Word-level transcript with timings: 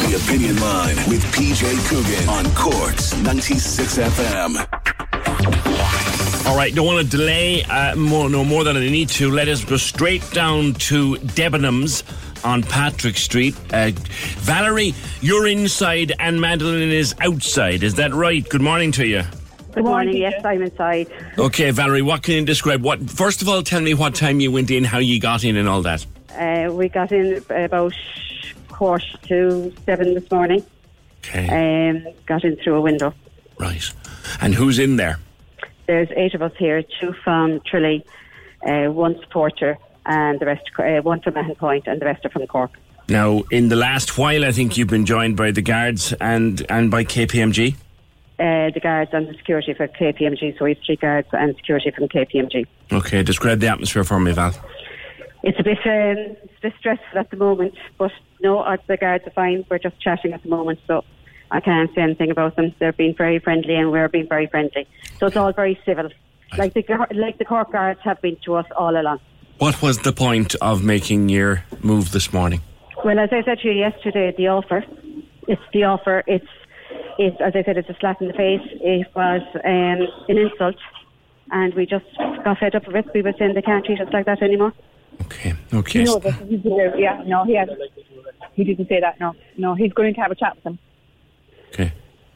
The 0.00 0.16
Opinion 0.16 0.60
Line 0.60 0.96
with 1.08 1.22
PJ 1.34 1.88
Coogan 1.88 2.28
on 2.28 2.44
Cork's 2.54 3.16
96 3.22 3.98
FM. 3.98 4.56
All 6.46 6.56
right, 6.56 6.74
don't 6.74 6.86
want 6.86 7.04
to 7.04 7.16
delay 7.16 7.62
uh, 7.64 7.94
more, 7.96 8.28
no 8.28 8.44
more 8.44 8.64
than 8.64 8.76
I 8.76 8.80
need 8.80 9.08
to. 9.10 9.30
Let 9.30 9.48
us 9.48 9.64
go 9.64 9.76
straight 9.76 10.28
down 10.32 10.74
to 10.74 11.16
Debenhams 11.16 12.02
on 12.44 12.62
Patrick 12.62 13.16
Street. 13.16 13.54
Uh, 13.72 13.90
Valerie, 14.38 14.94
you're 15.20 15.46
inside 15.46 16.12
and 16.18 16.40
Madeline 16.40 16.90
is 16.90 17.14
outside. 17.20 17.82
Is 17.82 17.94
that 17.96 18.12
right? 18.12 18.48
Good 18.48 18.62
morning 18.62 18.92
to 18.92 19.06
you. 19.06 19.22
Good 19.72 19.84
morning. 19.84 20.16
Yes, 20.16 20.44
I'm 20.44 20.62
inside. 20.62 21.08
Okay, 21.38 21.70
Valerie, 21.70 22.02
what 22.02 22.22
can 22.22 22.34
you 22.34 22.44
describe? 22.44 22.82
What 22.82 23.08
first 23.08 23.42
of 23.42 23.48
all, 23.48 23.62
tell 23.62 23.80
me 23.80 23.94
what 23.94 24.14
time 24.14 24.40
you 24.40 24.50
went 24.50 24.70
in, 24.70 24.82
how 24.82 24.98
you 24.98 25.20
got 25.20 25.44
in, 25.44 25.56
and 25.56 25.68
all 25.68 25.82
that. 25.82 26.04
Uh, 26.36 26.72
we 26.72 26.88
got 26.88 27.12
in 27.12 27.44
about 27.50 27.92
quarter 28.80 29.18
to 29.28 29.70
seven 29.84 30.14
this 30.14 30.30
morning. 30.30 30.64
Okay, 31.22 31.46
Um, 31.90 32.06
got 32.24 32.44
in 32.44 32.56
through 32.56 32.76
a 32.76 32.80
window. 32.80 33.12
right. 33.58 33.92
And 34.40 34.54
who's 34.54 34.78
in 34.78 34.96
there? 34.96 35.18
There's 35.86 36.08
eight 36.16 36.34
of 36.34 36.40
us 36.40 36.52
here, 36.58 36.82
two 36.98 37.12
from 37.24 37.60
Tralee, 37.68 38.02
uh, 38.66 38.86
one 38.86 39.20
supporter, 39.20 39.76
and 40.06 40.40
the 40.40 40.46
rest, 40.46 40.62
uh, 40.78 41.02
one 41.02 41.20
from 41.20 41.34
Mahon 41.34 41.56
Point, 41.56 41.84
and 41.88 42.00
the 42.00 42.06
rest 42.06 42.24
are 42.24 42.30
from 42.30 42.46
Cork. 42.46 42.70
Now, 43.06 43.42
in 43.50 43.68
the 43.68 43.76
last 43.76 44.16
while, 44.16 44.44
I 44.46 44.52
think 44.52 44.78
you've 44.78 44.88
been 44.96 45.04
joined 45.04 45.36
by 45.36 45.50
the 45.50 45.62
guards 45.62 46.14
and 46.18 46.64
and 46.70 46.90
by 46.90 47.04
KPMG. 47.04 47.74
Uh, 48.38 48.70
the 48.76 48.80
guards 48.80 49.10
and 49.12 49.28
the 49.28 49.34
security 49.34 49.74
for 49.74 49.86
KPMG, 49.88 50.56
so 50.58 50.64
we 50.64 50.70
have 50.74 50.82
three 50.86 50.96
guards 50.96 51.28
and 51.32 51.54
security 51.56 51.90
from 51.90 52.08
KPMG. 52.08 52.66
Okay, 52.90 53.22
describe 53.22 53.58
the 53.60 53.68
atmosphere 53.68 54.04
for 54.04 54.18
me, 54.18 54.32
Val. 54.32 54.54
It's 55.42 55.58
a 55.58 55.62
bit, 55.62 55.78
um, 55.86 56.36
it's 56.42 56.58
a 56.58 56.62
bit 56.62 56.74
stressful 56.78 57.18
at 57.18 57.30
the 57.30 57.36
moment, 57.36 57.74
but 57.96 58.12
no, 58.42 58.64
the 58.86 58.96
guards 58.96 59.26
are 59.26 59.30
fine. 59.30 59.64
We're 59.70 59.78
just 59.78 60.00
chatting 60.00 60.32
at 60.32 60.42
the 60.42 60.48
moment, 60.48 60.80
so 60.86 61.04
I 61.50 61.60
can't 61.60 61.92
say 61.94 62.02
anything 62.02 62.30
about 62.30 62.56
them. 62.56 62.74
They're 62.78 62.92
being 62.92 63.14
very 63.16 63.38
friendly, 63.38 63.74
and 63.74 63.90
we're 63.90 64.08
being 64.08 64.28
very 64.28 64.46
friendly. 64.46 64.86
So 65.18 65.26
it's 65.26 65.36
all 65.36 65.52
very 65.52 65.80
civil, 65.84 66.10
like 66.58 66.74
the 66.74 66.84
like 67.14 67.38
the 67.38 67.44
Cork 67.44 67.72
guards 67.72 68.00
have 68.04 68.20
been 68.20 68.36
to 68.44 68.54
us 68.54 68.66
all 68.76 69.00
along. 69.00 69.20
What 69.58 69.82
was 69.82 69.98
the 69.98 70.12
point 70.12 70.54
of 70.60 70.82
making 70.82 71.28
your 71.28 71.64
move 71.82 72.12
this 72.12 72.32
morning? 72.32 72.60
Well, 73.04 73.18
as 73.18 73.30
I 73.32 73.42
said 73.42 73.58
to 73.60 73.68
you 73.68 73.74
yesterday, 73.74 74.34
the 74.36 74.48
offer, 74.48 74.84
it's 75.48 75.62
the 75.72 75.84
offer. 75.84 76.22
It's, 76.26 76.46
it's 77.18 77.40
as 77.40 77.52
I 77.54 77.62
said, 77.62 77.78
it's 77.78 77.88
a 77.88 77.96
slap 77.98 78.20
in 78.20 78.28
the 78.28 78.34
face. 78.34 78.66
It 78.80 79.06
was 79.14 79.42
um, 79.64 80.06
an 80.28 80.38
insult, 80.38 80.76
and 81.50 81.74
we 81.74 81.86
just 81.86 82.04
got 82.44 82.58
fed 82.58 82.74
up 82.74 82.86
with 82.86 82.96
it. 82.96 83.06
We 83.14 83.22
were 83.22 83.32
saying 83.38 83.54
they 83.54 83.62
can't 83.62 83.84
treat 83.84 84.00
us 84.00 84.08
like 84.12 84.26
that 84.26 84.42
anymore. 84.42 84.72
Okay, 85.22 85.54
okay. 85.74 86.04
No, 86.04 86.18
but 86.18 86.34
he's 86.34 86.62
there. 86.62 86.98
Yeah, 86.98 87.22
no, 87.26 87.44
he 87.44 87.54
hasn't. 87.56 87.78
He 88.54 88.64
didn't 88.64 88.88
say 88.88 89.00
that. 89.00 89.20
No, 89.20 89.34
no, 89.56 89.74
he's 89.74 89.92
going 89.92 90.14
to 90.14 90.20
have 90.20 90.30
a 90.30 90.34
chat 90.34 90.56
with 90.56 90.64
him. 90.64 90.78
Okay. 91.72 91.92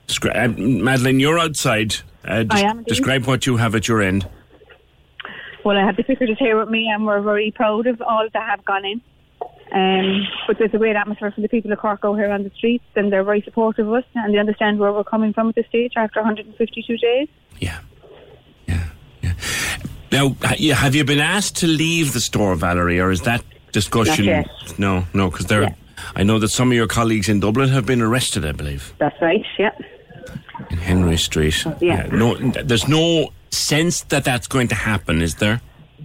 Descri- 0.07 0.37
uh, 0.37 0.49
Madeline, 0.49 1.19
you're 1.21 1.39
outside. 1.39 1.97
Uh, 2.25 2.43
des- 2.45 2.55
I 2.57 2.61
am 2.61 2.79
indeed. 2.79 2.89
describe 2.89 3.25
what 3.27 3.47
you 3.47 3.57
have 3.57 3.75
at 3.75 3.89
your 3.89 4.01
end. 4.03 4.29
Well, 5.65 5.77
I 5.79 5.85
have 5.85 5.97
the 5.97 6.03
visitors 6.03 6.37
here 6.39 6.59
with 6.59 6.69
me, 6.69 6.89
and 6.93 7.07
we're 7.07 7.23
very 7.23 7.51
proud 7.51 7.87
of 7.87 8.01
all 8.03 8.29
that 8.33 8.43
have 8.43 8.65
gone 8.65 8.85
in. 8.85 9.01
Um, 9.73 10.27
but 10.47 10.59
there's 10.59 10.75
a 10.75 10.79
great 10.79 10.95
atmosphere 10.95 11.33
for 11.33 11.41
the 11.41 11.49
people 11.49 11.73
of 11.73 11.79
Cork 11.79 12.01
out 12.05 12.15
here 12.15 12.31
on 12.31 12.45
the 12.45 12.51
streets, 12.51 12.85
and 12.95 13.11
they're 13.13 13.25
very 13.25 13.41
supportive 13.43 13.89
of 13.89 13.95
us, 13.95 14.05
and 14.15 14.33
they 14.35 14.39
understand 14.39 14.79
where 14.79 14.93
we're 14.93 15.05
coming 15.05 15.33
from 15.33 15.49
at 15.49 15.55
this 15.55 15.67
stage 15.67 15.93
after 15.97 16.21
152 16.21 16.97
days. 16.99 17.29
Yeah. 17.59 17.71
Yeah. 17.71 17.79
Yeah. 20.11 20.29
Now, 20.29 20.75
have 20.75 20.95
you 20.95 21.05
been 21.05 21.21
asked 21.21 21.57
to 21.57 21.67
leave 21.67 22.13
the 22.13 22.21
store, 22.21 22.55
Valerie, 22.55 23.01
or 23.01 23.11
is 23.11 23.23
that 23.23 23.43
discussion? 23.73 24.45
No, 24.79 25.05
no, 25.13 25.31
because 25.31 25.47
there. 25.47 25.63
Yeah. 25.63 25.75
I 26.17 26.23
know 26.23 26.39
that 26.39 26.49
some 26.49 26.71
of 26.71 26.77
your 26.77 26.87
colleagues 26.87 27.29
in 27.29 27.41
Dublin 27.41 27.69
have 27.71 27.87
been 27.87 28.03
arrested. 28.03 28.45
I 28.45 28.53
believe 28.53 28.93
That's 28.99 29.21
right. 29.23 29.45
Yeah. 29.59 29.71
in 30.71 30.77
Henry 30.79 31.17
Street. 31.17 31.63
Oh, 31.67 31.77
yeah. 31.81 32.07
no, 32.07 32.35
there's 32.37 32.89
no 32.89 33.33
sense 33.51 34.03
that 34.05 34.25
that's 34.25 34.47
going 34.47 34.69
to 34.69 34.75
happen, 34.75 35.23
is 35.23 35.37
there? 35.37 35.61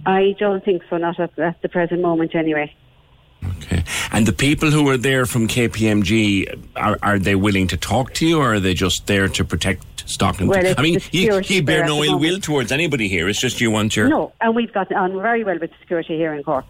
I 0.06 0.34
don't 0.38 0.64
think 0.64 0.82
so. 0.88 0.96
Not 0.96 1.20
at, 1.20 1.38
at 1.38 1.60
the 1.62 1.68
present 1.68 2.00
moment, 2.00 2.34
anyway. 2.34 2.74
Okay. 3.44 3.84
And 4.12 4.26
the 4.26 4.32
people 4.32 4.70
who 4.70 4.88
are 4.88 4.96
there 4.96 5.26
from 5.26 5.48
KPMG, 5.48 6.58
are, 6.76 6.98
are 7.02 7.18
they 7.18 7.34
willing 7.34 7.66
to 7.68 7.76
talk 7.76 8.12
to 8.14 8.26
you 8.26 8.38
or 8.38 8.54
are 8.54 8.60
they 8.60 8.74
just 8.74 9.06
there 9.06 9.28
to 9.28 9.44
protect 9.44 10.08
stock 10.10 10.40
and 10.40 10.48
Well, 10.48 10.74
I 10.76 10.82
mean, 10.82 10.94
the 10.94 11.08
you, 11.12 11.40
you 11.40 11.62
bear 11.62 11.86
no 11.86 12.02
ill 12.04 12.18
will 12.18 12.40
towards 12.40 12.72
anybody 12.72 13.08
here. 13.08 13.28
It's 13.28 13.40
just 13.40 13.60
you 13.60 13.70
want 13.70 13.96
your. 13.96 14.08
No, 14.08 14.32
and 14.40 14.54
we've 14.54 14.72
got 14.72 14.92
on 14.92 15.12
very 15.20 15.44
well 15.44 15.58
with 15.58 15.70
security 15.80 16.16
here 16.16 16.34
in 16.34 16.42
Cork, 16.42 16.66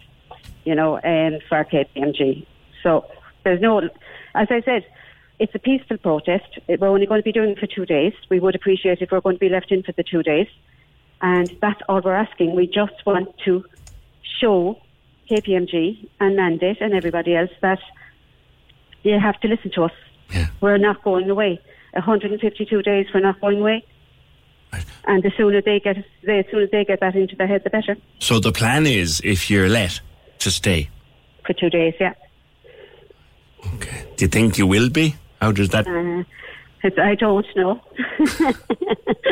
you 0.64 0.74
know, 0.74 0.98
and 0.98 1.42
for 1.48 1.64
KPMG. 1.64 2.46
So 2.82 3.06
there's 3.44 3.60
no, 3.60 3.78
as 3.80 4.48
I 4.50 4.60
said, 4.64 4.84
it's 5.38 5.54
a 5.54 5.58
peaceful 5.58 5.96
protest. 5.96 6.58
We're 6.68 6.86
only 6.86 7.06
going 7.06 7.20
to 7.20 7.24
be 7.24 7.32
doing 7.32 7.50
it 7.50 7.58
for 7.58 7.66
two 7.66 7.86
days. 7.86 8.12
We 8.28 8.40
would 8.40 8.54
appreciate 8.54 9.00
if 9.00 9.10
we're 9.10 9.22
going 9.22 9.36
to 9.36 9.40
be 9.40 9.48
left 9.48 9.72
in 9.72 9.82
for 9.82 9.92
the 9.92 10.02
two 10.02 10.22
days. 10.22 10.48
And 11.22 11.48
that's 11.60 11.80
all 11.88 12.00
we're 12.02 12.14
asking. 12.14 12.54
We 12.54 12.66
just 12.66 13.04
want 13.06 13.36
to 13.44 13.64
show 14.40 14.80
KPMG 15.30 16.08
and 16.18 16.36
Mandate 16.36 16.78
and 16.80 16.92
everybody 16.94 17.36
else 17.36 17.50
that 17.62 17.78
they 19.04 19.10
have 19.10 19.40
to 19.40 19.48
listen 19.48 19.70
to 19.72 19.84
us. 19.84 19.92
Yeah. 20.32 20.46
We're 20.60 20.78
not 20.78 21.02
going 21.02 21.30
away. 21.30 21.60
152 21.92 22.82
days, 22.82 23.06
we're 23.14 23.20
not 23.20 23.40
going 23.40 23.60
away. 23.60 23.84
And 25.04 25.22
the 25.22 25.32
sooner 25.36 25.60
they 25.60 25.80
get, 25.80 25.96
the 26.22 26.44
sooner 26.50 26.66
they 26.70 26.84
get 26.84 27.00
that 27.00 27.16
into 27.16 27.34
their 27.34 27.46
head, 27.46 27.62
the 27.64 27.70
better. 27.70 27.96
So 28.18 28.38
the 28.38 28.52
plan 28.52 28.86
is, 28.86 29.20
if 29.24 29.50
you're 29.50 29.68
let, 29.68 30.00
to 30.40 30.50
stay. 30.50 30.88
For 31.44 31.52
two 31.54 31.70
days, 31.70 31.94
yeah. 31.98 32.14
Okay. 33.74 34.06
Do 34.16 34.24
you 34.24 34.28
think 34.28 34.58
you 34.58 34.66
will 34.66 34.88
be? 34.88 35.16
How 35.40 35.52
does 35.52 35.70
that? 35.70 35.86
Uh, 35.86 36.22
it's, 36.82 36.98
I 36.98 37.14
don't 37.14 37.46
know. 37.56 37.80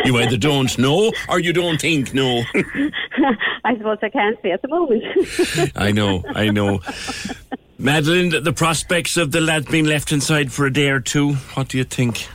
You 0.05 0.17
either 0.19 0.37
don't 0.37 0.79
know 0.79 1.13
or 1.29 1.41
you 1.41 1.53
don't 1.53 1.81
think 1.81 2.15
no. 2.15 2.43
I 3.65 3.77
suppose 3.77 3.99
I 4.01 4.09
can't 4.09 4.39
say 4.43 4.53
at 4.53 4.63
the 4.63 4.69
moment. 4.69 5.03
I 5.77 5.91
know, 5.93 6.23
I 6.35 6.51
know. 6.51 6.81
Madeline, 7.79 8.31
the- 8.31 8.41
the 8.41 8.53
prospects 8.53 9.17
of 9.17 9.33
the 9.33 9.41
lad 9.41 9.67
being 9.71 9.85
left 9.85 10.13
inside 10.13 10.53
for 10.53 10.67
a 10.67 10.73
day 10.73 10.89
or 10.89 11.01
two, 11.01 11.35
what 11.55 11.69
do 11.69 11.79
you 11.79 11.85
think? 11.85 12.29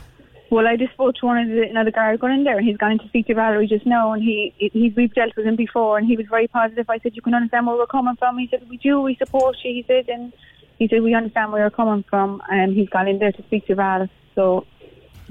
Well, 0.50 0.66
I 0.68 0.76
just 0.76 0.92
spoke 0.92 1.16
to 1.16 1.26
one 1.26 1.38
of 1.38 1.48
the 1.48 1.62
another 1.68 1.90
guy 1.90 2.16
going 2.16 2.34
in 2.34 2.44
there, 2.44 2.58
and 2.58 2.66
he's 2.66 2.76
gone 2.76 2.92
in 2.92 2.98
to 3.00 3.08
speak 3.08 3.26
to 3.26 3.34
Valerie 3.34 3.66
just 3.66 3.86
now, 3.86 4.12
and 4.12 4.22
he, 4.22 4.54
he 4.58 4.92
we've 4.96 5.12
dealt 5.14 5.34
with 5.36 5.46
him 5.46 5.56
before, 5.56 5.98
and 5.98 6.06
he 6.06 6.16
was 6.16 6.26
very 6.30 6.46
positive. 6.46 6.88
I 6.88 6.98
said, 6.98 7.16
"You 7.16 7.22
can 7.22 7.34
understand 7.34 7.66
where 7.66 7.76
we're 7.76 7.86
coming 7.86 8.14
from." 8.16 8.38
He 8.38 8.46
said, 8.48 8.68
"We 8.68 8.76
do, 8.76 9.00
we 9.00 9.16
support 9.16 9.56
you." 9.64 9.72
He 9.72 9.84
said, 9.88 10.08
and 10.08 10.32
he 10.78 10.86
said, 10.86 11.02
"We 11.02 11.12
understand 11.14 11.50
where 11.50 11.62
you're 11.62 11.70
coming 11.70 12.04
from," 12.08 12.40
and 12.50 12.72
he's 12.76 12.88
gone 12.90 13.08
in 13.08 13.18
there 13.18 13.32
to 13.32 13.42
speak 13.44 13.66
to 13.66 13.74
Val. 13.74 14.08
So, 14.36 14.64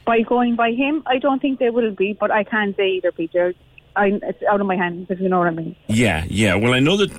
by 0.06 0.22
going 0.22 0.56
by 0.56 0.72
him, 0.72 1.04
I 1.06 1.18
don't 1.20 1.42
think 1.42 1.60
they 1.60 1.70
will 1.70 1.92
be, 1.92 2.14
but 2.14 2.32
I 2.32 2.44
can't 2.44 2.76
say 2.76 2.92
either, 2.98 3.12
Peter. 3.12 3.54
I, 3.96 4.20
it's 4.24 4.42
out 4.50 4.60
of 4.60 4.66
my 4.68 4.76
hands, 4.76 5.08
if 5.12 5.20
you 5.20 5.30
know 5.30 5.38
what 5.40 5.48
I 5.48 5.52
mean. 5.52 5.76
Yeah, 5.88 6.26
yeah. 6.28 6.56
Well, 6.56 6.74
I 6.74 6.80
know 6.80 6.98
that 6.98 7.12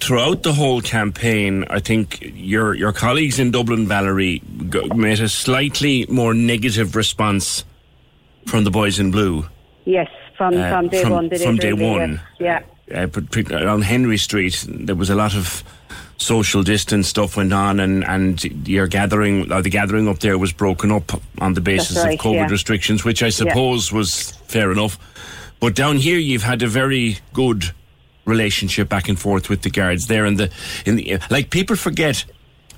throughout 0.00 0.42
the 0.42 0.52
whole 0.52 0.80
campaign, 0.80 1.64
I 1.68 1.78
think 1.80 2.18
your 2.34 2.74
your 2.74 2.92
colleagues 2.92 3.38
in 3.38 3.50
Dublin, 3.50 3.86
Valerie, 3.86 4.40
made 4.94 5.20
a 5.20 5.28
slightly 5.28 6.06
more 6.08 6.32
negative 6.34 6.96
response 6.96 7.64
from 8.46 8.64
the 8.64 8.70
boys 8.70 8.98
in 8.98 9.10
blue. 9.10 9.46
yes, 9.84 10.08
from, 10.38 10.56
Uh, 10.56 10.70
from 10.70 10.88
day 10.88 11.02
from- 11.02 11.12
one. 11.12 11.28
From 11.30 11.56
day 11.56 11.72
really, 11.72 11.90
one. 11.90 12.20
Yeah. 12.40 12.60
Uh, 12.94 13.06
but- 13.06 13.30
but 13.30 13.52
on 13.66 13.82
Henry 13.82 14.16
Street, 14.18 14.64
there 14.68 14.96
was 14.96 15.10
a 15.10 15.14
lot 15.14 15.34
of 15.36 15.62
social 16.24 16.62
distance 16.62 17.08
stuff 17.08 17.36
went 17.36 17.52
on, 17.52 17.80
and 17.80 18.04
and 18.04 18.42
your 18.66 18.86
gathering, 18.86 19.52
or 19.52 19.62
the 19.62 19.70
gathering 19.70 20.08
up 20.08 20.18
there 20.18 20.38
was 20.38 20.52
broken 20.52 20.90
up 20.90 21.12
on 21.40 21.54
the 21.54 21.60
basis 21.60 21.96
right, 21.96 22.18
of 22.18 22.24
COVID 22.24 22.34
yeah. 22.34 22.48
restrictions, 22.50 23.04
which 23.04 23.22
I 23.22 23.30
suppose 23.30 23.92
was 23.92 24.32
fair 24.46 24.72
enough. 24.72 24.98
But 25.60 25.74
down 25.74 25.96
here, 25.96 26.18
you've 26.18 26.42
had 26.42 26.62
a 26.62 26.66
very 26.66 27.18
good 27.32 27.64
relationship 28.24 28.88
back 28.88 29.08
and 29.08 29.18
forth 29.18 29.48
with 29.48 29.62
the 29.62 29.70
guards 29.70 30.06
there, 30.06 30.24
and 30.24 30.38
the 30.38 30.50
in 30.86 30.96
the 30.96 31.18
like 31.30 31.50
people 31.50 31.76
forget. 31.76 32.24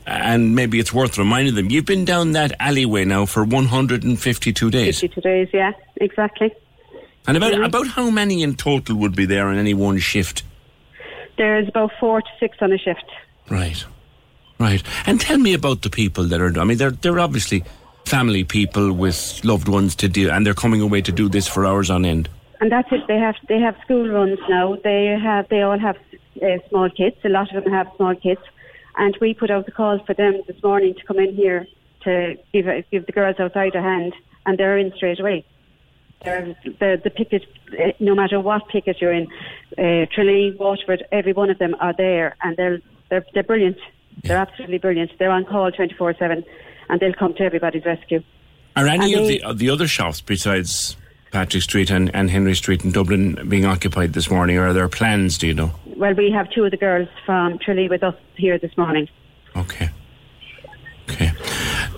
And 0.08 0.54
maybe 0.54 0.78
it's 0.78 0.92
worth 0.92 1.19
reminding 1.19 1.56
them. 1.56 1.69
You've 1.69 1.84
been 1.84 2.04
down 2.04 2.31
that 2.32 2.52
alleyway 2.60 3.04
now 3.04 3.26
for 3.26 3.42
152 3.42 4.70
days. 4.70 5.00
52 5.00 5.20
days, 5.20 5.49
yeah, 5.52 5.72
exactly. 5.96 6.54
And 7.26 7.37
about 7.37 7.54
Mhm. 7.54 7.66
about 7.66 7.88
how 7.88 8.08
many 8.10 8.44
in 8.44 8.54
total 8.54 8.94
would 8.99 9.16
be 9.16 9.26
there 9.26 9.49
on 9.49 9.58
any 9.58 9.75
one 9.75 9.99
shift? 9.99 10.44
There's 11.37 11.66
about 11.66 11.90
four 11.99 12.22
to 12.22 12.28
six 12.38 12.56
on 12.60 12.72
a 12.72 12.78
shift. 12.78 13.04
Right, 13.48 13.84
right. 14.58 14.82
And 15.06 15.20
tell 15.20 15.38
me 15.38 15.54
about 15.54 15.82
the 15.82 15.90
people 15.90 16.25
that 16.25 16.40
are. 16.40 16.58
I 16.58 16.64
mean, 16.64 16.78
they're 16.78 16.90
they're 16.90 17.20
obviously 17.20 17.64
family 18.04 18.44
people 18.44 18.93
with 18.93 19.44
loved 19.44 19.69
ones 19.69 19.94
to 19.96 20.08
deal, 20.08 20.31
and 20.31 20.46
they're 20.46 20.54
coming 20.54 20.81
away 20.81 21.02
to 21.02 21.12
do 21.12 21.28
this 21.28 21.46
for 21.46 21.66
hours 21.66 21.90
on 21.90 22.04
end. 22.04 22.28
And 22.60 22.72
that's 22.72 22.90
it. 22.90 23.06
They 23.06 23.19
have 23.19 23.37
they 23.48 23.60
have 23.60 23.76
school 23.84 24.08
runs 24.08 24.38
now. 24.48 24.76
They 24.82 25.16
have 25.22 25.48
they 25.48 25.62
all 25.62 25.78
have 25.78 25.96
uh, 26.43 26.58
small 26.69 26.88
kids. 26.90 27.16
A 27.25 27.28
lot 27.28 27.54
of 27.54 27.64
them 27.64 27.72
have 27.72 27.88
small 27.96 28.14
kids, 28.14 28.40
and 28.96 29.16
we 29.20 29.34
put 29.34 29.50
out 29.50 29.66
the 29.66 29.72
call 29.72 29.99
for 30.04 30.14
them 30.14 30.42
this 30.46 30.62
morning 30.62 30.94
to 30.94 31.04
come 31.04 31.19
in 31.19 31.34
here 31.34 31.66
to 32.04 32.37
give 32.52 32.66
give 32.90 33.06
the 33.06 33.12
girls 33.12 33.37
outside 33.38 33.75
a 33.75 33.82
hand, 33.82 34.14
and 34.46 34.58
they're 34.58 34.78
in 34.78 34.92
straight 34.96 35.20
away. 35.20 35.44
They're, 36.25 36.56
the 36.64 37.00
the 37.02 37.10
picket, 37.10 37.44
uh, 37.72 37.92
no 38.00 38.14
matter 38.14 38.40
what 38.40 38.69
picket 38.69 39.00
you're 39.00 39.12
in, 39.12 39.26
uh, 39.78 40.06
Tralee, 40.14 40.56
Waterford, 40.58 41.04
every 41.12 41.34
one 41.34 41.50
of 41.50 41.58
them 41.58 41.76
are 41.78 41.92
there, 41.92 42.37
and 42.42 42.56
they're 42.56 42.81
they're 43.10 43.24
they're 43.34 43.42
brilliant. 43.42 43.78
They're 44.24 44.36
absolutely 44.38 44.78
brilliant. 44.78 45.12
They're 45.18 45.30
on 45.30 45.44
call 45.44 45.70
twenty 45.72 45.94
four 45.94 46.14
seven, 46.14 46.44
and 46.88 47.00
they'll 47.00 47.12
come 47.14 47.34
to 47.34 47.42
everybody's 47.42 47.84
rescue. 47.84 48.22
Are 48.76 48.86
any 48.86 49.12
And 49.14 49.22
of 49.22 49.28
they- 49.28 49.38
the 49.38 49.42
of 49.44 49.58
the 49.58 49.70
other 49.70 49.86
shops 49.86 50.20
besides 50.20 50.96
Patrick 51.32 51.62
Street 51.62 51.90
and, 51.90 52.14
and 52.14 52.30
Henry 52.30 52.54
Street 52.54 52.84
in 52.84 52.92
Dublin 52.92 53.48
being 53.48 53.64
occupied 53.66 54.12
this 54.12 54.30
morning? 54.30 54.56
Or 54.58 54.68
are 54.68 54.72
there 54.72 54.88
plans? 54.88 55.38
Do 55.38 55.46
you 55.46 55.54
know? 55.54 55.72
Well, 55.96 56.14
we 56.14 56.30
have 56.30 56.50
two 56.50 56.64
of 56.64 56.70
the 56.70 56.76
girls 56.76 57.08
from 57.24 57.58
Tralee 57.58 57.88
with 57.88 58.02
us 58.02 58.14
here 58.36 58.58
this 58.58 58.76
morning. 58.76 59.08
Okay. 59.56 59.88
Okay. 61.08 61.32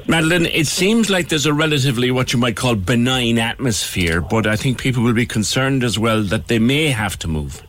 Madeline, 0.06 0.46
it 0.46 0.66
seems 0.66 1.08
like 1.10 1.28
there's 1.31 1.46
a 1.46 1.52
relatively 1.55 2.10
what 2.10 2.32
you 2.32 2.38
might 2.38 2.56
call 2.56 2.75
benign 2.75 3.38
atmosphere, 3.38 4.20
but 4.20 4.46
I 4.46 4.55
think 4.56 4.78
people 4.78 5.02
will 5.02 5.14
be 5.14 5.25
concerned 5.26 5.82
as 5.82 5.99
well 5.99 6.22
that 6.25 6.49
they 6.49 6.58
may 6.58 6.88
have 6.88 7.19
to 7.20 7.28
move. 7.28 7.62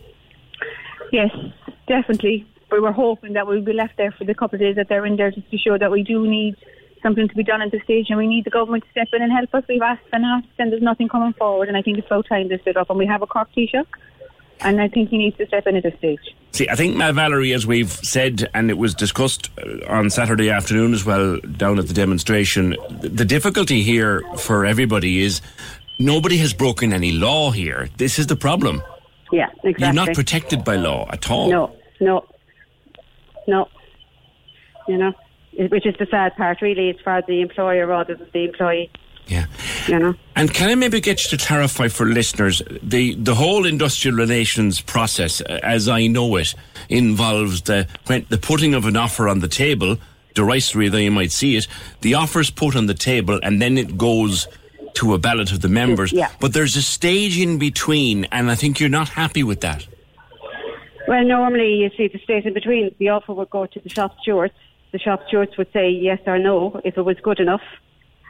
Yes, 1.12 1.32
definitely. 1.88 2.46
We 2.72 2.80
were 2.80 2.92
hoping 2.92 3.34
that 3.34 3.48
we'd 3.48 3.66
be 3.66 3.74
left 3.74 3.98
there 3.98 4.12
for 4.12 4.26
the 4.26 4.36
couple 4.36 4.56
of 4.56 4.62
days 4.62 4.76
that 4.76 4.90
they're 4.90 5.06
in 5.06 5.16
there 5.16 5.32
just 5.32 5.50
to 5.52 5.58
show 5.58 5.78
that 5.78 5.92
we 5.92 6.04
do 6.04 6.28
need 6.28 6.56
something 7.02 7.28
to 7.28 7.36
be 7.36 7.44
done 7.44 7.62
at 7.62 7.72
this 7.72 7.82
stage 7.84 8.08
and 8.10 8.18
we 8.18 8.28
need 8.28 8.46
the 8.46 8.50
government 8.50 8.84
to 8.84 8.90
step 8.92 9.08
in 9.14 9.22
and 9.22 9.32
help 9.32 9.54
us. 9.56 9.64
We've 9.68 9.82
asked 9.82 10.04
and 10.12 10.26
asked 10.26 10.48
and 10.58 10.72
there's 10.72 10.82
nothing 10.82 11.08
coming 11.08 11.34
forward 11.34 11.68
and 11.68 11.78
I 11.78 11.82
think 11.82 11.98
it's 11.98 12.08
about 12.08 12.28
time 12.28 12.50
they 12.50 12.58
stood 12.60 12.78
up 12.78 12.90
and 12.90 13.00
we 13.00 13.06
have 13.06 13.22
a 13.22 13.28
Cork 13.28 13.50
Taoiseach 13.56 13.86
and 14.62 14.82
I 14.82 14.88
think 14.88 15.10
he 15.10 15.18
needs 15.18 15.38
to 15.38 15.48
step 15.48 15.68
in 15.68 15.76
at 15.78 15.84
this 15.84 15.96
stage. 15.98 16.20
See, 16.52 16.68
I 16.68 16.76
think, 16.76 16.98
Matt 16.98 17.16
Valerie, 17.16 17.54
as 17.54 17.66
we've 17.66 17.92
said, 17.92 18.50
and 18.54 18.70
it 18.70 18.78
was 18.78 18.94
discussed 18.94 19.50
uh, 19.60 19.86
on 19.88 20.10
Saturday 20.10 20.50
afternoon 20.50 20.94
as 20.94 21.06
well 21.06 21.40
down 21.40 21.80
at 21.80 21.88
the 21.88 21.94
demonstration, 21.94 22.76
the 23.00 23.26
difficulty 23.26 23.84
here 23.84 24.24
for 24.38 24.66
everybody 24.66 25.24
is 25.24 25.42
nobody 26.00 26.38
has 26.38 26.54
broken 26.54 26.92
any 26.92 27.12
law 27.12 27.52
here. 27.52 27.90
This 27.98 28.20
is 28.20 28.28
the 28.28 28.36
problem. 28.36 28.82
Yeah, 29.32 29.50
exactly. 29.64 29.86
You're 29.86 29.94
not 29.94 30.14
protected 30.14 30.64
by 30.64 30.76
law 30.76 31.08
at 31.12 31.30
all. 31.30 31.50
No, 31.50 31.76
no, 32.00 32.26
no. 33.50 33.70
You 34.88 34.98
know, 34.98 35.14
which 35.54 35.86
is 35.86 35.96
the 36.00 36.08
sad 36.10 36.36
part. 36.36 36.62
Really, 36.62 36.90
it's 36.90 37.02
for 37.02 37.22
the 37.28 37.42
employer 37.42 37.86
rather 37.86 38.16
than 38.16 38.28
the 38.34 38.46
employee. 38.46 38.90
Yeah. 39.28 39.46
You 39.88 40.00
know. 40.00 40.16
And 40.36 40.52
can 40.54 40.70
I 40.70 40.76
maybe 40.76 41.00
get 41.00 41.24
you 41.24 41.38
to 41.38 41.46
clarify 41.46 41.88
for 41.88 42.06
listeners 42.06 42.62
the 42.82 43.14
the 43.16 43.36
whole 43.36 43.66
industrial 43.66 44.18
relations 44.18 44.82
process, 44.82 45.42
uh, 45.42 45.60
as 45.62 45.88
I 45.88 46.08
know 46.08 46.36
it, 46.38 46.56
involves 46.90 47.64
the 47.64 47.88
when 48.08 48.26
the 48.30 48.38
putting 48.38 48.74
of 48.74 48.86
an 48.86 48.98
offer 48.98 49.28
on 49.28 49.40
the 49.40 49.48
table, 49.48 49.98
derisory 50.34 50.90
though 50.90 50.98
you 50.98 51.12
might 51.12 51.32
see 51.32 51.58
it, 51.58 51.68
the 52.02 52.16
offer's 52.16 52.50
put 52.50 52.76
on 52.76 52.88
the 52.88 52.96
table 52.96 53.40
and 53.44 53.62
then 53.62 53.78
it 53.78 53.98
goes 53.98 54.48
to 54.96 55.14
a 55.14 55.20
ballot 55.20 55.52
of 55.52 55.62
the 55.62 55.70
members. 55.70 56.12
Yeah. 56.12 56.32
But 56.40 56.54
there's 56.54 56.76
a 56.76 56.82
stage 56.82 57.38
in 57.40 57.60
between, 57.60 58.26
and 58.26 58.50
I 58.50 58.56
think 58.56 58.80
you're 58.80 58.90
not 58.90 59.10
happy 59.10 59.44
with 59.44 59.62
that. 59.62 59.88
Well, 61.10 61.26
normally 61.26 61.74
you 61.74 61.90
see 61.98 62.08
the 62.08 62.20
state 62.20 62.46
in 62.46 62.54
between. 62.54 62.94
The 63.00 63.10
offer 63.10 63.34
would 63.34 63.50
go 63.50 63.66
to 63.66 63.80
the 63.80 63.90
shop 63.90 64.16
stewards. 64.22 64.54
The 64.92 65.00
shop 65.00 65.22
stewards 65.28 65.58
would 65.58 65.74
say 65.74 65.90
yes 65.90 66.20
or 66.28 66.38
no 66.38 66.80
if 66.84 67.00
it 67.00 67.02
was 67.02 67.18
good 67.24 67.40
enough. 67.40 67.64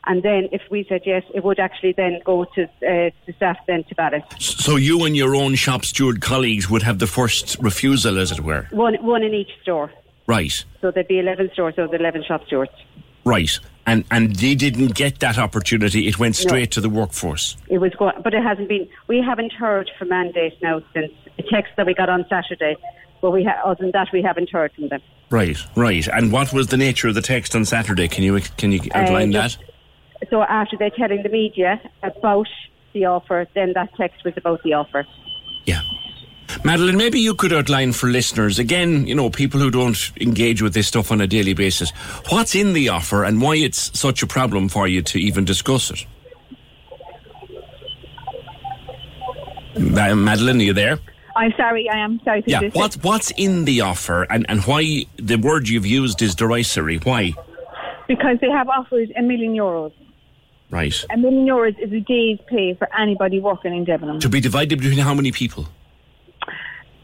And 0.06 0.24
then 0.24 0.48
if 0.54 0.62
we 0.72 0.86
said 0.88 1.02
yes, 1.06 1.24
it 1.34 1.44
would 1.44 1.60
actually 1.60 1.92
then 1.92 2.22
go 2.24 2.46
to 2.56 2.64
uh, 2.64 3.10
the 3.26 3.34
staff 3.36 3.58
then 3.68 3.84
to 3.90 3.96
ballot. 3.96 4.24
So 4.40 4.78
you 4.78 5.04
and 5.04 5.14
your 5.14 5.36
own 5.36 5.56
shop 5.56 5.84
steward 5.84 6.22
colleagues 6.22 6.70
would 6.70 6.84
have 6.84 7.00
the 7.00 7.08
first 7.08 7.58
refusal, 7.60 8.18
as 8.18 8.32
it 8.32 8.40
were. 8.40 8.66
One, 8.72 8.96
one 9.04 9.24
in 9.24 9.34
each 9.34 9.52
store. 9.62 9.92
Right. 10.26 10.54
So 10.80 10.90
there'd 10.90 11.10
be 11.10 11.20
11 11.20 11.50
stores, 11.52 11.76
so 11.76 11.86
the 11.86 11.98
11 11.98 12.24
shop 12.30 12.46
stewards. 12.46 12.72
Right. 13.30 13.60
And 13.86 14.04
and 14.12 14.36
they 14.36 14.56
didn't 14.56 14.94
get 14.96 15.20
that 15.20 15.38
opportunity. 15.38 16.08
It 16.08 16.20
went 16.20 16.36
straight 16.36 16.72
to 16.72 16.82
the 16.82 16.90
workforce. 16.90 17.56
It 17.70 17.80
was 17.80 17.92
go- 17.98 18.12
but 18.24 18.34
it 18.34 18.44
hasn't 18.44 18.70
been. 18.70 18.88
We 19.08 19.18
haven't 19.22 19.54
heard 19.54 19.90
from 19.98 20.10
Mandate 20.10 20.56
now 20.62 20.82
since 20.94 21.12
a 21.38 21.44
text 21.44 21.72
that 21.78 21.86
we 21.86 21.94
got 21.94 22.10
on 22.10 22.26
Saturday. 22.30 22.76
But 23.22 23.32
we 23.32 23.44
ha- 23.44 23.62
other 23.66 23.82
than 23.84 23.92
that, 23.92 24.08
we 24.14 24.22
haven't 24.22 24.50
heard 24.50 24.72
from 24.74 24.88
them. 24.90 25.02
Right, 25.30 25.58
right. 25.76 26.08
And 26.08 26.32
what 26.32 26.54
was 26.54 26.68
the 26.68 26.78
nature 26.78 27.08
of 27.10 27.16
the 27.16 27.22
text 27.22 27.56
on 27.56 27.66
Saturday? 27.66 28.08
Can 28.08 28.24
you 28.24 28.40
can 28.58 28.72
you 28.72 28.80
outline 28.94 29.36
Uh, 29.36 29.42
that? 29.42 29.58
So 30.30 30.42
after 30.44 30.78
they're 30.78 30.90
telling 31.02 31.24
the 31.24 31.30
media 31.30 31.82
about 32.04 32.48
the 32.94 33.06
offer, 33.06 33.48
then 33.56 33.74
that 33.74 33.90
text 33.96 34.24
was 34.24 34.34
about 34.38 34.62
the 34.64 34.74
offer. 34.74 35.06
Yeah. 35.66 35.82
Madeline, 36.64 36.98
maybe 36.98 37.20
you 37.20 37.36
could 37.36 37.54
outline 37.54 37.94
for 37.94 38.08
listeners, 38.08 38.60
again, 38.60 39.08
you 39.08 39.16
know, 39.16 39.30
people 39.30 39.60
who 39.62 39.72
don't 39.72 39.98
engage 40.20 40.62
with 40.62 40.74
this 40.74 40.88
stuff 40.88 41.12
on 41.12 41.22
a 41.22 41.28
daily 41.28 41.54
basis, 41.54 41.92
what's 42.30 42.54
in 42.54 42.74
the 42.74 42.90
offer 42.90 43.24
and 43.24 43.42
why 43.42 43.56
it's 43.56 43.98
such 43.98 44.22
a 44.22 44.28
problem 44.28 44.68
for 44.68 44.88
you 44.88 45.02
to 45.04 45.18
even 45.18 45.46
discuss 45.46 45.90
it. 45.90 46.06
Madeline, 49.78 50.60
are 50.60 50.64
you 50.64 50.74
there? 50.74 51.00
I'm 51.38 51.54
sorry, 51.56 51.90
I 51.90 52.00
am 52.00 52.20
sorry 52.26 52.42
to 52.42 52.50
Yeah. 52.50 52.70
What's, 52.74 52.98
what's 52.98 53.32
in 53.32 53.64
the 53.64 53.82
offer 53.82 54.24
and, 54.24 54.46
and 54.50 54.62
why 54.66 55.06
the 55.16 55.38
word 55.38 55.70
you've 55.70 55.86
used 55.86 56.22
is 56.22 56.36
derisory? 56.36 56.98
Why? 56.98 57.34
Because 58.08 58.38
they 58.42 58.50
have 58.50 58.68
offered 58.68 59.14
a 59.16 59.22
million 59.22 59.54
euros. 59.54 59.94
Right. 60.70 60.94
A 61.10 61.18
million 61.18 61.46
euros 61.46 61.80
is 61.80 61.94
a 61.94 62.02
day's 62.02 62.40
pay 62.48 62.74
for 62.74 62.90
anybody 63.00 63.40
working 63.40 63.74
in 63.74 63.86
Devon. 63.86 64.20
To 64.20 64.30
be 64.30 64.42
divided 64.42 64.80
between 64.80 65.00
how 65.00 65.14
many 65.14 65.32
people? 65.32 65.68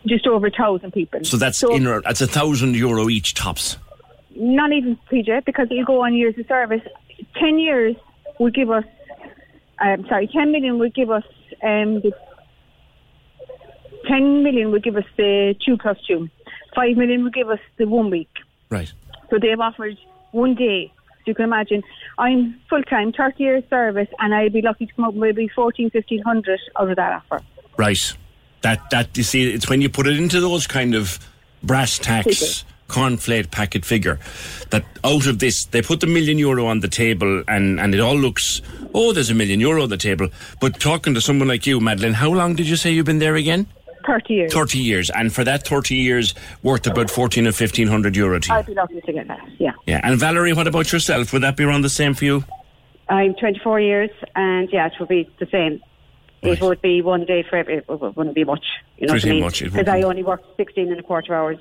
Just 0.07 0.27
over 0.27 0.47
a 0.47 0.51
thousand 0.51 0.91
people. 0.91 1.23
So 1.23 1.37
that's 1.37 1.63
in, 1.63 1.83
that's 1.83 2.21
a 2.21 2.27
thousand 2.27 2.75
euro 2.75 3.09
each 3.09 3.33
tops. 3.33 3.77
not 4.35 4.71
even 4.71 4.97
PJ, 5.11 5.45
because 5.45 5.67
you 5.71 5.85
go 5.85 6.03
on 6.03 6.13
years 6.13 6.37
of 6.37 6.45
service. 6.47 6.81
Ten 7.39 7.57
years 7.57 7.95
would 8.39 8.53
give 8.53 8.69
us, 8.69 8.83
um, 9.79 10.05
sorry, 10.07 10.27
ten 10.27 10.51
million 10.51 10.77
would 10.79 10.93
give 10.93 11.09
us 11.09 11.23
um, 11.63 12.01
the 12.01 12.11
ten 14.07 14.43
million 14.43 14.71
would 14.71 14.83
give 14.83 14.95
us 14.95 15.05
the 15.17 15.55
two 15.65 15.77
plus 15.77 15.97
two. 16.07 16.29
Five 16.75 16.97
million 16.97 17.23
would 17.23 17.33
give 17.33 17.49
us 17.49 17.59
the 17.77 17.85
one 17.87 18.09
week. 18.09 18.29
Right. 18.69 18.91
So 19.29 19.37
they've 19.41 19.59
offered 19.59 19.97
one 20.31 20.55
day. 20.55 20.91
So 21.19 21.31
you 21.31 21.35
can 21.35 21.45
imagine, 21.45 21.81
I'm 22.19 22.59
full 22.69 22.83
time, 22.83 23.11
30 23.11 23.41
years 23.43 23.63
service, 23.69 24.09
and 24.19 24.35
I'd 24.35 24.53
be 24.53 24.61
lucky 24.61 24.85
to 24.85 24.93
come 24.93 25.05
up 25.05 25.13
with 25.15 25.21
maybe 25.35 25.47
14, 25.55 25.89
1500 25.91 26.59
out 26.79 26.89
of 26.89 26.95
that 26.97 27.13
offer. 27.31 27.43
Right. 27.77 28.13
That 28.65 28.89
that 28.89 29.15
you 29.15 29.23
see, 29.23 29.53
it's 29.53 29.69
when 29.69 29.81
you 29.81 29.89
put 29.89 30.07
it 30.07 30.17
into 30.17 30.39
those 30.41 30.65
kind 30.65 30.95
of 30.95 31.19
brass 31.61 31.99
tacks 31.99 32.25
Figure. 32.25 32.71
cornflake 32.87 33.49
packet 33.51 33.83
figure 33.85 34.19
that 34.71 34.83
out 35.03 35.25
of 35.27 35.39
this 35.39 35.65
they 35.65 35.81
put 35.81 35.99
the 35.99 36.07
million 36.07 36.37
euro 36.37 36.65
on 36.65 36.79
the 36.79 36.87
table 36.87 37.43
and 37.47 37.79
and 37.79 37.93
it 37.95 37.99
all 37.99 38.17
looks 38.25 38.61
oh 38.93 39.13
there's 39.13 39.29
a 39.29 39.33
million 39.35 39.59
euro 39.59 39.83
on 39.83 39.89
the 39.89 39.97
table. 39.97 40.27
But 40.59 40.79
talking 40.79 41.13
to 41.13 41.21
someone 41.21 41.47
like 41.47 41.67
you, 41.67 41.79
Madeline, 41.79 42.13
how 42.13 42.31
long 42.31 42.55
did 42.55 42.67
you 42.67 42.75
say 42.75 42.91
you've 42.91 43.05
been 43.05 43.19
there 43.19 43.35
again? 43.35 43.67
30 44.07 44.33
years. 44.33 44.53
Thirty 44.53 44.79
years, 44.79 45.09
and 45.11 45.33
for 45.33 45.43
that 45.43 45.65
thirty 45.67 45.95
years, 45.95 46.33
worth 46.63 46.87
about 46.87 47.09
fourteen 47.11 47.45
or 47.47 47.51
fifteen 47.51 47.87
hundred 47.87 48.15
euro 48.15 48.39
to 48.39 48.47
you. 48.47 48.55
I'd 48.55 48.65
be 48.65 48.73
lucky 48.73 49.01
to 49.01 49.13
get 49.13 49.27
that, 49.27 49.47
yeah. 49.59 49.73
Yeah. 49.85 50.01
And 50.03 50.19
Valerie, 50.19 50.53
what 50.53 50.67
about 50.67 50.91
yourself? 50.91 51.33
Would 51.33 51.41
that 51.43 51.55
be 51.57 51.63
around 51.63 51.81
the 51.81 51.89
same 51.89 52.13
for 52.13 52.25
you? 52.25 52.43
I'm 53.09 53.33
24 53.35 53.79
years, 53.79 54.09
and 54.35 54.69
yeah, 54.71 54.87
it 54.87 54.93
would 54.99 55.09
be 55.09 55.29
the 55.39 55.47
same. 55.51 55.81
Right. 56.45 56.57
It 56.57 56.63
would 56.63 56.81
be 56.81 57.01
one 57.01 57.25
day 57.25 57.43
for 57.43 57.57
every. 57.57 57.77
It 57.77 57.85
wouldn't 57.89 58.35
be 58.35 58.43
much. 58.43 58.65
You 58.97 59.07
know 59.07 59.13
Pretty 59.13 59.27
what 59.27 59.31
I 59.31 59.35
mean? 59.35 59.43
much, 59.43 59.63
Because 59.63 59.87
I 59.87 60.01
only 60.01 60.23
work 60.23 60.43
16 60.57 60.89
and 60.91 60.99
a 60.99 61.03
quarter 61.03 61.33
hours. 61.35 61.57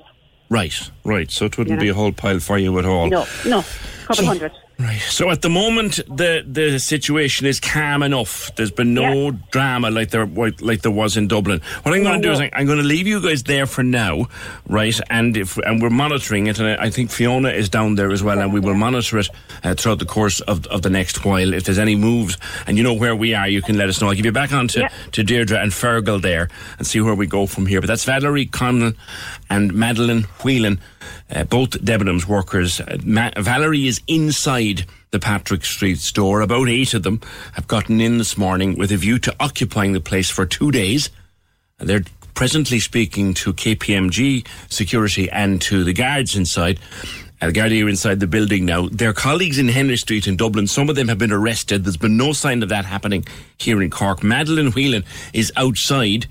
Right, 0.49 0.91
right. 1.03 1.29
So 1.31 1.45
it 1.45 1.57
wouldn't 1.57 1.71
You 1.71 1.75
know. 1.77 1.81
be 1.81 1.89
a 1.89 1.93
whole 1.95 2.11
pile 2.11 2.39
for 2.39 2.57
you 2.57 2.77
at 2.79 2.85
all. 2.85 3.07
No, 3.09 3.25
no, 3.45 3.63
couple 4.05 4.15
So- 4.15 4.25
hundred. 4.25 4.51
Right. 4.77 4.99
So 4.99 5.29
at 5.29 5.41
the 5.41 5.49
moment, 5.49 6.01
the 6.07 6.43
the 6.45 6.79
situation 6.79 7.47
is 7.47 7.61
calm 7.61 8.03
enough. 8.03 8.53
There's 8.55 8.71
been 8.71 8.93
no 8.93 9.29
Yeah. 9.29 9.37
drama 9.51 9.89
like 9.89 10.09
there 10.09 10.25
like 10.25 10.81
there 10.81 10.91
was 10.91 11.15
in 11.15 11.29
Dublin. 11.29 11.61
What 11.83 11.95
I'm 11.95 12.03
going 12.03 12.21
to 12.21 12.27
do 12.27 12.33
is 12.33 12.41
I- 12.41 12.49
I'm 12.53 12.65
going 12.65 12.79
to 12.79 12.83
leave 12.83 13.07
you 13.07 13.21
guys 13.21 13.43
there 13.43 13.67
for 13.67 13.83
now, 13.83 14.27
right? 14.67 14.99
And 15.09 15.37
if 15.37 15.57
and 15.59 15.81
we're 15.81 15.89
monitoring 15.89 16.47
it, 16.47 16.59
and 16.59 16.67
I, 16.67 16.85
I 16.87 16.89
think 16.89 17.09
Fiona 17.09 17.49
is 17.51 17.69
down 17.69 17.95
there 17.95 18.11
as 18.11 18.21
well, 18.21 18.37
and 18.39 18.51
we 18.51 18.59
will 18.59 18.73
monitor 18.75 19.17
it 19.19 19.29
uh, 19.63 19.75
throughout 19.75 19.99
the 19.99 20.05
course 20.05 20.41
of 20.41 20.65
of 20.67 20.81
the 20.81 20.89
next 20.89 21.23
while. 21.23 21.53
If 21.53 21.63
there's 21.63 21.79
any 21.79 21.95
moves, 21.95 22.37
and 22.67 22.77
you 22.77 22.83
know 22.83 22.93
where 22.93 23.15
we 23.15 23.33
are, 23.33 23.47
you 23.47 23.61
can 23.61 23.77
let 23.77 23.87
us 23.87 24.01
know. 24.01 24.09
I'll 24.09 24.15
give 24.15 24.25
you 24.25 24.33
back 24.33 24.51
on 24.51 24.67
to, 24.69 24.79
Yeah. 24.81 24.89
to 25.13 25.23
Deirdre 25.23 25.57
and 25.57 25.71
Fergal 25.71 26.21
there, 26.21 26.49
and 26.77 26.85
see 26.85 26.99
where 26.99 27.15
we 27.15 27.27
go 27.27 27.45
from 27.47 27.65
here. 27.65 27.79
But 27.79 27.87
that's 27.87 28.03
Valerie 28.03 28.45
Connell 28.47 28.91
and 29.49 29.73
Madeline 29.73 30.23
Whelan 30.43 30.79
uh, 31.29 31.43
both 31.43 31.71
Debenhams 31.71 32.27
workers. 32.27 32.79
Uh, 32.79 32.97
Ma- 33.03 33.31
Valerie 33.37 33.87
is 33.87 34.01
inside 34.07 34.85
the 35.11 35.19
Patrick 35.19 35.65
Street 35.65 35.99
store. 35.99 36.41
About 36.41 36.69
eight 36.69 36.93
of 36.93 37.03
them 37.03 37.21
have 37.53 37.67
gotten 37.67 38.01
in 38.01 38.17
this 38.17 38.37
morning 38.37 38.77
with 38.77 38.91
a 38.91 38.97
view 38.97 39.19
to 39.19 39.35
occupying 39.39 39.93
the 39.93 40.01
place 40.01 40.29
for 40.29 40.45
two 40.45 40.71
days. 40.71 41.09
They're 41.77 42.03
presently 42.33 42.79
speaking 42.79 43.33
to 43.35 43.53
KPMG 43.53 44.45
security 44.69 45.29
and 45.29 45.61
to 45.61 45.83
the 45.83 45.93
guards 45.93 46.35
inside. 46.35 46.79
Uh, 47.41 47.47
the 47.47 47.51
guard 47.51 47.71
are 47.71 47.89
inside 47.89 48.19
the 48.19 48.27
building 48.27 48.65
now. 48.65 48.87
Their 48.89 49.13
colleagues 49.13 49.57
in 49.57 49.67
Henry 49.67 49.97
Street 49.97 50.27
in 50.27 50.37
Dublin, 50.37 50.67
some 50.67 50.89
of 50.89 50.95
them 50.95 51.07
have 51.09 51.17
been 51.17 51.31
arrested. 51.31 51.83
There's 51.83 51.97
been 51.97 52.17
no 52.17 52.33
sign 52.33 52.63
of 52.63 52.69
that 52.69 52.85
happening 52.85 53.25
here 53.57 53.81
in 53.81 53.89
Cork. 53.89 54.23
Madeline 54.23 54.71
Whelan 54.71 55.03
is 55.33 55.51
outside 55.55 56.27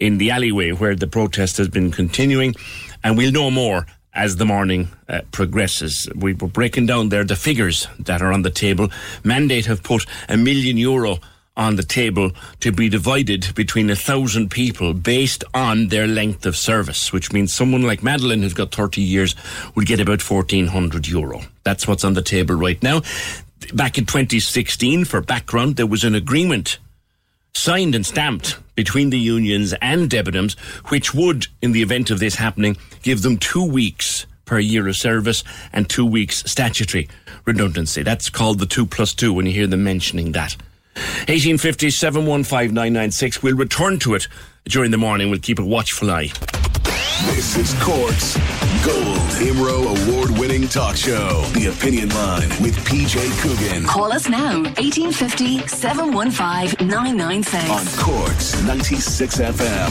in 0.00 0.18
the 0.18 0.30
alleyway 0.30 0.72
where 0.72 0.94
the 0.94 1.06
protest 1.06 1.56
has 1.56 1.68
been 1.68 1.90
continuing, 1.90 2.54
and 3.02 3.16
we'll 3.16 3.32
know 3.32 3.50
more 3.50 3.86
as 4.14 4.36
the 4.36 4.44
morning 4.44 4.88
uh, 5.08 5.20
progresses. 5.32 6.08
We 6.14 6.34
were 6.34 6.48
breaking 6.48 6.86
down 6.86 7.08
there 7.08 7.24
the 7.24 7.36
figures 7.36 7.88
that 7.98 8.22
are 8.22 8.32
on 8.32 8.42
the 8.42 8.50
table. 8.50 8.88
Mandate 9.22 9.66
have 9.66 9.82
put 9.82 10.06
a 10.28 10.36
million 10.36 10.76
euro 10.76 11.18
on 11.56 11.76
the 11.76 11.82
table 11.82 12.32
to 12.60 12.72
be 12.72 12.88
divided 12.88 13.54
between 13.54 13.88
a 13.88 13.96
thousand 13.96 14.50
people 14.50 14.92
based 14.92 15.44
on 15.54 15.88
their 15.88 16.06
length 16.06 16.46
of 16.46 16.56
service, 16.56 17.12
which 17.12 17.32
means 17.32 17.54
someone 17.54 17.82
like 17.82 18.02
Madeline, 18.02 18.42
who's 18.42 18.54
got 18.54 18.74
30 18.74 19.00
years, 19.00 19.36
would 19.74 19.86
get 19.86 20.00
about 20.00 20.28
1400 20.28 21.06
euro. 21.06 21.42
That's 21.62 21.86
what's 21.86 22.04
on 22.04 22.14
the 22.14 22.22
table 22.22 22.56
right 22.56 22.82
now. 22.82 23.02
Back 23.72 23.98
in 23.98 24.04
2016, 24.04 25.04
for 25.04 25.20
background, 25.20 25.76
there 25.76 25.86
was 25.86 26.04
an 26.04 26.14
agreement 26.14 26.78
signed 27.54 27.94
and 27.94 28.04
stamped 28.04 28.58
between 28.74 29.10
the 29.10 29.18
unions 29.18 29.72
and 29.80 30.10
Debenhams, 30.10 30.58
which 30.90 31.14
would, 31.14 31.46
in 31.62 31.72
the 31.72 31.82
event 31.82 32.10
of 32.10 32.18
this 32.18 32.34
happening, 32.34 32.76
give 33.02 33.22
them 33.22 33.38
two 33.38 33.64
weeks 33.64 34.26
per 34.44 34.58
year 34.58 34.86
of 34.88 34.96
service 34.96 35.44
and 35.72 35.88
two 35.88 36.04
weeks 36.04 36.42
statutory 36.50 37.08
redundancy. 37.44 38.02
That's 38.02 38.28
called 38.28 38.58
the 38.58 38.66
two 38.66 38.84
plus 38.86 39.14
two 39.14 39.32
when 39.32 39.46
you 39.46 39.52
hear 39.52 39.66
them 39.66 39.84
mentioning 39.84 40.32
that. 40.32 40.56
1850 41.26 41.90
715 41.90 42.74
996. 42.74 43.42
We'll 43.42 43.56
return 43.56 43.98
to 44.00 44.14
it 44.14 44.28
during 44.64 44.90
the 44.90 44.98
morning. 44.98 45.30
We'll 45.30 45.40
keep 45.40 45.58
a 45.58 45.64
watchful 45.64 46.10
eye. 46.10 46.30
This 47.26 47.56
is 47.56 47.74
Cork's 47.82 48.36
Gold 48.84 49.18
Imro 49.40 50.08
Award 50.08 50.38
winning 50.38 50.66
talk 50.68 50.96
show. 50.96 51.42
The 51.52 51.66
Opinion 51.66 52.08
Line 52.10 52.48
with 52.62 52.76
PJ 52.86 53.30
Coogan 53.40 53.84
Call 53.84 54.12
us 54.12 54.28
now, 54.28 54.62
1850 54.62 55.66
715 55.68 56.88
996. 56.88 57.70
on 57.70 57.86
Cork's 58.04 58.62
96 58.62 59.36
FM. 59.38 59.90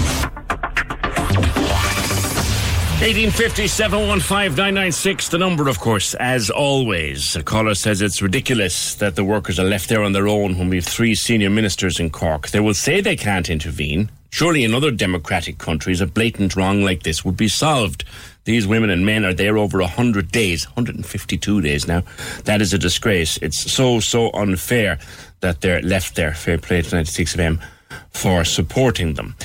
1850 3.03 3.67
715 3.67 4.55
996, 4.55 5.29
the 5.29 5.37
number, 5.37 5.67
of 5.69 5.79
course, 5.79 6.13
as 6.15 6.49
always. 6.49 7.35
A 7.35 7.43
caller 7.43 7.75
says 7.75 8.01
it's 8.01 8.21
ridiculous 8.21 8.95
that 8.95 9.15
the 9.15 9.23
workers 9.23 9.59
are 9.59 9.65
left 9.65 9.89
there 9.89 10.03
on 10.03 10.13
their 10.13 10.27
own 10.27 10.57
when 10.57 10.69
we 10.69 10.77
have 10.77 10.85
three 10.85 11.13
senior 11.15 11.49
ministers 11.49 11.99
in 11.99 12.09
Cork. 12.09 12.49
They 12.49 12.59
will 12.59 12.73
say 12.73 13.01
they 13.01 13.15
can't 13.17 13.49
intervene. 13.49 14.09
Surely 14.33 14.63
in 14.63 14.73
other 14.73 14.89
democratic 14.89 15.59
countries, 15.59 16.01
a 16.01 16.07
blatant 16.07 16.55
wrong 16.55 16.81
like 16.81 17.03
this 17.03 17.23
would 17.23 17.37
be 17.37 17.47
solved. 17.47 18.03
These 18.45 18.65
women 18.65 18.89
and 18.89 19.05
men 19.05 19.23
are 19.25 19.33
there 19.33 19.59
over 19.59 19.77
100 19.77 20.31
days, 20.31 20.65
152 20.69 21.61
days 21.61 21.87
now. 21.87 22.01
That 22.45 22.59
is 22.59 22.73
a 22.73 22.79
disgrace. 22.79 23.37
It's 23.43 23.71
so, 23.71 23.99
so 23.99 24.31
unfair 24.31 24.97
that 25.41 25.61
they're 25.61 25.83
left 25.83 26.15
there. 26.15 26.33
Fair 26.33 26.57
play 26.57 26.81
to 26.81 26.95
96 26.95 27.35
of 27.35 27.37
them 27.37 27.59
for 28.09 28.43
supporting 28.43 29.13
them. 29.13 29.35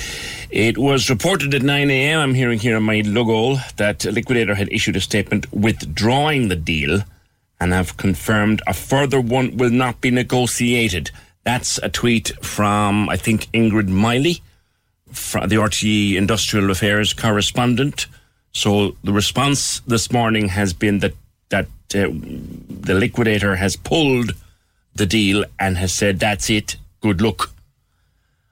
It 0.49 0.75
was 0.79 1.07
reported 1.07 1.53
at 1.53 1.61
9 1.61 1.91
a.m. 1.91 2.19
I'm 2.19 2.33
hearing 2.33 2.57
here 2.57 2.75
on 2.75 2.81
my 2.81 3.03
logo 3.05 3.61
that 3.77 4.05
Liquidator 4.05 4.55
had 4.55 4.73
issued 4.73 4.95
a 4.95 5.01
statement 5.01 5.53
withdrawing 5.53 6.47
the 6.47 6.55
deal 6.55 7.01
and 7.59 7.73
have 7.73 7.97
confirmed 7.97 8.63
a 8.65 8.73
further 8.73 9.21
one 9.21 9.55
will 9.55 9.69
not 9.69 10.01
be 10.01 10.09
negotiated. 10.09 11.11
That's 11.43 11.77
a 11.83 11.89
tweet 11.89 12.31
from, 12.43 13.07
I 13.07 13.17
think, 13.17 13.51
Ingrid 13.51 13.87
Miley, 13.87 14.41
the 15.09 15.55
RTE 15.55 16.15
Industrial 16.15 16.69
Affairs 16.69 17.13
correspondent. 17.13 18.07
So 18.51 18.95
the 19.03 19.13
response 19.13 19.79
this 19.81 20.11
morning 20.11 20.49
has 20.49 20.73
been 20.73 20.99
that 20.99 21.13
that 21.49 21.65
uh, 21.95 22.09
the 22.69 22.93
liquidator 22.93 23.55
has 23.55 23.75
pulled 23.75 24.33
the 24.95 25.05
deal 25.05 25.43
and 25.59 25.77
has 25.77 25.93
said 25.93 26.19
that's 26.19 26.49
it. 26.49 26.75
Good 27.01 27.21
luck. 27.21 27.51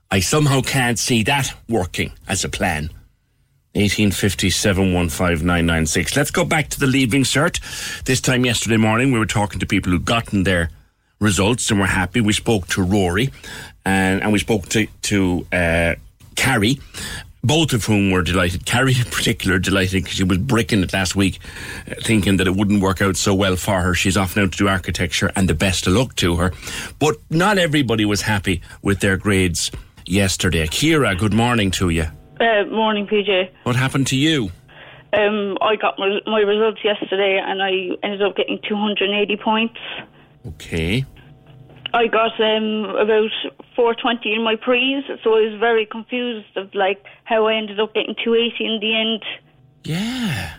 I 0.09 0.19
somehow 0.19 0.61
can't 0.61 0.97
see 0.97 1.23
that 1.23 1.53
working 1.67 2.11
as 2.27 2.43
a 2.43 2.49
plan. 2.49 2.89
1857 3.73 4.93
Let's 6.15 6.31
go 6.31 6.45
back 6.45 6.69
to 6.69 6.79
the 6.79 6.87
leaving 6.87 7.23
cert. 7.23 7.59
This 8.05 8.21
time 8.21 8.43
yesterday 8.45 8.77
morning, 8.77 9.11
we 9.11 9.19
were 9.19 9.27
talking 9.27 9.59
to 9.59 9.67
people 9.67 9.91
who'd 9.91 10.05
gotten 10.05 10.43
their 10.43 10.71
results 11.19 11.69
and 11.69 11.79
were 11.79 11.85
happy. 11.85 12.21
We 12.21 12.33
spoke 12.33 12.67
to 12.69 12.81
Rory 12.81 13.29
and, 13.85 14.23
and 14.23 14.31
we 14.31 14.39
spoke 14.39 14.67
to, 14.69 14.87
to 15.03 15.45
uh, 15.51 15.95
Carrie, 16.37 16.79
both 17.43 17.73
of 17.73 17.83
whom 17.83 18.11
were 18.11 18.21
delighted. 18.21 18.65
Carrie, 18.65 18.95
in 18.97 19.03
particular, 19.05 19.59
delighted 19.59 20.03
because 20.03 20.15
she 20.15 20.23
was 20.23 20.37
bricking 20.37 20.81
it 20.83 20.93
last 20.93 21.15
week, 21.15 21.39
uh, 21.89 21.95
thinking 22.01 22.37
that 22.37 22.47
it 22.47 22.55
wouldn't 22.55 22.81
work 22.81 23.01
out 23.01 23.17
so 23.17 23.35
well 23.35 23.57
for 23.57 23.81
her. 23.81 23.93
She's 23.93 24.15
off 24.15 24.37
now 24.37 24.43
to 24.43 24.57
do 24.57 24.67
architecture 24.69 25.31
and 25.35 25.49
the 25.49 25.53
best 25.53 25.87
of 25.87 25.93
luck 25.93 26.15
to 26.15 26.37
her. 26.37 26.53
But 26.99 27.17
not 27.29 27.57
everybody 27.57 28.05
was 28.05 28.21
happy 28.21 28.61
with 28.81 29.01
their 29.01 29.17
grades 29.17 29.71
yesterday. 30.05 30.67
Kira, 30.67 31.17
good 31.17 31.33
morning 31.33 31.71
to 31.71 31.89
you. 31.89 32.05
Uh, 32.39 32.65
morning, 32.69 33.07
PJ. 33.07 33.49
What 33.63 33.75
happened 33.75 34.07
to 34.07 34.15
you? 34.15 34.51
Um, 35.13 35.57
I 35.61 35.75
got 35.75 35.97
my, 35.97 36.19
my 36.27 36.39
results 36.41 36.81
yesterday 36.83 37.41
and 37.43 37.61
I 37.61 37.97
ended 38.03 38.21
up 38.21 38.35
getting 38.35 38.59
280 38.67 39.37
points. 39.37 39.79
Okay. 40.45 41.05
I 41.97 42.07
got 42.07 42.39
um, 42.39 42.95
about 42.95 43.31
420 43.75 44.33
in 44.33 44.43
my 44.43 44.55
pre's, 44.55 45.03
so 45.23 45.33
I 45.33 45.49
was 45.49 45.59
very 45.59 45.85
confused 45.85 46.55
of 46.55 46.73
like 46.75 47.03
how 47.23 47.47
I 47.47 47.55
ended 47.55 47.79
up 47.79 47.93
getting 47.95 48.15
280 48.23 48.65
in 48.65 48.79
the 48.79 48.95
end. 48.95 49.23
Yeah. 49.83 50.57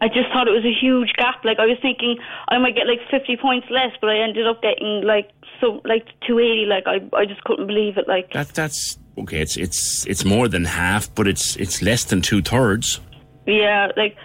I 0.00 0.08
just 0.08 0.28
thought 0.32 0.48
it 0.48 0.50
was 0.50 0.64
a 0.64 0.74
huge 0.74 1.12
gap. 1.16 1.44
Like 1.44 1.58
I 1.60 1.66
was 1.66 1.78
thinking 1.80 2.18
I 2.48 2.58
might 2.58 2.74
get 2.74 2.86
like 2.86 3.00
50 3.08 3.36
points 3.36 3.68
less, 3.70 3.92
but 4.00 4.10
I 4.10 4.18
ended 4.18 4.46
up 4.46 4.60
getting 4.62 5.02
like 5.04 5.30
so 5.60 5.80
like 5.84 6.06
280. 6.26 6.66
Like 6.66 6.84
I 6.86 6.96
I 7.16 7.24
just 7.24 7.42
couldn't 7.44 7.68
believe 7.68 7.96
it. 7.96 8.08
Like 8.08 8.32
That 8.32 8.48
that's 8.48 8.98
okay. 9.16 9.40
It's 9.40 9.56
it's 9.56 10.06
it's 10.06 10.24
more 10.24 10.48
than 10.48 10.64
half, 10.64 11.14
but 11.14 11.28
it's 11.28 11.56
it's 11.56 11.80
less 11.82 12.04
than 12.04 12.20
two 12.20 12.42
thirds. 12.42 13.00
Yeah, 13.46 13.92
like 13.96 14.16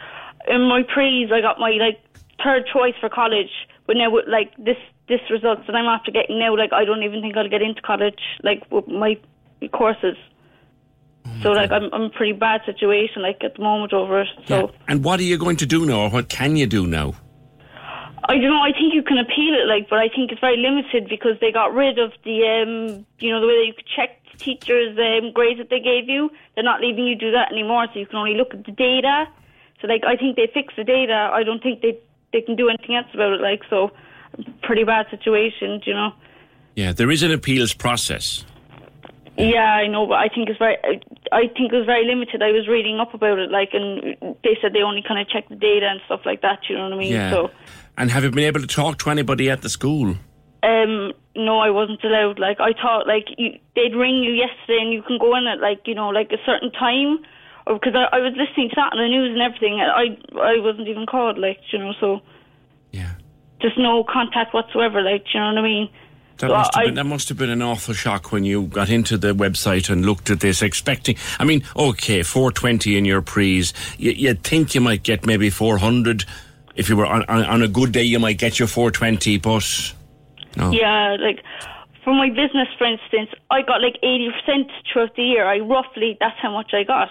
in 0.47 0.61
my 0.63 0.81
pre's, 0.83 1.31
I 1.31 1.41
got 1.41 1.59
my 1.59 1.71
like 1.79 1.99
third 2.43 2.65
choice 2.73 2.95
for 2.99 3.09
college, 3.09 3.51
but 3.85 3.95
now 3.95 4.09
with 4.09 4.25
like 4.27 4.51
this 4.57 4.77
this 5.09 5.19
results 5.29 5.63
that 5.67 5.75
I'm 5.75 5.85
after 5.85 6.11
getting 6.11 6.39
now, 6.39 6.55
like 6.55 6.71
I 6.71 6.85
don't 6.85 7.03
even 7.03 7.21
think 7.21 7.35
I'll 7.35 7.49
get 7.49 7.61
into 7.61 7.81
college, 7.81 8.19
like 8.43 8.63
with 8.71 8.87
my 8.87 9.19
courses. 9.73 10.15
So 11.43 11.51
like 11.51 11.71
I'm 11.71 11.93
I'm 11.93 12.03
in 12.03 12.07
a 12.07 12.13
pretty 12.13 12.33
bad 12.33 12.61
situation 12.65 13.21
like 13.21 13.43
at 13.43 13.55
the 13.55 13.61
moment 13.61 13.93
over 13.93 14.21
it. 14.21 14.27
So 14.47 14.71
And 14.87 15.03
what 15.03 15.19
are 15.19 15.23
you 15.23 15.37
going 15.37 15.57
to 15.57 15.65
do 15.65 15.85
now, 15.85 16.01
or 16.01 16.09
what 16.09 16.29
can 16.29 16.55
you 16.55 16.67
do 16.67 16.87
now? 16.87 17.15
I 18.29 18.33
don't 18.33 18.51
know. 18.51 18.61
I 18.61 18.71
think 18.71 18.93
you 18.93 19.01
can 19.01 19.17
appeal 19.17 19.55
it, 19.55 19.65
like, 19.67 19.89
but 19.89 19.97
I 19.97 20.07
think 20.07 20.31
it's 20.31 20.39
very 20.39 20.57
limited 20.57 21.09
because 21.09 21.39
they 21.41 21.51
got 21.51 21.73
rid 21.73 21.97
of 21.97 22.11
the, 22.23 22.45
um, 22.45 23.03
you 23.17 23.31
know, 23.31 23.41
the 23.41 23.47
way 23.47 23.57
that 23.57 23.65
you 23.65 23.73
could 23.73 23.87
check 23.87 24.21
teachers' 24.37 24.95
um, 24.99 25.31
grades 25.31 25.57
that 25.57 25.71
they 25.71 25.79
gave 25.79 26.07
you. 26.07 26.29
They're 26.53 26.63
not 26.63 26.79
leaving 26.79 27.07
you 27.07 27.15
do 27.15 27.31
that 27.31 27.51
anymore, 27.51 27.87
so 27.91 27.97
you 27.97 28.05
can 28.05 28.17
only 28.17 28.35
look 28.35 28.53
at 28.53 28.65
the 28.65 28.71
data. 28.71 29.25
So, 29.81 29.87
like, 29.87 30.03
I 30.05 30.15
think 30.15 30.35
they 30.35 30.47
fixed 30.53 30.77
the 30.77 30.83
data. 30.83 31.31
I 31.33 31.41
don't 31.43 31.63
think 31.63 31.81
they 31.81 31.97
they 32.31 32.41
can 32.41 32.55
do 32.55 32.69
anything 32.69 32.95
else 32.95 33.07
about 33.15 33.33
it. 33.33 33.41
Like, 33.41 33.61
so, 33.67 33.89
pretty 34.63 34.83
bad 34.83 35.07
situation, 35.09 35.81
you 35.85 35.93
know. 35.93 36.11
Yeah, 36.75 36.93
there 36.93 37.11
is 37.11 37.23
an 37.23 37.31
appeals 37.31 37.73
process. 37.73 38.45
Yeah, 39.37 39.73
I 39.73 39.87
know, 39.87 40.05
but 40.05 40.15
I 40.15 40.27
think 40.27 40.49
it's 40.49 40.59
very. 40.59 40.77
I 41.31 41.47
think 41.47 41.71
it 41.71 41.75
was 41.75 41.85
very 41.85 42.05
limited. 42.05 42.43
I 42.43 42.51
was 42.51 42.67
reading 42.67 42.99
up 42.99 43.13
about 43.13 43.39
it, 43.39 43.49
like, 43.51 43.69
and 43.73 44.17
they 44.43 44.57
said 44.61 44.73
they 44.73 44.81
only 44.81 45.01
kind 45.01 45.19
of 45.19 45.29
check 45.29 45.47
the 45.47 45.55
data 45.55 45.87
and 45.87 46.01
stuff 46.05 46.21
like 46.25 46.41
that. 46.41 46.59
You 46.69 46.75
know 46.75 46.83
what 46.83 46.93
I 46.93 46.97
mean? 46.97 47.13
Yeah. 47.13 47.31
So. 47.31 47.51
And 47.97 48.11
have 48.11 48.23
you 48.23 48.31
been 48.31 48.43
able 48.43 48.59
to 48.59 48.67
talk 48.67 48.97
to 48.99 49.09
anybody 49.09 49.49
at 49.49 49.61
the 49.61 49.69
school? 49.69 50.15
Um, 50.61 51.13
no, 51.37 51.59
I 51.59 51.69
wasn't 51.69 52.03
allowed. 52.03 52.37
Like 52.37 52.59
I 52.59 52.73
thought, 52.73 53.07
like 53.07 53.27
you, 53.37 53.57
they'd 53.75 53.95
ring 53.95 54.23
you 54.23 54.33
yesterday, 54.33 54.79
and 54.81 54.91
you 54.91 55.01
can 55.03 55.17
go 55.19 55.35
in 55.37 55.47
at 55.47 55.59
like 55.59 55.81
you 55.85 55.95
know 55.95 56.09
like 56.09 56.31
a 56.31 56.41
certain 56.45 56.71
time, 56.71 57.19
or 57.65 57.75
because 57.75 57.95
I, 57.95 58.17
I 58.17 58.19
was 58.19 58.33
listening 58.35 58.69
to 58.69 58.75
that 58.75 58.91
on 58.91 58.99
the 58.99 59.07
news 59.07 59.31
and 59.31 59.41
everything, 59.41 59.79
and 59.79 59.89
I 59.89 60.19
I 60.37 60.59
wasn't 60.59 60.89
even 60.89 61.05
called. 61.05 61.37
Like 61.37 61.59
you 61.71 61.79
know, 61.79 61.93
so 61.99 62.19
Just 63.61 63.77
no 63.77 64.03
contact 64.03 64.53
whatsoever. 64.53 65.01
Like, 65.01 65.23
do 65.25 65.29
you 65.33 65.39
know 65.39 65.47
what 65.53 65.57
I 65.57 65.61
mean? 65.61 65.89
That 66.37 66.47
So 66.49 66.55
must, 66.55 66.75
have 66.75 66.81
I- 66.81 66.85
been, 66.85 66.95
that 66.95 67.03
must 67.05 67.29
have 67.29 67.37
been 67.37 67.49
an 67.49 67.61
awful 67.61 67.93
shock 67.93 68.31
when 68.31 68.45
you 68.45 68.63
got 68.67 68.89
into 68.89 69.17
the 69.17 69.33
website 69.33 69.89
and 69.89 70.05
looked 70.05 70.29
at 70.29 70.39
this, 70.39 70.61
expecting. 70.61 71.17
I 71.39 71.43
mean, 71.43 71.63
okay, 71.75 72.23
420 72.23 72.97
in 72.97 73.03
your 73.05 73.21
prees. 73.21 73.73
You, 73.97 74.11
you'd 74.11 74.43
think 74.43 74.73
you 74.73 74.81
might 74.81 75.03
get 75.03 75.25
maybe 75.25 75.49
400. 75.49 76.23
If 76.75 76.87
you 76.87 76.95
were 76.95 77.05
on, 77.05 77.23
on, 77.25 77.43
on 77.43 77.61
a 77.61 77.67
good 77.67 77.91
day, 77.91 78.03
you 78.03 78.19
might 78.19 78.37
get 78.37 78.57
your 78.57 78.69
420, 78.69 79.37
but 79.39 79.93
no. 80.55 80.71
Yeah, 80.71 81.17
like 81.19 81.43
for 82.05 82.13
my 82.13 82.29
business, 82.29 82.69
for 82.77 82.85
instance, 82.87 83.29
I 83.51 83.61
got 83.61 83.81
like 83.81 83.97
80% 84.01 84.69
throughout 84.91 85.15
the 85.17 85.23
year. 85.23 85.45
I 85.45 85.59
roughly, 85.59 86.15
that's 86.21 86.37
how 86.41 86.53
much 86.53 86.71
I 86.73 86.83
got. 86.83 87.09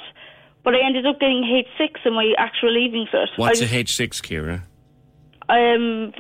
But 0.65 0.75
I 0.75 0.79
ended 0.85 1.05
up 1.05 1.21
getting 1.21 1.43
H6 1.45 2.07
in 2.07 2.15
my 2.15 2.33
actual 2.39 2.73
leaving 2.73 3.07
cert. 3.13 3.27
What's 3.37 3.61
I 3.61 3.67
a 3.67 3.69
H6, 3.69 4.23
Kira? 4.23 4.63
Um, 5.51 6.13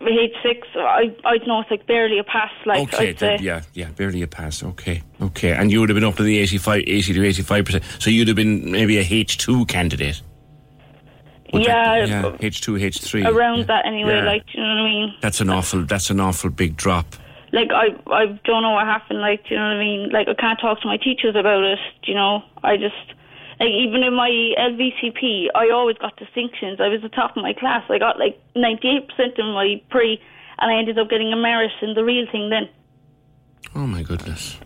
H6, 0.00 0.62
I, 0.76 1.14
I 1.24 1.38
don't 1.38 1.46
know, 1.48 1.60
it's 1.60 1.70
like 1.70 1.86
barely 1.86 2.18
a 2.18 2.24
pass. 2.24 2.50
Like, 2.64 2.80
okay, 2.94 3.10
I'd 3.10 3.18
then, 3.18 3.42
yeah, 3.42 3.62
yeah, 3.74 3.90
barely 3.90 4.22
a 4.22 4.26
pass. 4.26 4.62
Okay, 4.62 5.02
okay. 5.20 5.52
And 5.52 5.70
you 5.70 5.80
would 5.80 5.88
have 5.90 5.94
been 5.96 6.04
up 6.04 6.16
to 6.16 6.22
the 6.22 6.38
85, 6.38 6.84
80 6.86 7.12
to 7.14 7.20
85%. 7.20 8.02
So 8.02 8.10
you'd 8.10 8.28
have 8.28 8.36
been 8.36 8.70
maybe 8.70 8.96
a 8.98 9.04
H2 9.04 9.68
candidate. 9.68 10.22
Would 11.52 11.64
Yeah, 11.64 12.06
that- 12.06 12.08
yeah, 12.08 12.26
uh, 12.26 12.32
H2, 12.38 12.80
H3. 12.80 13.26
around 13.28 13.58
yeah. 13.58 13.64
that 13.64 13.86
anyway, 13.86 14.16
Yeah. 14.16 14.24
like, 14.24 14.46
do 14.46 14.52
you 14.54 14.60
know 14.64 14.68
what 14.74 14.80
I 14.80 14.84
mean? 14.84 15.14
That's 15.20 15.40
an 15.40 15.50
awful, 15.50 15.84
that's 15.84 16.08
an 16.10 16.20
awful 16.20 16.50
big 16.50 16.76
drop. 16.76 17.06
like 17.52 17.70
I 17.72 17.88
I 18.06 18.26
don't 18.44 18.62
know 18.62 18.70
what 18.70 18.86
happened. 18.86 19.20
Like, 19.20 19.42
do 19.48 19.54
you 19.54 19.60
know 19.60 19.66
what 19.66 19.76
I 19.76 19.78
mean? 19.80 20.10
Like, 20.10 20.28
I 20.28 20.34
can't 20.34 20.60
talk 20.60 20.80
to 20.82 20.86
my 20.86 20.96
teachers 20.96 21.34
about 21.34 21.64
it. 21.64 21.80
do 22.04 22.12
You 22.12 22.16
know, 22.16 22.44
I 22.62 22.76
just 22.76 22.94
like 23.60 23.68
even 23.70 24.02
in 24.02 24.14
my 24.14 24.30
LCVP, 24.58 25.48
I 25.54 25.70
always 25.70 25.96
got 25.98 26.16
distinctions. 26.16 26.80
I 26.80 26.88
was 26.88 27.02
the 27.02 27.10
top 27.10 27.36
of 27.36 27.42
my 27.42 27.52
class. 27.52 27.84
I 27.90 27.98
got 27.98 28.18
like 28.18 28.40
ninety 28.56 28.88
eight 28.88 29.08
percent 29.08 29.38
in 29.38 29.46
my 29.52 29.80
pre, 29.90 30.20
and 30.58 30.72
I 30.72 30.78
ended 30.78 30.98
up 30.98 31.10
getting 31.10 31.32
a 31.32 31.36
merit 31.36 31.70
in 31.82 31.94
the 31.94 32.02
real 32.04 32.26
thing 32.32 32.48
then. 32.50 32.68
Oh 33.74 33.86
my 33.86 34.02
goodness. 34.02 34.56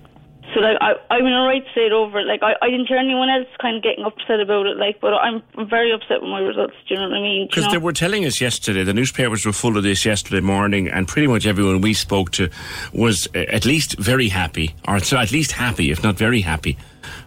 So 0.55 0.61
like 0.61 0.77
I 0.81 0.93
I'm 1.11 1.27
in 1.27 1.33
a 1.33 1.43
right 1.43 1.65
state 1.73 1.91
over 1.91 2.21
it. 2.21 2.27
Like 2.27 2.43
I, 2.45 2.53
I 2.63 2.71
didn't 2.71 2.87
hear 2.87 2.99
anyone 2.99 3.29
else 3.29 3.49
kind 3.61 3.77
of 3.77 3.83
getting 3.83 4.05
upset 4.05 4.39
about 4.39 4.67
it. 4.67 4.77
Like, 4.77 5.01
but 5.01 5.13
I'm 5.15 5.43
very 5.69 5.91
upset 5.93 6.21
with 6.23 6.31
my 6.31 6.39
results. 6.39 6.75
Do 6.87 6.95
you 6.95 7.01
know 7.01 7.09
what 7.09 7.17
I 7.17 7.21
mean? 7.21 7.37
Do 7.37 7.41
you 7.43 7.47
Because 7.49 7.65
know? 7.65 7.71
they 7.73 7.79
were 7.79 7.93
telling 7.93 8.25
us 8.25 8.41
yesterday, 8.41 8.85
the 8.85 8.95
newspapers 8.95 9.45
were 9.45 9.53
full 9.53 9.77
of 9.77 9.83
this 9.83 10.05
yesterday 10.05 10.41
morning, 10.41 10.87
and 10.89 11.09
pretty 11.09 11.27
much 11.27 11.47
everyone 11.47 11.81
we 11.81 11.95
spoke 11.95 12.31
to 12.33 12.49
was 12.93 13.27
uh, 13.35 13.39
at 13.39 13.65
least 13.65 13.99
very 13.99 14.29
happy, 14.29 14.77
or 14.87 15.01
so 15.01 15.17
at 15.17 15.33
least 15.33 15.53
happy, 15.53 15.91
if 15.91 16.05
not 16.05 16.17
very 16.17 16.43
happy. 16.43 16.77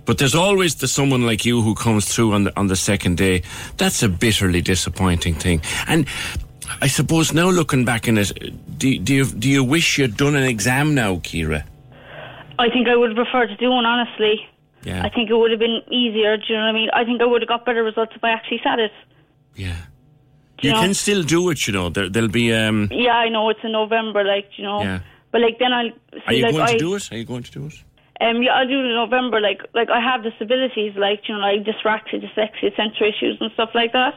But 0.07 0.17
there's 0.19 0.35
always 0.35 0.75
the 0.75 0.87
someone 0.87 1.25
like 1.25 1.45
you 1.45 1.61
who 1.61 1.75
comes 1.75 2.07
through 2.07 2.31
on 2.33 2.45
the 2.45 2.57
on 2.57 2.67
the 2.67 2.77
second 2.77 3.17
day. 3.17 3.43
That's 3.75 4.01
a 4.01 4.07
bitterly 4.07 4.61
disappointing 4.61 5.35
thing. 5.35 5.61
And 5.85 6.07
I 6.81 6.87
suppose 6.87 7.33
now 7.33 7.49
looking 7.49 7.83
back 7.83 8.07
in 8.07 8.17
it, 8.17 8.31
do, 8.79 8.97
do 8.99 9.13
you 9.13 9.25
do 9.25 9.49
you 9.49 9.63
wish 9.63 9.97
you'd 9.97 10.15
done 10.15 10.35
an 10.37 10.43
exam 10.43 10.95
now, 10.95 11.17
Kira? 11.17 11.65
I 12.57 12.69
think 12.69 12.87
I 12.87 12.95
would 12.95 13.09
have 13.09 13.17
preferred 13.17 13.47
to 13.47 13.57
do 13.57 13.69
one 13.69 13.85
honestly. 13.85 14.47
Yeah. 14.83 15.03
I 15.03 15.09
think 15.09 15.29
it 15.29 15.35
would 15.35 15.51
have 15.51 15.59
been 15.59 15.81
easier. 15.91 16.37
Do 16.37 16.43
you 16.47 16.55
know 16.55 16.61
what 16.61 16.69
I 16.69 16.71
mean? 16.71 16.89
I 16.93 17.03
think 17.03 17.21
I 17.21 17.25
would 17.25 17.41
have 17.41 17.49
got 17.49 17.65
better 17.65 17.83
results 17.83 18.13
if 18.15 18.23
I 18.23 18.29
actually 18.29 18.61
sat 18.63 18.79
it. 18.79 18.91
Yeah. 19.55 19.75
You 20.61 20.69
you 20.69 20.71
know? 20.71 20.81
can 20.81 20.93
still 20.93 21.23
do 21.23 21.49
it, 21.49 21.67
you 21.67 21.73
know. 21.73 21.89
There, 21.89 22.09
there'll 22.09 22.29
be. 22.29 22.53
Um, 22.53 22.87
Yeah, 22.91 23.11
I 23.11 23.27
know 23.29 23.49
it's 23.49 23.59
in 23.63 23.73
November, 23.73 24.23
like 24.23 24.49
you 24.55 24.63
know. 24.63 24.81
Yeah. 24.81 24.99
But 25.31 25.41
like 25.41 25.59
then 25.59 25.73
I 25.73 25.89
see 25.89 26.21
are 26.25 26.33
you 26.33 26.43
like 26.43 26.51
going 26.53 26.63
I 26.63 26.71
to 26.71 26.77
do 26.79 26.95
it? 26.95 27.11
Are 27.11 27.17
you 27.17 27.25
going 27.25 27.43
to 27.43 27.51
do 27.51 27.65
it? 27.65 27.83
Um 28.21 28.41
yeah 28.43 28.53
I'll 28.53 28.67
do 28.67 28.79
in 28.79 28.93
November. 28.95 29.39
Like 29.41 29.61
like 29.73 29.89
I 29.89 29.99
have 30.01 30.23
disabilities, 30.23 30.93
like 30.97 31.27
you 31.27 31.35
know 31.35 31.41
like 31.41 31.63
dyspraxia, 31.63 32.21
dyslexia, 32.23 32.75
sensory 32.75 33.09
issues 33.09 33.37
and 33.39 33.51
stuff 33.53 33.69
like 33.73 33.93
that. 33.93 34.15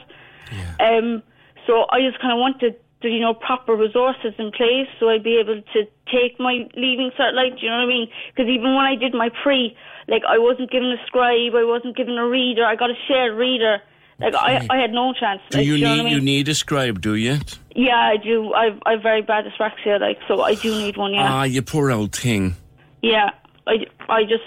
Yeah. 0.53 0.75
Um, 0.97 1.23
so 1.67 1.87
I 1.91 2.01
just 2.01 2.19
kind 2.21 2.33
of 2.33 2.39
wanted 2.39 2.77
the, 3.03 3.09
you 3.11 3.21
know 3.21 3.35
proper 3.35 3.75
resources 3.77 4.35
in 4.39 4.51
place 4.53 4.89
so 4.99 5.09
I'd 5.09 5.23
be 5.23 5.37
able 5.39 5.63
to 5.75 5.81
take 6.11 6.39
my 6.41 6.67
leaving 6.77 7.11
cert. 7.19 7.35
Like 7.35 7.59
do 7.59 7.67
you 7.67 7.71
know 7.71 7.79
what 7.79 7.85
I 7.85 7.87
mean? 7.87 8.09
Because 8.35 8.49
even 8.49 8.75
when 8.75 8.85
I 8.85 8.97
did 8.97 9.15
my 9.15 9.31
pre, 9.43 9.77
like 10.09 10.23
I 10.29 10.39
wasn't 10.39 10.71
given 10.71 10.91
a 10.91 10.97
scribe, 11.07 11.55
I 11.55 11.65
wasn't 11.65 11.97
given 11.97 12.17
a 12.19 12.27
reader. 12.27 12.65
I 12.65 12.77
got 12.77 12.91
a 12.91 12.95
shared 13.09 13.37
reader. 13.39 13.79
Like 14.19 14.35
Okay. 14.35 14.67
I, 14.69 14.77
I 14.77 14.81
had 14.81 14.93
no 14.93 15.15
chance. 15.15 15.41
Do 15.51 15.59
like, 15.59 15.67
you 15.67 15.79
know 15.79 15.95
need 15.95 16.01
I 16.01 16.05
mean? 16.05 16.13
you 16.13 16.21
need 16.21 16.49
a 16.49 16.55
scribe? 16.55 17.01
Do 17.01 17.15
you? 17.15 17.39
Yeah, 17.75 17.97
I 17.97 18.17
do. 18.19 18.53
I've 18.53 18.79
I've 18.85 19.03
very 19.03 19.23
bad 19.23 19.45
dyslexia, 19.47 19.99
like 20.01 20.19
so 20.29 20.43
I 20.43 20.55
do 20.57 20.71
need 20.77 20.97
one. 20.99 21.15
Yeah, 21.15 21.33
Ah, 21.33 21.45
you 21.45 21.63
poor 21.63 21.91
old 21.91 22.15
thing. 22.15 22.55
yeah. 23.03 23.31
I 23.67 23.87
I 24.09 24.23
just 24.25 24.43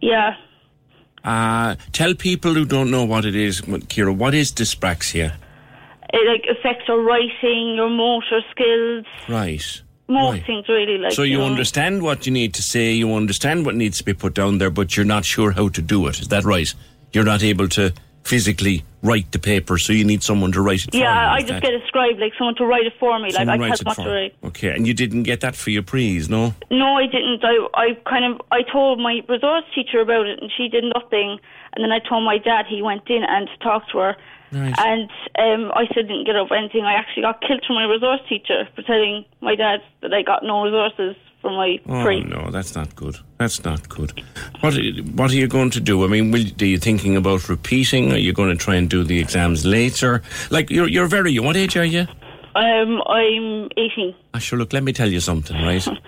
yeah. 0.00 0.36
Uh, 1.24 1.76
tell 1.92 2.14
people 2.14 2.52
who 2.52 2.64
don't 2.66 2.90
know 2.90 3.04
what 3.04 3.24
it 3.24 3.34
is, 3.34 3.66
what- 3.66 3.88
Kira, 3.88 4.14
what 4.14 4.34
is 4.34 4.52
dyspraxia? 4.52 5.32
It 6.12 6.28
like 6.28 6.44
affects 6.58 6.86
your 6.86 7.02
writing, 7.02 7.74
your 7.76 7.88
motor 7.88 8.40
skills, 8.50 9.06
Right. 9.28 9.82
most 10.06 10.32
Right. 10.32 10.46
things 10.46 10.68
really. 10.68 10.98
Like 10.98 11.12
So 11.12 11.22
you 11.22 11.38
know. 11.38 11.46
understand 11.46 12.02
what 12.02 12.26
you 12.26 12.32
need 12.32 12.52
to 12.54 12.62
say, 12.62 12.92
you 12.92 13.14
understand 13.14 13.64
what 13.64 13.74
needs 13.74 13.96
to 13.98 14.04
be 14.04 14.12
put 14.12 14.34
down 14.34 14.58
there, 14.58 14.70
but 14.70 14.96
you're 14.96 15.06
not 15.06 15.24
sure 15.24 15.52
how 15.52 15.68
to 15.68 15.80
do 15.80 16.06
it. 16.08 16.20
Is 16.20 16.28
that 16.28 16.44
right? 16.44 16.72
You're 17.14 17.24
not 17.24 17.42
able 17.42 17.68
to 17.68 17.92
physically 18.24 18.84
write 19.02 19.30
the 19.32 19.38
paper, 19.38 19.76
so 19.76 19.92
you 19.92 20.04
need 20.04 20.22
someone 20.22 20.50
to 20.52 20.62
write 20.62 20.82
it 20.84 20.90
for 20.90 20.96
you. 20.96 21.02
Yeah, 21.02 21.32
I 21.32 21.40
just 21.40 21.52
that- 21.52 21.62
get 21.62 21.74
a 21.74 21.86
scribe, 21.86 22.18
like 22.18 22.32
someone 22.38 22.54
to 22.56 22.64
write 22.64 22.86
it 22.86 22.94
for 22.98 23.18
me. 23.18 23.30
someone 23.30 23.58
like 23.58 23.60
I 23.66 23.68
writes 23.68 23.82
tell 23.82 23.92
it 23.92 23.96
to 23.96 24.02
for 24.02 24.08
you. 24.08 24.14
write. 24.14 24.34
Okay, 24.44 24.70
and 24.70 24.86
you 24.86 24.94
didn't 24.94 25.24
get 25.24 25.40
that 25.42 25.54
for 25.54 25.70
your 25.70 25.82
prees, 25.82 26.28
no? 26.28 26.54
No, 26.70 26.96
I 26.96 27.06
didn't. 27.06 27.44
I 27.44 27.56
I 27.74 27.86
kind 28.08 28.24
of 28.24 28.40
I 28.50 28.62
told 28.62 28.98
my 29.00 29.20
resource 29.28 29.64
teacher 29.74 30.00
about 30.00 30.26
it, 30.26 30.40
and 30.40 30.50
she 30.56 30.68
did 30.68 30.84
nothing. 30.94 31.38
And 31.74 31.82
then 31.84 31.92
I 31.92 31.98
told 31.98 32.24
my 32.24 32.38
dad. 32.38 32.66
He 32.68 32.82
went 32.82 33.02
in 33.10 33.24
and 33.24 33.48
talked 33.60 33.90
to 33.92 33.98
her. 33.98 34.16
Right. 34.52 34.74
And 34.78 35.10
um, 35.36 35.72
I 35.74 35.86
still 35.90 36.04
didn't 36.04 36.24
get 36.26 36.36
up 36.36 36.48
anything. 36.56 36.84
I 36.84 36.94
actually 36.94 37.22
got 37.22 37.40
killed 37.40 37.64
from 37.66 37.74
my 37.74 37.84
resource 37.84 38.20
teacher 38.28 38.68
for 38.76 38.82
telling 38.82 39.24
my 39.40 39.56
dad 39.56 39.80
that 40.00 40.14
I 40.14 40.22
got 40.22 40.44
no 40.44 40.62
resources 40.62 41.16
for 41.44 41.50
my 41.52 41.78
Oh 41.86 42.18
no, 42.20 42.50
that's 42.50 42.74
not 42.74 42.96
good. 42.96 43.16
That's 43.38 43.62
not 43.64 43.88
good. 43.88 44.12
What 44.60 44.74
What 45.14 45.30
are 45.30 45.36
you 45.36 45.46
going 45.46 45.70
to 45.70 45.80
do? 45.80 46.02
I 46.04 46.08
mean, 46.08 46.30
will, 46.32 46.46
are 46.60 46.64
you 46.64 46.78
thinking 46.78 47.16
about 47.16 47.48
repeating? 47.48 48.12
Are 48.12 48.18
you 48.18 48.32
going 48.32 48.48
to 48.56 48.56
try 48.64 48.76
and 48.76 48.88
do 48.88 49.04
the 49.04 49.18
exams 49.20 49.64
later? 49.64 50.22
Like 50.50 50.70
you're 50.70 50.88
you're 50.88 51.06
very 51.06 51.32
young. 51.32 51.44
What 51.46 51.56
age 51.56 51.76
are 51.76 51.84
you? 51.84 52.06
Um, 52.56 53.02
I'm 53.06 53.68
18. 53.76 54.14
Ah, 54.32 54.38
sure. 54.38 54.58
Look, 54.58 54.72
let 54.72 54.82
me 54.84 54.92
tell 54.92 55.10
you 55.10 55.20
something, 55.20 55.56
right? 55.62 55.86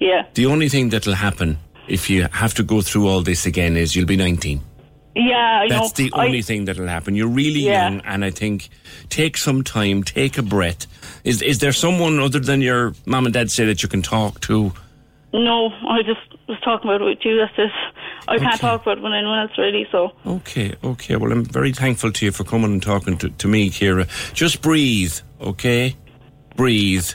Yeah. 0.00 0.26
the 0.34 0.46
only 0.46 0.68
thing 0.68 0.90
that'll 0.90 1.14
happen 1.14 1.56
if 1.88 2.10
you 2.10 2.26
have 2.32 2.52
to 2.54 2.62
go 2.64 2.82
through 2.82 3.08
all 3.08 3.22
this 3.22 3.46
again 3.46 3.76
is 3.76 3.94
you'll 3.96 4.06
be 4.06 4.16
19. 4.16 4.60
Yeah, 5.16 5.60
I 5.62 5.68
That's 5.68 5.96
know. 5.98 6.04
the 6.04 6.12
only 6.12 6.38
I, 6.38 6.42
thing 6.42 6.64
that'll 6.66 6.88
happen. 6.88 7.14
You're 7.14 7.28
really 7.28 7.60
Yeah. 7.60 7.88
young, 7.88 8.00
and 8.04 8.24
I 8.24 8.30
think 8.30 8.68
take 9.08 9.36
some 9.38 9.62
time, 9.62 10.02
take 10.02 10.36
a 10.36 10.42
breath. 10.42 10.86
Is 11.22 11.40
is 11.42 11.58
there 11.60 11.72
someone 11.72 12.18
other 12.18 12.40
than 12.40 12.60
your 12.60 12.92
mom 13.06 13.24
and 13.26 13.32
dad 13.32 13.50
say 13.50 13.64
that 13.66 13.82
you 13.82 13.88
can 13.88 14.02
talk 14.02 14.40
to? 14.40 14.72
No, 15.34 15.70
I 15.88 16.02
just 16.02 16.20
was 16.48 16.60
talking 16.60 16.88
about 16.88 17.02
it 17.02 17.04
with 17.06 17.18
you. 17.24 17.36
That's 17.36 17.52
it. 17.58 17.70
I 18.28 18.38
can't 18.38 18.60
talk 18.60 18.82
about 18.82 18.98
it 18.98 19.02
with 19.02 19.12
anyone 19.12 19.40
else 19.40 19.50
really. 19.58 19.84
So 19.90 20.12
Okay, 20.24 20.74
okay. 20.84 21.16
Well, 21.16 21.32
I'm 21.32 21.44
very 21.44 21.72
thankful 21.72 22.12
to 22.12 22.24
you 22.24 22.30
for 22.30 22.44
coming 22.44 22.72
and 22.72 22.82
talking 22.82 23.18
to, 23.18 23.28
to 23.28 23.48
me, 23.48 23.68
Kira. 23.68 24.08
Just 24.32 24.62
breathe, 24.62 25.18
okay? 25.40 25.96
Breathe 26.54 27.08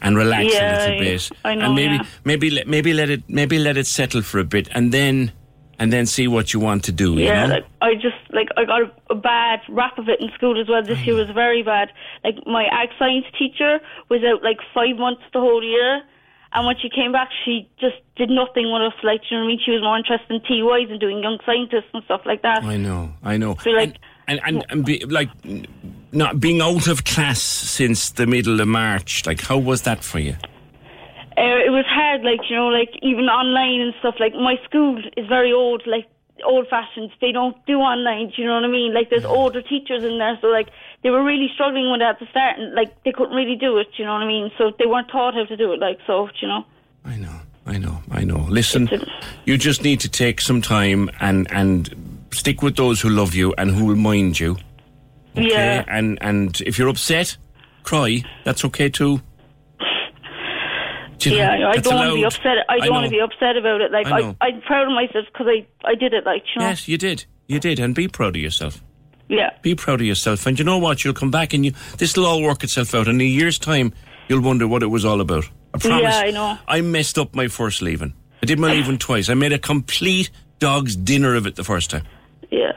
and 0.00 0.16
relax 0.16 0.54
Yeah, 0.54 0.78
a 0.78 0.80
little 0.80 0.98
bit, 0.98 1.30
I 1.44 1.54
know, 1.56 1.66
and 1.66 1.74
maybe 1.74 1.94
yeah. 1.94 2.06
maybe 2.24 2.50
let 2.50 2.66
maybe 2.68 2.92
let 2.94 3.10
it 3.10 3.22
maybe 3.28 3.58
let 3.58 3.76
it 3.76 3.86
settle 3.86 4.22
for 4.22 4.38
a 4.38 4.44
bit, 4.44 4.68
and 4.72 4.90
then 4.90 5.32
and 5.78 5.92
then 5.92 6.06
see 6.06 6.26
what 6.26 6.54
you 6.54 6.60
want 6.60 6.84
to 6.84 6.92
do. 6.92 7.14
You 7.14 7.26
yeah, 7.26 7.46
know? 7.46 7.54
like 7.54 7.64
I 7.82 7.94
just 7.94 8.16
like 8.30 8.48
I 8.56 8.64
got 8.64 8.82
a, 8.82 8.92
a 9.10 9.14
bad 9.14 9.60
rap 9.68 9.98
of 9.98 10.08
it 10.08 10.20
in 10.20 10.30
school 10.34 10.58
as 10.58 10.68
well. 10.68 10.82
This 10.82 11.04
year 11.06 11.16
was 11.16 11.28
very 11.30 11.62
bad. 11.62 11.90
Like 12.24 12.36
my 12.46 12.64
ag 12.64 12.88
science 12.98 13.26
teacher 13.38 13.80
was 14.08 14.22
out 14.24 14.42
like 14.42 14.58
five 14.72 14.96
months 14.96 15.22
the 15.34 15.40
whole 15.40 15.62
year. 15.62 16.02
And 16.52 16.66
when 16.66 16.76
she 16.80 16.88
came 16.88 17.12
back, 17.12 17.28
she 17.44 17.68
just 17.78 17.96
did 18.16 18.30
nothing 18.30 18.72
with 18.72 18.82
us. 18.82 18.94
Like, 19.02 19.20
you 19.30 19.36
know 19.36 19.42
what 19.44 19.48
I 19.48 19.48
mean? 19.48 19.60
She 19.64 19.70
was 19.70 19.82
more 19.82 19.98
interested 19.98 20.30
in 20.30 20.40
TYs 20.40 20.90
and 20.90 20.98
doing 20.98 21.22
young 21.22 21.38
scientists 21.44 21.90
and 21.92 22.02
stuff 22.04 22.22
like 22.24 22.42
that. 22.42 22.64
I 22.64 22.76
know, 22.76 23.12
I 23.22 23.36
know. 23.36 23.56
So, 23.62 23.70
like- 23.70 23.96
and 24.26 24.40
and, 24.44 24.56
and, 24.56 24.66
and 24.70 24.84
be, 24.84 24.98
like 25.06 25.30
not 26.12 26.38
being 26.38 26.60
out 26.60 26.86
of 26.86 27.04
class 27.04 27.40
since 27.40 28.10
the 28.10 28.26
middle 28.26 28.60
of 28.60 28.68
March. 28.68 29.24
Like, 29.26 29.40
how 29.40 29.56
was 29.58 29.82
that 29.82 30.04
for 30.04 30.18
you? 30.18 30.36
Uh, 31.36 31.64
it 31.64 31.70
was 31.70 31.84
hard, 31.88 32.22
like 32.22 32.40
you 32.50 32.56
know, 32.56 32.66
like 32.68 32.90
even 33.00 33.24
online 33.26 33.80
and 33.80 33.94
stuff. 34.00 34.16
Like 34.18 34.34
my 34.34 34.56
school 34.64 34.98
is 35.16 35.26
very 35.28 35.52
old, 35.52 35.82
like 35.86 36.06
old 36.44 36.68
fashioned. 36.68 37.10
They 37.20 37.32
don't 37.32 37.56
do 37.66 37.78
online. 37.78 38.28
Do 38.28 38.42
you 38.42 38.48
know 38.48 38.54
what 38.54 38.64
I 38.64 38.68
mean? 38.68 38.94
Like 38.94 39.10
there's 39.10 39.24
mm. 39.24 39.30
older 39.30 39.62
teachers 39.62 40.04
in 40.04 40.18
there, 40.18 40.38
so 40.40 40.48
like 40.48 40.68
they 41.02 41.10
were 41.10 41.24
really 41.24 41.48
struggling 41.54 41.90
with 41.90 42.00
that 42.00 42.16
at 42.16 42.18
the 42.20 42.26
start, 42.26 42.58
and 42.58 42.74
like 42.74 43.02
they 43.04 43.12
couldn't 43.12 43.34
really 43.34 43.56
do 43.56 43.78
it. 43.78 43.88
Do 43.96 44.02
you 44.02 44.04
know 44.04 44.14
what 44.14 44.22
I 44.22 44.28
mean? 44.28 44.50
So 44.58 44.72
they 44.78 44.86
weren't 44.86 45.08
taught 45.08 45.34
how 45.34 45.44
to 45.44 45.56
do 45.56 45.72
it. 45.72 45.80
Like 45.80 45.98
so, 46.06 46.26
do 46.26 46.32
you 46.42 46.48
know. 46.48 46.64
I 47.04 47.16
know, 47.16 47.40
I 47.66 47.78
know, 47.78 48.02
I 48.10 48.24
know. 48.24 48.46
Listen, 48.48 48.88
you 49.44 49.56
just 49.56 49.82
need 49.82 50.00
to 50.00 50.08
take 50.08 50.40
some 50.40 50.60
time 50.60 51.10
and 51.20 51.50
and 51.50 52.26
stick 52.32 52.62
with 52.62 52.76
those 52.76 53.00
who 53.00 53.08
love 53.08 53.34
you 53.34 53.54
and 53.56 53.70
who 53.70 53.86
will 53.86 53.96
mind 53.96 54.38
you. 54.38 54.56
Okay? 55.36 55.48
Yeah. 55.50 55.84
And 55.88 56.18
and 56.20 56.60
if 56.62 56.78
you're 56.78 56.88
upset, 56.88 57.36
cry. 57.82 58.24
That's 58.44 58.64
okay 58.66 58.88
too. 58.88 59.20
Do 61.18 61.30
you 61.30 61.36
know? 61.36 61.42
Yeah, 61.42 61.68
I 61.70 61.76
don't 61.78 61.94
want 61.94 62.10
to 62.10 62.14
be 62.16 62.24
upset. 62.24 62.56
I 62.68 62.78
don't 62.78 62.90
want 62.92 63.04
to 63.04 63.10
be 63.10 63.20
upset 63.20 63.56
about 63.56 63.80
it. 63.80 63.90
Like 63.92 64.06
I 64.06 64.20
I, 64.40 64.46
I'm 64.46 64.60
proud 64.62 64.86
of 64.86 64.92
myself 64.94 65.26
because 65.32 65.46
I, 65.48 65.66
I 65.84 65.94
did 65.94 66.12
it. 66.14 66.24
Like 66.24 66.44
you 66.54 66.60
know. 66.60 66.68
Yes, 66.68 66.86
you 66.88 66.96
did. 66.98 67.24
You 67.48 67.58
did, 67.58 67.78
and 67.80 67.94
be 67.94 68.08
proud 68.08 68.36
of 68.36 68.42
yourself. 68.42 68.82
Yeah. 69.28 69.50
Be 69.62 69.74
proud 69.74 70.00
of 70.00 70.06
yourself. 70.06 70.46
And 70.46 70.58
you 70.58 70.64
know 70.64 70.78
what? 70.78 71.04
You'll 71.04 71.14
come 71.14 71.30
back 71.30 71.52
and 71.52 71.64
you 71.64 71.72
this 71.98 72.16
will 72.16 72.24
all 72.26 72.42
work 72.42 72.62
itself 72.64 72.94
out. 72.94 73.08
In 73.08 73.20
a 73.20 73.24
year's 73.24 73.58
time, 73.58 73.92
you'll 74.28 74.40
wonder 74.42 74.66
what 74.68 74.82
it 74.82 74.86
was 74.86 75.04
all 75.04 75.20
about. 75.20 75.44
I 75.74 75.78
promise. 75.78 76.02
Yeah, 76.02 76.18
I 76.24 76.30
know. 76.30 76.58
I 76.66 76.80
messed 76.80 77.18
up 77.18 77.34
my 77.34 77.48
first 77.48 77.82
leaving. 77.82 78.14
I 78.42 78.46
did 78.46 78.58
my 78.58 78.70
leaving 78.72 78.98
twice. 78.98 79.28
I 79.28 79.34
made 79.34 79.52
a 79.52 79.58
complete 79.58 80.30
dog's 80.60 80.94
dinner 80.96 81.34
of 81.34 81.46
it 81.46 81.56
the 81.56 81.64
first 81.64 81.90
time. 81.90 82.06
Yeah. 82.50 82.72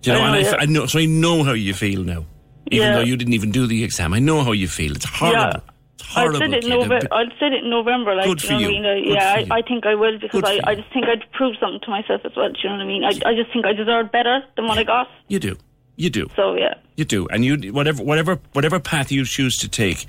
Do 0.00 0.10
you 0.12 0.16
know, 0.16 0.22
I 0.24 0.26
and 0.26 0.32
know, 0.32 0.38
I, 0.38 0.40
f- 0.40 0.54
yeah. 0.54 0.62
I 0.62 0.66
know, 0.66 0.86
so 0.86 0.98
I 0.98 1.04
know 1.06 1.42
how 1.44 1.52
you 1.52 1.74
feel 1.74 2.02
now. 2.02 2.24
Even 2.70 2.86
Yeah. 2.88 2.94
though 2.94 3.00
you 3.04 3.16
didn't 3.16 3.34
even 3.34 3.50
do 3.50 3.66
the 3.66 3.84
exam, 3.84 4.12
I 4.14 4.18
know 4.18 4.42
how 4.42 4.52
you 4.52 4.68
feel. 4.68 4.92
It's 4.96 5.04
horrible. 5.04 5.38
Yeah. 5.40 5.60
Horrible. 6.08 6.38
said 6.38 6.52
it 6.54 6.64
in. 6.64 6.70
November. 6.70 7.08
I'd 7.12 7.32
said 7.38 7.52
it 7.52 7.64
in 7.64 7.70
November. 7.70 8.14
Like, 8.14 8.26
Good 8.26 8.42
you 8.42 8.48
for 8.48 8.52
know 8.54 8.58
you. 8.60 8.66
I 8.66 8.70
mean? 8.70 8.86
I, 8.86 8.94
Good 9.00 9.12
yeah, 9.14 9.34
for 9.34 9.40
you. 9.40 9.46
I, 9.50 9.56
I 9.58 9.62
think 9.62 9.86
I 9.86 9.94
will 9.94 10.18
because 10.18 10.42
I, 10.44 10.60
I 10.64 10.74
just 10.74 10.92
think 10.92 11.06
I'd 11.06 11.30
prove 11.32 11.56
something 11.60 11.80
to 11.84 11.90
myself 11.90 12.22
as 12.24 12.32
well. 12.36 12.48
Do 12.50 12.58
you 12.62 12.68
know 12.70 12.76
what 12.76 12.82
I 12.82 12.86
mean? 12.86 13.04
I, 13.04 13.30
I 13.30 13.34
just 13.34 13.52
think 13.52 13.66
I 13.66 13.72
deserve 13.72 14.10
better 14.10 14.40
than 14.56 14.66
what 14.66 14.78
I 14.78 14.84
got. 14.84 15.08
You 15.28 15.38
do. 15.38 15.56
You 15.96 16.10
do. 16.10 16.28
So 16.36 16.54
yeah. 16.54 16.74
You 16.96 17.04
do. 17.04 17.26
And 17.28 17.44
you 17.44 17.72
whatever 17.72 18.02
whatever 18.02 18.38
whatever 18.52 18.78
path 18.80 19.10
you 19.12 19.24
choose 19.24 19.56
to 19.58 19.68
take, 19.68 20.06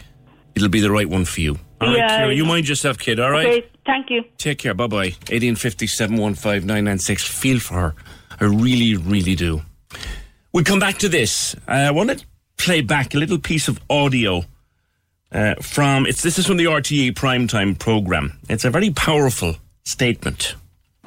it'll 0.56 0.70
be 0.70 0.80
the 0.82 0.92
right 0.92 1.10
one 1.10 1.26
for 1.26 1.42
you. 1.42 1.60
All 1.82 1.88
right, 1.88 1.98
Yeah, 1.98 2.08
Ciara, 2.08 2.30
I 2.30 2.32
you 2.34 2.46
mind 2.46 2.68
yourself, 2.70 2.98
kid, 3.00 3.20
all 3.20 3.32
right? 3.32 3.48
Okay. 3.48 3.68
Thank 3.86 4.10
you. 4.10 4.24
Take 4.38 4.60
care. 4.60 4.74
Bye 4.74 4.88
bye. 4.88 4.98
1850 5.32 5.88
715 5.88 6.68
996. 6.68 7.28
Feel 7.28 7.60
for 7.60 7.74
her. 7.76 7.96
I 8.40 8.46
really, 8.46 8.96
really 8.96 9.36
do. 9.36 9.62
We'll 10.54 10.64
come 10.64 10.80
back 10.80 10.98
to 11.00 11.10
this. 11.10 11.56
Uh, 11.68 11.72
I 11.72 11.92
want 11.92 12.10
to 12.12 12.26
play 12.58 12.82
back 12.82 13.14
a 13.16 13.18
little 13.18 13.40
piece 13.40 13.68
of 13.68 13.80
audio 13.90 14.44
uh, 15.32 15.56
from. 15.62 16.06
It's 16.06 16.22
This 16.22 16.38
is 16.38 16.46
from 16.46 16.58
the 16.58 16.66
RTE 16.66 17.14
primetime 17.14 17.78
programme. 17.78 18.40
It's 18.50 18.66
a 18.66 18.70
very 18.70 18.92
powerful 18.92 19.56
statement. 19.84 20.56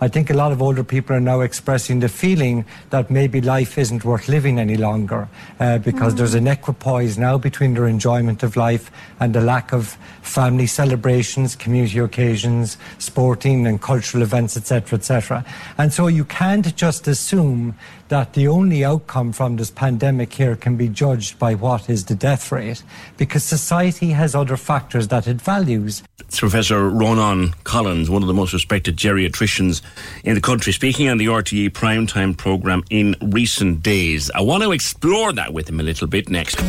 I 0.02 0.08
think 0.08 0.30
a 0.30 0.34
lot 0.34 0.50
of 0.50 0.60
older 0.60 0.82
people 0.82 1.14
are 1.14 1.20
now 1.20 1.42
expressing 1.42 2.00
the 2.00 2.08
feeling 2.08 2.64
that 2.90 3.08
maybe 3.08 3.40
life 3.40 3.78
isn't 3.78 4.04
worth 4.04 4.26
living 4.26 4.58
any 4.58 4.76
longer 4.76 5.28
uh, 5.60 5.78
because 5.78 6.16
there's 6.16 6.34
an 6.34 6.48
equipoise 6.48 7.18
now 7.18 7.38
between 7.38 7.74
their 7.74 7.86
enjoyment 7.86 8.42
of 8.42 8.56
life 8.56 8.90
and 9.20 9.32
the 9.32 9.40
lack 9.40 9.72
of 9.72 9.96
family 10.22 10.66
celebrations, 10.66 11.54
community 11.54 12.00
occasions, 12.00 12.78
sporting 12.98 13.64
and 13.64 13.80
cultural 13.80 14.24
events, 14.24 14.56
etc., 14.56 14.98
etc. 14.98 15.44
And 15.78 15.92
so 15.92 16.08
you 16.08 16.24
can't 16.24 16.74
just 16.74 17.06
assume 17.06 17.76
that 18.12 18.34
the 18.34 18.46
only 18.46 18.84
outcome 18.84 19.32
from 19.32 19.56
this 19.56 19.70
pandemic 19.70 20.34
here 20.34 20.54
can 20.54 20.76
be 20.76 20.86
judged 20.86 21.38
by 21.38 21.54
what 21.54 21.88
is 21.88 22.04
the 22.04 22.14
death 22.14 22.52
rate 22.52 22.82
because 23.16 23.42
society 23.42 24.10
has 24.10 24.34
other 24.34 24.58
factors 24.58 25.08
that 25.08 25.26
it 25.26 25.40
values. 25.40 26.02
It's 26.20 26.38
Professor 26.38 26.90
Ronan 26.90 27.54
Collins, 27.64 28.10
one 28.10 28.20
of 28.20 28.28
the 28.28 28.34
most 28.34 28.52
respected 28.52 28.98
geriatricians 28.98 29.80
in 30.24 30.34
the 30.34 30.42
country, 30.42 30.74
speaking 30.74 31.08
on 31.08 31.16
the 31.16 31.24
RTE 31.24 31.70
primetime 31.70 32.36
programme 32.36 32.84
in 32.90 33.16
recent 33.22 33.82
days. 33.82 34.30
I 34.34 34.42
want 34.42 34.62
to 34.62 34.72
explore 34.72 35.32
that 35.32 35.54
with 35.54 35.70
him 35.70 35.80
a 35.80 35.82
little 35.82 36.06
bit 36.06 36.28
next. 36.28 36.60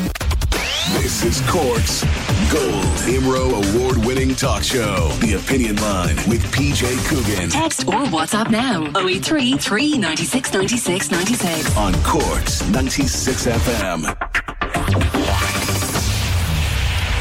This 0.93 1.23
is 1.23 1.41
Cork's 1.49 2.03
Gold 2.51 2.83
Imro 3.05 3.75
award 3.75 4.03
winning 4.05 4.35
talk 4.35 4.63
show. 4.63 5.07
The 5.19 5.33
Opinion 5.35 5.75
Line 5.77 6.15
with 6.27 6.43
PJ 6.51 6.97
Coogan 7.07 7.49
Text 7.49 7.87
or 7.87 8.03
WhatsApp 8.05 8.49
now 8.49 8.85
083 8.99 9.57
396 9.57 10.53
96 10.53 11.11
96. 11.11 11.77
on 11.77 11.93
Cork's 12.03 12.67
96 12.69 13.45
FM. 13.45 14.03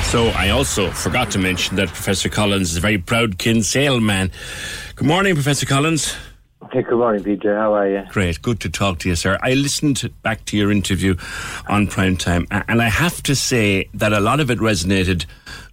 So 0.04 0.28
I 0.28 0.48
also 0.50 0.90
forgot 0.90 1.30
to 1.32 1.38
mention 1.38 1.76
that 1.76 1.88
Professor 1.88 2.28
Collins 2.30 2.70
is 2.72 2.78
a 2.78 2.80
very 2.80 2.98
proud 2.98 3.38
Kinsale 3.38 4.00
man. 4.00 4.30
Good 4.96 5.06
morning, 5.06 5.34
Professor 5.34 5.66
Collins. 5.66 6.16
Hey, 6.72 6.80
good 6.80 6.96
morning, 6.96 7.22
PJ. 7.22 7.44
How 7.44 7.74
are 7.74 7.86
you? 7.86 8.02
Great, 8.08 8.40
good 8.40 8.58
to 8.60 8.70
talk 8.70 8.98
to 9.00 9.08
you, 9.10 9.14
sir. 9.14 9.36
I 9.42 9.52
listened 9.52 10.10
back 10.22 10.46
to 10.46 10.56
your 10.56 10.72
interview 10.72 11.16
on 11.68 11.86
prime 11.86 12.16
time, 12.16 12.46
and 12.50 12.80
I 12.80 12.88
have 12.88 13.22
to 13.24 13.36
say 13.36 13.90
that 13.92 14.14
a 14.14 14.20
lot 14.20 14.40
of 14.40 14.50
it 14.50 14.58
resonated 14.58 15.26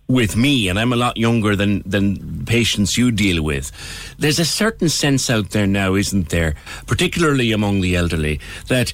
with 0.09 0.35
me, 0.35 0.67
and 0.67 0.77
I'm 0.77 0.91
a 0.91 0.97
lot 0.97 1.15
younger 1.15 1.55
than 1.55 1.83
than 1.85 2.45
patients 2.45 2.97
you 2.97 3.11
deal 3.11 3.41
with. 3.41 3.71
There's 4.17 4.39
a 4.39 4.43
certain 4.43 4.89
sense 4.89 5.29
out 5.29 5.51
there 5.51 5.67
now, 5.67 5.95
isn't 5.95 6.31
there, 6.31 6.55
particularly 6.85 7.53
among 7.53 7.79
the 7.79 7.95
elderly, 7.95 8.41
that 8.67 8.91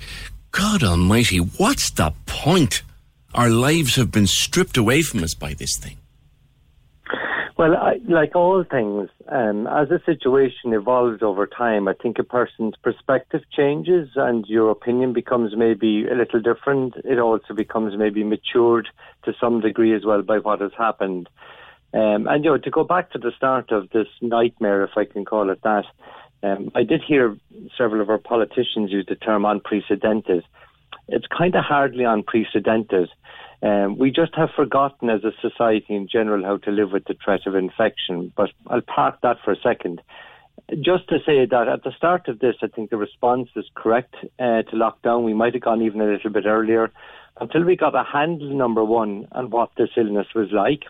God 0.52 0.84
Almighty, 0.84 1.40
what's 1.40 1.90
the 1.90 2.14
point? 2.28 2.84
Our 3.34 3.50
lives 3.50 3.96
have 3.96 4.12
been 4.12 4.28
stripped 4.28 4.78
away 4.78 5.02
from 5.02 5.24
us 5.24 5.34
by 5.34 5.56
this 5.56 5.76
thing. 5.76 5.98
Well, 7.58 7.74
I, 7.74 8.00
like 8.10 8.36
all 8.36 8.66
things, 8.70 9.10
um, 9.30 9.66
as 9.68 9.90
a 9.90 10.02
situation 10.06 10.74
evolves 10.74 11.24
over 11.24 11.48
time, 11.48 11.88
I 11.88 11.94
think 11.94 12.20
a 12.20 12.24
person's 12.24 12.76
perspective 12.84 13.44
changes 13.56 14.10
and 14.18 14.46
your 14.46 14.70
opinion 14.72 15.14
becomes 15.14 15.54
maybe 15.56 16.06
a 16.06 16.16
little 16.16 16.42
different. 16.42 16.96
It 17.06 17.18
also 17.18 17.54
becomes 17.54 17.98
maybe 17.98 18.26
matured 18.26 18.90
to 19.24 19.34
some 19.40 19.62
degree 19.62 19.96
as 19.96 20.04
well 20.04 20.22
by 20.22 20.40
what 20.40 20.60
has 20.60 20.74
happened. 20.78 21.30
Um, 21.94 22.28
and, 22.28 22.44
you 22.44 22.52
know, 22.52 22.58
to 22.58 22.70
go 22.70 22.84
back 22.84 23.12
to 23.12 23.20
the 23.20 23.32
start 23.38 23.72
of 23.72 23.90
this 23.92 24.08
nightmare, 24.22 24.84
if 24.84 24.98
I 24.98 25.06
can 25.06 25.24
call 25.24 25.50
it 25.50 25.62
that, 25.64 25.86
um, 26.44 26.72
I 26.76 26.84
did 26.84 27.02
hear 27.08 27.38
several 27.78 28.02
of 28.02 28.10
our 28.10 28.18
politicians 28.18 28.92
use 28.92 29.06
the 29.08 29.16
term 29.16 29.46
unprecedented. 29.46 30.44
It's 31.08 31.26
kind 31.28 31.56
of 31.56 31.64
hardly 31.64 32.04
unprecedented. 32.04 33.10
Um, 33.66 33.98
we 33.98 34.12
just 34.12 34.36
have 34.36 34.50
forgotten 34.56 35.10
as 35.10 35.24
a 35.24 35.32
society 35.42 35.96
in 35.96 36.08
general 36.08 36.44
how 36.44 36.58
to 36.58 36.72
live 36.72 36.92
with 36.92 37.06
the 37.06 37.16
threat 37.24 37.48
of 37.48 37.56
infection. 37.56 38.32
But 38.38 38.52
I'll 38.68 38.82
park 38.82 39.22
that 39.24 39.38
for 39.44 39.54
a 39.54 39.60
second. 39.60 40.04
Just 40.70 41.10
to 41.10 41.18
say 41.26 41.46
that 41.46 41.68
at 41.68 41.84
the 41.84 41.92
start 41.98 42.28
of 42.28 42.38
this, 42.38 42.56
I 42.62 42.68
think 42.68 42.92
the 42.92 42.98
response 42.98 43.50
is 43.56 43.66
correct 43.74 44.14
uh, 44.40 44.62
to 44.62 44.72
lockdown. 44.74 45.24
We 45.24 45.34
might 45.34 45.54
have 45.54 45.64
gone 45.64 45.82
even 45.82 46.00
a 46.00 46.06
little 46.06 46.30
bit 46.30 46.46
earlier 46.46 46.92
until 47.42 47.64
we 47.64 47.76
got 47.76 47.96
a 47.96 48.04
handle, 48.04 48.56
number 48.56 48.84
one, 48.84 49.28
on 49.32 49.50
what 49.50 49.72
this 49.78 49.90
illness 49.98 50.28
was 50.36 50.50
like. 50.52 50.84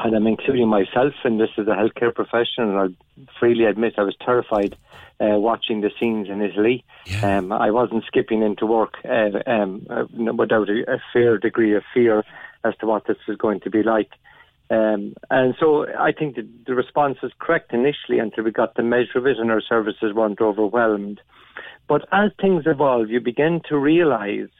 And 0.00 0.14
I'm 0.14 0.26
including 0.26 0.68
myself 0.68 1.14
in 1.24 1.38
this 1.38 1.50
as 1.58 1.66
a 1.66 1.70
healthcare 1.70 2.14
professional, 2.14 2.70
and 2.70 2.78
I'll 2.78 3.26
freely 3.40 3.64
admit 3.64 3.94
I 3.98 4.02
was 4.02 4.14
terrified 4.24 4.76
uh, 5.20 5.38
watching 5.38 5.80
the 5.80 5.90
scenes 5.98 6.28
in 6.28 6.40
Italy. 6.40 6.84
Um, 7.22 7.50
I 7.50 7.70
wasn't 7.70 8.04
skipping 8.04 8.42
into 8.42 8.66
work 8.66 8.94
uh, 9.04 9.30
um, 9.50 9.86
uh, 9.90 10.04
without 10.34 10.68
a, 10.68 10.84
a 10.92 10.98
fair 11.12 11.38
degree 11.38 11.74
of 11.74 11.82
fear 11.92 12.24
as 12.64 12.76
to 12.78 12.86
what 12.86 13.06
this 13.06 13.16
was 13.26 13.36
going 13.36 13.60
to 13.60 13.70
be 13.70 13.82
like. 13.82 14.10
Um, 14.70 15.14
and 15.30 15.54
so 15.58 15.86
I 15.98 16.12
think 16.12 16.36
the, 16.36 16.46
the 16.66 16.74
response 16.74 17.18
was 17.22 17.32
correct 17.38 17.72
initially 17.72 18.18
until 18.18 18.44
we 18.44 18.52
got 18.52 18.74
the 18.74 18.82
measure 18.82 19.18
of 19.18 19.26
it 19.26 19.38
and 19.38 19.50
our 19.50 19.62
services 19.62 20.12
weren't 20.14 20.40
overwhelmed. 20.40 21.20
But 21.88 22.06
as 22.12 22.30
things 22.40 22.64
evolve, 22.66 23.08
you 23.08 23.20
begin 23.20 23.62
to 23.68 23.78
realise 23.78 24.50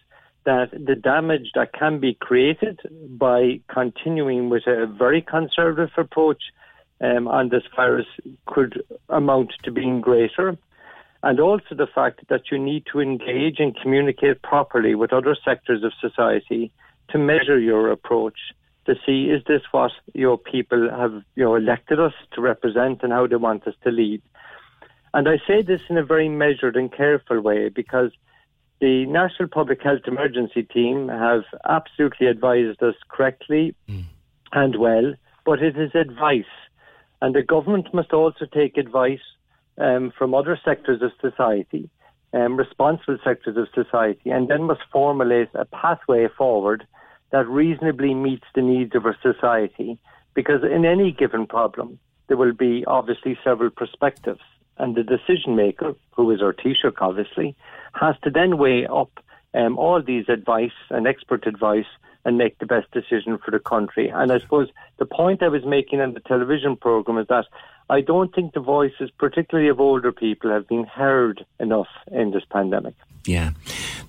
that 0.48 0.70
the 0.72 0.94
damage 0.94 1.50
that 1.54 1.74
can 1.74 2.00
be 2.00 2.14
created 2.14 2.80
by 3.18 3.60
continuing 3.68 4.48
with 4.48 4.66
a 4.66 4.86
very 4.86 5.20
conservative 5.20 5.90
approach 5.98 6.42
um, 7.02 7.28
on 7.28 7.50
this 7.50 7.64
virus 7.76 8.06
could 8.46 8.82
amount 9.10 9.52
to 9.64 9.70
being 9.70 10.00
greater. 10.00 10.56
And 11.22 11.38
also 11.38 11.74
the 11.76 11.86
fact 11.94 12.26
that 12.30 12.50
you 12.50 12.58
need 12.58 12.84
to 12.92 13.00
engage 13.00 13.56
and 13.58 13.76
communicate 13.76 14.40
properly 14.40 14.94
with 14.94 15.12
other 15.12 15.36
sectors 15.44 15.84
of 15.84 15.92
society 16.00 16.72
to 17.10 17.18
measure 17.18 17.58
your 17.58 17.90
approach 17.90 18.38
to 18.86 18.94
see 19.04 19.24
is 19.24 19.42
this 19.46 19.60
what 19.70 19.92
your 20.14 20.38
people 20.38 20.88
have 20.88 21.12
you 21.36 21.44
know 21.44 21.56
elected 21.56 22.00
us 22.00 22.14
to 22.32 22.40
represent 22.40 23.02
and 23.02 23.12
how 23.12 23.26
they 23.26 23.36
want 23.36 23.66
us 23.66 23.74
to 23.84 23.90
lead. 23.90 24.22
And 25.12 25.28
I 25.28 25.36
say 25.46 25.60
this 25.60 25.82
in 25.90 25.98
a 25.98 26.04
very 26.04 26.30
measured 26.30 26.74
and 26.74 26.90
careful 26.90 27.38
way 27.42 27.68
because 27.68 28.12
the 28.80 29.06
National 29.06 29.48
Public 29.48 29.82
Health 29.82 30.02
Emergency 30.06 30.62
Team 30.62 31.08
have 31.08 31.42
absolutely 31.68 32.28
advised 32.28 32.82
us 32.82 32.94
correctly 33.08 33.74
and 34.52 34.78
well, 34.78 35.14
but 35.44 35.62
it 35.62 35.76
is 35.76 35.94
advice. 35.94 36.44
And 37.20 37.34
the 37.34 37.42
government 37.42 37.92
must 37.92 38.12
also 38.12 38.46
take 38.46 38.76
advice 38.76 39.20
um, 39.78 40.12
from 40.16 40.34
other 40.34 40.58
sectors 40.64 41.02
of 41.02 41.10
society, 41.20 41.90
um, 42.32 42.56
responsible 42.56 43.18
sectors 43.24 43.56
of 43.56 43.66
society, 43.74 44.30
and 44.30 44.48
then 44.48 44.64
must 44.64 44.82
formulate 44.92 45.48
a 45.54 45.64
pathway 45.64 46.28
forward 46.36 46.86
that 47.30 47.48
reasonably 47.48 48.14
meets 48.14 48.46
the 48.54 48.62
needs 48.62 48.94
of 48.94 49.04
our 49.06 49.16
society. 49.22 49.98
Because 50.34 50.62
in 50.62 50.84
any 50.84 51.10
given 51.10 51.46
problem, 51.46 51.98
there 52.28 52.36
will 52.36 52.52
be 52.52 52.84
obviously 52.86 53.36
several 53.42 53.70
perspectives. 53.70 54.40
And 54.78 54.94
the 54.94 55.02
decision 55.02 55.56
maker, 55.56 55.94
who 56.12 56.30
is 56.30 56.40
our 56.40 56.52
Taoiseach 56.52 57.00
obviously, 57.00 57.56
has 57.94 58.14
to 58.22 58.30
then 58.30 58.58
weigh 58.58 58.86
up 58.86 59.10
um, 59.54 59.78
all 59.78 60.02
these 60.02 60.28
advice 60.28 60.78
and 60.90 61.06
expert 61.06 61.46
advice 61.46 61.86
and 62.24 62.36
make 62.36 62.58
the 62.58 62.66
best 62.66 62.90
decision 62.92 63.38
for 63.42 63.50
the 63.50 63.58
country. 63.58 64.08
And 64.08 64.30
I 64.30 64.38
suppose 64.38 64.68
the 64.98 65.06
point 65.06 65.42
I 65.42 65.48
was 65.48 65.64
making 65.64 66.00
on 66.00 66.14
the 66.14 66.20
television 66.20 66.76
programme 66.76 67.18
is 67.18 67.26
that 67.28 67.46
I 67.90 68.02
don't 68.02 68.34
think 68.34 68.52
the 68.52 68.60
voices, 68.60 69.10
particularly 69.18 69.70
of 69.70 69.80
older 69.80 70.12
people, 70.12 70.50
have 70.50 70.68
been 70.68 70.84
heard 70.84 71.44
enough 71.58 71.88
in 72.12 72.32
this 72.32 72.44
pandemic. 72.50 72.94
Yeah. 73.24 73.52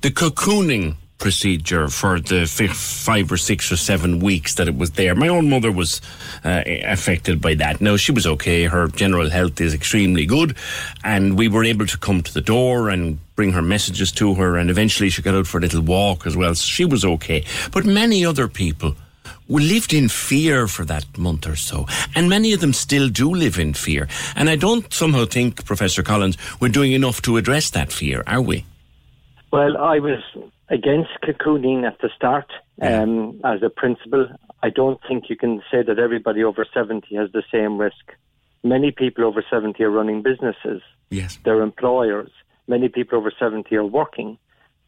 The 0.01 0.09
cocooning 0.09 0.95
procedure 1.19 1.89
for 1.89 2.19
the 2.19 2.47
five 2.47 3.31
or 3.31 3.37
six 3.37 3.71
or 3.71 3.77
seven 3.77 4.19
weeks 4.19 4.55
that 4.55 4.67
it 4.67 4.77
was 4.77 4.91
there. 4.91 5.13
My 5.13 5.27
own 5.27 5.49
mother 5.49 5.71
was 5.71 6.01
uh, 6.43 6.63
affected 6.65 7.41
by 7.41 7.53
that. 7.55 7.81
No, 7.81 7.97
she 7.97 8.11
was 8.11 8.25
okay. 8.25 8.63
Her 8.63 8.87
general 8.87 9.29
health 9.29 9.61
is 9.61 9.73
extremely 9.73 10.25
good, 10.25 10.55
and 11.03 11.37
we 11.37 11.47
were 11.47 11.63
able 11.63 11.85
to 11.85 11.97
come 11.97 12.23
to 12.23 12.33
the 12.33 12.41
door 12.41 12.89
and 12.89 13.19
bring 13.35 13.51
her 13.51 13.61
messages 13.61 14.11
to 14.13 14.33
her, 14.35 14.57
and 14.57 14.69
eventually 14.69 15.09
she 15.09 15.21
got 15.21 15.35
out 15.35 15.47
for 15.47 15.59
a 15.59 15.61
little 15.61 15.81
walk 15.81 16.25
as 16.25 16.35
well. 16.35 16.55
So 16.55 16.65
she 16.65 16.85
was 16.85 17.05
okay. 17.05 17.45
But 17.71 17.85
many 17.85 18.25
other 18.25 18.47
people 18.47 18.95
we 19.47 19.63
lived 19.63 19.93
in 19.93 20.09
fear 20.09 20.67
for 20.67 20.85
that 20.85 21.17
month 21.17 21.47
or 21.47 21.55
so. 21.55 21.87
And 22.15 22.29
many 22.29 22.53
of 22.53 22.59
them 22.59 22.71
still 22.71 23.09
do 23.09 23.33
live 23.33 23.57
in 23.57 23.73
fear. 23.73 24.07
And 24.35 24.47
I 24.47 24.55
don't 24.55 24.93
somehow 24.93 25.25
think, 25.25 25.65
Professor 25.65 26.03
Collins, 26.03 26.37
we're 26.59 26.69
doing 26.69 26.91
enough 26.91 27.21
to 27.23 27.37
address 27.37 27.71
that 27.71 27.91
fear, 27.91 28.23
are 28.27 28.41
we? 28.41 28.65
Well, 29.51 29.75
I 29.77 29.97
was 29.97 30.21
against 30.69 31.09
cocooning 31.23 31.85
at 31.85 31.99
the 31.99 32.09
start 32.15 32.51
um, 32.81 33.39
as 33.43 33.61
a 33.63 33.69
principle. 33.69 34.27
I 34.61 34.69
don't 34.69 34.99
think 35.07 35.25
you 35.29 35.35
can 35.35 35.61
say 35.71 35.83
that 35.83 35.99
everybody 35.99 36.43
over 36.43 36.65
70 36.73 37.15
has 37.15 37.31
the 37.31 37.43
same 37.51 37.77
risk. 37.77 38.13
Many 38.63 38.91
people 38.91 39.23
over 39.23 39.43
70 39.49 39.81
are 39.83 39.89
running 39.89 40.21
businesses. 40.21 40.81
Yes. 41.09 41.39
They're 41.43 41.61
employers. 41.61 42.31
Many 42.67 42.89
people 42.89 43.17
over 43.17 43.31
70 43.37 43.73
are 43.75 43.85
working. 43.85 44.37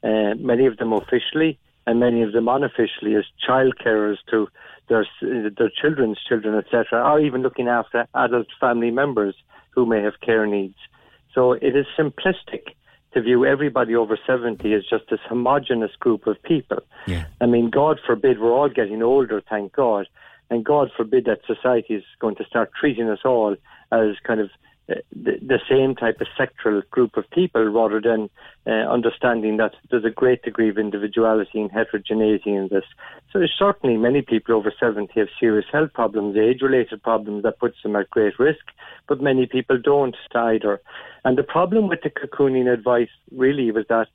Uh, 0.03 0.35
many 0.37 0.65
of 0.65 0.77
them 0.77 0.93
officially 0.93 1.57
and 1.87 1.99
many 1.99 2.21
of 2.21 2.31
them 2.31 2.47
unofficially 2.47 3.15
as 3.15 3.25
child 3.45 3.73
carers 3.83 4.17
to 4.29 4.47
their 4.89 5.05
their 5.21 5.71
children's 5.81 6.19
children, 6.27 6.55
etc., 6.55 7.01
or 7.03 7.19
even 7.19 7.41
looking 7.41 7.67
after 7.67 8.07
adult 8.15 8.47
family 8.59 8.91
members 8.91 9.35
who 9.71 9.85
may 9.85 10.01
have 10.01 10.19
care 10.21 10.45
needs. 10.45 10.77
So 11.33 11.53
it 11.53 11.75
is 11.75 11.85
simplistic 11.97 12.75
to 13.13 13.21
view 13.21 13.45
everybody 13.45 13.95
over 13.95 14.17
70 14.25 14.73
as 14.73 14.83
just 14.89 15.09
this 15.09 15.19
homogenous 15.27 15.91
group 15.99 16.27
of 16.27 16.41
people. 16.43 16.79
Yeah. 17.07 17.25
I 17.39 17.45
mean, 17.45 17.69
God 17.69 17.99
forbid 18.05 18.39
we're 18.39 18.53
all 18.53 18.69
getting 18.69 19.03
older, 19.03 19.41
thank 19.49 19.73
God, 19.73 20.07
and 20.49 20.63
God 20.63 20.91
forbid 20.95 21.25
that 21.25 21.39
society 21.45 21.95
is 21.95 22.03
going 22.19 22.35
to 22.35 22.45
start 22.45 22.71
treating 22.79 23.09
us 23.09 23.19
all 23.25 23.55
as 23.91 24.15
kind 24.23 24.39
of 24.39 24.49
the, 25.11 25.59
same 25.69 25.95
type 25.95 26.19
of 26.21 26.27
sectoral 26.39 26.81
group 26.89 27.17
of 27.17 27.29
people 27.29 27.63
rather 27.65 28.01
than 28.01 28.29
uh, 28.65 28.89
understanding 28.91 29.57
that 29.57 29.73
there's 29.89 30.05
a 30.05 30.09
great 30.09 30.41
degree 30.43 30.69
of 30.69 30.77
individuality 30.77 31.61
and 31.61 31.71
heterogeneity 31.71 32.53
in 32.53 32.67
this. 32.69 32.83
So 33.31 33.39
there's 33.39 33.55
certainly 33.57 33.97
many 33.97 34.21
people 34.21 34.55
over 34.55 34.73
70 34.77 35.11
have 35.19 35.27
serious 35.39 35.65
health 35.71 35.93
problems, 35.93 36.37
age-related 36.37 37.03
problems 37.03 37.43
that 37.43 37.59
puts 37.59 37.81
them 37.83 37.95
at 37.95 38.09
great 38.09 38.39
risk, 38.39 38.65
but 39.07 39.21
many 39.21 39.45
people 39.45 39.77
don't 39.77 40.15
either. 40.35 40.81
And 41.23 41.37
the 41.37 41.43
problem 41.43 41.87
with 41.87 42.01
the 42.01 42.09
cocooning 42.09 42.71
advice 42.71 43.09
really 43.31 43.71
was 43.71 43.85
that 43.89 44.07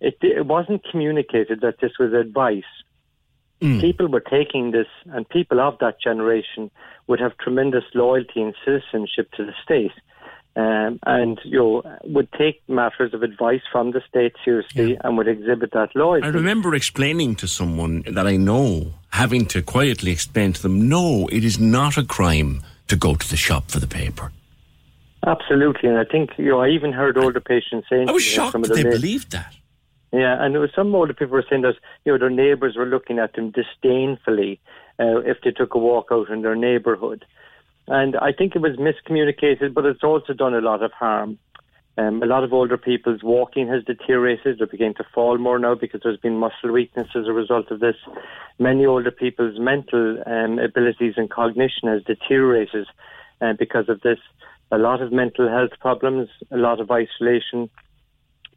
it, 0.00 0.18
it 0.20 0.46
wasn't 0.46 0.84
communicated 0.90 1.60
that 1.62 1.80
this 1.80 1.92
was 1.98 2.12
advice. 2.12 2.64
Mm. 3.60 3.80
People 3.80 4.08
were 4.08 4.20
taking 4.20 4.72
this, 4.72 4.86
and 5.06 5.28
people 5.28 5.60
of 5.60 5.78
that 5.80 6.00
generation 6.00 6.70
would 7.06 7.20
have 7.20 7.36
tremendous 7.38 7.84
loyalty 7.94 8.42
and 8.42 8.54
citizenship 8.64 9.30
to 9.36 9.44
the 9.46 9.52
state. 9.62 9.92
Um, 10.56 10.98
and 11.04 11.38
you 11.44 11.58
know, 11.58 11.98
would 12.04 12.32
take 12.32 12.62
matters 12.66 13.12
of 13.12 13.22
advice 13.22 13.60
from 13.70 13.90
the 13.90 14.00
state 14.08 14.32
seriously 14.42 14.92
Yeah. 14.92 15.00
and 15.04 15.18
would 15.18 15.28
exhibit 15.28 15.72
that 15.72 15.94
loyalty. 15.94 16.26
I 16.26 16.30
remember 16.30 16.74
explaining 16.74 17.36
to 17.36 17.46
someone 17.46 18.02
that 18.06 18.26
I 18.26 18.36
know, 18.36 18.94
having 19.10 19.44
to 19.46 19.60
quietly 19.60 20.12
explain 20.12 20.54
to 20.54 20.62
them, 20.62 20.88
no, 20.88 21.28
it 21.30 21.44
is 21.44 21.58
not 21.60 21.98
a 21.98 22.04
crime 22.04 22.62
to 22.88 22.96
go 22.96 23.14
to 23.16 23.28
the 23.28 23.36
shop 23.36 23.70
for 23.70 23.80
the 23.80 23.86
paper. 23.86 24.32
Absolutely, 25.26 25.88
and 25.88 25.98
I 25.98 26.04
think 26.04 26.30
you 26.38 26.50
know 26.50 26.60
I 26.60 26.68
even 26.68 26.92
heard 26.92 27.18
older 27.18 27.40
patients 27.40 27.88
saying. 27.90 28.08
I 28.08 28.12
was 28.12 28.22
shocked 28.22 28.52
that 28.62 28.74
they 28.74 28.84
believed 28.84 29.32
that. 29.32 29.54
Yeah, 30.12 30.36
and 30.40 30.54
there 30.54 30.60
was 30.60 30.70
some 30.74 30.94
older 30.94 31.12
people 31.12 31.34
were 31.34 31.44
saying 31.48 31.62
that 31.62 31.74
you 32.04 32.12
know 32.12 32.18
their 32.18 32.30
neighbours 32.30 32.76
were 32.76 32.86
looking 32.86 33.18
at 33.18 33.34
them 33.34 33.50
disdainfully 33.50 34.60
uh, 34.98 35.18
if 35.20 35.38
they 35.42 35.50
took 35.50 35.74
a 35.74 35.78
walk 35.78 36.08
out 36.12 36.30
in 36.30 36.42
their 36.42 36.54
neighbourhood, 36.54 37.24
and 37.88 38.16
I 38.16 38.32
think 38.32 38.54
it 38.54 38.62
was 38.62 38.76
miscommunicated, 38.76 39.74
but 39.74 39.84
it's 39.84 40.04
also 40.04 40.32
done 40.32 40.54
a 40.54 40.60
lot 40.60 40.82
of 40.82 40.92
harm. 40.92 41.38
Um, 41.98 42.22
a 42.22 42.26
lot 42.26 42.44
of 42.44 42.52
older 42.52 42.76
people's 42.76 43.22
walking 43.22 43.68
has 43.68 43.82
deteriorated. 43.82 44.58
They're 44.58 44.66
beginning 44.66 44.94
to 44.94 45.06
fall 45.14 45.38
more 45.38 45.58
now 45.58 45.74
because 45.74 46.02
there's 46.04 46.18
been 46.18 46.36
muscle 46.36 46.70
weakness 46.70 47.08
as 47.14 47.26
a 47.26 47.32
result 47.32 47.70
of 47.70 47.80
this. 47.80 47.96
Many 48.58 48.84
older 48.84 49.10
people's 49.10 49.58
mental 49.58 50.22
um, 50.26 50.58
abilities 50.58 51.14
and 51.16 51.30
cognition 51.30 51.88
has 51.88 52.02
deteriorated 52.02 52.86
uh, 53.40 53.54
because 53.58 53.88
of 53.88 54.02
this. 54.02 54.18
A 54.70 54.78
lot 54.78 55.00
of 55.00 55.10
mental 55.10 55.48
health 55.48 55.78
problems, 55.80 56.28
a 56.50 56.58
lot 56.58 56.80
of 56.80 56.90
isolation 56.90 57.70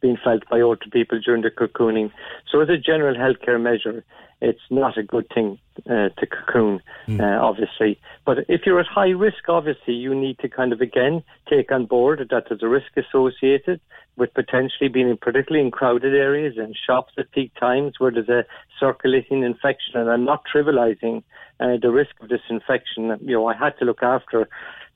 being 0.00 0.16
felt 0.22 0.48
by 0.48 0.60
older 0.60 0.86
people 0.90 1.20
during 1.20 1.42
the 1.42 1.50
cocooning. 1.50 2.10
So, 2.50 2.60
as 2.60 2.68
a 2.68 2.76
general 2.76 3.14
healthcare 3.14 3.60
measure, 3.60 4.04
it's 4.40 4.60
not 4.70 4.96
a 4.96 5.02
good 5.02 5.28
thing 5.34 5.58
uh, 5.86 6.08
to 6.08 6.26
cocoon, 6.26 6.80
uh, 7.08 7.38
obviously. 7.40 8.00
But 8.24 8.38
if 8.48 8.62
you're 8.64 8.80
at 8.80 8.86
high 8.86 9.10
risk, 9.10 9.48
obviously, 9.48 9.94
you 9.94 10.14
need 10.14 10.38
to 10.38 10.48
kind 10.48 10.72
of 10.72 10.80
again 10.80 11.22
take 11.48 11.70
on 11.70 11.86
board 11.86 12.26
that 12.30 12.44
there's 12.48 12.62
a 12.62 12.68
risk 12.68 12.92
associated 12.96 13.80
with 14.16 14.32
potentially 14.34 14.88
being 14.88 15.08
in 15.08 15.16
particularly 15.16 15.64
in 15.64 15.70
crowded 15.70 16.14
areas 16.14 16.54
and 16.58 16.76
shops 16.76 17.12
at 17.18 17.30
peak 17.32 17.52
times 17.58 17.94
where 17.98 18.10
there's 18.10 18.28
a 18.28 18.44
circulating 18.78 19.42
infection. 19.42 19.96
And 19.96 20.10
I'm 20.10 20.24
not 20.24 20.42
trivializing 20.52 21.22
uh, 21.58 21.76
the 21.80 21.90
risk 21.90 22.12
of 22.20 22.28
this 22.28 22.42
infection. 22.48 23.16
You 23.22 23.34
know, 23.34 23.46
I 23.46 23.54
had 23.54 23.78
to 23.78 23.84
look 23.84 24.02
after 24.02 24.48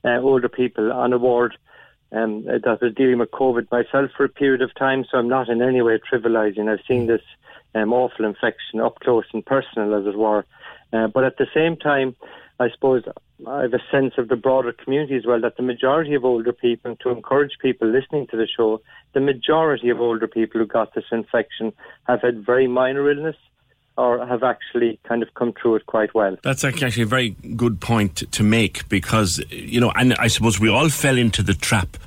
uh, 0.03 0.19
older 0.19 0.49
people 0.49 0.91
on 0.91 1.13
a 1.13 1.17
ward 1.17 1.57
um, 2.15 2.45
that 2.45 2.79
was 2.81 2.93
dealing 2.95 3.19
with 3.19 3.31
COVID 3.31 3.71
myself 3.71 4.11
for 4.15 4.23
a 4.23 4.29
period 4.29 4.61
of 4.61 4.73
time, 4.75 5.05
so 5.09 5.17
I'm 5.17 5.27
not 5.27 5.49
in 5.49 5.61
any 5.61 5.81
way 5.81 5.99
trivializing. 5.99 6.71
I've 6.71 6.85
seen 6.87 7.07
this 7.07 7.21
um, 7.73 7.93
awful 7.93 8.25
infection 8.25 8.79
up 8.79 8.99
close 9.01 9.25
and 9.33 9.45
personal, 9.45 9.93
as 9.93 10.05
it 10.05 10.17
were. 10.17 10.45
Uh, 10.93 11.07
but 11.07 11.23
at 11.23 11.37
the 11.37 11.47
same 11.53 11.75
time, 11.75 12.15
I 12.59 12.69
suppose 12.69 13.03
I 13.45 13.63
have 13.63 13.73
a 13.73 13.83
sense 13.91 14.13
of 14.17 14.29
the 14.29 14.37
broader 14.37 14.71
community 14.71 15.15
as 15.15 15.25
well 15.25 15.41
that 15.41 15.57
the 15.57 15.63
majority 15.63 16.13
of 16.13 16.23
older 16.23 16.53
people, 16.53 16.95
to 16.95 17.09
encourage 17.09 17.57
people 17.61 17.89
listening 17.89 18.27
to 18.27 18.37
the 18.37 18.47
show, 18.47 18.81
the 19.13 19.19
majority 19.19 19.89
of 19.89 19.99
older 19.99 20.27
people 20.27 20.61
who 20.61 20.67
got 20.67 20.95
this 20.95 21.05
infection 21.11 21.73
have 22.07 22.21
had 22.21 22.45
very 22.45 22.67
minor 22.67 23.11
illness 23.11 23.35
or 23.97 24.25
have 24.25 24.43
actually 24.43 24.99
kind 25.07 25.23
of 25.23 25.33
come 25.35 25.53
through 25.53 25.75
it 25.75 25.85
quite 25.85 26.13
well. 26.13 26.35
That's 26.43 26.63
actually 26.63 27.03
a 27.03 27.07
very 27.07 27.29
good 27.55 27.79
point 27.79 28.31
to 28.31 28.43
make 28.43 28.87
because, 28.89 29.43
you 29.49 29.79
know, 29.79 29.91
and 29.95 30.13
I 30.15 30.27
suppose 30.27 30.59
we 30.59 30.69
all 30.69 30.89
fell 30.89 31.17
into 31.17 31.41
the 31.41 31.53
trap 31.53 31.97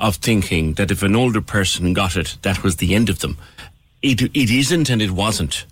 of 0.00 0.16
thinking 0.16 0.74
that 0.74 0.90
if 0.90 1.02
an 1.02 1.14
older 1.14 1.40
person 1.40 1.92
got 1.92 2.16
it, 2.16 2.38
that 2.42 2.62
was 2.62 2.76
the 2.76 2.94
end 2.94 3.08
of 3.08 3.18
them. 3.18 3.36
It, 4.00 4.22
it 4.22 4.50
isn't 4.50 4.88
and 4.88 5.02
it 5.02 5.10
wasn't. 5.10 5.66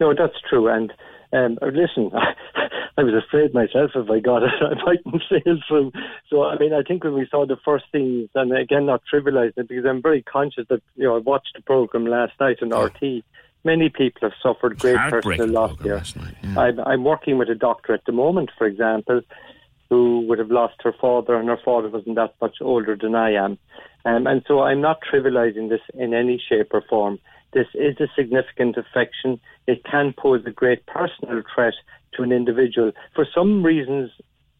No, 0.00 0.14
that's 0.14 0.40
true. 0.48 0.68
And 0.68 0.92
um, 1.32 1.58
listen, 1.62 2.10
I 2.96 3.02
was 3.02 3.14
afraid 3.14 3.52
myself 3.52 3.90
if 3.94 4.08
I 4.08 4.20
got 4.20 4.44
it, 4.44 4.50
I 4.60 4.74
mightn't 4.84 5.22
sail 5.28 5.58
through. 5.66 5.92
So, 6.30 6.44
I 6.44 6.56
mean, 6.58 6.72
I 6.72 6.82
think 6.82 7.04
when 7.04 7.14
we 7.14 7.26
saw 7.30 7.44
the 7.44 7.56
first 7.64 7.84
things, 7.90 8.28
and 8.34 8.56
again, 8.56 8.86
not 8.86 9.02
trivializing 9.12 9.58
it, 9.58 9.68
because 9.68 9.84
I'm 9.84 10.00
very 10.00 10.22
conscious 10.22 10.66
that, 10.68 10.82
you 10.94 11.04
know, 11.04 11.16
I 11.16 11.18
watched 11.18 11.54
the 11.56 11.62
program 11.62 12.06
last 12.06 12.32
night 12.38 12.58
on 12.62 12.70
RT. 12.70 13.24
Many 13.64 13.88
people 13.88 14.28
have 14.28 14.32
suffered 14.42 14.78
great 14.78 14.96
personal 15.10 15.48
loss 15.48 15.78
here. 15.82 16.02
I'm, 16.56 16.78
I'm 16.80 17.04
working 17.04 17.38
with 17.38 17.48
a 17.48 17.54
doctor 17.54 17.94
at 17.94 18.04
the 18.04 18.12
moment, 18.12 18.50
for 18.58 18.66
example, 18.66 19.22
who 19.88 20.20
would 20.28 20.38
have 20.38 20.50
lost 20.50 20.74
her 20.82 20.92
father, 21.00 21.34
and 21.34 21.48
her 21.48 21.58
father 21.64 21.88
wasn't 21.88 22.16
that 22.16 22.34
much 22.40 22.56
older 22.60 22.96
than 23.00 23.14
I 23.14 23.32
am. 23.32 23.58
Um, 24.04 24.26
and 24.26 24.42
so 24.46 24.60
I'm 24.60 24.80
not 24.80 24.98
trivializing 25.10 25.70
this 25.70 25.80
in 25.94 26.12
any 26.12 26.42
shape 26.46 26.68
or 26.72 26.82
form. 26.82 27.18
This 27.54 27.68
is 27.74 27.96
a 28.00 28.08
significant 28.16 28.76
affection. 28.76 29.40
It 29.66 29.84
can 29.84 30.12
pose 30.16 30.42
a 30.44 30.50
great 30.50 30.84
personal 30.86 31.42
threat 31.54 31.74
to 32.14 32.22
an 32.22 32.32
individual. 32.32 32.92
For 33.14 33.26
some 33.34 33.62
reasons, 33.62 34.10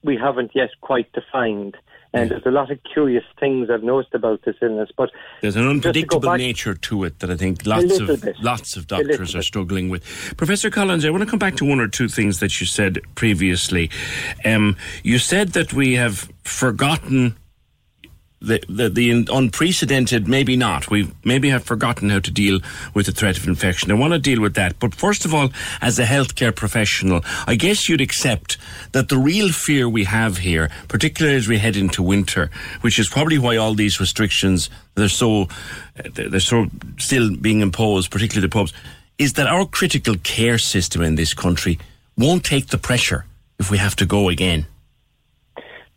we 0.02 0.16
haven't 0.16 0.52
yet 0.54 0.70
quite 0.80 1.12
defined. 1.12 1.76
And 2.14 2.30
there's 2.30 2.46
a 2.46 2.50
lot 2.50 2.70
of 2.70 2.78
curious 2.84 3.24
things 3.40 3.68
I've 3.70 3.82
noticed 3.82 4.14
about 4.14 4.40
this 4.44 4.54
illness. 4.62 4.88
But 4.96 5.10
There's 5.42 5.56
an 5.56 5.64
to 5.64 5.70
unpredictable 5.70 6.20
back- 6.30 6.38
nature 6.38 6.74
to 6.74 7.04
it 7.04 7.18
that 7.18 7.30
I 7.30 7.36
think 7.36 7.66
lots 7.66 7.98
of 7.98 8.22
bit. 8.22 8.36
lots 8.40 8.76
of 8.76 8.86
doctors 8.86 9.34
are 9.34 9.42
struggling 9.42 9.88
with. 9.90 10.04
Professor 10.36 10.70
Collins, 10.70 11.04
I 11.04 11.10
want 11.10 11.24
to 11.24 11.28
come 11.28 11.40
back 11.40 11.56
to 11.56 11.64
one 11.64 11.80
or 11.80 11.88
two 11.88 12.08
things 12.08 12.38
that 12.40 12.60
you 12.60 12.66
said 12.66 13.00
previously. 13.16 13.90
Um, 14.44 14.76
you 15.02 15.18
said 15.18 15.48
that 15.50 15.72
we 15.72 15.94
have 15.94 16.30
forgotten 16.44 17.36
the, 18.44 18.64
the 18.68 18.88
the 18.88 19.26
unprecedented. 19.32 20.28
Maybe 20.28 20.56
not. 20.56 20.90
We 20.90 21.10
maybe 21.24 21.50
have 21.50 21.64
forgotten 21.64 22.10
how 22.10 22.20
to 22.20 22.30
deal 22.30 22.60
with 22.94 23.06
the 23.06 23.12
threat 23.12 23.38
of 23.38 23.46
infection. 23.46 23.90
I 23.90 23.94
want 23.94 24.12
to 24.12 24.18
deal 24.18 24.40
with 24.40 24.54
that, 24.54 24.78
but 24.78 24.94
first 24.94 25.24
of 25.24 25.34
all, 25.34 25.50
as 25.80 25.98
a 25.98 26.04
healthcare 26.04 26.54
professional, 26.54 27.22
I 27.46 27.54
guess 27.54 27.88
you'd 27.88 28.00
accept 28.00 28.58
that 28.92 29.08
the 29.08 29.18
real 29.18 29.50
fear 29.50 29.88
we 29.88 30.04
have 30.04 30.38
here, 30.38 30.70
particularly 30.88 31.36
as 31.36 31.48
we 31.48 31.58
head 31.58 31.76
into 31.76 32.02
winter, 32.02 32.50
which 32.82 32.98
is 32.98 33.08
probably 33.08 33.38
why 33.38 33.56
all 33.56 33.74
these 33.74 34.00
restrictions 34.00 34.70
they're 34.94 35.08
so 35.08 35.48
they're 36.14 36.40
so 36.40 36.66
still 36.98 37.34
being 37.36 37.60
imposed, 37.60 38.10
particularly 38.10 38.46
the 38.46 38.52
pubs, 38.52 38.72
is 39.18 39.34
that 39.34 39.46
our 39.46 39.66
critical 39.66 40.16
care 40.22 40.58
system 40.58 41.02
in 41.02 41.14
this 41.14 41.34
country 41.34 41.78
won't 42.16 42.44
take 42.44 42.68
the 42.68 42.78
pressure 42.78 43.24
if 43.58 43.70
we 43.70 43.78
have 43.78 43.96
to 43.96 44.06
go 44.06 44.28
again. 44.28 44.66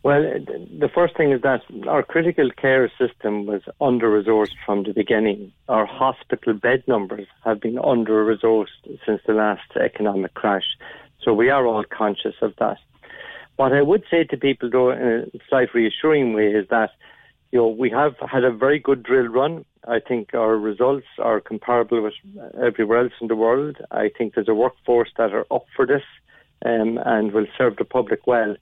Well, 0.04 0.22
the 0.22 0.88
first 0.94 1.16
thing 1.16 1.32
is 1.32 1.42
that 1.42 1.62
our 1.88 2.04
critical 2.04 2.50
care 2.50 2.90
system 2.98 3.46
was 3.46 3.62
under 3.80 4.08
resourced 4.08 4.54
from 4.64 4.84
the 4.84 4.92
beginning. 4.92 5.52
Our 5.68 5.86
hospital 5.86 6.54
bed 6.54 6.84
numbers 6.86 7.26
have 7.44 7.60
been 7.60 7.78
under 7.78 8.24
resourced 8.24 9.00
since 9.04 9.20
the 9.26 9.34
last 9.34 9.76
economic 9.76 10.34
crash. 10.34 10.76
So 11.22 11.34
we 11.34 11.50
are 11.50 11.66
all 11.66 11.84
conscious 11.84 12.36
of 12.42 12.54
that. 12.58 12.78
What 13.56 13.72
I 13.72 13.82
would 13.82 14.04
say 14.08 14.22
to 14.22 14.36
people, 14.36 14.70
though, 14.70 14.92
in 14.92 15.30
a 15.34 15.38
slight 15.48 15.74
reassuring 15.74 16.32
way, 16.32 16.46
is 16.46 16.68
that 16.68 16.90
you 17.50 17.58
know 17.58 17.66
we 17.66 17.90
have 17.90 18.14
had 18.20 18.44
a 18.44 18.52
very 18.52 18.78
good 18.78 19.02
drill 19.02 19.26
run. 19.26 19.64
I 19.86 19.98
think 19.98 20.32
our 20.32 20.56
results 20.56 21.06
are 21.18 21.40
comparable 21.40 22.00
with 22.02 22.14
everywhere 22.62 23.02
else 23.02 23.12
in 23.20 23.26
the 23.26 23.34
world. 23.34 23.78
I 23.90 24.10
think 24.16 24.34
there's 24.34 24.48
a 24.48 24.54
workforce 24.54 25.10
that 25.18 25.32
are 25.32 25.46
up 25.50 25.66
for 25.74 25.86
this 25.86 26.04
um, 26.64 27.00
and 27.04 27.32
will 27.32 27.46
serve 27.56 27.76
the 27.76 27.84
public 27.84 28.28
well. 28.28 28.54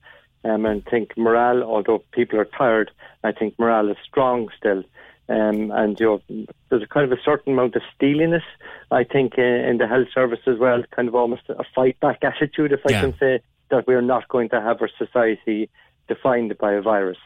Um, 0.43 0.65
and 0.65 0.85
think 0.85 1.17
morale, 1.17 1.63
although 1.63 2.03
people 2.11 2.39
are 2.39 2.45
tired, 2.45 2.91
I 3.23 3.31
think 3.31 3.57
morale 3.59 3.89
is 3.89 3.97
strong 4.07 4.49
still. 4.57 4.83
Um, 5.29 5.71
and 5.71 5.99
you 5.99 6.05
know, 6.05 6.45
there's 6.69 6.83
a 6.83 6.87
kind 6.87 7.11
of 7.11 7.17
a 7.17 7.21
certain 7.21 7.53
amount 7.53 7.75
of 7.75 7.81
steeliness, 7.95 8.43
I 8.91 9.03
think, 9.03 9.33
uh, 9.37 9.41
in 9.41 9.77
the 9.77 9.87
health 9.87 10.07
service 10.13 10.39
as 10.47 10.57
well, 10.57 10.83
kind 10.91 11.07
of 11.07 11.15
almost 11.15 11.49
a 11.49 11.65
fight 11.75 11.99
back 11.99 12.19
attitude, 12.23 12.71
if 12.71 12.79
Yeah. 12.87 12.97
I 12.97 13.01
can 13.01 13.17
say, 13.17 13.41
that 13.69 13.87
we're 13.87 14.01
not 14.01 14.29
going 14.29 14.49
to 14.49 14.61
have 14.61 14.81
our 14.81 14.89
society 14.97 15.69
defined 16.07 16.57
by 16.57 16.73
a 16.73 16.81
virus. 16.81 17.17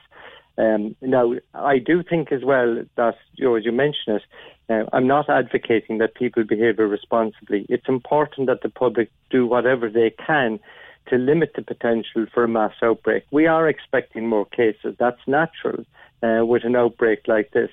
Um, 0.58 0.95
now, 1.02 1.34
I 1.54 1.78
do 1.78 2.04
think 2.04 2.32
as 2.32 2.43
well 2.43 2.84
that, 2.95 3.17
you 3.36 3.45
know, 3.45 3.56
as 3.56 3.65
you 3.65 3.71
mentioned 3.71 4.17
it, 4.17 4.24
uh, 4.69 4.89
I'm 4.93 5.08
not 5.08 5.30
advocating 5.30 6.00
that 6.00 6.15
people 6.15 6.43
behave 6.43 6.80
irresponsibly. 6.80 7.65
It's 7.69 7.88
important 7.88 8.47
that 8.47 8.62
the 8.62 8.69
public 8.69 9.12
do 9.30 9.45
whatever 9.45 9.89
they 9.89 10.12
can 10.12 10.60
to 11.07 11.17
limit 11.17 11.53
the 11.55 11.61
potential 11.61 12.25
for 12.33 12.43
a 12.43 12.47
mass 12.47 12.73
outbreak. 12.81 13.23
We 13.31 13.47
are 13.47 13.67
expecting 13.67 14.27
more 14.27 14.45
cases. 14.45 14.95
That's 14.99 15.19
natural 15.27 15.85
uh, 16.23 16.45
with 16.45 16.63
an 16.63 16.75
outbreak 16.75 17.27
like 17.27 17.51
this. 17.51 17.69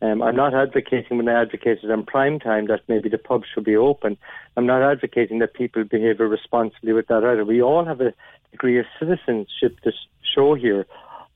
Um, 0.00 0.20
I'm 0.20 0.34
not 0.34 0.52
advocating 0.52 1.16
when 1.16 1.28
I 1.28 1.40
advocated 1.42 1.88
on 1.90 2.04
prime 2.04 2.40
time 2.40 2.66
that 2.66 2.80
maybe 2.88 3.08
the 3.08 3.18
pubs 3.18 3.44
should 3.54 3.64
be 3.64 3.76
open. 3.76 4.16
I'm 4.56 4.66
not 4.66 4.82
advocating 4.82 5.38
that 5.38 5.54
people 5.54 5.84
behave 5.84 6.18
irresponsibly 6.18 6.92
with 6.92 7.06
that 7.06 7.22
either. 7.24 7.44
We 7.44 7.62
all 7.62 7.84
have 7.84 8.00
a 8.00 8.12
degree 8.50 8.78
of 8.80 8.86
citizenship 8.98 9.78
to 9.84 9.92
show 10.34 10.54
here. 10.54 10.86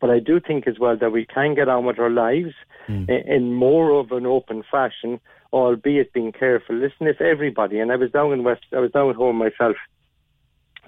But 0.00 0.10
I 0.10 0.18
do 0.18 0.40
think 0.40 0.66
as 0.66 0.78
well 0.78 0.96
that 0.96 1.12
we 1.12 1.24
can 1.24 1.54
get 1.54 1.68
on 1.68 1.84
with 1.86 1.98
our 1.98 2.10
lives 2.10 2.54
i- 3.08 3.24
in 3.26 3.54
more 3.54 3.90
of 3.98 4.12
an 4.12 4.26
open 4.26 4.62
fashion, 4.62 5.20
albeit 5.52 6.12
being 6.12 6.32
careful. 6.32 6.74
Listen, 6.76 7.06
if 7.06 7.20
everybody, 7.20 7.78
and 7.80 7.90
I 7.92 7.96
was 7.96 8.10
down 8.10 8.32
in 8.32 8.42
West, 8.44 8.64
I 8.72 8.80
was 8.80 8.90
down 8.92 9.10
at 9.10 9.16
home 9.16 9.36
myself 9.36 9.76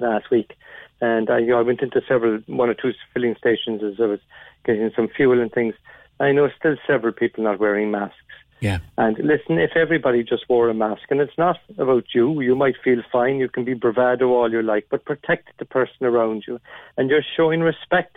last 0.01 0.31
week, 0.31 0.55
and 1.01 1.31
I, 1.31 1.39
you 1.39 1.49
know, 1.49 1.59
I 1.59 1.63
went 1.63 1.83
into 1.83 2.03
several, 2.09 2.41
one 2.47 2.69
or 2.69 2.75
two 2.75 2.93
filling 3.15 3.37
stations 3.37 3.83
as 3.83 4.01
I 4.01 4.07
was 4.07 4.21
getting 4.65 4.91
some 4.95 5.09
fuel 5.09 5.41
and 5.41 5.53
things. 5.53 5.75
I 6.21 6.33
know 6.33 6.49
still 6.59 6.77
several 6.87 7.13
people 7.13 7.45
not 7.45 7.61
wearing 7.61 7.91
masks. 7.91 8.17
Yeah. 8.61 8.79
And 8.97 9.17
listen, 9.19 9.59
if 9.59 9.77
everybody 9.77 10.25
just 10.25 10.49
wore 10.49 10.69
a 10.69 10.75
mask, 10.75 11.03
and 11.11 11.21
it's 11.21 11.39
not 11.39 11.59
about 11.79 12.07
you, 12.13 12.41
you 12.41 12.57
might 12.57 12.75
feel 12.83 13.03
fine, 13.13 13.37
you 13.37 13.49
can 13.49 13.65
be 13.65 13.75
bravado 13.75 14.31
all 14.31 14.51
you 14.51 14.63
like, 14.63 14.87
but 14.91 15.05
protect 15.05 15.57
the 15.59 15.65
person 15.65 16.07
around 16.07 16.45
you. 16.47 16.59
And 16.97 17.09
you're 17.09 17.23
showing 17.37 17.61
respect 17.61 18.17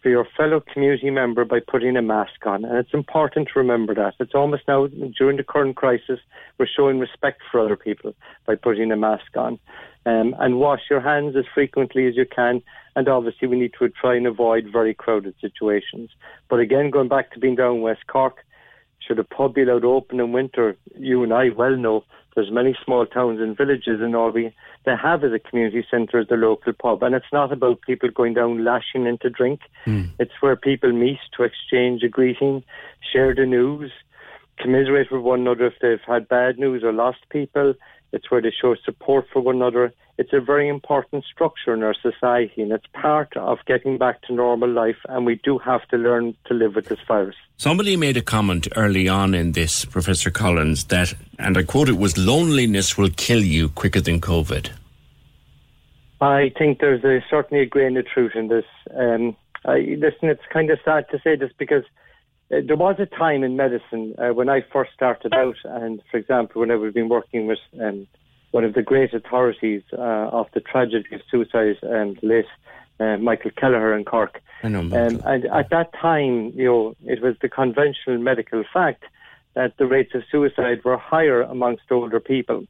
for 0.00 0.08
your 0.08 0.26
fellow 0.36 0.60
community 0.60 1.10
member 1.10 1.44
by 1.44 1.60
putting 1.60 1.96
a 1.96 2.02
mask 2.02 2.44
on. 2.44 2.64
And 2.64 2.76
it's 2.76 2.94
important 2.94 3.48
to 3.48 3.58
remember 3.58 3.94
that. 3.94 4.14
It's 4.20 4.34
almost 4.34 4.62
now, 4.66 4.88
during 5.18 5.36
the 5.36 5.44
current 5.44 5.76
crisis, 5.76 6.20
we're 6.58 6.66
showing 6.66 6.98
respect 6.98 7.40
for 7.50 7.60
other 7.60 7.76
people 7.76 8.14
by 8.46 8.56
putting 8.56 8.90
a 8.92 8.96
mask 8.96 9.36
on. 9.36 9.58
Um, 10.04 10.34
and 10.40 10.58
wash 10.58 10.80
your 10.90 11.00
hands 11.00 11.36
as 11.36 11.44
frequently 11.54 12.08
as 12.08 12.16
you 12.16 12.26
can. 12.26 12.60
And 12.96 13.08
obviously, 13.08 13.46
we 13.46 13.58
need 13.58 13.72
to 13.78 13.88
try 13.88 14.16
and 14.16 14.26
avoid 14.26 14.66
very 14.72 14.94
crowded 14.94 15.34
situations. 15.40 16.10
But 16.50 16.58
again, 16.58 16.90
going 16.90 17.08
back 17.08 17.30
to 17.32 17.38
being 17.38 17.54
down 17.54 17.82
West 17.82 18.06
Cork, 18.08 18.44
should 19.06 19.18
a 19.18 19.24
pub 19.24 19.54
be 19.54 19.62
allowed 19.62 19.84
open 19.84 20.20
in 20.20 20.32
winter, 20.32 20.76
you 20.96 21.22
and 21.22 21.32
I 21.32 21.50
well 21.50 21.76
know 21.76 22.04
there's 22.34 22.50
many 22.50 22.76
small 22.84 23.04
towns 23.06 23.40
and 23.40 23.56
villages 23.56 24.00
in 24.00 24.12
Norway 24.12 24.54
they 24.84 24.94
have 25.00 25.22
as 25.22 25.32
a 25.32 25.38
community 25.38 25.86
centre 25.90 26.18
as 26.18 26.28
their 26.28 26.38
local 26.38 26.72
pub. 26.72 27.02
And 27.02 27.14
it's 27.14 27.32
not 27.32 27.52
about 27.52 27.82
people 27.82 28.08
going 28.10 28.34
down 28.34 28.64
lashing 28.64 29.06
into 29.06 29.30
drink. 29.30 29.60
It's 30.18 30.32
where 30.40 30.56
people 30.56 30.92
meet 30.92 31.18
to 31.36 31.44
exchange 31.44 32.02
a 32.02 32.08
greeting, 32.08 32.64
share 33.12 33.34
the 33.34 33.46
news, 33.46 33.92
commiserate 34.58 35.12
with 35.12 35.22
one 35.22 35.40
another 35.40 35.66
if 35.66 35.74
they've 35.80 36.00
had 36.06 36.28
bad 36.28 36.58
news 36.58 36.82
or 36.82 36.92
lost 36.92 37.18
people. 37.30 37.74
It's 38.12 38.30
where 38.30 38.42
they 38.42 38.52
show 38.52 38.74
support 38.84 39.26
for 39.32 39.40
one 39.40 39.56
another. 39.56 39.92
It's 40.18 40.32
a 40.32 40.40
very 40.40 40.68
important 40.68 41.24
structure 41.24 41.72
in 41.72 41.82
our 41.82 41.94
society 41.94 42.62
and 42.62 42.70
it's 42.72 42.86
part 42.92 43.34
of 43.36 43.58
getting 43.66 43.96
back 43.96 44.22
to 44.22 44.34
normal 44.34 44.68
life 44.68 44.98
and 45.08 45.24
we 45.24 45.36
do 45.36 45.58
have 45.58 45.88
to 45.88 45.96
learn 45.96 46.34
to 46.46 46.54
live 46.54 46.74
with 46.74 46.86
this 46.86 47.00
virus. 47.08 47.36
Somebody 47.56 47.96
made 47.96 48.16
a 48.16 48.22
comment 48.22 48.68
early 48.76 49.08
on 49.08 49.34
in 49.34 49.52
this, 49.52 49.84
Professor 49.86 50.30
Collins, 50.30 50.84
that, 50.84 51.14
and 51.38 51.56
I 51.56 51.62
quote 51.62 51.88
it, 51.88 51.96
was 51.96 52.18
loneliness 52.18 52.98
will 52.98 53.10
kill 53.16 53.42
you 53.42 53.70
quicker 53.70 54.00
than 54.00 54.20
COVID. 54.20 54.70
I 56.20 56.52
think 56.56 56.80
there's 56.80 57.02
a, 57.02 57.24
certainly 57.28 57.62
a 57.62 57.66
grain 57.66 57.96
of 57.96 58.06
truth 58.06 58.32
in 58.34 58.48
this. 58.48 58.66
Um, 58.96 59.36
I, 59.64 59.96
listen, 59.98 60.28
it's 60.28 60.42
kind 60.52 60.70
of 60.70 60.78
sad 60.84 61.06
to 61.10 61.20
say 61.24 61.36
this 61.36 61.50
because 61.58 61.84
there 62.60 62.76
was 62.76 62.96
a 62.98 63.06
time 63.06 63.42
in 63.42 63.56
medicine 63.56 64.14
uh, 64.18 64.28
when 64.28 64.48
I 64.48 64.60
first 64.72 64.92
started 64.92 65.32
out, 65.32 65.56
and 65.64 66.02
for 66.10 66.18
example, 66.18 66.60
when 66.60 66.70
I 66.70 66.76
was 66.76 66.92
been 66.92 67.08
working 67.08 67.46
with 67.46 67.58
um, 67.80 68.06
one 68.50 68.64
of 68.64 68.74
the 68.74 68.82
great 68.82 69.14
authorities 69.14 69.82
uh, 69.92 70.28
of 70.40 70.46
the 70.52 70.60
tragedy 70.60 71.14
of 71.14 71.22
suicide, 71.30 71.76
um, 71.82 72.16
late 72.22 72.44
uh, 73.00 73.16
Michael 73.16 73.50
Kelleher 73.56 73.96
in 73.96 74.04
Cork. 74.04 74.40
I 74.62 74.68
know, 74.68 74.80
Um, 74.80 75.22
and 75.24 75.46
at 75.46 75.70
that 75.70 75.92
time, 75.94 76.52
you 76.54 76.64
know, 76.64 76.96
it 77.04 77.22
was 77.22 77.34
the 77.40 77.48
conventional 77.48 78.18
medical 78.18 78.62
fact 78.72 79.04
that 79.54 79.76
the 79.78 79.86
rates 79.86 80.14
of 80.14 80.22
suicide 80.30 80.84
were 80.84 80.98
higher 80.98 81.42
amongst 81.42 81.90
older 81.90 82.20
people. 82.20 82.66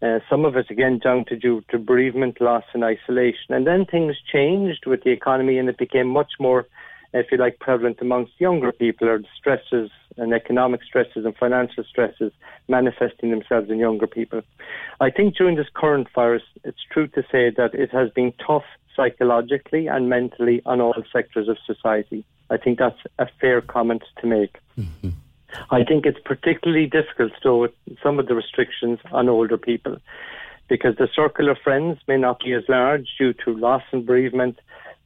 Uh, 0.00 0.20
some 0.30 0.44
of 0.44 0.56
it, 0.56 0.70
again, 0.70 0.98
down 0.98 1.24
to 1.26 1.36
due 1.36 1.62
to 1.70 1.78
bereavement, 1.78 2.40
loss, 2.40 2.64
and 2.72 2.84
isolation. 2.84 3.50
And 3.50 3.66
then 3.66 3.84
things 3.84 4.16
changed 4.32 4.86
with 4.86 5.02
the 5.02 5.10
economy, 5.10 5.58
and 5.58 5.68
it 5.68 5.76
became 5.76 6.08
much 6.08 6.32
more, 6.38 6.66
if 7.12 7.26
you 7.32 7.38
like, 7.38 7.58
prevalent 7.58 7.98
amongst 8.00 8.32
younger 8.38 8.72
people, 8.72 9.08
are 9.08 9.18
the 9.18 9.28
stresses 9.36 9.90
and 10.16 10.34
economic 10.34 10.82
stresses 10.82 11.24
and 11.24 11.36
financial 11.36 11.84
stresses 11.84 12.32
manifesting 12.68 13.30
themselves 13.30 13.70
in 13.70 13.78
younger 13.78 14.06
people. 14.06 14.42
I 15.00 15.10
think 15.10 15.36
during 15.36 15.56
this 15.56 15.68
current 15.74 16.08
virus, 16.14 16.42
it's 16.64 16.84
true 16.90 17.06
to 17.08 17.22
say 17.30 17.50
that 17.56 17.74
it 17.74 17.90
has 17.92 18.10
been 18.10 18.32
tough 18.44 18.64
psychologically 18.94 19.86
and 19.86 20.08
mentally 20.08 20.60
on 20.66 20.80
all 20.80 20.94
sectors 21.12 21.48
of 21.48 21.56
society. 21.66 22.24
I 22.50 22.56
think 22.56 22.78
that's 22.78 22.98
a 23.18 23.28
fair 23.40 23.60
comment 23.60 24.02
to 24.20 24.26
make. 24.26 24.58
Mm-hmm. 24.78 25.10
I 25.70 25.84
think 25.84 26.04
it's 26.04 26.18
particularly 26.24 26.86
difficult, 26.86 27.32
though, 27.42 27.62
with 27.62 27.72
some 28.02 28.18
of 28.18 28.26
the 28.26 28.34
restrictions 28.34 28.98
on 29.12 29.28
older 29.28 29.56
people, 29.56 29.96
because 30.68 30.96
the 30.96 31.08
circle 31.14 31.48
of 31.48 31.58
friends 31.58 31.98
may 32.06 32.18
not 32.18 32.40
be 32.40 32.52
as 32.52 32.64
large 32.68 33.08
due 33.18 33.32
to 33.44 33.54
loss 33.54 33.82
and 33.92 34.04
bereavement. 34.04 34.58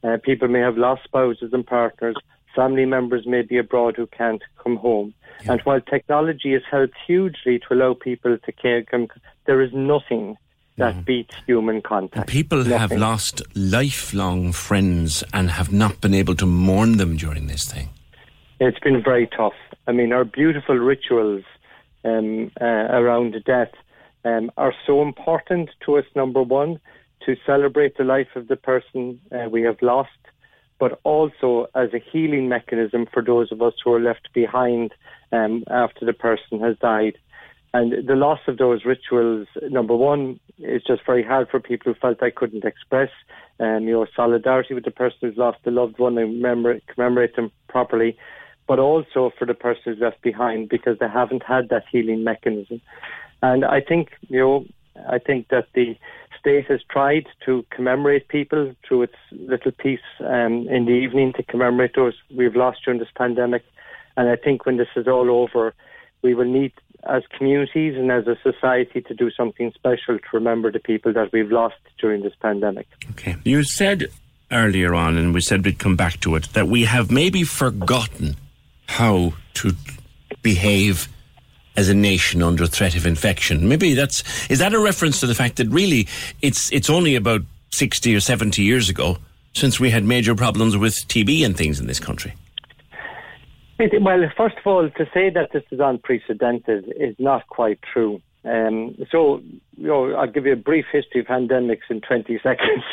Uh, 0.03 0.17
people 0.23 0.47
may 0.47 0.59
have 0.59 0.77
lost 0.77 1.03
spouses 1.03 1.53
and 1.53 1.65
partners. 1.65 2.15
Family 2.55 2.85
members 2.85 3.25
may 3.25 3.41
be 3.41 3.57
abroad 3.57 3.95
who 3.95 4.07
can't 4.07 4.41
come 4.61 4.75
home. 4.75 5.13
And 5.47 5.59
while 5.61 5.81
technology 5.81 6.53
has 6.53 6.61
helped 6.69 6.95
hugely 7.07 7.59
to 7.59 7.73
allow 7.73 7.93
people 7.93 8.37
to 8.37 8.51
care, 8.51 8.83
there 9.45 9.61
is 9.61 9.73
nothing 9.73 10.37
that 10.77 11.05
beats 11.05 11.35
human 11.45 11.81
contact. 11.81 12.29
People 12.29 12.63
have 12.63 12.91
lost 12.91 13.41
lifelong 13.55 14.51
friends 14.51 15.23
and 15.33 15.51
have 15.51 15.71
not 15.71 16.01
been 16.01 16.13
able 16.13 16.35
to 16.35 16.45
mourn 16.45 16.97
them 16.97 17.15
during 17.17 17.47
this 17.47 17.65
thing. 17.65 17.89
It's 18.59 18.79
been 18.79 19.03
very 19.03 19.27
tough. 19.27 19.53
I 19.87 19.91
mean, 19.91 20.13
our 20.13 20.23
beautiful 20.23 20.75
rituals 20.75 21.43
um, 22.05 22.51
uh, 22.59 22.65
around 22.65 23.35
death 23.45 23.71
um, 24.25 24.51
are 24.57 24.73
so 24.87 25.01
important 25.01 25.69
to 25.85 25.97
us, 25.97 26.05
number 26.15 26.41
one, 26.41 26.79
to 27.25 27.35
celebrate 27.45 27.97
the 27.97 28.03
life 28.03 28.35
of 28.35 28.47
the 28.47 28.55
person 28.55 29.19
uh, 29.31 29.49
we 29.49 29.61
have 29.63 29.81
lost, 29.81 30.09
but 30.79 30.99
also 31.03 31.67
as 31.75 31.93
a 31.93 31.99
healing 31.99 32.49
mechanism 32.49 33.07
for 33.11 33.23
those 33.23 33.51
of 33.51 33.61
us 33.61 33.73
who 33.83 33.93
are 33.93 33.99
left 33.99 34.29
behind 34.33 34.93
um, 35.31 35.63
after 35.69 36.05
the 36.05 36.13
person 36.13 36.59
has 36.59 36.77
died. 36.79 37.17
And 37.73 38.07
the 38.07 38.15
loss 38.15 38.39
of 38.47 38.57
those 38.57 38.85
rituals, 38.85 39.47
number 39.69 39.95
one, 39.95 40.39
is 40.59 40.83
just 40.85 41.03
very 41.05 41.23
hard 41.23 41.49
for 41.49 41.59
people 41.59 41.91
who 41.91 41.99
felt 41.99 42.19
they 42.19 42.29
couldn't 42.29 42.65
express 42.65 43.09
um, 43.59 43.87
your 43.87 44.07
solidarity 44.15 44.75
with 44.75 44.85
the 44.85 44.91
person 44.91 45.17
who's 45.21 45.37
lost 45.37 45.59
a 45.65 45.71
loved 45.71 45.97
one 45.97 46.17
and 46.17 46.33
remember, 46.35 46.79
commemorate 46.87 47.35
them 47.35 47.51
properly, 47.69 48.15
but 48.67 48.77
also 48.77 49.31
for 49.39 49.45
the 49.45 49.55
person 49.55 49.81
who's 49.85 49.99
left 49.99 50.21
behind 50.21 50.69
because 50.69 50.99
they 50.99 51.07
haven't 51.07 51.43
had 51.43 51.69
that 51.69 51.85
healing 51.91 52.23
mechanism. 52.23 52.79
And 53.41 53.65
I 53.65 53.81
think, 53.81 54.11
you 54.29 54.39
know, 54.39 54.65
I 55.07 55.19
think 55.19 55.49
that 55.49 55.67
the 55.73 55.97
state 56.39 56.65
has 56.67 56.81
tried 56.89 57.27
to 57.45 57.65
commemorate 57.69 58.27
people 58.27 58.75
through 58.87 59.03
its 59.03 59.15
little 59.31 59.71
piece 59.71 59.99
um, 60.19 60.67
in 60.69 60.85
the 60.85 60.91
evening 60.91 61.33
to 61.33 61.43
commemorate 61.43 61.95
those 61.95 62.13
we've 62.35 62.55
lost 62.55 62.79
during 62.83 62.99
this 62.99 63.09
pandemic. 63.15 63.63
And 64.17 64.29
I 64.29 64.35
think 64.35 64.65
when 64.65 64.77
this 64.77 64.89
is 64.95 65.07
all 65.07 65.31
over, 65.31 65.73
we 66.21 66.33
will 66.33 66.45
need, 66.45 66.73
as 67.09 67.23
communities 67.35 67.95
and 67.95 68.11
as 68.11 68.27
a 68.27 68.37
society, 68.43 69.01
to 69.01 69.13
do 69.13 69.31
something 69.31 69.71
special 69.73 70.19
to 70.19 70.27
remember 70.33 70.71
the 70.71 70.79
people 70.79 71.13
that 71.13 71.31
we've 71.31 71.51
lost 71.51 71.75
during 71.99 72.21
this 72.21 72.33
pandemic. 72.41 72.87
Okay. 73.11 73.35
You 73.43 73.63
said 73.63 74.07
earlier 74.51 74.93
on, 74.93 75.17
and 75.17 75.33
we 75.33 75.41
said 75.41 75.65
we'd 75.65 75.79
come 75.79 75.95
back 75.95 76.19
to 76.21 76.35
it, 76.35 76.49
that 76.53 76.67
we 76.67 76.83
have 76.83 77.09
maybe 77.09 77.43
forgotten 77.43 78.35
how 78.87 79.33
to 79.55 79.73
behave 80.41 81.07
as 81.75 81.89
a 81.89 81.93
nation 81.93 82.41
under 82.43 82.67
threat 82.67 82.95
of 82.95 83.05
infection. 83.05 83.67
Maybe 83.67 83.93
that's 83.93 84.23
is 84.49 84.59
that 84.59 84.73
a 84.73 84.79
reference 84.79 85.19
to 85.21 85.27
the 85.27 85.35
fact 85.35 85.57
that 85.57 85.67
really 85.69 86.07
it's 86.41 86.71
it's 86.71 86.89
only 86.89 87.15
about 87.15 87.41
sixty 87.71 88.15
or 88.15 88.19
seventy 88.19 88.63
years 88.63 88.89
ago 88.89 89.17
since 89.53 89.79
we 89.79 89.89
had 89.89 90.03
major 90.03 90.35
problems 90.35 90.77
with 90.77 90.95
TB 91.07 91.45
and 91.45 91.55
things 91.55 91.79
in 91.79 91.87
this 91.87 91.99
country. 91.99 92.33
Well, 93.79 94.31
first 94.37 94.57
of 94.57 94.67
all, 94.67 94.89
to 94.89 95.05
say 95.13 95.29
that 95.31 95.51
this 95.51 95.63
is 95.71 95.79
unprecedented 95.79 96.93
is 96.95 97.15
not 97.19 97.47
quite 97.47 97.79
true. 97.81 98.21
Um, 98.45 98.95
so, 99.11 99.41
you 99.77 99.87
know, 99.87 100.13
I'll 100.13 100.29
give 100.29 100.45
you 100.45 100.53
a 100.53 100.57
brief 100.57 100.85
history 100.91 101.21
of 101.21 101.27
pandemics 101.27 101.89
in 101.89 102.01
20 102.01 102.39
seconds. 102.43 102.83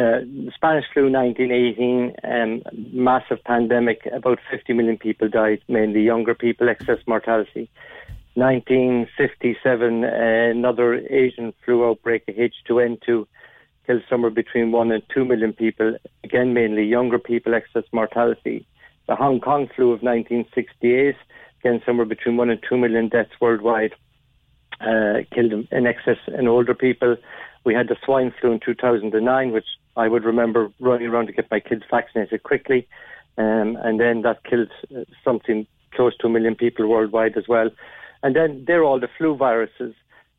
Uh, 0.00 0.20
Spanish 0.54 0.86
flu 0.94 1.10
1918, 1.10 2.14
um, 2.24 2.62
massive 2.90 3.44
pandemic, 3.44 4.06
about 4.14 4.38
50 4.50 4.72
million 4.72 4.96
people 4.96 5.28
died, 5.28 5.60
mainly 5.68 6.00
younger 6.00 6.34
people, 6.34 6.70
excess 6.70 6.98
mortality. 7.06 7.68
1957, 8.34 10.04
uh, 10.04 10.08
another 10.56 10.94
Asian 11.10 11.52
flu 11.62 11.86
outbreak, 11.86 12.22
a 12.28 12.32
H2N2, 12.32 13.26
killed 13.86 14.02
somewhere 14.08 14.30
between 14.30 14.72
1 14.72 14.90
and 14.90 15.02
2 15.12 15.24
million 15.26 15.52
people, 15.52 15.96
again, 16.24 16.54
mainly 16.54 16.84
younger 16.84 17.18
people, 17.18 17.54
excess 17.54 17.84
mortality. 17.92 18.66
The 19.06 19.16
Hong 19.16 19.38
Kong 19.40 19.68
flu 19.76 19.92
of 19.92 20.00
1968, 20.00 21.14
again, 21.60 21.82
somewhere 21.84 22.06
between 22.06 22.38
1 22.38 22.48
and 22.48 22.60
2 22.66 22.78
million 22.78 23.08
deaths 23.08 23.32
worldwide, 23.38 23.92
uh, 24.80 25.24
killed 25.34 25.66
in 25.70 25.86
excess 25.86 26.18
in 26.28 26.48
older 26.48 26.74
people. 26.74 27.16
We 27.64 27.74
had 27.74 27.88
the 27.88 27.96
swine 28.02 28.32
flu 28.40 28.52
in 28.52 28.60
2009, 28.60 29.52
which 29.52 29.66
I 29.96 30.08
would 30.08 30.24
remember 30.24 30.70
running 30.80 31.08
around 31.08 31.26
to 31.26 31.32
get 31.32 31.50
my 31.50 31.60
kids 31.60 31.82
vaccinated 31.90 32.42
quickly. 32.42 32.88
Um, 33.38 33.76
and 33.82 34.00
then 34.00 34.22
that 34.22 34.44
killed 34.44 34.70
uh, 34.94 35.04
something 35.24 35.66
close 35.94 36.16
to 36.18 36.26
a 36.26 36.30
million 36.30 36.54
people 36.54 36.86
worldwide 36.86 37.36
as 37.36 37.48
well. 37.48 37.70
And 38.22 38.36
then 38.36 38.64
they're 38.66 38.84
all 38.84 39.00
the 39.00 39.08
flu 39.16 39.36
viruses. 39.36 39.94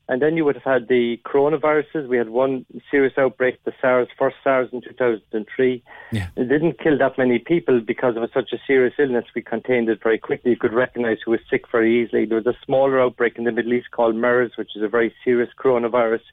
And 0.07 0.21
then 0.21 0.35
you 0.35 0.43
would 0.43 0.55
have 0.55 0.63
had 0.63 0.87
the 0.89 1.17
coronaviruses. 1.25 2.07
We 2.07 2.17
had 2.17 2.29
one 2.29 2.65
serious 2.89 3.13
outbreak, 3.17 3.63
the 3.63 3.71
SARS, 3.79 4.09
first 4.19 4.35
SARS 4.43 4.67
in 4.73 4.81
2003. 4.81 5.83
Yeah. 6.11 6.27
It 6.35 6.49
didn't 6.49 6.79
kill 6.79 6.97
that 6.97 7.17
many 7.17 7.39
people 7.39 7.79
because 7.79 8.17
it 8.17 8.19
was 8.19 8.29
such 8.33 8.51
a 8.51 8.57
serious 8.67 8.93
illness. 8.99 9.25
We 9.33 9.41
contained 9.41 9.87
it 9.87 10.03
very 10.03 10.17
quickly. 10.17 10.51
You 10.51 10.57
could 10.57 10.73
recognize 10.73 11.19
who 11.23 11.31
was 11.31 11.39
sick 11.49 11.63
very 11.71 12.03
easily. 12.03 12.25
There 12.25 12.41
was 12.41 12.47
a 12.47 12.57
smaller 12.65 12.99
outbreak 12.99 13.37
in 13.37 13.45
the 13.45 13.53
Middle 13.53 13.73
East 13.73 13.91
called 13.91 14.15
MERS, 14.15 14.51
which 14.57 14.75
is 14.75 14.83
a 14.83 14.89
very 14.89 15.13
serious 15.23 15.49
coronavirus. 15.57 16.23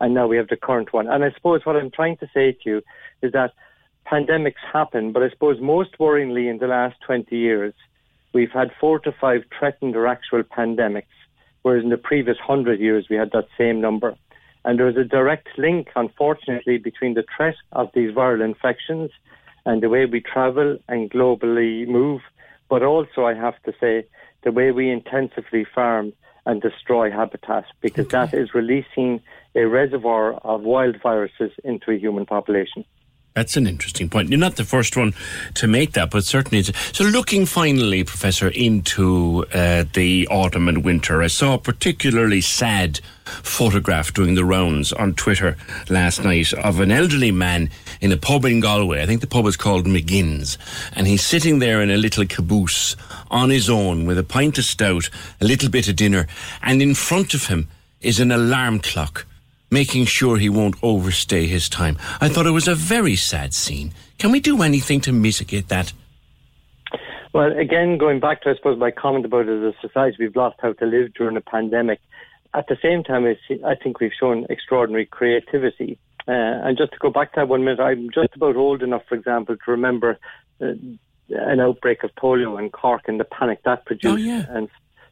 And 0.00 0.14
now 0.14 0.26
we 0.26 0.36
have 0.36 0.48
the 0.48 0.56
current 0.56 0.92
one. 0.92 1.08
And 1.08 1.24
I 1.24 1.32
suppose 1.32 1.64
what 1.64 1.76
I'm 1.76 1.90
trying 1.90 2.16
to 2.18 2.28
say 2.32 2.52
to 2.52 2.70
you 2.70 2.82
is 3.22 3.32
that 3.32 3.52
pandemics 4.10 4.62
happen, 4.72 5.12
but 5.12 5.22
I 5.22 5.30
suppose 5.30 5.60
most 5.60 5.98
worryingly 5.98 6.48
in 6.50 6.58
the 6.58 6.66
last 6.66 6.96
20 7.06 7.36
years, 7.36 7.74
we've 8.32 8.52
had 8.52 8.70
four 8.80 8.98
to 9.00 9.12
five 9.12 9.42
threatened 9.58 9.96
or 9.96 10.06
actual 10.06 10.42
pandemics 10.42 11.04
whereas 11.62 11.84
in 11.84 11.90
the 11.90 11.98
previous 11.98 12.38
hundred 12.38 12.80
years 12.80 13.06
we 13.10 13.16
had 13.16 13.30
that 13.32 13.46
same 13.56 13.80
number. 13.80 14.16
And 14.64 14.78
there 14.78 14.88
is 14.88 14.96
a 14.96 15.04
direct 15.04 15.48
link, 15.58 15.88
unfortunately, 15.96 16.78
between 16.78 17.14
the 17.14 17.24
threat 17.36 17.56
of 17.72 17.90
these 17.94 18.10
viral 18.12 18.44
infections 18.44 19.10
and 19.64 19.82
the 19.82 19.88
way 19.88 20.06
we 20.06 20.20
travel 20.20 20.78
and 20.88 21.10
globally 21.10 21.86
move, 21.86 22.22
but 22.68 22.82
also, 22.82 23.26
I 23.26 23.34
have 23.34 23.62
to 23.64 23.72
say, 23.80 24.06
the 24.44 24.52
way 24.52 24.70
we 24.70 24.90
intensively 24.90 25.66
farm 25.74 26.12
and 26.48 26.62
destroy 26.62 27.10
habitat, 27.10 27.66
because 27.82 28.06
okay. 28.06 28.16
that 28.16 28.34
is 28.34 28.54
releasing 28.54 29.20
a 29.54 29.66
reservoir 29.66 30.32
of 30.32 30.62
wild 30.62 30.96
viruses 31.00 31.52
into 31.62 31.90
a 31.90 31.98
human 31.98 32.24
population. 32.24 32.84
That's 33.34 33.56
an 33.56 33.68
interesting 33.68 34.08
point. 34.08 34.30
You're 34.30 34.38
not 34.38 34.56
the 34.56 34.64
first 34.64 34.96
one 34.96 35.14
to 35.54 35.68
make 35.68 35.92
that, 35.92 36.10
but 36.10 36.24
certainly. 36.24 36.64
So, 36.64 37.04
looking 37.04 37.46
finally, 37.46 38.02
Professor, 38.02 38.48
into 38.48 39.44
uh, 39.54 39.84
the 39.92 40.26
autumn 40.28 40.66
and 40.66 40.84
winter, 40.84 41.22
I 41.22 41.28
saw 41.28 41.54
a 41.54 41.58
particularly 41.58 42.40
sad 42.40 42.98
photograph 43.24 44.12
doing 44.12 44.34
the 44.34 44.44
rounds 44.44 44.92
on 44.92 45.14
Twitter 45.14 45.56
last 45.88 46.24
night 46.24 46.52
of 46.52 46.80
an 46.80 46.90
elderly 46.90 47.30
man 47.30 47.70
in 48.00 48.10
a 48.10 48.16
pub 48.16 48.44
in 48.44 48.58
Galway. 48.58 49.02
I 49.02 49.06
think 49.06 49.20
the 49.20 49.28
pub 49.28 49.46
is 49.46 49.56
called 49.56 49.86
McGinn's, 49.86 50.58
and 50.94 51.06
he's 51.06 51.24
sitting 51.24 51.60
there 51.60 51.80
in 51.80 51.90
a 51.90 51.96
little 51.96 52.26
caboose 52.26 52.96
on 53.30 53.50
his 53.50 53.70
own 53.70 54.04
with 54.04 54.18
a 54.18 54.24
pint 54.24 54.58
of 54.58 54.64
stout, 54.64 55.10
a 55.40 55.44
little 55.44 55.70
bit 55.70 55.86
of 55.86 55.94
dinner, 55.94 56.26
and 56.60 56.82
in 56.82 56.94
front 56.94 57.34
of 57.34 57.46
him 57.46 57.68
is 58.00 58.18
an 58.18 58.32
alarm 58.32 58.80
clock 58.80 59.26
making 59.70 60.06
sure 60.06 60.38
he 60.38 60.48
won't 60.48 60.76
overstay 60.82 61.46
his 61.46 61.68
time. 61.68 61.96
I 62.20 62.28
thought 62.28 62.46
it 62.46 62.52
was 62.52 62.68
a 62.68 62.74
very 62.74 63.16
sad 63.16 63.54
scene. 63.54 63.92
Can 64.18 64.32
we 64.32 64.40
do 64.40 64.62
anything 64.62 65.00
to 65.02 65.12
mitigate 65.12 65.68
that? 65.68 65.92
Well, 67.32 67.56
again, 67.56 67.98
going 67.98 68.20
back 68.20 68.42
to, 68.42 68.50
I 68.50 68.54
suppose, 68.54 68.78
my 68.78 68.90
comment 68.90 69.26
about 69.26 69.48
as 69.48 69.62
a 69.62 69.74
society, 69.80 70.16
we've 70.18 70.34
lost 70.34 70.56
how 70.60 70.72
to 70.72 70.86
live 70.86 71.12
during 71.14 71.36
a 71.36 71.42
pandemic. 71.42 72.00
At 72.54 72.66
the 72.68 72.78
same 72.82 73.04
time, 73.04 73.26
I 73.26 73.74
think 73.74 74.00
we've 74.00 74.12
shown 74.18 74.46
extraordinary 74.48 75.06
creativity. 75.06 75.98
Uh, 76.26 76.32
and 76.64 76.76
just 76.76 76.92
to 76.92 76.98
go 76.98 77.10
back 77.10 77.32
to 77.32 77.40
that 77.40 77.48
one 77.48 77.64
minute, 77.64 77.80
I'm 77.80 78.08
just 78.10 78.34
about 78.34 78.56
old 78.56 78.82
enough, 78.82 79.02
for 79.08 79.14
example, 79.14 79.56
to 79.56 79.70
remember 79.70 80.18
uh, 80.60 80.72
an 81.28 81.60
outbreak 81.60 82.04
of 82.04 82.14
polio 82.14 82.58
in 82.58 82.70
Cork 82.70 83.02
and 83.06 83.20
the 83.20 83.24
panic 83.24 83.62
that 83.64 83.84
produced. 83.84 84.14
Oh, 84.14 84.16
yeah. 84.16 84.46
And 84.48 84.68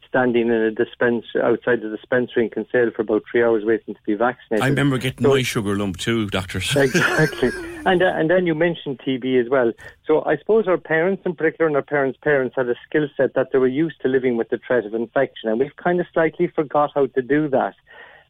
standing 0.08 0.48
in 0.48 0.52
a 0.52 0.70
dispense 0.70 1.24
outside 1.42 1.80
the 1.82 1.88
dispensary 1.88 2.44
in 2.44 2.50
Kinsale 2.50 2.90
for 2.94 3.02
about 3.02 3.22
three 3.30 3.42
hours 3.42 3.64
waiting 3.64 3.94
to 3.94 4.00
be 4.06 4.14
vaccinated. 4.14 4.64
I 4.64 4.68
remember 4.68 4.98
getting 4.98 5.24
so, 5.24 5.34
my 5.34 5.42
sugar 5.42 5.76
lump 5.76 5.98
too, 5.98 6.28
doctors. 6.28 6.74
Exactly, 6.76 7.50
and 7.84 8.02
uh, 8.02 8.12
and 8.14 8.30
then 8.30 8.46
you 8.46 8.54
mentioned 8.54 9.00
TB 9.00 9.40
as 9.44 9.48
well. 9.48 9.72
So 10.06 10.24
I 10.24 10.36
suppose 10.36 10.68
our 10.68 10.78
parents, 10.78 11.22
in 11.26 11.34
particular, 11.34 11.66
and 11.66 11.76
our 11.76 11.82
parents' 11.82 12.18
parents, 12.22 12.54
had 12.56 12.68
a 12.68 12.74
skill 12.88 13.08
set 13.16 13.34
that 13.34 13.48
they 13.52 13.58
were 13.58 13.66
used 13.66 14.00
to 14.02 14.08
living 14.08 14.36
with 14.36 14.48
the 14.50 14.58
threat 14.66 14.84
of 14.84 14.94
infection, 14.94 15.48
and 15.48 15.58
we've 15.58 15.76
kind 15.76 16.00
of 16.00 16.06
slightly 16.12 16.46
forgot 16.48 16.90
how 16.94 17.06
to 17.06 17.22
do 17.22 17.48
that. 17.48 17.74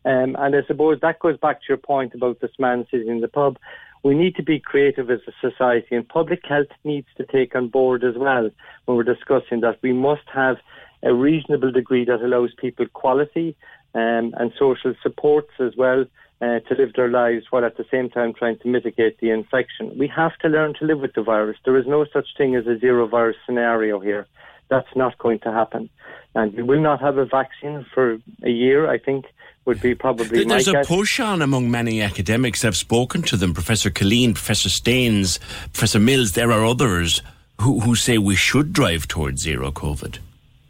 Um, 0.04 0.36
and 0.38 0.54
I 0.54 0.60
suppose 0.66 1.00
that 1.02 1.18
goes 1.18 1.36
back 1.36 1.60
to 1.60 1.66
your 1.68 1.78
point 1.78 2.14
about 2.14 2.40
this 2.40 2.52
man 2.58 2.86
sitting 2.90 3.08
in 3.08 3.20
the 3.20 3.28
pub. 3.28 3.58
We 4.04 4.14
need 4.14 4.36
to 4.36 4.42
be 4.42 4.60
creative 4.60 5.10
as 5.10 5.18
a 5.26 5.32
society, 5.40 5.96
and 5.96 6.08
public 6.08 6.42
health 6.44 6.68
needs 6.84 7.08
to 7.16 7.26
take 7.26 7.56
on 7.56 7.68
board 7.68 8.04
as 8.04 8.14
well 8.16 8.50
when 8.84 8.96
we're 8.96 9.02
discussing 9.02 9.60
that. 9.62 9.78
We 9.82 9.92
must 9.92 10.22
have 10.32 10.58
a 11.02 11.14
reasonable 11.14 11.72
degree 11.72 12.04
that 12.04 12.22
allows 12.22 12.52
people 12.56 12.86
quality 12.92 13.56
um, 13.94 14.34
and 14.38 14.52
social 14.58 14.94
supports 15.02 15.50
as 15.60 15.74
well 15.76 16.04
uh, 16.40 16.60
to 16.60 16.74
live 16.76 16.92
their 16.94 17.08
lives 17.08 17.46
while 17.50 17.64
at 17.64 17.76
the 17.76 17.86
same 17.90 18.10
time 18.10 18.34
trying 18.34 18.58
to 18.58 18.68
mitigate 18.68 19.18
the 19.20 19.30
infection. 19.30 19.96
We 19.98 20.08
have 20.08 20.36
to 20.38 20.48
learn 20.48 20.74
to 20.78 20.84
live 20.84 21.00
with 21.00 21.14
the 21.14 21.22
virus. 21.22 21.56
There 21.64 21.78
is 21.78 21.86
no 21.86 22.04
such 22.12 22.28
thing 22.36 22.54
as 22.56 22.66
a 22.66 22.78
zero 22.78 23.06
virus 23.06 23.36
scenario 23.46 24.00
here. 24.00 24.26
That's 24.68 24.88
not 24.94 25.16
going 25.18 25.38
to 25.40 25.52
happen. 25.52 25.88
And 26.34 26.52
we 26.54 26.62
will 26.62 26.80
not 26.80 27.00
have 27.00 27.16
a 27.16 27.24
vaccine 27.24 27.86
for 27.94 28.18
a 28.42 28.50
year, 28.50 28.90
I 28.90 28.98
think, 28.98 29.24
would 29.64 29.80
be 29.80 29.94
probably 29.94 30.44
There's 30.44 30.68
a 30.68 30.72
guess. 30.72 30.86
push 30.86 31.18
on 31.20 31.40
among 31.40 31.70
many 31.70 32.02
academics. 32.02 32.64
I've 32.64 32.76
spoken 32.76 33.22
to 33.22 33.36
them, 33.36 33.54
Professor 33.54 33.90
Killeen, 33.90 34.34
Professor 34.34 34.68
Staines, 34.68 35.38
Professor 35.72 35.98
Mills. 35.98 36.32
There 36.32 36.52
are 36.52 36.64
others 36.64 37.22
who, 37.60 37.80
who 37.80 37.94
say 37.94 38.18
we 38.18 38.36
should 38.36 38.72
drive 38.72 39.08
towards 39.08 39.40
zero 39.40 39.70
COVID. 39.70 40.18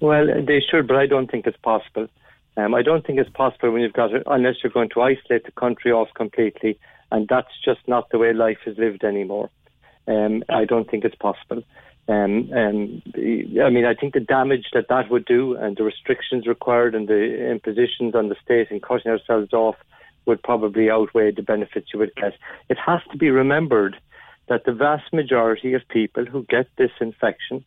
Well, 0.00 0.26
they 0.26 0.60
should, 0.60 0.86
but 0.86 0.96
I 0.96 1.06
don't 1.06 1.30
think 1.30 1.46
it's 1.46 1.56
possible. 1.58 2.08
Um, 2.56 2.74
I 2.74 2.82
don't 2.82 3.06
think 3.06 3.18
it's 3.18 3.30
possible 3.30 3.70
when 3.70 3.82
you've 3.82 3.92
got 3.92 4.12
it, 4.12 4.22
unless 4.26 4.56
you're 4.62 4.72
going 4.72 4.90
to 4.90 5.02
isolate 5.02 5.44
the 5.44 5.52
country 5.52 5.92
off 5.92 6.08
completely, 6.14 6.78
and 7.12 7.28
that's 7.28 7.52
just 7.64 7.80
not 7.86 8.10
the 8.10 8.18
way 8.18 8.32
life 8.32 8.58
is 8.66 8.78
lived 8.78 9.04
anymore. 9.04 9.50
Um, 10.08 10.42
I 10.48 10.64
don't 10.64 10.88
think 10.90 11.04
it's 11.04 11.16
possible. 11.16 11.62
Um, 12.08 12.50
um, 12.52 13.02
I 13.16 13.68
mean, 13.70 13.84
I 13.84 13.94
think 13.94 14.14
the 14.14 14.20
damage 14.20 14.66
that 14.72 14.88
that 14.88 15.10
would 15.10 15.24
do 15.24 15.56
and 15.56 15.76
the 15.76 15.82
restrictions 15.82 16.46
required 16.46 16.94
and 16.94 17.08
the 17.08 17.50
impositions 17.50 18.14
on 18.14 18.28
the 18.28 18.36
state 18.42 18.70
and 18.70 18.82
cutting 18.82 19.10
ourselves 19.10 19.52
off 19.52 19.74
would 20.24 20.42
probably 20.42 20.88
outweigh 20.88 21.32
the 21.32 21.42
benefits 21.42 21.88
you 21.92 21.98
would 21.98 22.14
get. 22.14 22.34
It 22.68 22.78
has 22.84 23.00
to 23.10 23.18
be 23.18 23.30
remembered 23.30 23.96
that 24.48 24.64
the 24.64 24.72
vast 24.72 25.12
majority 25.12 25.74
of 25.74 25.82
people 25.88 26.24
who 26.24 26.44
get 26.44 26.68
this 26.78 26.92
infection 27.00 27.64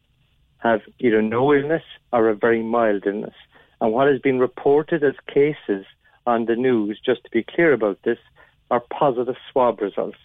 have 0.59 0.81
either 0.99 1.21
no 1.21 1.53
illness 1.53 1.83
or 2.13 2.29
a 2.29 2.35
very 2.35 2.61
mild 2.61 3.05
illness. 3.05 3.33
And 3.81 3.93
what 3.93 4.07
has 4.07 4.19
been 4.19 4.39
reported 4.39 5.03
as 5.03 5.13
cases 5.27 5.85
on 6.25 6.45
the 6.45 6.55
news, 6.55 6.99
just 7.03 7.23
to 7.23 7.31
be 7.31 7.43
clear 7.43 7.73
about 7.73 7.99
this, 8.03 8.19
are 8.71 8.83
positive 8.91 9.35
swab 9.51 9.81
results. 9.81 10.17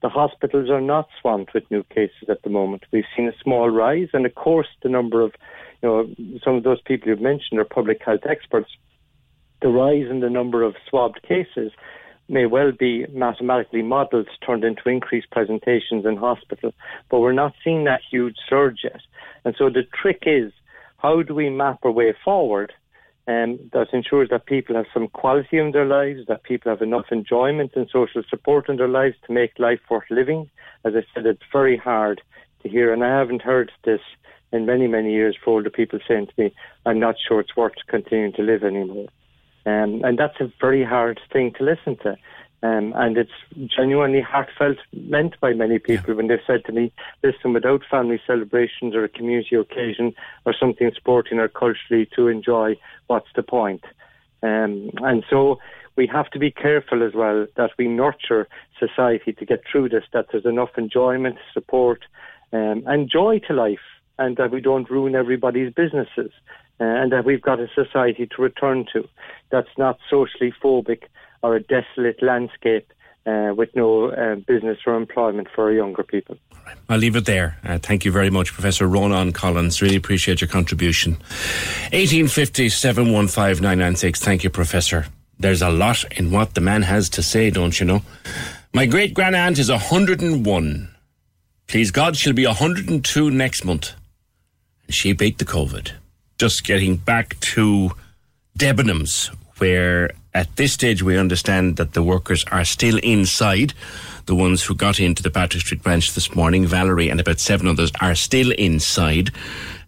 The 0.00 0.08
hospitals 0.08 0.70
are 0.70 0.80
not 0.80 1.08
swamped 1.20 1.54
with 1.54 1.70
new 1.70 1.84
cases 1.84 2.28
at 2.28 2.42
the 2.42 2.50
moment. 2.50 2.84
We've 2.92 3.04
seen 3.16 3.28
a 3.28 3.42
small 3.42 3.70
rise, 3.70 4.08
and 4.12 4.26
of 4.26 4.34
course, 4.34 4.68
the 4.82 4.88
number 4.88 5.20
of, 5.20 5.32
you 5.82 5.88
know, 5.88 6.38
some 6.44 6.54
of 6.56 6.64
those 6.64 6.80
people 6.80 7.08
you've 7.08 7.20
mentioned 7.20 7.60
are 7.60 7.64
public 7.64 8.02
health 8.04 8.26
experts. 8.28 8.70
The 9.60 9.68
rise 9.68 10.10
in 10.10 10.20
the 10.20 10.30
number 10.30 10.62
of 10.62 10.74
swabbed 10.88 11.22
cases 11.22 11.70
may 12.32 12.46
well 12.46 12.72
be 12.72 13.06
mathematically 13.12 13.82
modelled 13.82 14.28
turned 14.44 14.64
into 14.64 14.88
increased 14.88 15.30
presentations 15.30 16.06
in 16.06 16.16
hospital, 16.16 16.72
but 17.10 17.20
we're 17.20 17.32
not 17.32 17.52
seeing 17.62 17.84
that 17.84 18.00
huge 18.10 18.36
surge 18.48 18.80
yet. 18.82 19.02
And 19.44 19.54
so 19.56 19.68
the 19.68 19.82
trick 20.00 20.22
is, 20.26 20.50
how 20.96 21.22
do 21.22 21.34
we 21.34 21.50
map 21.50 21.80
our 21.84 21.90
way 21.90 22.14
forward 22.24 22.72
um, 23.28 23.58
that 23.72 23.88
ensures 23.92 24.30
that 24.30 24.46
people 24.46 24.74
have 24.74 24.86
some 24.94 25.08
quality 25.08 25.58
in 25.58 25.72
their 25.72 25.84
lives, 25.84 26.20
that 26.26 26.42
people 26.42 26.72
have 26.72 26.80
enough 26.80 27.06
enjoyment 27.12 27.72
and 27.76 27.88
social 27.92 28.22
support 28.28 28.68
in 28.68 28.76
their 28.76 28.88
lives 28.88 29.16
to 29.26 29.32
make 29.32 29.58
life 29.58 29.80
worth 29.90 30.10
living. 30.10 30.50
As 30.84 30.94
I 30.96 31.04
said, 31.14 31.26
it's 31.26 31.42
very 31.52 31.76
hard 31.76 32.22
to 32.62 32.68
hear, 32.68 32.92
and 32.92 33.04
I 33.04 33.18
haven't 33.18 33.42
heard 33.42 33.70
this 33.84 34.00
in 34.52 34.66
many, 34.66 34.86
many 34.86 35.12
years 35.12 35.36
for 35.42 35.50
older 35.50 35.70
people 35.70 35.98
saying 36.08 36.28
to 36.28 36.42
me, 36.42 36.54
I'm 36.86 36.98
not 36.98 37.16
sure 37.28 37.40
it's 37.40 37.56
worth 37.56 37.72
continuing 37.88 38.32
to 38.34 38.42
live 38.42 38.64
anymore. 38.64 39.08
Um, 39.64 40.02
and 40.04 40.18
that's 40.18 40.40
a 40.40 40.52
very 40.60 40.84
hard 40.84 41.20
thing 41.32 41.52
to 41.58 41.64
listen 41.64 41.96
to. 42.02 42.16
Um, 42.64 42.92
and 42.94 43.16
it's 43.16 43.32
genuinely 43.66 44.20
heartfelt 44.20 44.78
meant 44.92 45.34
by 45.40 45.52
many 45.52 45.80
people 45.80 46.10
yeah. 46.10 46.14
when 46.14 46.28
they've 46.28 46.38
said 46.46 46.64
to 46.66 46.72
me, 46.72 46.92
listen, 47.24 47.52
without 47.52 47.82
family 47.90 48.20
celebrations 48.24 48.94
or 48.94 49.02
a 49.02 49.08
community 49.08 49.56
occasion 49.56 50.14
or 50.46 50.54
something 50.58 50.90
sporting 50.94 51.40
or 51.40 51.48
culturally 51.48 52.08
to 52.14 52.28
enjoy, 52.28 52.76
what's 53.08 53.28
the 53.34 53.42
point? 53.42 53.84
Um, 54.44 54.90
and 54.98 55.24
so 55.28 55.58
we 55.96 56.06
have 56.06 56.30
to 56.30 56.38
be 56.38 56.52
careful 56.52 57.02
as 57.02 57.14
well 57.14 57.46
that 57.56 57.70
we 57.78 57.88
nurture 57.88 58.48
society 58.78 59.32
to 59.32 59.44
get 59.44 59.62
through 59.70 59.88
this, 59.88 60.04
that 60.12 60.26
there's 60.30 60.46
enough 60.46 60.70
enjoyment, 60.78 61.38
support, 61.52 62.04
um, 62.52 62.84
and 62.86 63.10
joy 63.10 63.40
to 63.48 63.54
life, 63.54 63.80
and 64.18 64.36
that 64.36 64.50
we 64.50 64.60
don't 64.60 64.90
ruin 64.90 65.14
everybody's 65.14 65.72
businesses, 65.72 66.30
uh, 66.82 67.00
and 67.00 67.12
that 67.12 67.24
we've 67.24 67.42
got 67.42 67.60
a 67.60 67.68
society 67.74 68.26
to 68.26 68.42
return 68.42 68.84
to 68.92 69.08
that's 69.50 69.78
not 69.78 69.98
socially 70.10 70.52
phobic 70.62 71.02
or 71.42 71.54
a 71.54 71.60
desolate 71.60 72.20
landscape 72.20 72.92
uh, 73.24 73.52
with 73.56 73.68
no 73.76 74.10
uh, 74.10 74.34
business 74.34 74.78
or 74.84 74.96
employment 74.96 75.46
for 75.54 75.70
younger 75.70 76.02
people. 76.02 76.36
I'll 76.88 76.98
leave 76.98 77.14
it 77.14 77.24
there. 77.24 77.56
Uh, 77.64 77.78
thank 77.78 78.04
you 78.04 78.10
very 78.10 78.30
much, 78.30 78.52
Professor 78.52 78.88
Ronan 78.88 79.32
Collins. 79.32 79.80
Really 79.80 79.94
appreciate 79.94 80.40
your 80.40 80.48
contribution. 80.48 81.12
1850 81.92 82.68
715 82.68 83.62
996. 83.62 84.20
Thank 84.20 84.42
you, 84.42 84.50
Professor. 84.50 85.06
There's 85.38 85.62
a 85.62 85.70
lot 85.70 86.04
in 86.18 86.32
what 86.32 86.54
the 86.54 86.60
man 86.60 86.82
has 86.82 87.08
to 87.10 87.22
say, 87.22 87.50
don't 87.50 87.78
you 87.78 87.86
know? 87.86 88.02
My 88.74 88.86
great 88.86 89.14
grand 89.14 89.36
aunt 89.36 89.58
is 89.58 89.70
101. 89.70 90.94
Please 91.68 91.90
God, 91.92 92.16
she'll 92.16 92.32
be 92.32 92.46
102 92.46 93.30
next 93.30 93.64
month. 93.64 93.92
And 94.86 94.94
she 94.94 95.12
beat 95.12 95.38
the 95.38 95.44
COVID. 95.44 95.92
Just 96.42 96.64
getting 96.64 96.96
back 96.96 97.38
to 97.54 97.92
Debenhams, 98.58 99.28
where 99.58 100.10
at 100.34 100.56
this 100.56 100.72
stage, 100.72 101.00
we 101.00 101.16
understand 101.16 101.76
that 101.76 101.92
the 101.92 102.02
workers 102.02 102.44
are 102.50 102.64
still 102.64 102.98
inside. 102.98 103.74
The 104.26 104.34
ones 104.34 104.64
who 104.64 104.74
got 104.74 104.98
into 104.98 105.22
the 105.22 105.30
Patrick 105.30 105.62
Street 105.62 105.84
branch 105.84 106.14
this 106.14 106.34
morning, 106.34 106.66
Valerie 106.66 107.10
and 107.10 107.20
about 107.20 107.38
seven 107.38 107.68
others, 107.68 107.92
are 108.00 108.16
still 108.16 108.50
inside. 108.50 109.30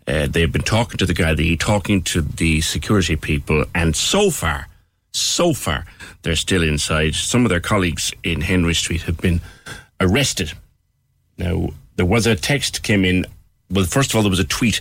Uh, 0.06 0.28
they've 0.30 0.52
been 0.52 0.62
talking 0.62 0.96
to 0.98 1.06
the 1.06 1.12
guy, 1.12 1.34
they 1.34 1.56
talking 1.56 2.02
to 2.02 2.20
the 2.22 2.60
security 2.60 3.16
people, 3.16 3.64
and 3.74 3.96
so 3.96 4.30
far, 4.30 4.68
so 5.10 5.54
far, 5.54 5.84
they're 6.22 6.36
still 6.36 6.62
inside. 6.62 7.16
Some 7.16 7.44
of 7.44 7.50
their 7.50 7.58
colleagues 7.58 8.12
in 8.22 8.42
Henry 8.42 8.74
Street 8.74 9.02
have 9.02 9.18
been 9.18 9.40
arrested. 10.00 10.52
Now, 11.36 11.70
there 11.96 12.06
was 12.06 12.28
a 12.28 12.36
text 12.36 12.84
came 12.84 13.04
in. 13.04 13.26
Well, 13.70 13.86
first 13.86 14.10
of 14.10 14.16
all, 14.16 14.22
there 14.22 14.30
was 14.30 14.38
a 14.38 14.44
tweet 14.44 14.80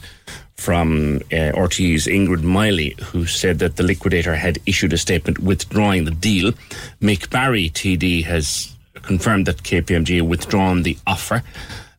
from 0.64 1.18
uh, 1.30 1.52
Ingrid 1.52 2.42
Miley, 2.42 2.96
who 3.12 3.26
said 3.26 3.60
that 3.60 3.76
the 3.76 3.84
liquidator 3.84 4.34
had 4.34 4.60
issued 4.66 4.94
a 4.94 4.98
statement 4.98 5.40
withdrawing 5.40 6.06
the 6.06 6.12
deal. 6.12 6.54
Mick 7.02 7.30
Barry, 7.30 7.70
TD, 7.70 8.24
has 8.24 8.74
confirmed 9.02 9.46
that 9.48 9.64
KPMG 9.64 10.22
withdrawn 10.22 10.84
the 10.84 10.98
offer. 11.06 11.44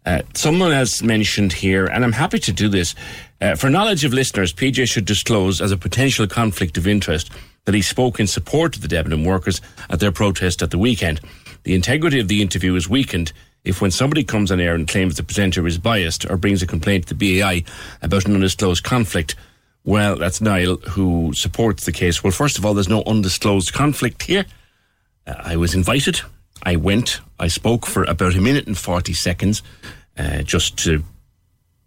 Uh, 0.07 0.23
someone 0.33 0.73
has 0.73 1.03
mentioned 1.03 1.53
here, 1.53 1.85
and 1.85 2.03
I'm 2.05 2.13
happy 2.13 2.39
to 2.39 2.53
do 2.53 2.71
this. 2.71 2.95
Uh, 3.39 3.55
for 3.55 3.69
knowledge 3.69 4.03
of 4.03 4.15
listeners, 4.15 4.55
PJ 4.55 4.89
should 4.89 5.05
disclose 5.05 5.61
as 5.61 5.71
a 5.71 5.77
potential 5.77 6.27
conflict 6.27 6.79
of 6.79 6.87
interest 6.87 7.31
that 7.67 7.75
he 7.75 7.83
spoke 7.83 8.19
in 8.19 8.27
support 8.27 8.77
of 8.77 8.81
the 8.83 8.89
Debenham 8.89 9.25
workers 9.25 9.61
at 9.91 10.01
their 10.01 10.13
protest 10.13 10.63
at 10.63 10.71
the 10.71 10.79
weekend. 10.79 11.21
The 11.65 11.75
integrity 11.75 12.19
of 12.19 12.29
the 12.29 12.41
interview 12.41 12.75
is 12.77 12.89
weakened 12.89 13.33
if 13.65 13.81
when 13.81 13.91
somebody 13.91 14.25
comes 14.25 14.53
on 14.53 14.61
air 14.61 14.75
and 14.75 14.87
claims 14.87 15.17
the 15.17 15.23
presenter 15.23 15.67
is 15.67 15.79
biased 15.79 16.29
or 16.31 16.37
brings 16.37 16.63
a 16.63 16.67
complaint 16.67 17.07
to 17.07 17.15
the 17.15 17.41
BAI 17.41 17.65
about 18.03 18.27
an 18.27 18.35
undisclosed 18.35 18.85
conflict, 18.85 19.35
well, 19.85 20.17
that's 20.17 20.41
Niall 20.41 20.77
who 20.77 21.33
supports 21.35 21.85
the 21.85 21.93
case. 21.93 22.23
Well, 22.23 22.31
first 22.31 22.59
of 22.59 22.65
all, 22.65 22.75
there's 22.75 22.89
no 22.89 23.03
undisclosed 23.07 23.73
conflict 23.73 24.23
here. 24.23 24.45
Uh, 25.27 25.35
I 25.39 25.57
was 25.57 25.75
invited. 25.75 26.21
I 26.63 26.77
went. 26.77 27.21
I 27.39 27.49
spoke 27.49 27.87
for 27.87 28.05
about 28.05 28.35
a 28.35 28.41
minute 28.41 28.67
and 28.67 28.77
40 28.77 29.13
seconds 29.13 29.63
uh, 30.19 30.43
just 30.43 30.79
to 30.85 31.03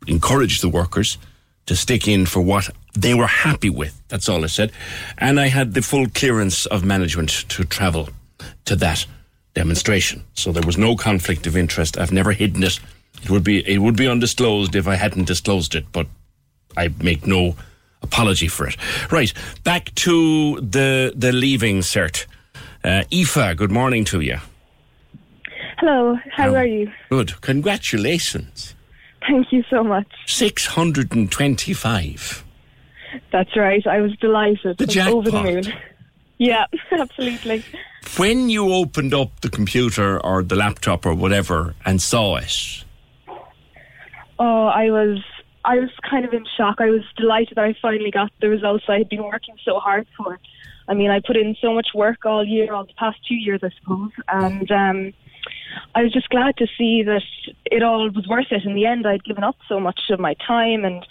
encourage 0.07 0.61
the 0.61 0.69
workers 0.69 1.17
to 1.65 1.75
stick 1.75 2.07
in 2.07 2.25
for 2.25 2.41
what 2.41 2.69
they 2.93 3.13
were 3.13 3.27
happy 3.27 3.69
with. 3.69 4.01
That's 4.07 4.29
all 4.29 4.43
I 4.43 4.47
said. 4.47 4.71
And 5.17 5.39
I 5.39 5.47
had 5.47 5.73
the 5.73 5.81
full 5.81 6.07
clearance 6.07 6.65
of 6.65 6.83
management 6.83 7.29
to 7.49 7.65
travel 7.65 8.09
to 8.65 8.75
that 8.77 9.05
demonstration. 9.57 10.23
So 10.35 10.51
there 10.51 10.65
was 10.65 10.77
no 10.77 10.95
conflict 10.95 11.47
of 11.47 11.57
interest. 11.57 11.97
I've 11.97 12.11
never 12.11 12.31
hidden 12.31 12.61
it. 12.61 12.79
It 13.23 13.31
would 13.31 13.43
be 13.43 13.67
it 13.67 13.79
would 13.79 13.97
be 13.97 14.07
undisclosed 14.07 14.75
if 14.75 14.87
I 14.87 14.93
hadn't 14.95 15.25
disclosed 15.25 15.73
it, 15.73 15.85
but 15.91 16.05
I 16.77 16.89
make 17.01 17.25
no 17.25 17.55
apology 18.03 18.47
for 18.47 18.67
it. 18.67 18.77
Right, 19.11 19.33
back 19.63 19.95
to 19.95 20.61
the 20.61 21.11
the 21.15 21.31
leaving 21.31 21.79
cert. 21.79 22.27
Uh, 22.83 23.03
Aoife, 23.11 23.57
good 23.57 23.71
morning 23.71 24.05
to 24.05 24.21
you. 24.21 24.37
Hello, 25.79 26.15
how, 26.31 26.43
how 26.43 26.53
are 26.55 26.65
you? 26.65 26.91
Good. 27.09 27.41
Congratulations. 27.41 28.75
Thank 29.27 29.51
you 29.51 29.63
so 29.69 29.83
much. 29.83 30.07
625. 30.27 32.43
That's 33.31 33.57
right. 33.57 33.87
I 33.87 34.01
was 34.01 34.15
delighted. 34.17 34.77
The 34.77 34.85
jackpot. 34.85 35.15
Over 35.15 35.31
the 35.31 35.43
moon. 35.43 35.63
Yeah, 36.37 36.65
absolutely. 36.91 37.63
When 38.17 38.49
you 38.49 38.73
opened 38.73 39.13
up 39.13 39.41
the 39.41 39.49
computer 39.49 40.23
or 40.23 40.43
the 40.43 40.55
laptop 40.55 41.05
or 41.05 41.13
whatever 41.13 41.75
and 41.85 42.01
saw 42.01 42.37
it, 42.37 42.85
oh, 44.39 44.67
I 44.67 44.89
was 44.89 45.19
I 45.65 45.79
was 45.79 45.89
kind 46.09 46.25
of 46.25 46.33
in 46.33 46.45
shock. 46.55 46.75
I 46.79 46.89
was 46.89 47.01
delighted 47.17 47.55
that 47.55 47.65
I 47.65 47.75
finally 47.81 48.11
got 48.11 48.31
the 48.39 48.49
results 48.49 48.85
I 48.87 48.99
had 48.99 49.09
been 49.09 49.23
working 49.23 49.55
so 49.65 49.79
hard 49.79 50.07
for. 50.15 50.39
I 50.87 50.93
mean, 50.93 51.09
I 51.09 51.19
put 51.19 51.35
in 51.35 51.55
so 51.59 51.73
much 51.73 51.89
work 51.93 52.25
all 52.25 52.45
year, 52.45 52.73
all 52.73 52.85
the 52.85 52.93
past 52.93 53.17
two 53.27 53.35
years, 53.35 53.59
I 53.61 53.69
suppose, 53.81 54.11
and 54.29 54.71
um, 54.71 55.13
I 55.95 56.03
was 56.03 56.13
just 56.13 56.29
glad 56.29 56.57
to 56.57 56.67
see 56.77 57.03
that 57.03 57.23
it 57.65 57.83
all 57.83 58.09
was 58.09 58.27
worth 58.27 58.51
it. 58.51 58.65
In 58.65 58.75
the 58.75 58.85
end, 58.85 59.07
I'd 59.07 59.23
given 59.23 59.43
up 59.43 59.57
so 59.67 59.79
much 59.79 59.99
of 60.09 60.19
my 60.19 60.35
time 60.45 60.85
and 60.85 61.05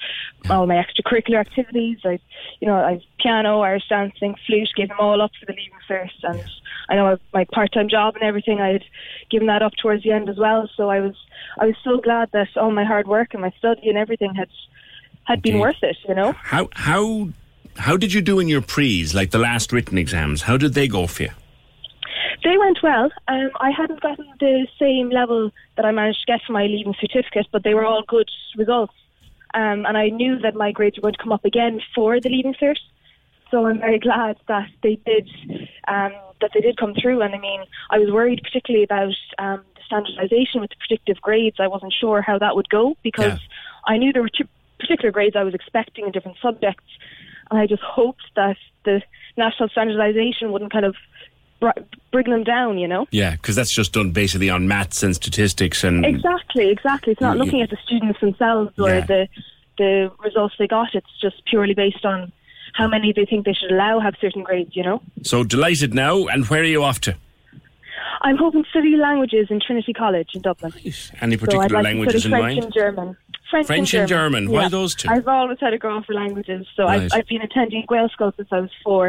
all 0.48 0.66
my 0.66 0.76
extracurricular 0.76 1.40
activities. 1.40 1.98
I, 2.04 2.18
you 2.60 2.68
know, 2.68 2.76
I 2.76 3.00
piano, 3.20 3.60
Irish 3.60 3.88
dancing, 3.88 4.36
flute, 4.46 4.70
gave 4.76 4.88
them 4.88 4.98
all 5.00 5.20
up 5.20 5.32
for 5.38 5.46
the 5.46 5.52
leaving 5.52 5.78
cert, 5.88 6.10
and 6.22 6.42
I 6.88 6.96
know 6.96 7.18
my 7.32 7.44
part-time 7.52 7.88
job 7.88 8.14
and 8.14 8.22
everything. 8.22 8.60
I 8.60 8.74
had 8.74 8.84
given 9.30 9.48
that 9.48 9.62
up 9.62 9.72
towards 9.80 10.02
the 10.04 10.12
end 10.12 10.28
as 10.28 10.38
well. 10.38 10.70
So 10.76 10.88
I 10.88 11.00
was, 11.00 11.14
I 11.58 11.66
was 11.66 11.76
so 11.82 11.98
glad 11.98 12.30
that 12.32 12.48
all 12.56 12.70
my 12.70 12.84
hard 12.84 13.08
work 13.08 13.32
and 13.32 13.42
my 13.42 13.52
study 13.58 13.88
and 13.88 13.98
everything 13.98 14.34
had 14.34 14.48
had 15.24 15.40
okay. 15.40 15.50
been 15.50 15.60
worth 15.60 15.82
it. 15.82 15.96
You 16.08 16.14
know. 16.14 16.32
How 16.32 16.68
how 16.72 17.30
how 17.76 17.96
did 17.96 18.12
you 18.12 18.20
do 18.20 18.38
in 18.38 18.48
your 18.48 18.62
pre's, 18.62 19.14
like 19.14 19.30
the 19.30 19.38
last 19.38 19.72
written 19.72 19.98
exams? 19.98 20.42
How 20.42 20.56
did 20.56 20.74
they 20.74 20.88
go 20.88 21.06
for 21.06 21.24
you? 21.24 21.30
They 22.42 22.58
went 22.58 22.78
well. 22.82 23.10
Um, 23.28 23.50
I 23.60 23.70
hadn't 23.70 24.00
gotten 24.00 24.26
the 24.40 24.66
same 24.78 25.10
level 25.10 25.50
that 25.76 25.84
I 25.84 25.92
managed 25.92 26.20
to 26.20 26.32
get 26.32 26.40
for 26.46 26.52
my 26.52 26.64
leaving 26.64 26.94
certificate, 27.00 27.46
but 27.52 27.62
they 27.62 27.74
were 27.74 27.84
all 27.84 28.02
good 28.06 28.30
results. 28.56 28.94
Um, 29.54 29.86
and 29.86 29.96
I 29.96 30.08
knew 30.08 30.38
that 30.40 30.54
my 30.54 30.72
grades 30.72 30.96
were 30.96 31.02
going 31.02 31.14
to 31.14 31.22
come 31.22 31.32
up 31.32 31.44
again 31.44 31.80
for 31.94 32.20
the 32.20 32.28
leaving 32.28 32.54
cert. 32.54 32.78
So 33.50 33.66
I'm 33.66 33.78
very 33.78 33.98
glad 33.98 34.36
that 34.48 34.68
they 34.82 34.96
did 35.06 35.28
um, 35.88 36.12
that 36.40 36.50
they 36.52 36.60
did 36.60 36.76
come 36.76 36.94
through. 36.94 37.22
And 37.22 37.34
I 37.34 37.38
mean, 37.38 37.62
I 37.90 37.98
was 37.98 38.10
worried 38.10 38.40
particularly 38.42 38.84
about 38.84 39.14
um, 39.38 39.62
the 39.74 39.82
standardisation 39.90 40.60
with 40.60 40.70
the 40.70 40.76
predictive 40.80 41.20
grades. 41.22 41.56
I 41.58 41.68
wasn't 41.68 41.94
sure 41.98 42.20
how 42.20 42.38
that 42.38 42.56
would 42.56 42.68
go 42.68 42.96
because 43.02 43.32
yeah. 43.32 43.38
I 43.86 43.96
knew 43.98 44.12
there 44.12 44.22
were 44.22 44.28
two 44.28 44.48
particular 44.78 45.12
grades 45.12 45.36
I 45.36 45.44
was 45.44 45.54
expecting 45.54 46.06
in 46.06 46.12
different 46.12 46.38
subjects, 46.42 46.84
and 47.50 47.58
I 47.58 47.66
just 47.66 47.82
hoped 47.82 48.24
that 48.34 48.56
the 48.84 49.00
national 49.36 49.68
standardisation 49.70 50.50
wouldn't 50.50 50.72
kind 50.72 50.84
of 50.84 50.96
bring 52.12 52.30
them 52.30 52.44
down, 52.44 52.78
you 52.78 52.88
know? 52.88 53.06
Yeah, 53.10 53.32
because 53.32 53.56
that's 53.56 53.74
just 53.74 53.92
done 53.92 54.10
basically 54.10 54.50
on 54.50 54.68
maths 54.68 55.02
and 55.02 55.14
statistics 55.14 55.84
and 55.84 56.04
exactly, 56.04 56.70
exactly. 56.70 57.12
It's 57.12 57.20
not 57.20 57.36
looking 57.36 57.62
at 57.62 57.70
the 57.70 57.78
students 57.84 58.20
themselves 58.20 58.72
or 58.78 58.88
yeah. 58.88 59.06
the 59.06 59.28
the 59.78 60.10
results 60.24 60.54
they 60.58 60.66
got. 60.66 60.94
It's 60.94 61.20
just 61.20 61.44
purely 61.44 61.74
based 61.74 62.04
on 62.04 62.32
how 62.74 62.88
many 62.88 63.12
they 63.12 63.24
think 63.24 63.44
they 63.44 63.52
should 63.52 63.72
allow 63.72 64.00
have 64.00 64.14
certain 64.20 64.42
grades, 64.42 64.74
you 64.74 64.82
know? 64.82 65.02
So 65.22 65.44
delighted 65.44 65.94
now, 65.94 66.26
and 66.26 66.46
where 66.46 66.60
are 66.60 66.64
you 66.64 66.82
off 66.82 67.00
to? 67.02 67.16
I'm 68.22 68.36
hoping 68.36 68.64
to 68.64 68.70
study 68.70 68.96
languages 68.96 69.48
in 69.50 69.60
Trinity 69.60 69.92
College 69.92 70.30
in 70.34 70.42
Dublin. 70.42 70.72
Nice. 70.84 71.10
Any 71.20 71.36
particular 71.36 71.68
so 71.68 71.74
like 71.74 71.84
languages 71.84 72.24
in 72.24 72.30
mind? 72.32 72.42
French 72.42 72.54
mind? 72.54 72.64
And 72.64 72.74
German. 72.74 73.16
French, 73.50 73.66
French 73.66 73.94
and 73.94 74.08
German. 74.08 74.44
German. 74.44 74.54
Why 74.54 74.62
yeah. 74.62 74.68
those 74.68 74.94
two? 74.94 75.08
I've 75.08 75.28
always 75.28 75.58
had 75.60 75.72
a 75.72 75.78
go 75.78 76.02
for 76.02 76.14
languages. 76.14 76.66
So 76.74 76.84
right. 76.84 77.02
I've, 77.02 77.12
I've, 77.12 77.26
been 77.26 77.42
attending 77.42 77.84
Gaelscoil 77.86 78.34
since 78.36 78.48
I 78.50 78.60
was 78.60 78.70
four, 78.82 79.08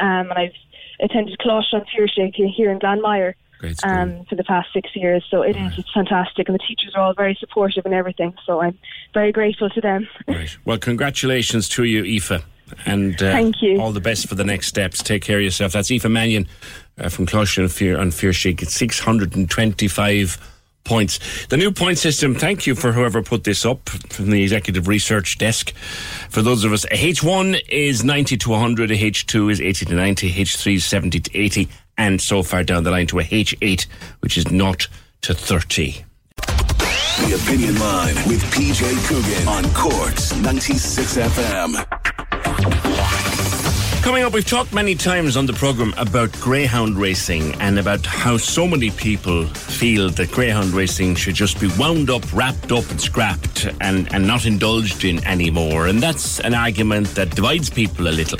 um, 0.00 0.30
and 0.30 0.32
I've 0.32 0.52
attended 1.00 1.38
on 1.44 1.84
Tuesday 1.94 2.30
here 2.34 2.70
in 2.70 2.78
Glanmire 2.78 3.34
um, 3.82 4.24
for 4.26 4.34
the 4.34 4.44
past 4.44 4.68
six 4.72 4.90
years. 4.94 5.24
So 5.30 5.42
it 5.42 5.56
is, 5.56 5.78
it's 5.78 5.92
fantastic, 5.92 6.48
and 6.48 6.54
the 6.54 6.62
teachers 6.66 6.92
are 6.94 7.02
all 7.02 7.14
very 7.14 7.36
supportive 7.38 7.84
and 7.84 7.94
everything. 7.94 8.34
So 8.46 8.60
I'm 8.60 8.78
very 9.12 9.32
grateful 9.32 9.70
to 9.70 9.80
them. 9.80 10.06
Right. 10.28 10.56
Well, 10.64 10.78
congratulations 10.78 11.68
to 11.70 11.84
you, 11.84 12.04
Aoife. 12.04 12.44
and 12.86 13.14
uh, 13.14 13.32
Thank 13.32 13.62
you. 13.62 13.80
all 13.80 13.92
the 13.92 14.00
best 14.00 14.28
for 14.28 14.34
the 14.34 14.44
next 14.44 14.68
steps. 14.68 15.02
Take 15.02 15.22
care 15.22 15.38
of 15.38 15.44
yourself. 15.44 15.72
That's 15.72 15.90
Aoife 15.90 16.08
Mannion 16.08 16.46
uh, 16.98 17.08
from 17.08 17.26
Closh 17.26 17.58
and 17.58 17.70
Fear 17.70 17.98
and 17.98 18.12
Fear. 18.14 18.30
It's 18.30 18.74
625 18.74 20.53
points. 20.84 21.46
The 21.46 21.56
new 21.56 21.72
point 21.72 21.98
system, 21.98 22.34
thank 22.34 22.66
you 22.66 22.74
for 22.74 22.92
whoever 22.92 23.22
put 23.22 23.44
this 23.44 23.64
up 23.64 23.88
from 23.88 24.30
the 24.30 24.42
executive 24.42 24.86
research 24.86 25.38
desk. 25.38 25.72
For 26.30 26.42
those 26.42 26.64
of 26.64 26.72
us, 26.72 26.84
a 26.84 26.96
H1 26.96 27.60
is 27.68 28.04
90 28.04 28.36
to 28.38 28.50
100, 28.50 28.90
a 28.90 28.96
H2 28.96 29.50
is 29.50 29.60
80 29.60 29.86
to 29.86 29.94
90, 29.94 30.32
H3 30.32 30.76
is 30.76 30.84
70 30.84 31.20
to 31.20 31.38
80, 31.38 31.68
and 31.96 32.20
so 32.20 32.42
far 32.42 32.62
down 32.62 32.84
the 32.84 32.90
line 32.90 33.06
to 33.08 33.20
a 33.20 33.24
H8, 33.24 33.86
which 34.20 34.36
is 34.36 34.50
not 34.50 34.86
to 35.22 35.34
30. 35.34 36.04
The 36.36 37.40
Opinion 37.42 37.78
Line 37.78 38.16
with 38.26 38.42
PJ 38.52 39.08
Coogan 39.08 39.48
on 39.48 39.64
Cork's 39.72 40.36
96 40.36 41.16
FM. 41.16 43.53
Coming 44.04 44.22
up, 44.22 44.34
we've 44.34 44.44
talked 44.44 44.74
many 44.74 44.94
times 44.94 45.34
on 45.34 45.46
the 45.46 45.54
programme 45.54 45.94
about 45.96 46.30
greyhound 46.32 46.98
racing 46.98 47.54
and 47.54 47.78
about 47.78 48.04
how 48.04 48.36
so 48.36 48.68
many 48.68 48.90
people 48.90 49.46
feel 49.46 50.10
that 50.10 50.30
greyhound 50.30 50.74
racing 50.74 51.14
should 51.14 51.34
just 51.34 51.58
be 51.58 51.70
wound 51.78 52.10
up, 52.10 52.22
wrapped 52.34 52.70
up, 52.70 52.88
and 52.90 53.00
scrapped 53.00 53.66
and, 53.80 54.12
and 54.12 54.26
not 54.26 54.44
indulged 54.44 55.06
in 55.06 55.24
anymore. 55.24 55.86
And 55.86 56.02
that's 56.02 56.38
an 56.40 56.52
argument 56.52 57.14
that 57.14 57.34
divides 57.34 57.70
people 57.70 58.06
a 58.06 58.10
little. 58.10 58.38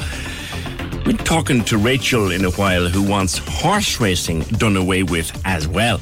We're 1.06 1.16
talking 1.16 1.64
to 1.64 1.78
Rachel 1.78 2.30
in 2.30 2.44
a 2.44 2.50
while 2.50 2.86
who 2.86 3.02
wants 3.02 3.38
horse 3.38 3.98
racing 3.98 4.40
done 4.40 4.76
away 4.76 5.02
with 5.02 5.32
as 5.46 5.66
well. 5.66 5.98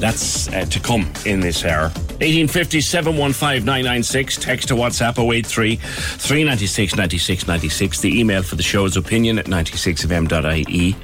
That's 0.00 0.48
uh, 0.48 0.64
to 0.64 0.80
come 0.80 1.12
in 1.26 1.40
this 1.40 1.62
hour. 1.64 1.90
1850 2.20 2.80
715 2.80 3.64
996. 3.64 4.36
Text 4.38 4.68
to 4.68 4.74
WhatsApp 4.74 5.18
083 5.18 5.76
396 5.76 6.96
96 6.96 7.46
96. 7.46 8.00
The 8.00 8.18
email 8.18 8.42
for 8.42 8.56
the 8.56 8.62
show 8.62 8.86
is 8.86 8.96
opinion 8.96 9.38
at 9.38 9.44
96fm.ie. 9.44 10.96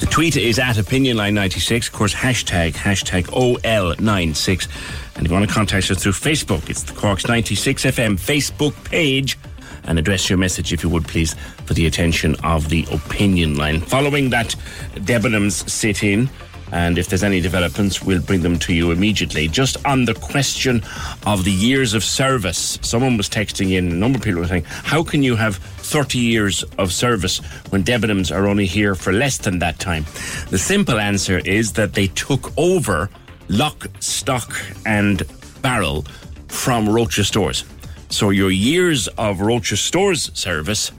The 0.00 0.06
tweet 0.06 0.36
is 0.36 0.58
at 0.58 0.76
opinionline96. 0.76 1.86
Of 1.86 1.92
course, 1.92 2.14
hashtag, 2.14 2.72
hashtag 2.72 3.24
OL96. 3.24 4.68
And 5.16 5.24
if 5.24 5.30
you 5.32 5.36
want 5.36 5.48
to 5.48 5.54
contact 5.54 5.90
us 5.90 6.02
through 6.02 6.12
Facebook, 6.12 6.68
it's 6.68 6.82
the 6.82 6.92
Cork's 6.92 7.24
96FM 7.24 8.20
Facebook 8.20 8.74
page 8.84 9.38
and 9.84 9.98
address 9.98 10.28
your 10.28 10.38
message, 10.38 10.74
if 10.74 10.82
you 10.82 10.90
would 10.90 11.06
please, 11.06 11.34
for 11.64 11.72
the 11.72 11.86
attention 11.86 12.34
of 12.44 12.68
the 12.68 12.86
opinion 12.92 13.56
line. 13.56 13.80
Following 13.80 14.28
that 14.30 14.54
Debenhams 14.94 15.68
sit 15.68 16.04
in, 16.04 16.28
and 16.72 16.98
if 16.98 17.08
there's 17.08 17.24
any 17.24 17.40
developments, 17.40 18.02
we'll 18.02 18.22
bring 18.22 18.42
them 18.42 18.58
to 18.60 18.72
you 18.72 18.90
immediately. 18.90 19.48
Just 19.48 19.84
on 19.84 20.04
the 20.04 20.14
question 20.14 20.82
of 21.26 21.44
the 21.44 21.52
years 21.52 21.94
of 21.94 22.04
service, 22.04 22.78
someone 22.82 23.16
was 23.16 23.28
texting 23.28 23.72
in, 23.72 23.90
a 23.90 23.94
number 23.94 24.18
of 24.18 24.24
people 24.24 24.40
were 24.40 24.46
saying, 24.46 24.64
How 24.64 25.02
can 25.02 25.22
you 25.22 25.36
have 25.36 25.56
30 25.56 26.18
years 26.18 26.62
of 26.78 26.92
service 26.92 27.38
when 27.70 27.82
Debenhams 27.82 28.34
are 28.34 28.46
only 28.46 28.66
here 28.66 28.94
for 28.94 29.12
less 29.12 29.38
than 29.38 29.58
that 29.60 29.78
time? 29.78 30.04
The 30.50 30.58
simple 30.58 30.98
answer 30.98 31.38
is 31.38 31.72
that 31.72 31.94
they 31.94 32.06
took 32.08 32.56
over 32.56 33.10
lock, 33.48 33.88
stock, 34.00 34.52
and 34.86 35.22
barrel 35.62 36.02
from 36.48 36.88
Roches 36.88 37.28
Stores. 37.28 37.64
So 38.08 38.30
your 38.30 38.50
years 38.50 39.08
of 39.08 39.40
Roches 39.40 39.80
Stores 39.80 40.30
service 40.34 40.92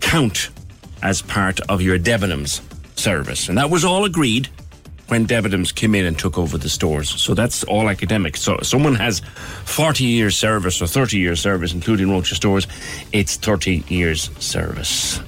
count 0.00 0.50
as 1.02 1.22
part 1.22 1.60
of 1.68 1.80
your 1.80 1.98
Debenhams 1.98 2.60
service. 2.98 3.48
And 3.48 3.58
that 3.58 3.70
was 3.70 3.84
all 3.84 4.04
agreed 4.04 4.48
when 5.08 5.26
Debenhams 5.26 5.74
came 5.74 5.94
in 5.94 6.04
and 6.04 6.18
took 6.18 6.38
over 6.38 6.56
the 6.58 6.68
stores. 6.68 7.08
So 7.20 7.34
that's 7.34 7.64
all 7.64 7.88
academic. 7.88 8.36
So 8.36 8.58
someone 8.62 8.94
has 8.94 9.20
40 9.64 10.04
years 10.04 10.36
service 10.36 10.80
or 10.80 10.86
30 10.86 11.18
years 11.18 11.40
service, 11.40 11.72
including 11.72 12.10
Roches 12.10 12.36
Stores, 12.36 12.66
it's 13.12 13.36
30 13.36 13.84
years 13.88 14.30
service. 14.38 15.20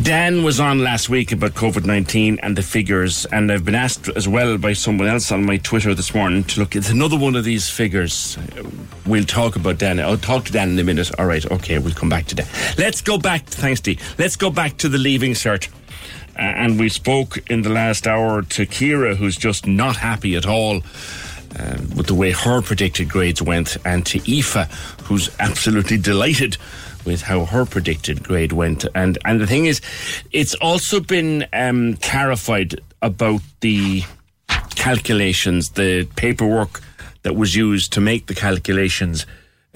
Dan 0.00 0.42
was 0.42 0.58
on 0.58 0.82
last 0.82 1.10
week 1.10 1.32
about 1.32 1.52
COVID 1.52 1.84
19 1.84 2.40
and 2.42 2.56
the 2.56 2.62
figures, 2.62 3.26
and 3.26 3.52
I've 3.52 3.64
been 3.64 3.74
asked 3.74 4.08
as 4.08 4.26
well 4.26 4.56
by 4.58 4.72
someone 4.72 5.06
else 5.06 5.30
on 5.30 5.44
my 5.44 5.58
Twitter 5.58 5.94
this 5.94 6.14
morning 6.14 6.44
to 6.44 6.60
look. 6.60 6.74
It's 6.74 6.90
another 6.90 7.16
one 7.16 7.36
of 7.36 7.44
these 7.44 7.68
figures. 7.68 8.36
We'll 9.06 9.24
talk 9.24 9.54
about 9.54 9.78
Dan. 9.78 10.00
I'll 10.00 10.16
talk 10.16 10.46
to 10.46 10.52
Dan 10.52 10.70
in 10.70 10.78
a 10.78 10.82
minute. 10.82 11.10
All 11.20 11.26
right, 11.26 11.48
okay, 11.52 11.78
we'll 11.78 11.94
come 11.94 12.08
back 12.08 12.26
to 12.28 12.34
that. 12.36 12.74
Let's 12.78 13.00
go 13.00 13.18
back, 13.18 13.44
thanks, 13.44 13.80
Dee. 13.80 13.98
Let's 14.18 14.34
go 14.34 14.50
back 14.50 14.78
to 14.78 14.88
the 14.88 14.98
leaving 14.98 15.32
cert. 15.32 15.68
And 16.36 16.78
we 16.78 16.88
spoke 16.88 17.38
in 17.50 17.62
the 17.62 17.70
last 17.70 18.06
hour 18.06 18.42
to 18.42 18.66
Kira, 18.66 19.16
who's 19.16 19.36
just 19.36 19.66
not 19.66 19.96
happy 19.96 20.36
at 20.36 20.46
all. 20.46 20.82
Uh, 21.58 21.76
with 21.94 22.06
the 22.06 22.14
way 22.14 22.30
her 22.30 22.62
predicted 22.62 23.10
grades 23.10 23.42
went, 23.42 23.76
and 23.84 24.06
to 24.06 24.18
Aoife, 24.20 24.70
who's 25.02 25.28
absolutely 25.38 25.98
delighted 25.98 26.56
with 27.04 27.20
how 27.20 27.44
her 27.44 27.66
predicted 27.66 28.22
grade 28.22 28.52
went. 28.52 28.86
And 28.94 29.18
and 29.26 29.38
the 29.38 29.46
thing 29.46 29.66
is, 29.66 29.82
it's 30.30 30.54
also 30.54 30.98
been 30.98 31.46
um, 31.52 31.96
clarified 31.96 32.80
about 33.02 33.42
the 33.60 34.02
calculations, 34.74 35.70
the 35.70 36.08
paperwork 36.16 36.80
that 37.22 37.36
was 37.36 37.54
used 37.54 37.92
to 37.92 38.00
make 38.00 38.26
the 38.26 38.34
calculations. 38.34 39.26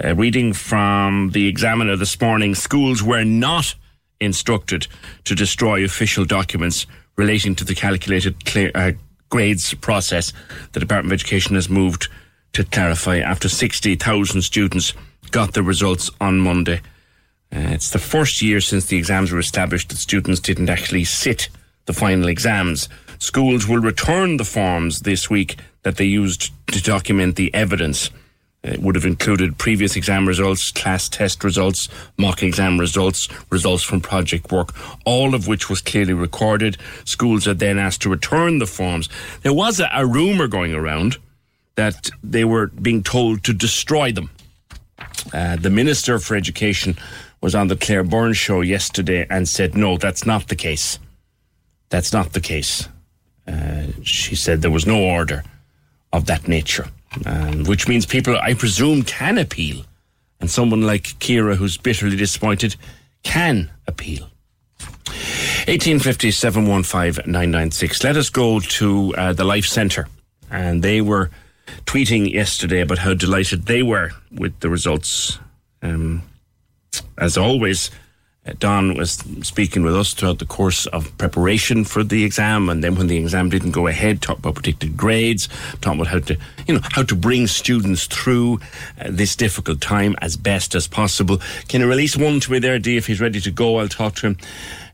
Uh, 0.02 0.14
reading 0.14 0.52
from 0.52 1.30
the 1.32 1.46
Examiner 1.46 1.96
this 1.96 2.20
morning, 2.20 2.54
schools 2.54 3.02
were 3.02 3.24
not 3.24 3.74
instructed 4.20 4.86
to 5.24 5.34
destroy 5.34 5.84
official 5.84 6.24
documents 6.24 6.86
relating 7.16 7.54
to 7.56 7.64
the 7.64 7.74
calculated 7.74 8.44
clear, 8.44 8.70
uh, 8.74 8.92
grades 9.28 9.74
process. 9.74 10.32
The 10.72 10.80
Department 10.80 11.12
of 11.12 11.20
Education 11.20 11.54
has 11.54 11.68
moved 11.68 12.08
to 12.52 12.64
clarify 12.64 13.18
after 13.18 13.48
60,000 13.48 14.42
students 14.42 14.92
got 15.30 15.54
the 15.54 15.62
results 15.62 16.10
on 16.20 16.38
Monday. 16.40 16.80
Uh, 17.52 17.70
it's 17.70 17.90
the 17.90 17.98
first 17.98 18.42
year 18.42 18.60
since 18.60 18.86
the 18.86 18.96
exams 18.96 19.32
were 19.32 19.38
established 19.38 19.88
that 19.88 19.96
students 19.96 20.40
didn't 20.40 20.70
actually 20.70 21.04
sit 21.04 21.48
the 21.86 21.92
final 21.92 22.28
exams. 22.28 22.88
Schools 23.18 23.66
will 23.66 23.78
return 23.78 24.36
the 24.36 24.44
forms 24.44 25.00
this 25.00 25.30
week 25.30 25.56
that 25.82 25.96
they 25.96 26.04
used 26.04 26.52
to 26.68 26.82
document 26.82 27.36
the 27.36 27.52
evidence. 27.54 28.10
It 28.66 28.80
would 28.80 28.94
have 28.94 29.04
included 29.04 29.58
previous 29.58 29.96
exam 29.96 30.26
results, 30.26 30.70
class 30.72 31.08
test 31.08 31.44
results, 31.44 31.88
mock 32.16 32.42
exam 32.42 32.78
results, 32.78 33.28
results 33.50 33.82
from 33.82 34.00
project 34.00 34.50
work, 34.50 34.74
all 35.04 35.34
of 35.34 35.46
which 35.46 35.70
was 35.70 35.80
clearly 35.80 36.14
recorded. 36.14 36.76
Schools 37.04 37.46
are 37.46 37.54
then 37.54 37.78
asked 37.78 38.02
to 38.02 38.10
return 38.10 38.58
the 38.58 38.66
forms. 38.66 39.08
There 39.42 39.52
was 39.52 39.80
a, 39.80 39.88
a 39.92 40.06
rumour 40.06 40.48
going 40.48 40.74
around 40.74 41.16
that 41.76 42.10
they 42.24 42.44
were 42.44 42.66
being 42.68 43.02
told 43.02 43.44
to 43.44 43.52
destroy 43.52 44.10
them. 44.12 44.30
Uh, 45.32 45.56
the 45.56 45.70
Minister 45.70 46.18
for 46.18 46.36
Education 46.36 46.96
was 47.40 47.54
on 47.54 47.68
the 47.68 47.76
Claire 47.76 48.02
Byrne's 48.02 48.38
show 48.38 48.62
yesterday 48.62 49.26
and 49.30 49.48
said, 49.48 49.76
no, 49.76 49.98
that's 49.98 50.26
not 50.26 50.48
the 50.48 50.56
case. 50.56 50.98
That's 51.90 52.12
not 52.12 52.32
the 52.32 52.40
case. 52.40 52.88
Uh, 53.46 53.84
she 54.02 54.34
said 54.34 54.62
there 54.62 54.70
was 54.70 54.86
no 54.86 55.00
order 55.00 55.44
of 56.12 56.26
that 56.26 56.48
nature, 56.48 56.88
um, 57.24 57.64
which 57.64 57.88
means 57.88 58.06
people, 58.06 58.36
I 58.36 58.54
presume, 58.54 59.02
can 59.02 59.38
appeal. 59.38 59.84
And 60.40 60.50
someone 60.50 60.82
like 60.82 61.04
Kira, 61.18 61.56
who's 61.56 61.76
bitterly 61.76 62.16
disappointed, 62.16 62.76
can 63.22 63.70
appeal. 63.86 64.28
1850 65.66 66.30
715 66.30 67.30
996. 67.30 68.04
Let 68.04 68.16
us 68.16 68.30
go 68.30 68.60
to 68.60 69.14
uh, 69.16 69.32
the 69.32 69.44
Life 69.44 69.66
Centre. 69.66 70.08
And 70.50 70.82
they 70.82 71.00
were 71.00 71.30
tweeting 71.86 72.32
yesterday 72.32 72.80
about 72.80 72.98
how 72.98 73.14
delighted 73.14 73.66
they 73.66 73.82
were 73.82 74.12
with 74.30 74.60
the 74.60 74.68
results. 74.68 75.38
Um, 75.82 76.22
as 77.18 77.36
always, 77.36 77.90
Don 78.58 78.94
was 78.94 79.12
speaking 79.42 79.82
with 79.82 79.96
us 79.96 80.14
throughout 80.14 80.38
the 80.38 80.46
course 80.46 80.86
of 80.86 81.16
preparation 81.18 81.84
for 81.84 82.04
the 82.04 82.24
exam, 82.24 82.68
and 82.68 82.82
then 82.82 82.94
when 82.94 83.08
the 83.08 83.16
exam 83.16 83.50
didn't 83.50 83.72
go 83.72 83.86
ahead, 83.86 84.22
talked 84.22 84.40
about 84.40 84.54
predicted 84.54 84.96
grades, 84.96 85.48
talked 85.80 85.96
about 85.96 86.06
how 86.06 86.18
to, 86.20 86.36
you 86.66 86.74
know, 86.74 86.80
how 86.92 87.02
to 87.02 87.14
bring 87.14 87.46
students 87.46 88.06
through 88.06 88.60
uh, 89.00 89.08
this 89.10 89.34
difficult 89.34 89.80
time 89.80 90.14
as 90.20 90.36
best 90.36 90.74
as 90.74 90.86
possible. 90.86 91.40
Can 91.68 91.80
you 91.80 91.88
release 91.88 92.16
one 92.16 92.40
to 92.40 92.52
me 92.52 92.58
there, 92.58 92.78
Dee, 92.78 92.96
if 92.96 93.06
he's 93.06 93.20
ready 93.20 93.40
to 93.40 93.50
go? 93.50 93.78
I'll 93.78 93.88
talk 93.88 94.14
to 94.16 94.28
him. 94.28 94.36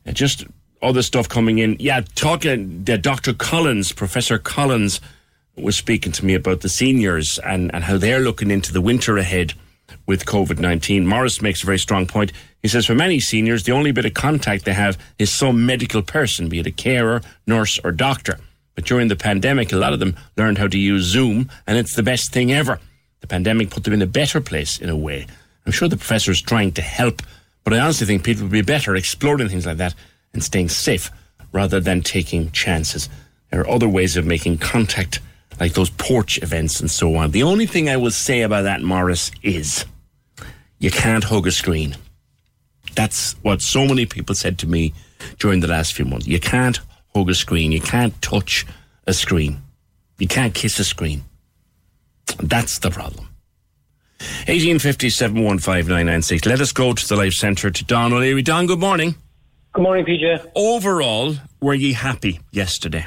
Uh, 0.07 0.13
just 0.13 0.45
other 0.81 1.03
stuff 1.03 1.29
coming 1.29 1.59
in. 1.59 1.77
Yeah, 1.79 2.01
talking. 2.15 2.85
Uh, 2.89 2.97
Dr. 2.97 3.35
Collins, 3.35 3.93
Professor 3.93 4.39
Collins, 4.39 5.01
was 5.57 5.77
speaking 5.77 6.13
to 6.13 6.25
me 6.25 6.35
about 6.35 6.63
the 6.63 6.69
seniors 6.69 7.39
and, 7.41 7.73
and 7.75 7.85
how 7.85 7.99
they're 7.99 8.21
looking 8.21 8.51
into 8.51 8.73
the 8.73 8.81
winter 8.81 9.19
ahead 9.19 9.55
with 10.07 10.25
COVID 10.25 10.59
19. 10.59 11.07
Morris 11.07 11.43
makes 11.43 11.63
a 11.63 11.67
very 11.67 11.79
strong 11.79 12.07
point. 12.07 12.33
He 12.63 12.69
says 12.69 12.87
for 12.87 12.95
many 12.95 13.19
seniors, 13.19 13.65
the 13.65 13.73
only 13.73 13.91
bit 13.91 14.05
of 14.05 14.15
contact 14.15 14.65
they 14.65 14.73
have 14.73 14.97
is 15.19 15.35
some 15.35 15.67
medical 15.67 16.01
person, 16.01 16.49
be 16.49 16.61
it 16.61 16.67
a 16.67 16.71
carer, 16.71 17.21
nurse, 17.47 17.81
or 17.83 17.91
doctor. 17.91 18.39
But 18.77 18.85
during 18.85 19.09
the 19.09 19.17
pandemic, 19.17 19.73
a 19.73 19.77
lot 19.77 19.93
of 19.93 19.99
them 19.99 20.17
learned 20.37 20.59
how 20.59 20.69
to 20.69 20.79
use 20.79 21.03
Zoom, 21.03 21.51
and 21.67 21.77
it's 21.77 21.97
the 21.97 22.05
best 22.05 22.33
thing 22.33 22.53
ever. 22.53 22.79
The 23.21 23.27
pandemic 23.27 23.71
put 23.71 23.85
them 23.85 23.93
in 23.93 24.03
a 24.03 24.07
better 24.07 24.41
place 24.41 24.79
in 24.79 24.89
a 24.89 24.97
way. 24.97 25.27
I'm 25.67 25.73
sure 25.73 25.89
the 25.89 25.97
professor 25.97 26.31
is 26.31 26.41
trying 26.41 26.73
to 26.73 26.83
help, 26.83 27.21
but 27.65 27.73
I 27.73 27.81
honestly 27.81 28.07
think 28.07 28.25
people 28.25 28.45
would 28.45 28.53
be 28.53 28.63
better 28.63 28.95
exploring 28.95 29.49
things 29.49 29.67
like 29.67 29.77
that 29.79 29.95
and 30.33 30.43
staying 30.43 30.69
safe 30.69 31.11
rather 31.53 31.81
than 31.81 32.03
taking 32.03 32.51
chances. 32.53 33.09
There 33.51 33.61
are 33.61 33.69
other 33.69 33.89
ways 33.89 34.17
of 34.17 34.25
making 34.25 34.59
contact, 34.59 35.21
like 35.61 35.75
those 35.75 35.91
porch 35.91 36.43
events 36.43 36.81
and 36.81 36.91
so 36.91 37.15
on. 37.17 37.33
The 37.33 37.43
only 37.43 37.67
thing 37.67 37.89
I 37.89 37.97
will 37.97 38.11
say 38.11 38.43
about 38.43 38.63
that, 38.63 38.83
Morris, 38.83 39.31
is 39.43 39.85
you 40.79 40.91
can't 40.91 41.25
hug 41.25 41.47
a 41.47 41.53
screen. 41.53 41.97
That's 42.95 43.35
what 43.43 43.63
so 43.63 43.87
many 43.87 44.07
people 44.07 44.35
said 44.35 44.59
to 44.59 44.67
me 44.67 44.93
during 45.39 45.61
the 45.61 45.69
last 45.69 45.95
few 45.95 46.05
months. 46.05 46.27
You 46.27 46.41
can't 46.41 46.81
hug 47.15 47.31
a 47.31 47.35
screen. 47.35 47.73
You 47.73 47.81
can't 47.81 48.21
touch 48.23 48.67
a 49.07 49.13
screen. 49.13 49.63
You 50.19 50.29
can't 50.29 50.55
kiss 50.55 50.79
a 50.79 50.85
screen. 50.85 51.23
That's 52.39 52.79
the 52.79 52.91
problem. 52.91 53.29
1850 54.47 56.49
Let 56.49 56.61
us 56.61 56.73
go 56.73 56.93
to 56.93 57.09
the 57.09 57.17
Life 57.17 57.33
Centre 57.33 57.71
to 57.71 57.85
Don 57.85 58.13
O'Leary. 58.13 58.43
Don, 58.43 58.67
good 58.67 58.79
morning. 58.79 59.17
Good 59.73 59.83
morning, 59.83 60.05
PJ. 60.05 60.53
Overall, 60.55 61.35
were 61.61 61.75
ye 61.75 61.93
happy 61.93 62.41
yesterday? 62.53 63.07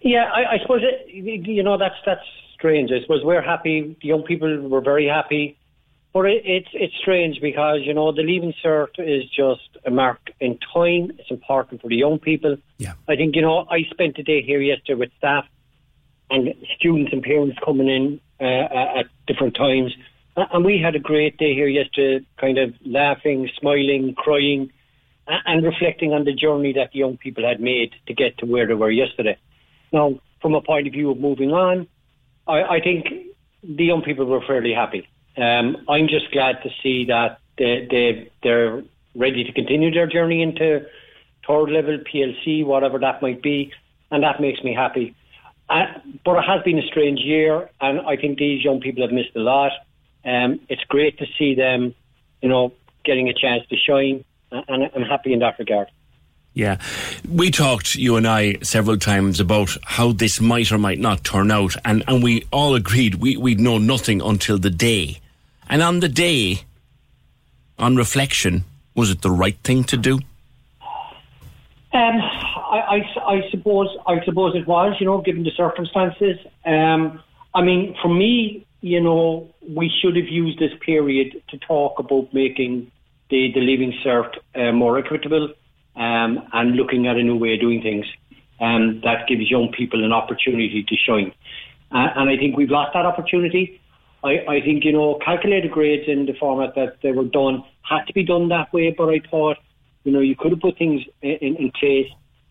Yeah, 0.00 0.30
I, 0.32 0.54
I 0.54 0.58
suppose 0.62 0.82
it, 0.84 1.12
you 1.12 1.62
know 1.62 1.76
that's 1.76 1.96
that's 2.06 2.24
strange. 2.54 2.90
I 2.92 3.02
suppose 3.02 3.22
we're 3.24 3.42
happy. 3.42 3.96
The 4.00 4.08
young 4.08 4.22
people 4.22 4.68
were 4.68 4.80
very 4.80 5.06
happy, 5.06 5.58
but 6.16 6.24
it, 6.30 6.42
it's 6.46 6.68
it's 6.72 6.94
strange 6.96 7.42
because 7.42 7.80
you 7.82 7.92
know 7.92 8.10
the 8.10 8.22
leaving 8.22 8.54
cert 8.64 8.98
is 8.98 9.24
just 9.28 9.68
a 9.84 9.90
mark 9.90 10.30
in 10.40 10.58
time. 10.72 11.12
It's 11.18 11.30
important 11.30 11.82
for 11.82 11.88
the 11.88 11.96
young 11.96 12.18
people. 12.18 12.56
Yeah, 12.78 12.94
I 13.06 13.16
think 13.16 13.36
you 13.36 13.42
know 13.42 13.66
I 13.70 13.82
spent 13.90 14.16
a 14.18 14.22
day 14.22 14.40
here 14.40 14.62
yesterday 14.62 14.94
with 14.94 15.10
staff 15.18 15.44
and 16.30 16.54
students 16.74 17.12
and 17.12 17.22
parents 17.22 17.58
coming 17.62 17.88
in 17.88 18.20
uh, 18.40 19.00
at 19.00 19.06
different 19.26 19.56
times, 19.56 19.94
and 20.36 20.64
we 20.64 20.80
had 20.80 20.96
a 20.96 20.98
great 20.98 21.36
day 21.36 21.52
here 21.52 21.68
yesterday, 21.68 22.24
kind 22.38 22.56
of 22.56 22.72
laughing, 22.86 23.50
smiling, 23.60 24.14
crying, 24.16 24.72
and 25.26 25.66
reflecting 25.66 26.14
on 26.14 26.24
the 26.24 26.32
journey 26.32 26.72
that 26.72 26.92
the 26.92 26.98
young 26.98 27.18
people 27.18 27.46
had 27.46 27.60
made 27.60 27.94
to 28.06 28.14
get 28.14 28.38
to 28.38 28.46
where 28.46 28.66
they 28.66 28.72
were 28.72 28.90
yesterday. 28.90 29.36
Now, 29.92 30.18
from 30.40 30.54
a 30.54 30.62
point 30.62 30.86
of 30.86 30.94
view 30.94 31.10
of 31.10 31.20
moving 31.20 31.52
on, 31.52 31.86
I, 32.48 32.62
I 32.76 32.80
think 32.80 33.04
the 33.62 33.84
young 33.84 34.00
people 34.00 34.24
were 34.24 34.40
fairly 34.46 34.72
happy. 34.72 35.06
Um, 35.36 35.84
I'm 35.88 36.08
just 36.08 36.30
glad 36.32 36.62
to 36.62 36.70
see 36.82 37.06
that 37.06 37.40
they, 37.58 37.86
they, 37.90 38.30
they're 38.42 38.82
ready 39.14 39.44
to 39.44 39.52
continue 39.52 39.90
their 39.90 40.06
journey 40.06 40.42
into 40.42 40.86
third 41.46 41.70
level 41.70 41.98
PLC, 41.98 42.64
whatever 42.64 42.98
that 42.98 43.22
might 43.22 43.42
be, 43.42 43.72
and 44.10 44.22
that 44.22 44.40
makes 44.40 44.62
me 44.62 44.74
happy. 44.74 45.14
Uh, 45.68 45.86
but 46.24 46.38
it 46.38 46.44
has 46.44 46.62
been 46.62 46.78
a 46.78 46.86
strange 46.86 47.20
year, 47.20 47.68
and 47.80 48.00
I 48.00 48.16
think 48.16 48.38
these 48.38 48.62
young 48.64 48.80
people 48.80 49.02
have 49.02 49.12
missed 49.12 49.34
a 49.34 49.40
lot. 49.40 49.72
Um, 50.24 50.60
it's 50.68 50.84
great 50.84 51.18
to 51.18 51.26
see 51.38 51.54
them, 51.54 51.94
you 52.40 52.48
know, 52.48 52.72
getting 53.04 53.28
a 53.28 53.34
chance 53.34 53.66
to 53.68 53.76
shine, 53.76 54.24
and 54.50 54.90
I'm 54.94 55.02
happy 55.02 55.32
in 55.32 55.40
that 55.40 55.58
regard. 55.58 55.88
Yeah. 56.54 56.78
We 57.30 57.50
talked, 57.50 57.96
you 57.96 58.16
and 58.16 58.26
I, 58.26 58.56
several 58.62 58.96
times 58.96 59.40
about 59.40 59.76
how 59.84 60.12
this 60.12 60.40
might 60.40 60.72
or 60.72 60.78
might 60.78 60.98
not 60.98 61.22
turn 61.22 61.50
out, 61.50 61.76
and, 61.84 62.02
and 62.08 62.22
we 62.22 62.46
all 62.50 62.74
agreed 62.74 63.16
we, 63.16 63.36
we'd 63.36 63.60
know 63.60 63.78
nothing 63.78 64.22
until 64.22 64.58
the 64.58 64.70
day. 64.70 65.20
And 65.68 65.82
on 65.82 66.00
the 66.00 66.08
day, 66.08 66.62
on 67.78 67.96
reflection, 67.96 68.64
was 68.94 69.10
it 69.10 69.22
the 69.22 69.30
right 69.30 69.58
thing 69.64 69.84
to 69.84 69.96
do? 69.96 70.20
Um, 71.92 72.20
I, 72.22 73.02
I, 73.16 73.20
I, 73.26 73.50
suppose 73.50 73.88
I 74.06 74.22
suppose 74.24 74.54
it 74.54 74.66
was, 74.66 74.96
you 75.00 75.06
know, 75.06 75.20
given 75.22 75.44
the 75.44 75.50
circumstances. 75.56 76.36
Um, 76.64 77.22
I 77.54 77.62
mean, 77.62 77.96
for 78.02 78.08
me, 78.08 78.66
you 78.80 79.00
know, 79.00 79.52
we 79.68 79.90
should 80.00 80.16
have 80.16 80.28
used 80.28 80.58
this 80.58 80.72
period 80.84 81.42
to 81.48 81.58
talk 81.58 81.98
about 81.98 82.32
making 82.34 82.90
the, 83.30 83.50
the 83.52 83.60
Leaving 83.60 83.92
Cert 84.04 84.36
uh, 84.54 84.72
more 84.72 84.98
equitable 84.98 85.54
um, 85.96 86.46
and 86.52 86.76
looking 86.76 87.06
at 87.06 87.16
a 87.16 87.22
new 87.22 87.36
way 87.36 87.54
of 87.54 87.60
doing 87.60 87.82
things. 87.82 88.06
Um, 88.60 89.00
that 89.04 89.26
gives 89.28 89.50
young 89.50 89.72
people 89.72 90.04
an 90.04 90.12
opportunity 90.12 90.84
to 90.88 90.96
shine. 90.96 91.32
Uh, 91.90 92.08
and 92.16 92.30
I 92.30 92.36
think 92.36 92.56
we've 92.56 92.70
lost 92.70 92.92
that 92.94 93.06
opportunity. 93.06 93.80
I, 94.24 94.38
I 94.48 94.60
think, 94.60 94.84
you 94.84 94.92
know, 94.92 95.18
calculated 95.24 95.70
grades 95.70 96.08
in 96.08 96.26
the 96.26 96.34
format 96.34 96.74
that 96.74 96.98
they 97.02 97.12
were 97.12 97.24
done 97.24 97.64
had 97.82 98.04
to 98.06 98.12
be 98.12 98.24
done 98.24 98.48
that 98.48 98.72
way, 98.72 98.94
but 98.96 99.08
I 99.08 99.20
thought, 99.30 99.58
you 100.04 100.12
know, 100.12 100.20
you 100.20 100.36
could 100.36 100.52
have 100.52 100.60
put 100.60 100.78
things 100.78 101.02
in, 101.22 101.56
in 101.56 101.70
place 101.78 102.08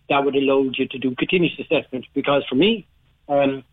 that 0.09 0.23
would 0.23 0.35
allow 0.35 0.61
you 0.61 0.87
to 0.87 0.97
do 0.97 1.15
continuous 1.15 1.57
assessment 1.59 2.05
because 2.13 2.43
for 2.47 2.55
me, 2.55 2.87
um, 3.27 3.63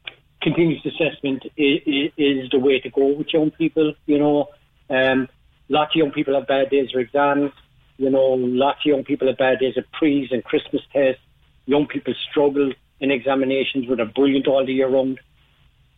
continuous 0.41 0.85
assessment 0.85 1.45
is, 1.57 2.11
is, 2.17 2.51
the 2.51 2.59
way 2.59 2.81
to 2.81 2.91
go 2.91 3.13
with 3.13 3.33
young 3.33 3.51
people. 3.51 3.95
You 4.07 4.19
know, 4.19 4.49
um, 4.91 5.29
lots 5.69 5.95
of 5.95 5.99
young 5.99 6.11
people 6.11 6.35
have 6.35 6.47
bad 6.47 6.71
days 6.71 6.91
for 6.91 7.01
exams. 7.01 7.53
You 7.99 8.11
know, 8.11 8.35
lots 8.35 8.81
of 8.81 8.87
young 8.87 9.05
people 9.05 9.29
have 9.29 9.39
bad 9.39 9.61
days 9.61 9.75
at 9.77 9.91
pre's 9.93 10.33
and 10.33 10.43
Christmas 10.43 10.83
tests. 10.93 11.23
Young 11.67 11.87
people 11.87 12.15
struggle 12.31 12.73
in 13.01 13.11
examinations 13.11 13.87
where 13.87 13.97
they're 13.97 14.07
brilliant 14.07 14.49
all 14.49 14.65
the 14.65 14.73
year 14.73 14.89
round. 14.89 15.21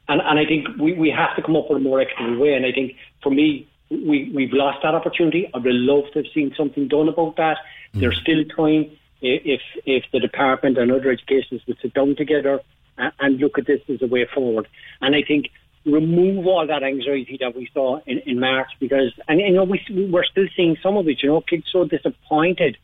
And, 0.08 0.20
and 0.20 0.38
I 0.38 0.44
think 0.44 0.68
we, 0.78 0.92
we 0.92 1.10
have 1.10 1.34
to 1.36 1.42
come 1.42 1.56
up 1.56 1.70
with 1.70 1.78
a 1.78 1.80
more 1.80 2.00
equitable 2.00 2.38
way. 2.38 2.54
And 2.54 2.66
I 2.66 2.72
think 2.72 2.96
for 3.22 3.30
me, 3.30 3.68
we, 3.90 4.30
we've 4.34 4.52
lost 4.52 4.78
that 4.82 4.94
opportunity. 4.94 5.50
I 5.54 5.58
would 5.58 5.72
love 5.72 6.04
to 6.12 6.22
have 6.22 6.32
seen 6.34 6.54
something 6.56 6.88
done 6.88 7.08
about 7.08 7.36
that. 7.36 7.58
Mm. 7.94 8.00
There's 8.00 8.18
still 8.20 8.44
time 8.44 8.90
if 9.22 9.62
if 9.86 10.04
the 10.12 10.20
department 10.20 10.76
and 10.76 10.92
other 10.92 11.10
educations 11.10 11.62
would 11.66 11.78
sit 11.80 11.94
down 11.94 12.14
together 12.16 12.60
and, 12.98 13.12
and 13.20 13.38
look 13.38 13.58
at 13.58 13.66
this 13.66 13.80
as 13.88 14.02
a 14.02 14.06
way 14.06 14.26
forward. 14.26 14.68
And 15.00 15.14
I 15.14 15.22
think 15.22 15.50
remove 15.86 16.46
all 16.46 16.66
that 16.66 16.82
anxiety 16.82 17.36
that 17.40 17.54
we 17.54 17.68
saw 17.72 18.00
in, 18.06 18.18
in 18.20 18.40
March 18.40 18.68
because, 18.80 19.12
and 19.28 19.40
you 19.40 19.52
know, 19.52 19.64
we, 19.64 19.80
we're 20.10 20.24
still 20.24 20.46
seeing 20.56 20.76
some 20.82 20.96
of 20.96 21.06
it, 21.08 21.22
you 21.22 21.28
know, 21.28 21.40
kids 21.42 21.66
so 21.70 21.84
disappointed 21.84 22.78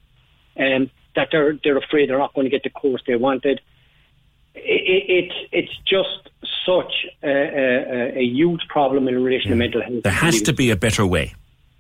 um, 0.59 0.91
that 1.17 1.29
they're, 1.33 1.59
they're 1.65 1.79
afraid 1.79 2.11
they're 2.11 2.19
not 2.19 2.35
going 2.35 2.45
to 2.45 2.51
get 2.51 2.63
the 2.63 2.71
course 2.71 3.03
they 3.07 3.17
wanted. 3.17 3.61
It, 4.55 5.31
it, 5.31 5.33
it's 5.53 5.77
just 5.87 6.31
such 6.67 7.07
a, 7.23 7.29
a, 7.29 8.19
a, 8.19 8.23
huge 8.23 8.63
problem 8.69 9.09
in 9.09 9.23
relation 9.23 9.49
yeah. 9.49 9.55
to 9.55 9.59
mental 9.59 9.83
health. 9.83 10.03
There 10.03 10.13
has 10.13 10.43
to 10.43 10.53
be 10.53 10.71
a 10.71 10.77
better 10.77 11.07
way. 11.07 11.35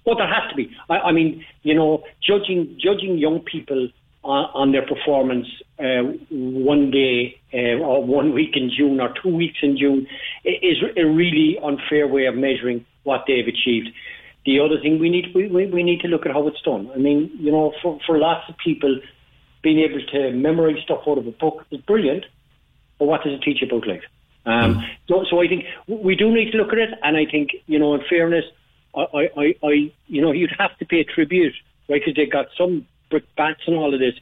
Well, 0.04 0.16
there 0.16 0.32
has 0.32 0.48
to 0.50 0.56
be. 0.56 0.74
I, 0.88 0.98
I 0.98 1.12
mean, 1.12 1.44
you 1.62 1.74
know, 1.74 2.04
judging 2.26 2.78
judging 2.82 3.18
young 3.18 3.40
people 3.40 3.88
on, 4.22 4.50
on 4.54 4.72
their 4.72 4.86
performance 4.86 5.46
uh, 5.78 6.02
one 6.30 6.90
day 6.90 7.38
uh, 7.52 7.82
or 7.82 8.04
one 8.04 8.32
week 8.40 8.56
in 8.56 8.70
June 8.76 9.00
or 9.00 9.12
two 9.22 9.34
weeks 9.34 9.58
in 9.62 9.76
June 9.76 10.06
is 10.44 10.76
a 10.96 11.04
really 11.04 11.58
unfair 11.62 12.06
way 12.06 12.26
of 12.26 12.34
measuring 12.34 12.84
what 13.02 13.24
they've 13.26 13.46
achieved. 13.46 13.90
The 14.46 14.60
other 14.60 14.80
thing 14.80 14.98
we 14.98 15.10
need 15.10 15.34
we, 15.34 15.48
we 15.48 15.82
need 15.82 16.00
to 16.00 16.08
look 16.08 16.24
at 16.24 16.32
how 16.32 16.46
it's 16.48 16.62
done. 16.62 16.90
I 16.94 16.98
mean, 16.98 17.30
you 17.38 17.50
know, 17.50 17.72
for, 17.82 17.98
for 18.06 18.18
lots 18.18 18.48
of 18.48 18.56
people, 18.56 19.00
being 19.62 19.80
able 19.80 20.00
to 20.12 20.32
memorize 20.32 20.82
stuff 20.82 21.02
out 21.06 21.18
of 21.18 21.26
a 21.26 21.32
book 21.32 21.66
is 21.70 21.80
brilliant, 21.82 22.24
but 23.00 23.06
what 23.06 23.24
does 23.24 23.32
it 23.32 23.42
teach 23.42 23.62
about 23.62 23.88
life? 23.88 24.04
Um, 24.46 24.84
so, 25.08 25.24
so 25.28 25.42
I 25.42 25.48
think 25.48 25.64
we 25.88 26.14
do 26.14 26.30
need 26.32 26.52
to 26.52 26.58
look 26.58 26.72
at 26.72 26.78
it, 26.78 26.90
and 27.02 27.16
I 27.16 27.26
think 27.26 27.50
you 27.66 27.78
know, 27.78 27.94
in 27.94 28.02
fairness, 28.08 28.44
I, 28.94 29.28
I, 29.36 29.54
I 29.62 29.92
you 30.06 30.22
know, 30.22 30.32
you'd 30.32 30.54
have 30.58 30.76
to 30.78 30.84
pay 30.84 31.02
tribute, 31.02 31.54
right? 31.88 32.00
Because 32.00 32.14
they 32.14 32.26
got 32.26 32.46
some 32.56 32.86
brickbats 33.10 33.66
and 33.66 33.76
all 33.76 33.92
of 33.92 33.98
this 33.98 34.14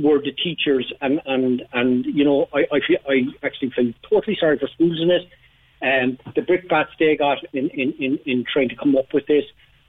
were 0.00 0.20
the 0.20 0.32
teachers 0.32 0.92
and 1.00 1.20
and 1.24 1.62
and 1.72 2.04
you 2.04 2.22
know 2.22 2.46
I 2.52 2.66
I, 2.70 2.80
feel, 2.86 2.98
I 3.08 3.24
actually 3.42 3.70
feel 3.70 3.92
totally 4.08 4.36
sorry 4.38 4.58
for 4.58 4.68
schools 4.68 5.00
in 5.00 5.08
this. 5.08 5.24
And 5.80 6.20
um, 6.26 6.32
the 6.34 6.42
brickbats 6.42 6.90
they 6.98 7.16
got 7.16 7.38
in, 7.52 7.68
in, 7.70 7.92
in, 7.92 8.18
in 8.26 8.44
trying 8.52 8.68
to 8.68 8.74
come 8.76 8.96
up 8.96 9.14
with 9.14 9.26
this, 9.26 9.44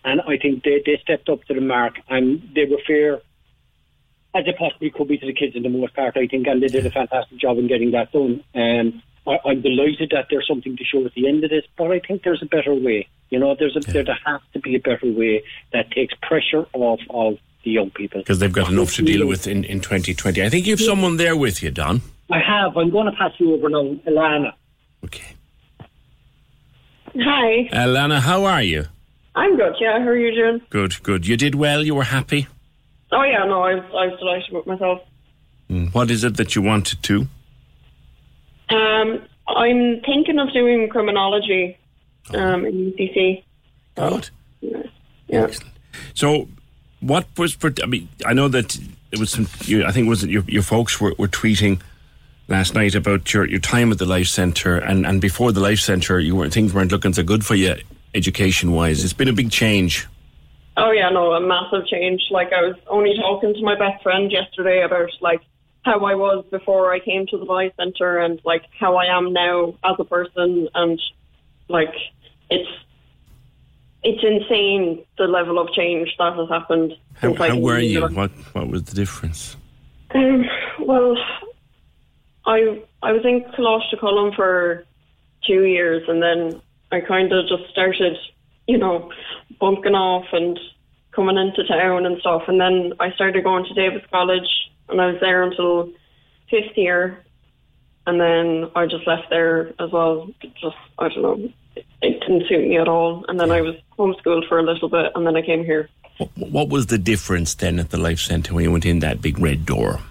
and 0.06 0.22
I 0.22 0.38
think 0.38 0.64
they, 0.64 0.84
they 0.86 1.00
stepped 1.02 1.30
up 1.30 1.44
to 1.46 1.54
the 1.56 1.62
mark 1.62 1.96
and 2.08 2.48
they 2.54 2.66
were 2.66 2.78
fair 2.86 3.22
as 4.36 4.46
it 4.48 4.58
possibly 4.58 4.92
could 4.92 5.08
be 5.08 5.18
to 5.18 5.26
the 5.26 5.34
kids 5.34 5.56
in 5.56 5.64
the 5.64 5.70
most 5.70 5.96
part. 5.96 6.16
I 6.18 6.28
think, 6.28 6.48
and 6.48 6.62
they 6.62 6.68
did 6.68 6.86
a 6.86 6.92
fantastic 6.92 7.38
job 7.38 7.58
in 7.58 7.68
getting 7.68 7.92
that 7.92 8.12
done. 8.12 8.44
Um, 8.54 9.02
I, 9.28 9.38
I'm 9.50 9.62
delighted 9.62 10.12
that 10.12 10.28
there's 10.30 10.48
something 10.48 10.78
to 10.78 10.84
show 10.84 11.06
at 11.06 11.14
the 11.14 11.28
end 11.28 11.44
of 11.44 11.50
this, 11.50 11.64
but 11.78 11.92
I 11.92 12.00
think 12.00 12.24
there's 12.24 12.42
a 12.42 12.46
better 12.46 12.74
way. 12.74 13.08
You 13.30 13.40
know, 13.40 13.56
there's 13.58 13.76
a, 13.76 13.82
yeah. 13.88 14.04
there 14.04 14.20
has 14.26 14.42
to 14.54 14.60
be 14.60 14.76
a 14.76 14.80
better 14.80 15.12
way 15.12 15.44
that 15.74 15.92
takes 15.92 16.14
pressure 16.22 16.66
off 16.74 17.00
of 17.10 17.38
the 17.64 17.72
young 17.72 17.92
people. 17.92 18.22
Because 18.22 18.40
they've 18.40 18.52
got 18.52 18.72
enough 18.72 18.94
to 18.96 19.04
deal 19.04 19.28
with 19.28 19.48
in, 19.48 19.64
in 19.64 19.82
2020. 19.82 20.44
I 20.44 20.50
think 20.50 20.66
you 20.66 20.74
have 20.74 20.82
someone 20.82 21.18
there 21.18 21.36
with 21.36 21.62
you, 21.62 21.72
Don. 21.72 22.02
I 22.32 22.40
have. 22.40 22.78
I'm 22.78 22.90
going 22.90 23.06
to 23.06 23.12
pass 23.12 23.32
you 23.38 23.54
over 23.54 23.70
now, 23.70 23.96
Alana. 24.08 24.54
Okay. 25.06 25.36
Hi. 27.16 27.70
Alana, 27.74 28.20
how 28.20 28.46
are 28.46 28.62
you? 28.62 28.86
I'm 29.36 29.58
good, 29.58 29.76
yeah. 29.80 30.00
How 30.00 30.08
are 30.08 30.18
you 30.18 30.34
doing? 30.34 30.62
Good, 30.70 31.02
good. 31.04 31.28
You 31.28 31.38
did 31.38 31.56
well? 31.56 31.84
You 31.84 31.96
were 31.96 32.04
happy? 32.04 32.48
Oh, 33.12 33.24
yeah, 33.24 33.46
no, 33.46 33.62
I 33.62 33.76
was, 33.76 33.86
I 33.86 34.08
was 34.08 34.20
delighted 34.20 34.54
with 34.54 34.68
myself. 34.68 35.02
Mm. 35.70 35.94
What 35.94 36.12
is 36.12 36.24
it 36.24 36.38
that 36.38 36.56
you 36.56 36.62
wanted 36.62 37.02
to? 37.04 37.28
Um, 38.70 39.22
I'm 39.48 40.02
thinking 40.02 40.40
of 40.40 40.52
doing 40.54 40.90
criminology 40.90 41.78
um, 42.34 42.66
in 42.66 42.92
UCC. 42.94 43.44
Good. 43.96 44.30
Yeah. 44.62 44.84
yeah. 45.28 45.44
Excellent. 45.44 45.74
So, 46.14 46.48
what 47.00 47.28
was? 47.38 47.58
I 47.82 47.86
mean, 47.86 48.10
I 48.26 48.34
know 48.34 48.48
that 48.48 48.78
it 49.12 49.20
was. 49.20 49.32
Some, 49.32 49.48
you, 49.62 49.86
I 49.86 49.92
think 49.92 50.08
was 50.08 50.24
it 50.24 50.30
your 50.30 50.44
your 50.48 50.62
folks 50.62 51.02
were, 51.02 51.14
were 51.18 51.28
tweeting 51.28 51.82
last 52.48 52.74
night 52.74 52.96
about 52.96 53.34
your, 53.34 53.46
your 53.46 53.60
time 53.60 53.92
at 53.92 53.98
the 54.00 54.06
Life 54.06 54.28
Centre, 54.28 54.78
and, 54.78 55.06
and 55.06 55.22
before 55.22 55.52
the 55.52 55.60
Life 55.60 55.80
Centre, 55.80 56.20
you 56.20 56.36
weren't 56.36 56.54
things 56.54 56.74
weren't 56.74 56.92
looking 56.92 57.14
so 57.14 57.24
good 57.24 57.46
for 57.46 57.56
you 57.56 57.76
education 58.14 58.72
wise. 58.72 59.04
It's 59.04 59.14
been 59.14 59.28
a 59.28 59.34
big 59.34 59.52
change. 59.52 60.08
Oh 60.78 60.92
yeah, 60.92 61.10
no, 61.10 61.34
a 61.34 61.42
massive 61.42 61.88
change. 61.88 62.22
Like 62.32 62.54
I 62.54 62.62
was 62.62 62.76
only 62.88 63.16
talking 63.16 63.54
to 63.54 63.62
my 63.62 63.78
best 63.78 64.02
friend 64.04 64.32
yesterday 64.32 64.82
about 64.82 65.10
like 65.22 65.42
how 65.84 66.06
I 66.06 66.16
was 66.16 66.46
before 66.52 66.94
I 66.94 67.00
came 67.00 67.26
to 67.28 67.38
the 67.38 67.46
Life 67.46 67.74
Centre 67.78 68.20
and 68.20 68.40
like 68.46 68.64
how 68.80 68.96
I 68.96 69.06
am 69.06 69.34
now 69.34 69.76
as 69.84 69.96
a 70.00 70.04
person, 70.04 70.70
and 70.74 71.02
like 71.68 71.94
it's 72.50 72.70
it's 74.04 74.24
insane 74.24 75.04
the 75.18 75.26
level 75.26 75.60
of 75.60 75.72
change 75.74 76.10
that 76.18 76.36
has 76.36 76.50
happened. 76.50 76.94
How, 77.16 77.34
how 77.34 77.58
were 77.58 77.80
you? 77.80 78.02
What 78.08 78.32
What 78.54 78.70
was 78.70 78.84
the 78.84 78.96
difference? 78.96 79.58
Um, 80.12 80.46
well, 80.80 81.18
I 82.46 82.82
I 83.04 83.12
was 83.12 83.26
in 83.26 83.46
Colum 83.56 84.34
for 84.36 84.86
two 85.46 85.64
years, 85.64 86.04
and 86.08 86.22
then 86.22 86.62
I 86.92 87.02
kind 87.02 87.32
of 87.32 87.48
just 87.48 87.70
started, 87.72 88.18
you 88.68 88.78
know, 88.78 89.12
bunking 89.60 89.96
off 89.96 90.26
and 90.32 90.60
coming 91.12 91.38
into 91.38 91.68
town 91.68 92.06
and 92.06 92.20
stuff. 92.20 92.44
And 92.48 92.60
then 92.60 92.94
I 93.00 93.12
started 93.12 93.44
going 93.44 93.66
to 93.66 93.74
Davis 93.74 94.04
College, 94.12 94.48
and 94.88 95.02
I 95.02 95.08
was 95.08 95.20
there 95.20 95.44
until 95.44 95.92
fifth 96.50 96.78
year, 96.78 97.24
and 98.08 98.20
then 98.20 98.72
I 98.76 98.86
just 98.86 99.06
left 99.06 99.30
there 99.30 99.70
as 99.80 99.92
well. 99.92 100.28
Just 100.42 100.76
I 100.98 101.10
don't 101.10 101.22
know, 101.22 101.50
it, 101.76 101.86
it 102.02 102.20
didn't 102.22 102.48
suit 102.48 102.68
me 102.68 102.78
at 102.78 102.88
all. 102.88 103.26
And 103.28 103.40
then 103.40 103.52
I 103.52 103.62
was 103.62 103.76
homeschooled 103.98 104.48
for 104.48 104.60
a 104.60 104.64
little 104.64 104.90
bit, 104.90 105.12
and 105.16 105.26
then 105.26 105.36
I 105.36 105.42
came 105.42 105.64
here. 105.64 105.90
What, 106.18 106.30
what 106.38 106.70
was 106.70 106.88
the 106.88 106.98
difference 106.98 107.54
then 107.56 107.80
at 107.80 107.90
the 107.90 107.98
Life 107.98 108.20
Centre 108.20 108.54
when 108.54 108.64
you 108.64 108.72
went 108.72 108.86
in 108.86 109.00
that 109.00 109.22
big 109.22 109.40
red 109.40 109.66
door? 109.66 110.02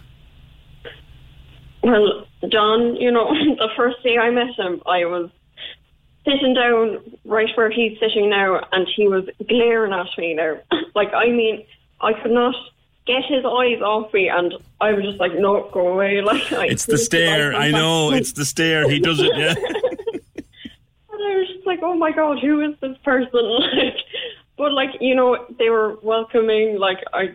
Well, 1.82 2.26
John, 2.48 2.96
you 2.96 3.10
know, 3.10 3.28
the 3.32 3.68
first 3.76 4.02
day 4.02 4.18
I 4.18 4.30
met 4.30 4.54
him, 4.56 4.82
I 4.86 5.04
was 5.04 5.30
sitting 6.28 6.54
down 6.54 6.98
right 7.24 7.48
where 7.56 7.70
he's 7.70 7.98
sitting 7.98 8.30
now, 8.30 8.60
and 8.72 8.86
he 8.94 9.08
was 9.08 9.24
glaring 9.48 9.92
at 9.92 10.06
me 10.18 10.34
now. 10.34 10.58
like, 10.94 11.12
I 11.14 11.26
mean, 11.28 11.64
I 12.00 12.12
could 12.12 12.32
not 12.32 12.54
get 13.06 13.24
his 13.24 13.44
eyes 13.44 13.80
off 13.80 14.12
me, 14.12 14.28
and 14.28 14.54
I 14.80 14.92
was 14.92 15.04
just 15.04 15.18
like, 15.18 15.32
no, 15.34 15.68
go 15.72 15.88
away. 15.88 16.20
Like, 16.24 16.52
I 16.52 16.66
It's 16.66 16.86
the 16.86 16.98
stare. 16.98 17.54
I 17.54 17.70
know. 17.70 18.12
It's 18.12 18.32
the 18.32 18.44
stare. 18.44 18.88
He 18.88 19.00
does 19.00 19.20
it. 19.20 19.32
Yeah. 19.34 19.54
And 21.10 21.32
I 21.32 21.36
was 21.36 21.48
just 21.48 21.66
like, 21.66 21.80
oh 21.82 21.94
my 21.94 22.12
god, 22.12 22.38
who 22.40 22.60
is 22.60 22.78
this 22.80 22.96
person? 22.98 23.30
Like, 23.74 23.96
but 24.56 24.72
like, 24.72 24.90
you 25.00 25.14
know, 25.16 25.46
they 25.58 25.68
were 25.68 25.98
welcoming. 26.02 26.78
Like, 26.78 26.98
I, 27.12 27.34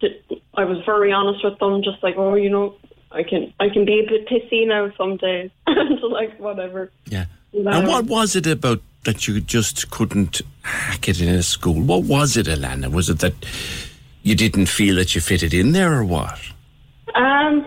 did, 0.00 0.22
I 0.54 0.64
was 0.64 0.84
very 0.84 1.12
honest 1.12 1.42
with 1.44 1.58
them, 1.58 1.82
just 1.82 2.02
like, 2.02 2.16
oh, 2.16 2.34
you 2.34 2.50
know, 2.50 2.76
I 3.10 3.22
can, 3.22 3.54
I 3.60 3.68
can 3.70 3.84
be 3.84 4.00
a 4.00 4.08
bit 4.08 4.26
pissy 4.26 4.66
now 4.66 4.90
some 4.98 5.16
days, 5.16 5.50
and 5.66 6.00
like 6.02 6.38
whatever. 6.38 6.90
Yeah. 7.06 7.26
And 7.52 7.86
what 7.86 8.06
was 8.06 8.34
it 8.34 8.46
about 8.46 8.80
that 9.04 9.28
you 9.28 9.40
just 9.40 9.90
couldn't 9.90 10.40
hack 10.62 11.08
it 11.08 11.20
in 11.20 11.28
a 11.28 11.42
school? 11.42 11.80
What 11.80 12.04
was 12.04 12.36
it, 12.36 12.46
Alana? 12.46 12.90
Was 12.90 13.10
it 13.10 13.18
that 13.18 13.34
you 14.22 14.34
didn't 14.34 14.66
feel 14.66 14.96
that 14.96 15.14
you 15.14 15.20
fitted 15.20 15.52
in 15.52 15.72
there, 15.72 15.92
or 15.92 16.04
what? 16.04 16.38
Um, 17.14 17.66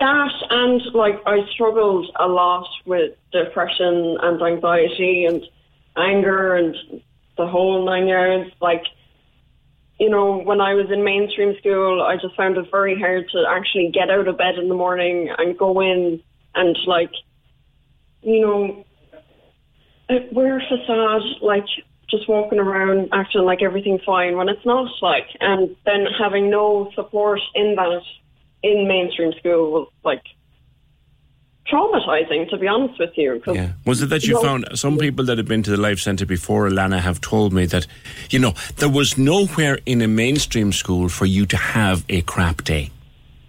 that 0.00 0.32
and 0.50 0.82
like 0.92 1.20
I 1.26 1.46
struggled 1.52 2.10
a 2.18 2.26
lot 2.26 2.68
with 2.84 3.12
depression 3.32 4.18
and 4.20 4.42
anxiety 4.42 5.24
and 5.24 5.42
anger 5.96 6.56
and 6.56 6.74
the 7.36 7.46
whole 7.46 7.84
nine 7.84 8.06
yards. 8.06 8.50
Like, 8.60 8.84
you 9.98 10.10
know, 10.10 10.38
when 10.38 10.60
I 10.60 10.74
was 10.74 10.90
in 10.90 11.04
mainstream 11.04 11.56
school, 11.58 12.02
I 12.02 12.16
just 12.16 12.36
found 12.36 12.56
it 12.56 12.70
very 12.70 12.98
hard 12.98 13.28
to 13.30 13.44
actually 13.48 13.90
get 13.92 14.10
out 14.10 14.28
of 14.28 14.36
bed 14.36 14.56
in 14.56 14.68
the 14.68 14.74
morning 14.74 15.30
and 15.38 15.56
go 15.56 15.80
in 15.80 16.20
and 16.54 16.78
like, 16.86 17.10
you 18.24 18.40
know, 18.40 18.84
wear 20.32 20.58
a 20.58 20.62
facade, 20.68 21.22
like 21.42 21.64
just 22.10 22.28
walking 22.28 22.58
around 22.58 23.08
acting 23.12 23.42
like 23.42 23.62
everything's 23.62 24.02
fine 24.04 24.36
when 24.36 24.48
it's 24.48 24.64
not 24.64 24.90
like, 25.02 25.26
and 25.40 25.74
then 25.84 26.06
having 26.18 26.50
no 26.50 26.90
support 26.94 27.40
in 27.54 27.74
that 27.76 28.02
in 28.62 28.86
mainstream 28.88 29.32
school 29.38 29.72
was 29.72 29.88
like 30.04 30.22
traumatizing, 31.70 32.48
to 32.50 32.58
be 32.58 32.66
honest 32.68 32.98
with 32.98 33.16
you. 33.16 33.40
'cause, 33.44 33.56
Yeah. 33.56 33.72
Was 33.86 34.02
it 34.02 34.10
that 34.10 34.24
you 34.24 34.34
know, 34.34 34.42
found 34.42 34.66
some 34.74 34.98
people 34.98 35.24
that 35.24 35.38
have 35.38 35.48
been 35.48 35.62
to 35.62 35.70
the 35.70 35.78
Life 35.78 35.98
Centre 35.98 36.26
before, 36.26 36.68
Alana, 36.68 37.00
have 37.00 37.20
told 37.20 37.52
me 37.54 37.64
that, 37.66 37.86
you 38.30 38.38
know, 38.38 38.52
there 38.76 38.88
was 38.90 39.16
nowhere 39.16 39.78
in 39.86 40.02
a 40.02 40.08
mainstream 40.08 40.72
school 40.72 41.08
for 41.08 41.24
you 41.24 41.46
to 41.46 41.56
have 41.56 42.04
a 42.08 42.20
crap 42.22 42.64
day. 42.64 42.90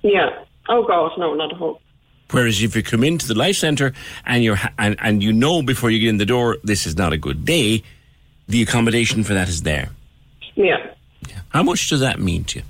Yeah. 0.02 0.30
Oh 0.70 0.84
God, 0.84 1.12
no, 1.18 1.34
not 1.34 1.52
at 1.52 1.58
hope. 1.58 1.82
Whereas 2.32 2.62
if 2.62 2.76
you 2.76 2.84
come 2.84 3.04
into 3.04 3.28
the 3.28 3.36
Life 3.36 3.56
Centre 3.56 3.94
and 4.26 4.44
you're 4.44 4.56
ha- 4.56 4.74
and, 4.80 4.96
and 5.00 5.22
you 5.22 5.32
know 5.32 5.62
before 5.62 5.92
you 5.92 6.00
get 6.00 6.10
in 6.10 6.18
the 6.18 6.26
door 6.26 6.58
this 6.64 6.86
is 6.86 6.98
not 6.98 7.14
a 7.14 7.18
good 7.18 7.46
day, 7.46 7.84
the 8.48 8.62
accommodation 8.62 9.24
for 9.24 9.34
that 9.34 9.48
is 9.48 9.62
there. 9.62 9.90
Yeah. 10.56 10.94
How 11.50 11.64
much 11.64 11.90
does 11.90 12.00
that 12.00 12.20
mean 12.20 12.44
to 12.46 12.60
you? 12.60 12.66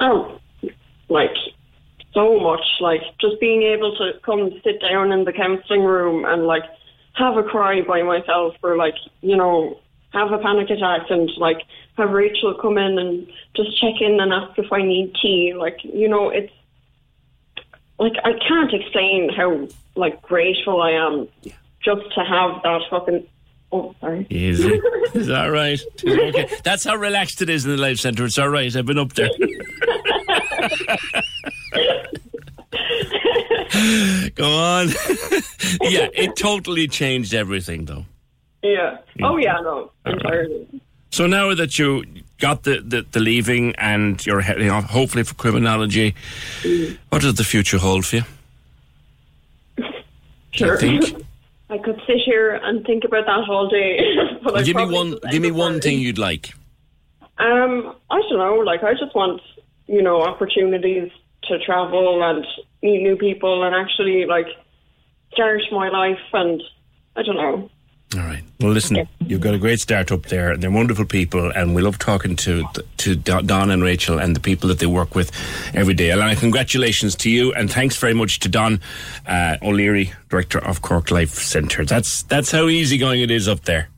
Oh, 0.00 0.40
like 1.08 1.34
so 2.12 2.38
much. 2.40 2.64
Like 2.80 3.02
just 3.20 3.40
being 3.40 3.62
able 3.62 3.96
to 3.96 4.12
come 4.24 4.50
sit 4.62 4.80
down 4.80 5.12
in 5.12 5.24
the 5.24 5.32
counselling 5.32 5.82
room 5.82 6.24
and 6.24 6.46
like 6.46 6.64
have 7.14 7.36
a 7.36 7.42
cry 7.42 7.82
by 7.82 8.02
myself, 8.02 8.54
or 8.62 8.76
like 8.76 8.94
you 9.20 9.36
know 9.36 9.78
have 10.12 10.32
a 10.32 10.38
panic 10.38 10.70
attack, 10.70 11.10
and 11.10 11.30
like 11.38 11.62
have 11.96 12.10
Rachel 12.10 12.54
come 12.60 12.78
in 12.78 12.98
and 12.98 13.26
just 13.56 13.80
check 13.80 14.00
in 14.00 14.20
and 14.20 14.32
ask 14.32 14.58
if 14.58 14.72
I 14.72 14.82
need 14.82 15.14
tea. 15.20 15.54
Like 15.56 15.78
you 15.82 16.08
know, 16.08 16.30
it's 16.30 16.52
like 17.98 18.14
I 18.24 18.32
can't 18.46 18.72
explain 18.72 19.30
how 19.34 19.68
like 19.94 20.20
grateful 20.22 20.82
I 20.82 20.92
am 20.92 21.28
just 21.84 22.02
to 22.14 22.24
have 22.24 22.62
that 22.62 22.80
fucking. 22.90 23.26
Oh, 23.72 23.94
sorry. 24.00 24.26
Is 24.30 24.60
that 25.26 25.46
right? 25.46 25.80
Okay. 26.04 26.48
That's 26.62 26.84
how 26.84 26.94
relaxed 26.94 27.42
it 27.42 27.50
is 27.50 27.64
in 27.64 27.72
the 27.72 27.76
Life 27.76 27.98
Centre. 27.98 28.24
It's 28.24 28.38
all 28.38 28.48
right. 28.48 28.74
I've 28.74 28.86
been 28.86 28.98
up 28.98 29.14
there. 29.14 29.30
Go 34.36 34.44
on. 34.44 34.88
yeah, 35.82 36.08
it 36.14 36.36
totally 36.36 36.86
changed 36.86 37.34
everything, 37.34 37.84
though. 37.86 38.04
Yeah. 38.62 38.98
Oh 39.22 39.36
yeah, 39.36 39.58
no, 39.60 39.90
entirely. 40.06 40.66
So 41.10 41.26
now 41.26 41.54
that 41.54 41.78
you 41.78 42.04
got 42.44 42.64
the, 42.64 42.80
the, 42.80 43.06
the 43.10 43.20
leaving 43.20 43.74
and 43.76 44.24
you're 44.26 44.42
heading 44.42 44.68
off, 44.68 44.84
hopefully 44.84 45.24
for 45.24 45.34
criminology, 45.34 46.14
what 47.08 47.22
does 47.22 47.36
the 47.36 47.44
future 47.44 47.78
hold 47.78 48.04
for 48.04 48.16
you? 48.16 48.22
Sure. 50.50 50.76
think? 50.76 51.24
I 51.70 51.78
could 51.78 51.98
sit 52.06 52.18
here 52.18 52.54
and 52.54 52.84
think 52.84 53.04
about 53.04 53.24
that 53.24 53.48
all 53.48 53.68
day. 53.68 53.98
I 54.54 54.62
give 54.62 54.76
me 54.76 54.84
one. 54.84 55.16
Give 55.30 55.40
me 55.40 55.50
one 55.50 55.80
thing 55.80 55.98
you'd 55.98 56.18
like. 56.18 56.52
Um, 57.38 57.96
I 58.10 58.20
don't 58.28 58.38
know. 58.38 58.56
Like, 58.56 58.84
I 58.84 58.92
just 58.92 59.14
want 59.14 59.40
you 59.86 60.02
know 60.02 60.22
opportunities 60.22 61.10
to 61.44 61.58
travel 61.64 62.22
and 62.22 62.46
meet 62.82 63.02
new 63.02 63.16
people 63.16 63.64
and 63.64 63.74
actually 63.74 64.26
like 64.26 64.46
start 65.32 65.62
my 65.72 65.88
life. 65.88 66.24
And 66.34 66.62
I 67.16 67.22
don't 67.22 67.36
know. 67.36 67.70
All 68.14 68.20
right. 68.20 68.44
Well, 68.60 68.70
listen, 68.70 69.08
you've 69.26 69.40
got 69.40 69.54
a 69.54 69.58
great 69.58 69.80
start 69.80 70.12
up 70.12 70.26
there, 70.26 70.52
and 70.52 70.62
they're 70.62 70.70
wonderful 70.70 71.04
people, 71.04 71.50
and 71.50 71.74
we 71.74 71.82
love 71.82 71.98
talking 71.98 72.36
to 72.36 72.64
to 72.98 73.16
Don 73.16 73.70
and 73.70 73.82
Rachel 73.82 74.18
and 74.18 74.36
the 74.36 74.40
people 74.40 74.68
that 74.68 74.78
they 74.78 74.86
work 74.86 75.14
with 75.14 75.32
every 75.74 75.94
day. 75.94 76.08
Alana, 76.08 76.38
congratulations 76.38 77.16
to 77.16 77.30
you, 77.30 77.52
and 77.54 77.70
thanks 77.72 77.96
very 77.96 78.14
much 78.14 78.38
to 78.40 78.48
Don 78.48 78.80
uh, 79.26 79.56
O'Leary, 79.62 80.12
director 80.28 80.58
of 80.58 80.80
Cork 80.80 81.10
Life 81.10 81.34
Centre. 81.34 81.84
That's 81.84 82.22
that's 82.24 82.52
how 82.52 82.68
easygoing 82.68 83.20
it 83.20 83.30
is 83.30 83.48
up 83.48 83.62
there. 83.62 83.88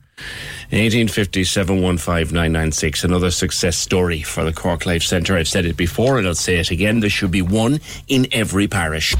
1850 0.71 1.45
715 1.45 3.03
another 3.05 3.31
success 3.31 3.77
story 3.77 4.21
for 4.21 4.43
the 4.43 4.51
Cork 4.51 4.85
Life 4.85 5.03
Centre. 5.03 5.37
I've 5.37 5.47
said 5.47 5.65
it 5.65 5.77
before 5.77 6.17
and 6.17 6.27
I'll 6.27 6.35
say 6.35 6.57
it 6.57 6.71
again. 6.71 6.99
There 6.99 7.09
should 7.09 7.31
be 7.31 7.41
one 7.41 7.79
in 8.09 8.27
every 8.33 8.67
parish. 8.67 9.15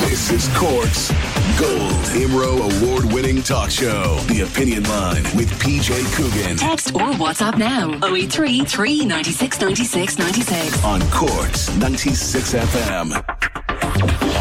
This 0.00 0.30
is 0.30 0.48
Cork's 0.56 1.10
Gold 1.58 2.04
IMRO 2.14 2.82
award 2.82 3.12
winning 3.12 3.42
talk 3.42 3.70
show. 3.70 4.18
The 4.28 4.42
Opinion 4.42 4.84
Line 4.84 5.24
with 5.36 5.50
PJ 5.60 6.14
Coogan 6.14 6.56
Text 6.56 6.94
or 6.94 7.12
WhatsApp 7.14 7.58
now 7.58 7.92
083 8.06 8.64
396 8.64 9.60
96 9.60 10.18
96. 10.18 10.84
on 10.84 11.00
Cork's 11.10 11.74
96 11.76 12.54
FM. 12.54 14.33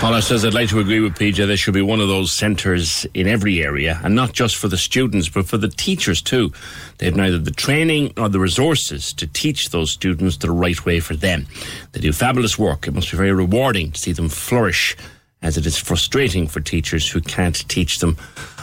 Paula 0.00 0.22
says, 0.22 0.46
I'd 0.46 0.54
like 0.54 0.70
to 0.70 0.80
agree 0.80 1.00
with 1.00 1.18
PJ. 1.18 1.46
There 1.46 1.58
should 1.58 1.74
be 1.74 1.82
one 1.82 2.00
of 2.00 2.08
those 2.08 2.32
centres 2.32 3.06
in 3.12 3.26
every 3.26 3.62
area, 3.62 4.00
and 4.02 4.14
not 4.14 4.32
just 4.32 4.56
for 4.56 4.66
the 4.66 4.78
students, 4.78 5.28
but 5.28 5.46
for 5.46 5.58
the 5.58 5.68
teachers 5.68 6.22
too. 6.22 6.54
They 6.96 7.04
have 7.04 7.16
neither 7.16 7.36
the 7.36 7.50
training 7.50 8.14
nor 8.16 8.30
the 8.30 8.40
resources 8.40 9.12
to 9.12 9.26
teach 9.26 9.68
those 9.68 9.90
students 9.90 10.38
the 10.38 10.52
right 10.52 10.82
way 10.86 11.00
for 11.00 11.14
them. 11.14 11.46
They 11.92 12.00
do 12.00 12.14
fabulous 12.14 12.58
work. 12.58 12.88
It 12.88 12.94
must 12.94 13.10
be 13.10 13.18
very 13.18 13.32
rewarding 13.32 13.92
to 13.92 14.00
see 14.00 14.12
them 14.12 14.30
flourish, 14.30 14.96
as 15.42 15.58
it 15.58 15.66
is 15.66 15.76
frustrating 15.76 16.46
for 16.46 16.62
teachers 16.62 17.06
who 17.06 17.20
can't 17.20 17.68
teach 17.68 17.98
them 17.98 18.16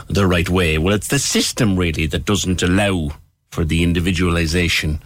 the 0.08 0.26
right 0.26 0.50
way. 0.50 0.80
Well, 0.80 0.96
it's 0.96 1.10
the 1.10 1.20
system 1.20 1.78
really 1.78 2.08
that 2.08 2.26
doesn't 2.26 2.64
allow 2.64 3.12
for 3.52 3.64
the 3.64 3.84
individualisation 3.84 5.02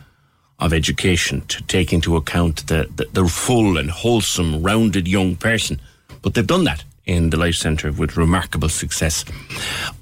of 0.59 0.71
education 0.71 1.41
to 1.47 1.61
take 1.63 1.91
into 1.91 2.15
account 2.15 2.67
the, 2.67 2.87
the, 2.95 3.07
the 3.11 3.27
full 3.27 3.77
and 3.77 3.91
wholesome, 3.91 4.63
rounded 4.63 5.09
young 5.09 5.35
person. 5.35 5.81
But 6.21 6.33
they've 6.33 6.45
done 6.45 6.65
that 6.65 6.83
in 7.05 7.29
the 7.31 7.37
Life 7.37 7.55
Centre 7.55 7.91
with 7.91 8.17
remarkable 8.17 8.69
success 8.69 9.25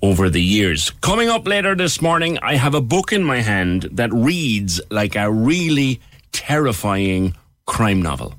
over 0.02 0.30
the 0.30 0.42
years. 0.42 0.90
Coming 1.02 1.30
up 1.30 1.48
later 1.48 1.76
this 1.76 2.02
morning, 2.02 2.38
I 2.42 2.56
have 2.56 2.76
a 2.76 2.82
book 2.82 3.14
in 3.14 3.24
my 3.24 3.42
hand 3.42 3.84
that 3.92 4.14
reads 4.14 4.82
like 4.92 5.16
a 5.16 5.32
really 5.32 6.02
terrifying 6.32 7.36
crime 7.66 8.02
novel. 8.02 8.36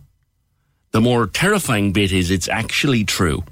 The 0.93 1.01
more 1.01 1.27
terrifying 1.27 1.93
bit 1.93 2.13
is 2.13 2.31
it's 2.31 2.49
actually 2.49 3.05
true 3.05 3.45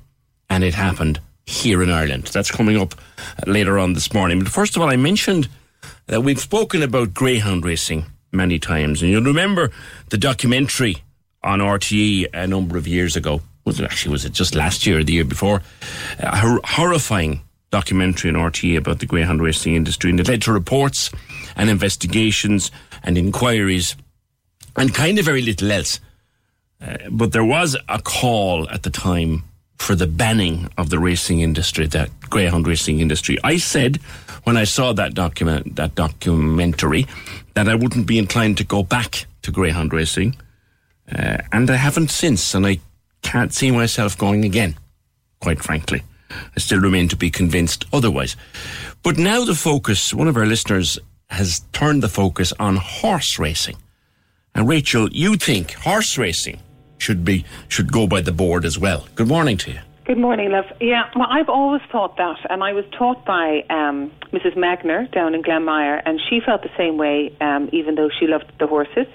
and 0.51 0.65
it 0.65 0.75
happened 0.75 1.21
here 1.47 1.83
in 1.83 1.91
Ireland. 1.91 2.25
That's 2.25 2.51
coming 2.51 2.77
up 2.77 2.95
later 3.47 3.79
on 3.79 3.95
this 3.95 4.13
morning. 4.13 4.41
But 4.41 4.49
first 4.49 4.77
of 4.77 4.83
all, 4.83 4.89
I 4.89 4.97
mentioned 4.97 5.49
that 6.07 6.23
we've 6.23 6.41
spoken 6.41 6.83
about 6.83 7.15
greyhound 7.15 7.65
racing 7.65 8.07
many 8.33 8.59
times, 8.59 9.03
and 9.03 9.11
you'll 9.11 9.23
remember 9.23 9.71
the 10.11 10.19
documentary 10.19 10.97
on 11.43 11.61
RTE 11.61 12.27
a 12.35 12.47
number 12.47 12.77
of 12.77 12.87
years 12.87 13.17
ago. 13.17 13.41
Was 13.69 13.79
it 13.79 13.85
actually 13.85 14.13
was 14.13 14.25
it 14.25 14.33
just 14.33 14.55
last 14.55 14.87
year 14.87 14.99
or 14.99 15.05
the 15.05 15.13
year 15.13 15.25
before? 15.25 15.63
A 16.19 16.37
hor- 16.37 16.61
horrifying 16.65 17.43
documentary 17.71 18.31
on 18.31 18.37
RTE 18.37 18.79
about 18.79 18.99
the 18.99 19.07
greyhound 19.07 19.43
racing 19.43 19.75
industry, 19.75 20.11
and 20.11 20.19
it 20.19 20.27
led 20.27 20.43
to 20.43 20.53
reports 20.53 21.11
and 21.55 21.69
investigations 21.69 22.71
and 23.03 23.19
inquiries 23.19 23.95
and 24.77 24.95
kind 24.95 25.19
of 25.19 25.25
very 25.25 25.43
little 25.43 25.71
else. 25.71 26.01
Uh, 26.81 26.97
but 27.11 27.33
there 27.33 27.45
was 27.45 27.77
a 27.89 28.01
call 28.01 28.69
at 28.71 28.85
the 28.85 28.91
time 28.91 29.45
for 29.77 29.95
the 29.95 30.07
banning 30.07 30.69
of 30.79 30.91
the 30.91 30.99
racing 30.99 31.41
industry, 31.41 31.87
that 31.87 32.11
greyhound 32.31 32.67
racing 32.67 33.01
industry. 33.01 33.39
I 33.45 33.59
said 33.59 33.97
when 34.45 34.57
I 34.57 34.65
saw 34.65 34.93
that 34.95 35.15
document, 35.15 35.77
that 35.77 35.95
documentary, 35.95 37.07
that 37.55 37.69
I 37.69 37.75
wouldn't 37.75 38.07
be 38.07 38.19
inclined 38.19 38.57
to 38.59 38.65
go 38.65 38.83
back 38.83 39.27
to 39.43 39.51
greyhound 39.51 39.93
racing, 39.93 40.37
uh, 41.13 41.39
and 41.53 41.71
I 41.71 41.77
haven't 41.77 42.11
since, 42.11 42.55
and 42.55 42.67
I 42.67 42.81
can't 43.23 43.53
see 43.53 43.71
myself 43.71 44.17
going 44.17 44.45
again. 44.45 44.77
Quite 45.41 45.63
frankly, 45.63 46.03
I 46.31 46.61
still 46.61 46.81
remain 46.81 47.09
to 47.09 47.17
be 47.17 47.31
convinced 47.31 47.85
otherwise. 47.93 48.37
But 49.03 49.19
now 49.19 49.45
the 49.45 49.55
focus, 49.55 50.13
one 50.13 50.29
of 50.29 50.37
our 50.37 50.47
listeners 50.47 50.99
has 51.31 51.61
turned 51.73 52.03
the 52.03 52.09
focus 52.09 52.53
on 52.59 52.77
horse 52.77 53.39
racing. 53.39 53.77
And 54.55 54.69
Rachel, 54.69 55.09
you 55.13 55.37
think 55.37 55.73
horse 55.75 56.19
racing 56.19 56.59
should 56.99 57.25
be 57.25 57.45
should 57.69 57.93
go 57.93 58.07
by 58.07 58.21
the 58.21 58.33
board 58.33 58.65
as 58.65 58.79
well. 58.79 59.07
Good 59.15 59.29
morning 59.29 59.57
to 59.59 59.73
you. 59.73 59.81
Good 60.05 60.19
morning, 60.19 60.51
love. 60.51 60.65
Yeah, 60.81 61.11
well, 61.15 61.29
I've 61.31 61.51
always 61.51 61.83
thought 61.93 62.17
that, 62.17 62.39
and 62.49 62.65
I 62.65 62.73
was 62.73 62.87
taught 62.97 63.27
by 63.27 63.63
um, 63.69 64.11
Mrs. 64.33 64.57
Magner 64.57 65.11
down 65.13 65.35
in 65.35 65.43
Glanmire, 65.43 66.01
and 66.07 66.19
she 66.31 66.41
felt 66.41 66.63
the 66.63 66.71
same 66.79 66.97
way, 66.97 67.31
um, 67.43 67.69
even 67.75 67.95
though 67.95 68.09
she 68.19 68.27
loved 68.27 68.51
the 68.59 68.67
horses, 68.67 69.07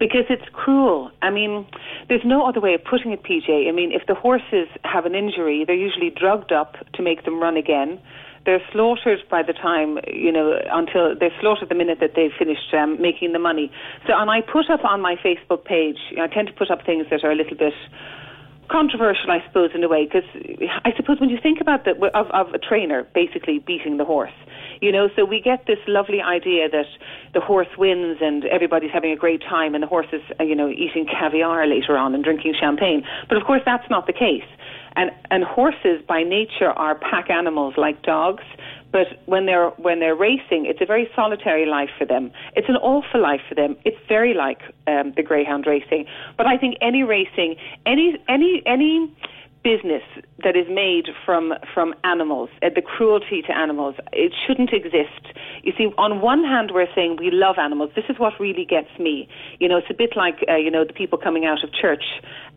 because 0.00 0.24
it's 0.30 0.48
cruel. 0.52 1.12
I 1.22 1.30
mean, 1.30 1.66
there's 2.08 2.24
no 2.24 2.48
other 2.48 2.60
way 2.60 2.74
of 2.74 2.82
putting 2.82 3.12
it, 3.12 3.22
PJ. 3.22 3.68
I 3.68 3.72
mean, 3.72 3.92
if 3.92 4.06
the 4.08 4.14
horses 4.14 4.66
have 4.82 5.04
an 5.04 5.14
injury, 5.14 5.64
they're 5.64 5.76
usually 5.76 6.10
drugged 6.10 6.50
up 6.50 6.74
to 6.94 7.02
make 7.02 7.24
them 7.24 7.38
run 7.38 7.56
again. 7.56 8.00
They're 8.46 8.62
slaughtered 8.72 9.20
by 9.30 9.42
the 9.42 9.52
time, 9.52 9.98
you 10.08 10.32
know, 10.32 10.58
until 10.72 11.14
they're 11.14 11.36
slaughtered 11.40 11.68
the 11.68 11.74
minute 11.74 11.98
that 12.00 12.12
they've 12.16 12.32
finished 12.36 12.72
um, 12.72 13.00
making 13.00 13.32
the 13.32 13.38
money. 13.38 13.70
So, 14.06 14.14
and 14.16 14.30
I 14.30 14.40
put 14.40 14.70
up 14.70 14.82
on 14.82 15.02
my 15.02 15.16
Facebook 15.16 15.66
page, 15.66 15.98
I 16.18 16.26
tend 16.26 16.48
to 16.48 16.54
put 16.54 16.70
up 16.70 16.86
things 16.86 17.06
that 17.10 17.22
are 17.22 17.30
a 17.30 17.36
little 17.36 17.56
bit 17.56 17.74
controversial, 18.70 19.30
I 19.30 19.44
suppose, 19.46 19.70
in 19.74 19.84
a 19.84 19.88
way, 19.88 20.06
because 20.06 20.24
I 20.84 20.92
suppose 20.96 21.20
when 21.20 21.28
you 21.28 21.38
think 21.42 21.60
about 21.60 21.84
the 21.84 21.92
of, 22.14 22.30
of 22.30 22.54
a 22.54 22.58
trainer 22.58 23.06
basically 23.14 23.58
beating 23.58 23.98
the 23.98 24.04
horse, 24.04 24.32
you 24.80 24.90
know, 24.90 25.08
so 25.14 25.24
we 25.24 25.40
get 25.40 25.66
this 25.66 25.78
lovely 25.86 26.20
idea 26.20 26.68
that 26.68 26.86
the 27.34 27.40
horse 27.40 27.68
wins 27.76 28.18
and 28.20 28.44
everybody's 28.46 28.90
having 28.90 29.12
a 29.12 29.16
great 29.16 29.42
time, 29.42 29.74
and 29.74 29.82
the 29.82 29.86
horse 29.88 30.06
is, 30.12 30.22
uh, 30.38 30.44
you 30.44 30.54
know, 30.54 30.68
eating 30.68 31.06
caviar 31.06 31.66
later 31.66 31.96
on 31.96 32.14
and 32.14 32.24
drinking 32.24 32.54
champagne. 32.58 33.02
But 33.28 33.36
of 33.36 33.44
course, 33.44 33.62
that's 33.64 33.88
not 33.90 34.06
the 34.06 34.12
case. 34.12 34.48
And 34.96 35.10
and 35.30 35.44
horses 35.44 36.02
by 36.06 36.22
nature 36.22 36.70
are 36.70 36.94
pack 36.94 37.30
animals 37.30 37.74
like 37.76 38.02
dogs. 38.02 38.44
But 38.92 39.06
when 39.26 39.46
they're 39.46 39.70
when 39.70 40.00
they're 40.00 40.16
racing, 40.16 40.66
it's 40.66 40.80
a 40.80 40.86
very 40.86 41.08
solitary 41.14 41.64
life 41.66 41.90
for 41.96 42.04
them. 42.04 42.32
It's 42.56 42.68
an 42.68 42.76
awful 42.76 43.20
life 43.20 43.40
for 43.48 43.54
them. 43.54 43.76
It's 43.84 43.98
very 44.08 44.34
like 44.34 44.62
um, 44.88 45.12
the 45.14 45.22
greyhound 45.22 45.66
racing. 45.66 46.06
But 46.36 46.46
I 46.46 46.56
think 46.56 46.76
any 46.80 47.04
racing, 47.04 47.54
any 47.86 48.18
any 48.28 48.62
any 48.66 49.14
business 49.62 50.02
that 50.42 50.56
is 50.56 50.66
made 50.68 51.08
from 51.24 51.52
from 51.74 51.94
animals, 52.04 52.48
uh, 52.62 52.70
the 52.74 52.82
cruelty 52.82 53.42
to 53.42 53.56
animals, 53.56 53.94
it 54.12 54.32
shouldn't 54.46 54.72
exist. 54.72 55.36
You 55.62 55.72
see, 55.76 55.86
on 55.98 56.20
one 56.20 56.44
hand, 56.44 56.70
we're 56.72 56.92
saying 56.94 57.16
we 57.18 57.30
love 57.30 57.56
animals. 57.58 57.90
This 57.94 58.06
is 58.08 58.18
what 58.18 58.38
really 58.40 58.64
gets 58.64 58.88
me. 58.98 59.28
You 59.58 59.68
know, 59.68 59.76
it's 59.76 59.90
a 59.90 59.94
bit 59.94 60.16
like 60.16 60.44
uh, 60.48 60.56
you 60.56 60.70
know 60.70 60.84
the 60.84 60.92
people 60.92 61.18
coming 61.18 61.44
out 61.44 61.62
of 61.62 61.72
church, 61.72 62.04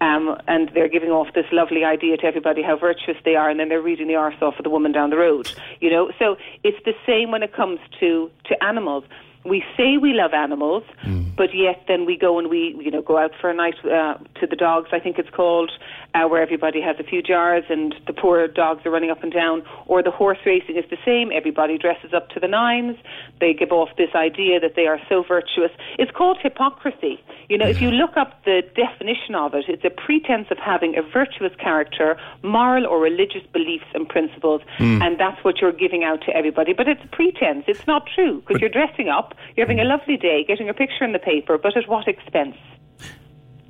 um, 0.02 0.38
and 0.48 0.72
they're 0.74 0.90
giving 0.90 1.10
off 1.10 1.28
this 1.36 1.46
lovely 1.52 1.84
idea 1.84 2.18
to 2.18 2.26
everybody 2.26 2.64
how 2.64 2.78
virtuous 2.78 3.18
they 3.26 3.36
are, 3.36 3.50
and 3.50 3.60
then 3.60 3.70
they're 3.70 3.82
reading 3.82 4.08
the 4.08 4.16
arse 4.16 4.42
off 4.42 4.56
of 4.58 4.64
the 4.64 4.70
woman 4.70 4.92
down 4.92 5.10
the 5.10 5.18
road. 5.18 5.52
You 5.82 5.90
know, 5.90 6.12
so 6.20 6.38
it's 6.64 6.84
the 6.86 6.94
same 7.06 7.32
when 7.32 7.44
it 7.44 7.54
comes 7.54 7.80
to 8.00 8.32
to 8.46 8.64
animals 8.64 9.04
we 9.46 9.64
say 9.76 9.98
we 9.98 10.14
love 10.14 10.34
animals, 10.34 10.84
mm. 11.06 11.36
but 11.36 11.54
yet 11.54 11.84
then 11.88 12.06
we 12.06 12.18
go 12.18 12.40
and 12.40 12.50
we, 12.50 12.76
you 12.80 12.90
know, 12.90 13.02
go 13.02 13.18
out 13.18 13.32
for 13.40 13.50
a 13.50 13.54
night 13.54 13.76
uh, 13.84 14.16
to 14.40 14.48
the 14.48 14.56
dogs, 14.56 14.90
I 14.94 15.00
think 15.00 15.20
it's 15.20 15.30
called, 15.30 15.72
uh, 16.14 16.28
where 16.28 16.42
everybody 16.42 16.82
has 16.82 16.96
a 17.00 17.04
few 17.04 17.22
jars 17.22 17.64
and 17.70 17.94
the 18.08 18.14
poor 18.14 18.48
dogs 18.48 18.86
are 18.86 18.92
running 18.92 19.10
up 19.10 19.24
and 19.24 19.34
down. 19.34 19.64
Or 19.86 20.02
the 20.02 20.12
horse 20.12 20.38
racing 20.46 20.78
is 20.78 20.86
the 20.90 20.98
same. 21.06 21.32
Everybody 21.34 21.78
dresses 21.78 22.14
up 22.14 22.30
to 22.30 22.40
the 22.40 22.48
nines. 22.48 22.98
They 23.42 23.54
give 23.54 23.72
off 23.72 23.90
this 23.98 24.16
idea 24.16 24.60
that 24.60 24.76
they 24.76 24.88
are 24.88 25.00
so 25.10 25.24
virtuous. 25.24 25.72
It's 26.00 26.12
called 26.12 26.38
hypocrisy. 26.42 27.22
You 27.50 27.58
know, 27.58 27.68
if 27.68 27.82
you 27.82 27.92
look 27.92 28.16
up 28.16 28.44
the 28.46 28.62
definition 28.76 29.36
of 29.36 29.54
it, 29.54 29.66
it's 29.68 29.84
a 29.84 29.90
pretense 29.90 30.48
of 30.52 30.58
having 30.58 30.98
a 30.98 31.02
virtuous 31.02 31.54
character, 31.60 32.18
moral 32.44 32.86
or 32.86 33.00
religious 33.00 33.44
beliefs 33.52 33.86
and 33.94 34.08
principles, 34.08 34.62
mm. 34.80 35.02
and 35.04 35.20
that's 35.20 35.44
what 35.44 35.60
you're 35.60 35.74
giving 35.74 36.04
out 36.04 36.22
to 36.22 36.36
everybody. 36.36 36.74
But 36.74 36.88
it's 36.88 37.04
a 37.04 37.08
pretense. 37.08 37.66
It's 37.68 37.86
not 37.86 38.08
true 38.14 38.42
because 38.42 38.62
you're 38.62 38.70
dressing 38.70 39.10
up 39.10 39.33
you're 39.56 39.66
having 39.66 39.80
a 39.80 39.84
lovely 39.84 40.18
day, 40.18 40.44
getting 40.44 40.70
a 40.70 40.74
picture 40.74 41.04
in 41.04 41.14
the 41.14 41.20
paper, 41.20 41.58
but 41.58 41.76
at 41.78 41.88
what 41.88 42.08
expense? 42.08 42.56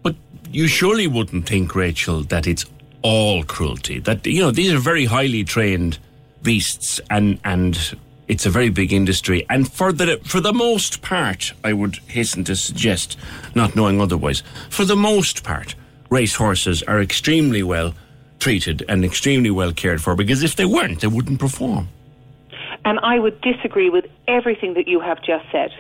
But 0.02 0.16
you 0.52 0.68
surely 0.68 1.08
wouldn't 1.08 1.48
think, 1.48 1.76
Rachel, 1.76 2.24
that 2.24 2.48
it's 2.48 2.66
all 3.02 3.44
cruelty. 3.44 4.00
That 4.00 4.26
you 4.26 4.42
know 4.42 4.52
these 4.52 4.74
are 4.74 4.80
very 4.80 5.06
highly 5.06 5.44
trained 5.44 6.00
beasts, 6.42 7.00
and 7.10 7.40
and 7.44 7.96
it's 8.28 8.46
a 8.46 8.50
very 8.50 8.70
big 8.70 8.94
industry. 8.94 9.46
And 9.50 9.72
for 9.72 9.92
the 9.92 10.20
for 10.24 10.40
the 10.40 10.54
most 10.54 11.02
part, 11.02 11.54
I 11.64 11.74
would 11.74 11.98
hasten 12.08 12.44
to 12.46 12.56
suggest, 12.56 13.18
not 13.56 13.76
knowing 13.76 14.02
otherwise, 14.02 14.42
for 14.70 14.86
the 14.86 14.96
most 14.96 15.44
part, 15.44 15.76
race 16.10 16.36
horses 16.36 16.82
are 16.84 17.02
extremely 17.02 17.64
well 17.64 17.94
treated 18.40 18.84
and 18.90 19.06
extremely 19.06 19.52
well 19.52 19.72
cared 19.72 20.02
for. 20.02 20.16
Because 20.16 20.44
if 20.44 20.56
they 20.56 20.66
weren't, 20.66 21.02
they 21.02 21.08
wouldn't 21.08 21.40
perform. 21.40 21.90
And 22.86 23.00
I 23.02 23.20
would 23.20 23.40
disagree 23.42 23.90
with 23.90 24.06
everything 24.28 24.74
that 24.74 24.88
you 24.88 25.00
have 25.00 25.18
just 25.20 25.46
said. 25.52 25.72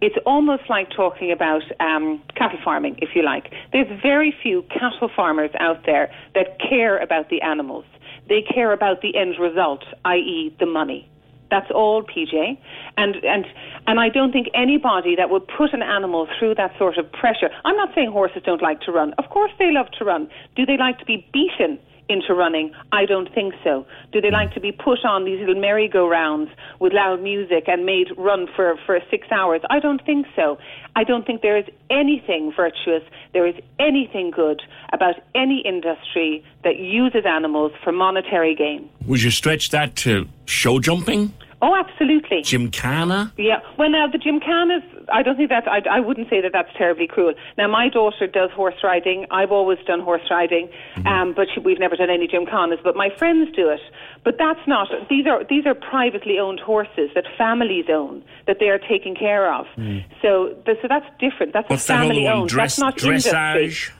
It's 0.00 0.16
almost 0.24 0.62
like 0.68 0.90
talking 0.90 1.32
about 1.32 1.62
um, 1.80 2.22
cattle 2.36 2.58
farming, 2.64 2.98
if 3.02 3.10
you 3.14 3.22
like. 3.22 3.52
There's 3.72 3.88
very 4.00 4.34
few 4.42 4.62
cattle 4.62 5.10
farmers 5.14 5.50
out 5.58 5.84
there 5.86 6.12
that 6.34 6.58
care 6.60 6.98
about 6.98 7.30
the 7.30 7.40
animals. 7.42 7.84
They 8.28 8.42
care 8.42 8.72
about 8.72 9.02
the 9.02 9.16
end 9.16 9.34
result, 9.40 9.84
i.e., 10.04 10.54
the 10.60 10.66
money. 10.66 11.08
That's 11.52 11.70
all, 11.70 12.02
PJ. 12.02 12.56
And 12.96 13.16
and 13.16 13.44
and 13.86 14.00
I 14.00 14.08
don't 14.08 14.32
think 14.32 14.48
anybody 14.54 15.14
that 15.16 15.28
would 15.28 15.46
put 15.46 15.74
an 15.74 15.82
animal 15.82 16.26
through 16.38 16.54
that 16.54 16.72
sort 16.78 16.96
of 16.96 17.12
pressure. 17.12 17.50
I'm 17.66 17.76
not 17.76 17.90
saying 17.94 18.10
horses 18.10 18.42
don't 18.46 18.62
like 18.62 18.80
to 18.82 18.92
run. 18.92 19.12
Of 19.18 19.28
course 19.28 19.52
they 19.58 19.70
love 19.70 19.90
to 19.98 20.04
run. 20.04 20.30
Do 20.56 20.64
they 20.64 20.78
like 20.78 20.98
to 21.00 21.04
be 21.04 21.26
beaten? 21.30 21.78
Into 22.12 22.34
running? 22.34 22.72
I 22.92 23.06
don't 23.06 23.32
think 23.34 23.54
so. 23.64 23.86
Do 24.12 24.20
they 24.20 24.30
like 24.30 24.52
to 24.54 24.60
be 24.60 24.70
put 24.70 25.04
on 25.04 25.24
these 25.24 25.40
little 25.40 25.60
merry-go-rounds 25.60 26.50
with 26.78 26.92
loud 26.92 27.22
music 27.22 27.64
and 27.66 27.84
made 27.84 28.08
run 28.16 28.46
for, 28.54 28.76
for 28.86 29.00
six 29.10 29.26
hours? 29.32 29.62
I 29.70 29.80
don't 29.80 30.04
think 30.04 30.26
so. 30.36 30.58
I 30.94 31.04
don't 31.04 31.26
think 31.26 31.42
there 31.42 31.56
is 31.56 31.64
anything 31.90 32.52
virtuous, 32.54 33.02
there 33.32 33.46
is 33.46 33.54
anything 33.80 34.30
good 34.30 34.62
about 34.92 35.14
any 35.34 35.62
industry 35.64 36.44
that 36.64 36.76
uses 36.76 37.24
animals 37.26 37.72
for 37.82 37.92
monetary 37.92 38.54
gain. 38.54 38.88
Would 39.06 39.22
you 39.22 39.30
stretch 39.30 39.70
that 39.70 39.96
to 39.96 40.28
show 40.44 40.78
jumping? 40.78 41.32
Oh, 41.62 41.76
absolutely. 41.76 42.42
Gymkhana? 42.42 43.32
Yeah. 43.38 43.60
Well, 43.78 43.88
now 43.88 44.08
the 44.08 44.18
gymkhanas, 44.18 44.82
I 45.12 45.22
don't 45.22 45.36
think 45.36 45.48
that 45.50 45.68
I, 45.68 45.80
I 45.88 46.00
wouldn't 46.00 46.28
say 46.28 46.40
that 46.40 46.50
that's 46.52 46.68
terribly 46.76 47.06
cruel. 47.06 47.34
Now, 47.56 47.68
my 47.68 47.88
daughter 47.88 48.26
does 48.26 48.50
horse 48.50 48.74
riding. 48.82 49.26
I've 49.30 49.52
always 49.52 49.78
done 49.86 50.00
horse 50.00 50.28
riding, 50.28 50.68
mm-hmm. 50.96 51.06
um, 51.06 51.34
but 51.34 51.46
she, 51.54 51.60
we've 51.60 51.78
never 51.78 51.94
done 51.94 52.10
any 52.10 52.26
gymkhanas. 52.26 52.82
But 52.82 52.96
my 52.96 53.10
friends 53.16 53.54
do 53.54 53.68
it. 53.68 53.80
But 54.24 54.38
that's 54.38 54.66
not. 54.66 54.88
These 55.08 55.28
are 55.28 55.44
these 55.44 55.64
are 55.64 55.74
privately 55.74 56.40
owned 56.40 56.58
horses 56.58 57.10
that 57.14 57.26
families 57.38 57.86
own 57.88 58.24
that 58.48 58.56
they 58.58 58.68
are 58.68 58.78
taking 58.78 59.14
care 59.14 59.54
of. 59.54 59.66
Mm. 59.78 60.04
So, 60.20 60.56
the, 60.66 60.74
so 60.82 60.88
that's 60.88 61.06
different. 61.20 61.52
That's 61.52 61.70
What's 61.70 61.86
family 61.86 62.24
that 62.24 62.34
owned. 62.34 62.48
Dress, 62.48 62.76
that's 62.76 62.80
not 62.80 62.96
dressage? 62.98 63.62
industry. 63.62 63.94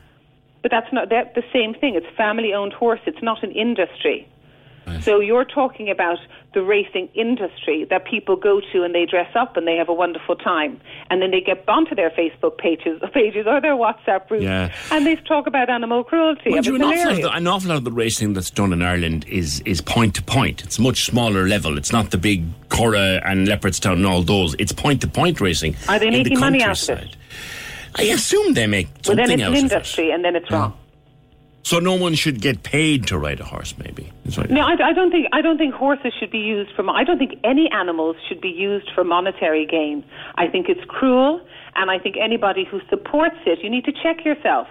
But 0.63 0.73
that's 0.73 0.93
not 0.93 1.11
that 1.11 1.37
the 1.37 1.45
same 1.53 1.75
thing. 1.75 1.95
It's 1.95 2.07
family 2.17 2.53
owned 2.55 2.73
horse. 2.73 3.01
It's 3.07 3.23
not 3.23 3.45
an 3.45 3.53
industry. 3.53 4.29
So 5.01 5.21
you're 5.21 5.45
talking 5.45 5.91
about 5.91 6.19
the 6.55 6.63
racing 6.63 7.09
industry 7.15 7.87
that 7.91 8.05
people 8.05 8.37
go 8.37 8.61
to 8.73 8.83
and 8.83 8.95
they 8.95 9.07
dress 9.07 9.31
up 9.35 9.57
and 9.57 9.67
they 9.67 9.77
have 9.77 9.89
a 9.89 9.95
wonderful 9.95 10.37
time, 10.37 10.81
and 11.11 11.23
then 11.23 11.31
they 11.31 11.41
get 11.41 11.65
onto 11.69 11.95
their 11.95 12.11
Facebook 12.11 12.59
pages, 12.59 13.01
pages 13.15 13.47
or 13.47 13.61
their 13.61 13.75
WhatsApp 13.75 14.29
groups, 14.29 14.45
Yeah. 14.45 14.73
and 14.91 15.07
they 15.07 15.17
talk 15.17 15.47
about 15.47 15.71
animal 15.71 16.05
cruelty. 16.05 16.51
Mind 16.51 16.67
and 16.67 16.67
you, 16.67 16.75
it's 16.77 16.83
an, 16.83 16.89
awful 16.91 17.05
lot 17.05 17.13
of 17.17 17.23
the, 17.23 17.33
an 17.37 17.47
awful 17.47 17.69
lot 17.71 17.77
of 17.79 17.85
the 17.85 17.93
racing 17.93 18.33
that's 18.35 18.51
done 18.51 18.73
in 18.73 18.83
Ireland 18.83 19.25
is 19.29 19.61
is 19.61 19.81
point 19.81 20.15
to 20.17 20.23
point. 20.23 20.63
It's 20.63 20.79
much 20.79 21.05
smaller 21.05 21.47
level. 21.49 21.79
It's 21.79 21.93
not 21.93 22.11
the 22.11 22.19
big 22.19 22.45
Curragh 22.69 23.23
and 23.25 23.47
Leopardstown 23.49 23.95
and 23.95 24.07
all 24.07 24.23
those. 24.23 24.55
It's 24.59 24.73
point 24.73 25.01
to 25.03 25.09
point 25.09 25.41
racing. 25.41 25.77
Are 25.89 25.99
they 25.99 26.07
in 26.09 26.13
the 26.13 26.19
making 26.25 26.41
money 26.41 26.63
out 26.63 26.89
of 26.89 26.99
it? 26.99 27.17
I 27.97 28.05
assume 28.05 28.55
they 28.55 28.67
make 28.67 28.87
Well, 28.89 29.17
something 29.17 29.27
then 29.27 29.41
it's 29.41 29.43
an 29.43 29.49
of 29.49 29.55
it. 29.55 29.59
industry, 29.59 30.11
and 30.11 30.25
then 30.25 30.37
it's 30.37 30.51
wrong. 30.51 30.73
So 31.65 31.79
no 31.79 31.95
one 31.95 32.15
should 32.15 32.41
get 32.41 32.65
paid 32.65 33.07
to 33.07 33.19
ride 33.19 33.39
a 33.39 33.45
horse, 33.45 33.75
maybe. 33.79 34.13
No, 34.51 34.63
I, 34.63 34.73
I 34.73 34.93
don't 34.93 35.13
think 35.13 35.29
I 35.33 35.41
don't 35.41 35.59
think 35.59 35.75
horses 35.75 36.13
should 36.19 36.31
be 36.31 36.39
used 36.39 36.73
for. 36.75 36.89
I 36.91 37.05
don't 37.05 37.19
think 37.19 37.39
any 37.45 37.71
animals 37.71 38.17
should 38.29 38.41
be 38.41 38.49
used 38.49 38.91
for 38.95 39.05
monetary 39.05 39.65
gain. 39.67 40.05
I 40.35 40.49
think 40.49 40.69
it's 40.69 40.85
cruel, 40.89 41.41
and 41.77 41.91
I 41.91 41.99
think 41.99 42.17
anybody 42.21 42.65
who 42.65 42.81
supports 42.91 43.37
it, 43.47 43.61
you 43.63 43.71
need 43.71 43.85
to 43.85 43.93
check 43.93 44.25
yourself. 44.25 44.67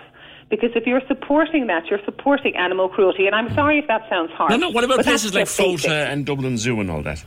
Because 0.50 0.72
if 0.76 0.86
you're 0.86 1.02
supporting 1.08 1.68
that, 1.68 1.86
you're 1.88 2.04
supporting 2.04 2.58
animal 2.58 2.90
cruelty. 2.90 3.26
And 3.26 3.34
I'm 3.34 3.54
sorry 3.56 3.80
if 3.80 3.88
that 3.88 4.10
sounds 4.10 4.32
harsh. 4.32 4.52
No, 4.52 4.58
no. 4.58 4.70
What 4.70 4.84
about 4.84 5.02
places 5.04 5.34
like. 5.34 5.46
Fota 5.46 6.12
and 6.12 6.26
Dublin 6.26 6.58
Zoo 6.58 6.82
and 6.82 6.92
all 6.92 7.02
that? 7.04 7.24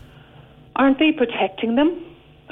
Aren't 0.76 0.98
they 0.98 1.10
protecting 1.10 1.76
them? 1.76 2.04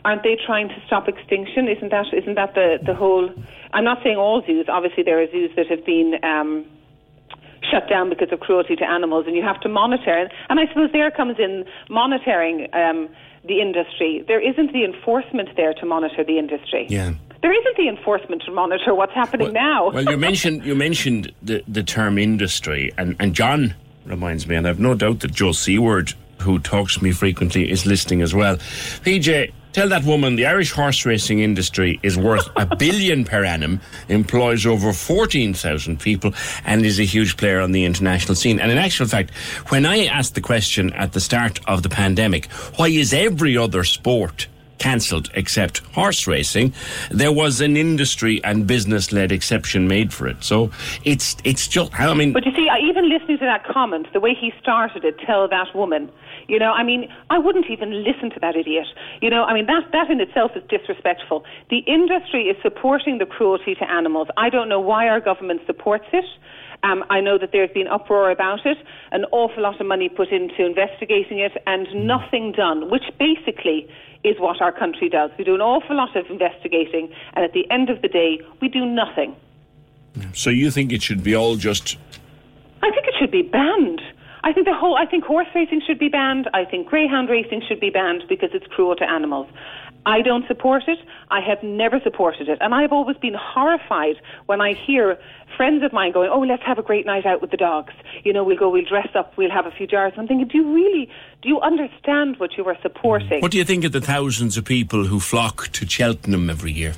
Aren't 0.07 0.23
they 0.23 0.39
trying 0.47 0.69
to 0.69 0.83
stop 0.87 1.09
extinction? 1.09 1.69
Isn't 1.69 1.91
that 1.91 2.07
isn't 2.15 2.37
that 2.37 2.55
the 2.55 2.79
the 2.83 2.95
whole? 2.95 3.31
I'm 3.75 3.85
not 3.85 4.03
saying 4.03 4.17
all 4.17 4.43
zoos. 4.47 4.67
Obviously, 4.69 5.03
there 5.03 5.21
are 5.21 5.31
zoos 5.31 5.51
that 5.57 5.67
have 5.67 5.85
been. 5.85 6.15
Um, 6.25 6.65
shut 7.73 7.89
down 7.89 8.11
because 8.11 8.29
of 8.31 8.41
cruelty 8.41 8.77
to 8.77 8.85
animals, 8.85 9.25
and 9.27 9.35
you 9.35 9.43
have 9.43 9.61
to 9.61 9.69
monitor. 9.69 10.29
And, 10.49 10.61
I 10.61 10.67
suppose 10.69 10.91
there 10.93 11.11
comes 11.11 11.37
in 11.39 11.65
monitoring 11.89 12.69
um, 12.73 13.09
the 13.45 13.61
industry. 13.61 14.25
There 14.29 14.41
isn't 14.41 14.73
the 14.73 14.85
enforcement 14.85 15.49
there 15.57 15.75
to 15.75 15.87
monitor 15.87 16.23
the 16.25 16.39
industry. 16.39 16.87
Yeah. 16.89 17.15
There 17.43 17.53
isn't 17.53 17.77
the 17.77 17.89
enforcement 17.89 18.43
to 18.47 18.53
monitor 18.53 18.95
what's 18.95 19.15
happening 19.15 19.53
now. 19.53 19.91
Well, 19.91 20.05
you 20.05 20.17
mentioned 20.17 20.65
you 20.65 20.77
mentioned 20.77 21.33
the, 21.43 21.65
the 21.67 21.83
term 21.83 22.17
industry, 22.17 22.93
and, 22.97 23.17
and 23.19 23.35
John 23.35 23.75
reminds 24.05 24.47
me, 24.47 24.55
and 24.55 24.69
I've 24.69 24.79
no 24.79 24.95
doubt 24.95 25.21
that 25.21 25.33
Joe 25.33 25.51
Seaward, 25.51 26.15
who 26.41 26.61
talks 26.61 26.99
to 26.99 27.03
me 27.03 27.11
frequently, 27.11 27.69
is 27.69 27.85
listening 27.85 28.23
as 28.23 28.33
well. 28.33 28.59
PJ, 28.59 29.53
tell 29.73 29.89
that 29.89 30.05
woman 30.05 30.37
the 30.37 30.47
Irish 30.47 30.73
horse 30.73 31.05
racing 31.05 31.41
industry 31.41 31.99
is 32.03 32.17
worth 32.17 32.49
a 32.57 32.77
billion 32.77 33.25
per 33.25 33.45
annum, 33.45 33.81
employs 34.09 34.67
over 34.67 34.93
14,000 34.93 35.99
people, 35.99 36.35
and 36.65 36.85
is 36.85 37.01
a 37.01 37.05
huge 37.05 37.37
player 37.37 37.61
on 37.61 37.73
the 37.73 37.85
international 37.85 38.35
scene. 38.35 38.61
And 38.61 38.71
in 38.71 38.79
actual 38.79 39.07
fact, 39.07 39.35
when 39.69 39.87
I 39.87 40.05
asked 40.07 40.35
the 40.35 40.41
question 40.41 40.93
at 40.95 41.13
the 41.13 41.21
start 41.21 41.61
of 41.67 41.83
the 41.83 41.89
pandemic, 41.89 42.51
why 42.77 42.89
is 42.89 43.13
every 43.13 43.57
other 43.57 43.85
sport 43.85 44.47
cancelled 44.83 45.31
except 45.35 45.79
horse 45.95 46.27
racing, 46.27 46.75
there 47.11 47.33
was 47.33 47.61
an 47.61 47.77
industry 47.77 48.43
and 48.43 48.67
business 48.67 49.13
led 49.13 49.31
exception 49.31 49.87
made 49.87 50.13
for 50.13 50.27
it. 50.27 50.43
So 50.43 50.73
it's 51.05 51.37
it's 51.45 51.69
just 51.69 51.99
I 51.99 52.13
mean 52.15 52.33
But 52.33 52.45
you 52.45 52.53
see, 52.53 52.69
even 52.83 53.09
listening 53.09 53.39
to 53.39 53.45
that 53.45 53.65
comment, 53.65 54.13
the 54.13 54.21
way 54.21 54.35
he 54.35 54.53
started 54.61 55.05
it, 55.05 55.19
tell 55.21 55.47
that 55.49 55.75
woman, 55.75 56.11
you 56.53 56.59
know, 56.59 56.71
I 56.71 56.85
mean, 56.85 57.09
I 57.31 57.39
wouldn't 57.39 57.71
even 57.71 58.05
listen 58.05 58.29
to 58.31 58.41
that 58.41 58.57
idiot. 58.57 58.87
You 59.23 59.31
know, 59.31 59.45
I 59.45 59.55
mean, 59.55 59.65
that, 59.67 59.91
that 59.93 60.11
in 60.11 60.21
itself 60.21 60.51
is 60.55 60.63
disrespectful. 60.69 61.45
The 61.71 61.79
industry 61.79 62.43
is 62.45 62.57
supporting 62.61 63.17
the 63.17 63.25
cruelty 63.25 63.75
to 63.77 63.91
animals. 63.91 64.29
I 64.37 64.51
don't 64.51 64.69
know 64.69 64.79
why 64.79 65.09
our 65.09 65.19
government 65.19 65.63
supports 65.65 66.05
it. 66.13 66.27
Um, 66.83 67.05
I 67.09 67.23
know 67.23 67.39
that 67.39 67.53
there's 67.53 67.71
been 67.71 67.87
uproar 67.87 68.31
about 68.31 68.67
it, 68.67 68.77
an 69.13 69.25
awful 69.33 69.63
lot 69.63 69.81
of 69.81 69.87
money 69.87 70.11
put 70.11 70.29
into 70.29 70.67
investigating 70.67 71.39
it, 71.39 71.53
and 71.67 71.87
nothing 71.95 72.53
done, 72.53 72.91
which 72.91 73.05
basically 73.19 73.89
is 74.23 74.37
what 74.39 74.61
our 74.61 74.73
country 74.73 75.09
does. 75.09 75.31
We 75.39 75.45
do 75.45 75.55
an 75.55 75.63
awful 75.63 75.97
lot 75.97 76.15
of 76.17 76.27
investigating, 76.29 77.11
and 77.33 77.47
at 77.47 77.55
the 77.55 77.71
end 77.71 77.89
of 77.89 78.03
the 78.03 78.09
day, 78.09 78.41
we 78.61 78.69
do 78.69 78.85
nothing. 78.85 79.35
so 80.35 80.51
you 80.51 80.71
think 80.71 80.93
it 80.93 81.03
should 81.03 81.23
be 81.23 81.35
all 81.35 81.57
just 81.57 81.97
I 82.83 82.91
think 82.91 83.07
it 83.07 83.15
should 83.19 83.31
be 83.31 83.43
banned. 83.43 84.03
I 84.45 84.53
think 84.53 84.67
the 84.67 84.75
whole. 84.75 84.97
I 84.97 85.07
think 85.07 85.25
horse 85.25 85.47
racing 85.55 85.83
should 85.87 85.99
be 85.99 86.09
banned. 86.09 86.49
I 86.53 86.65
think 86.65 86.89
greyhound 86.89 87.29
racing 87.29 87.63
should 87.69 87.81
be 87.81 87.91
banned 87.91 88.25
because 88.29 88.51
it's 88.53 88.67
cruel 88.67 88.97
to 88.97 89.09
animals. 89.09 89.49
I 90.05 90.21
don't 90.21 90.45
support 90.49 90.83
it. 90.89 90.99
I 91.31 91.41
have 91.41 91.63
never 91.63 92.01
supported 92.01 92.49
it, 92.49 92.59
and 92.61 92.75
I've 92.75 92.93
always 92.93 93.17
been 93.19 93.35
horrified 93.35 94.17
when 94.47 94.61
I 94.61 94.75
hear 94.75 95.17
friends 95.57 95.85
of 95.85 95.93
mine 95.93 96.11
going, 96.11 96.29
"Oh, 96.29 96.41
let's 96.41 96.65
have 96.65 96.79
a 96.79 96.83
great 96.83 97.07
night 97.07 97.25
out 97.25 97.41
with 97.41 97.53
the 97.53 97.57
dogs. 97.57 97.95
You 98.25 98.33
know, 98.33 98.43
we'll 98.43 98.57
go, 98.57 98.69
we'll 98.69 98.85
dress 98.85 99.09
up, 99.15 99.37
we'll 99.37 99.51
have 99.51 99.67
a 99.67 99.71
few 99.71 99.87
jars." 99.87 100.13
I'm 100.17 100.27
thinking, 100.27 100.49
do 100.49 100.59
you 100.59 100.75
really, 100.75 101.09
do 101.41 101.49
you 101.49 101.61
understand 101.61 102.41
what 102.41 102.57
you 102.57 102.65
are 102.67 102.77
supporting? 102.83 103.41
what 103.41 103.53
do 103.53 103.59
you 103.59 103.65
think 103.65 103.85
of 103.85 103.93
the 103.93 104.01
thousands 104.01 104.57
of 104.57 104.65
people 104.65 105.05
who 105.07 105.21
flock 105.21 105.69
to 105.69 105.89
Cheltenham 105.89 106.51
every 106.51 106.73
year? 106.73 106.95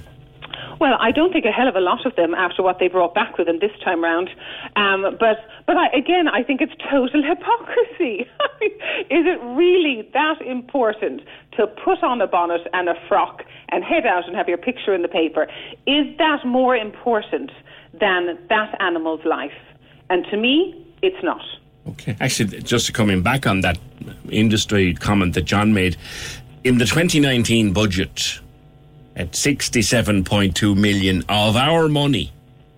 Well, 0.81 0.97
I 1.01 1.13
don't 1.13 1.33
think 1.33 1.45
a 1.45 1.53
hell 1.53 1.69
of 1.69 1.77
a 1.77 1.81
lot 1.81 2.05
of 2.05 2.17
them 2.17 2.35
after 2.35 2.63
what 2.63 2.79
they 2.79 2.89
brought 2.89 3.15
back 3.15 3.39
with 3.39 3.47
them 3.47 3.59
this 3.59 3.71
time 3.85 4.03
round. 4.03 4.31
Um, 4.77 5.17
but 5.21 5.39
but 5.67 5.77
I, 5.77 5.89
again, 5.97 6.29
I 6.29 6.43
think 6.43 6.61
it's 6.61 6.75
total 6.91 7.23
hypocrisy. 7.23 8.27
Is 9.11 9.25
it 9.27 9.41
really 9.57 10.09
that 10.13 10.41
important 10.43 11.23
to 11.57 11.67
put 11.67 12.03
on 12.03 12.21
a 12.21 12.27
bonnet 12.27 12.67
and 12.73 12.89
a 12.89 12.95
frock 13.09 13.45
and 13.71 13.83
head 13.83 14.07
out 14.07 14.27
and 14.27 14.37
have 14.37 14.49
your 14.49 14.59
picture 14.59 14.95
in 14.95 15.03
the 15.03 15.09
paper? 15.09 15.47
Is 15.87 16.17
that 16.19 16.45
more 16.45 16.77
important 16.77 17.51
than 17.93 18.39
that 18.49 18.77
animal's 18.81 19.25
life? 19.25 19.53
And 20.11 20.27
to 20.27 20.37
me, 20.37 20.87
it's 21.03 21.23
not. 21.23 21.43
Okay. 21.89 22.17
Actually, 22.21 22.63
just 22.63 22.93
coming 22.93 23.23
back 23.23 23.47
on 23.47 23.61
that 23.61 23.79
industry 24.31 24.95
comment 24.95 25.35
that 25.35 25.43
John 25.43 25.73
made, 25.75 25.97
in 26.63 26.79
the 26.79 26.87
2019 26.87 27.73
budget, 27.73 28.41
at 29.17 29.33
67.2 29.33 30.77
million 30.77 31.25
of 31.29 31.57
our 31.57 31.89
money, 31.89 32.33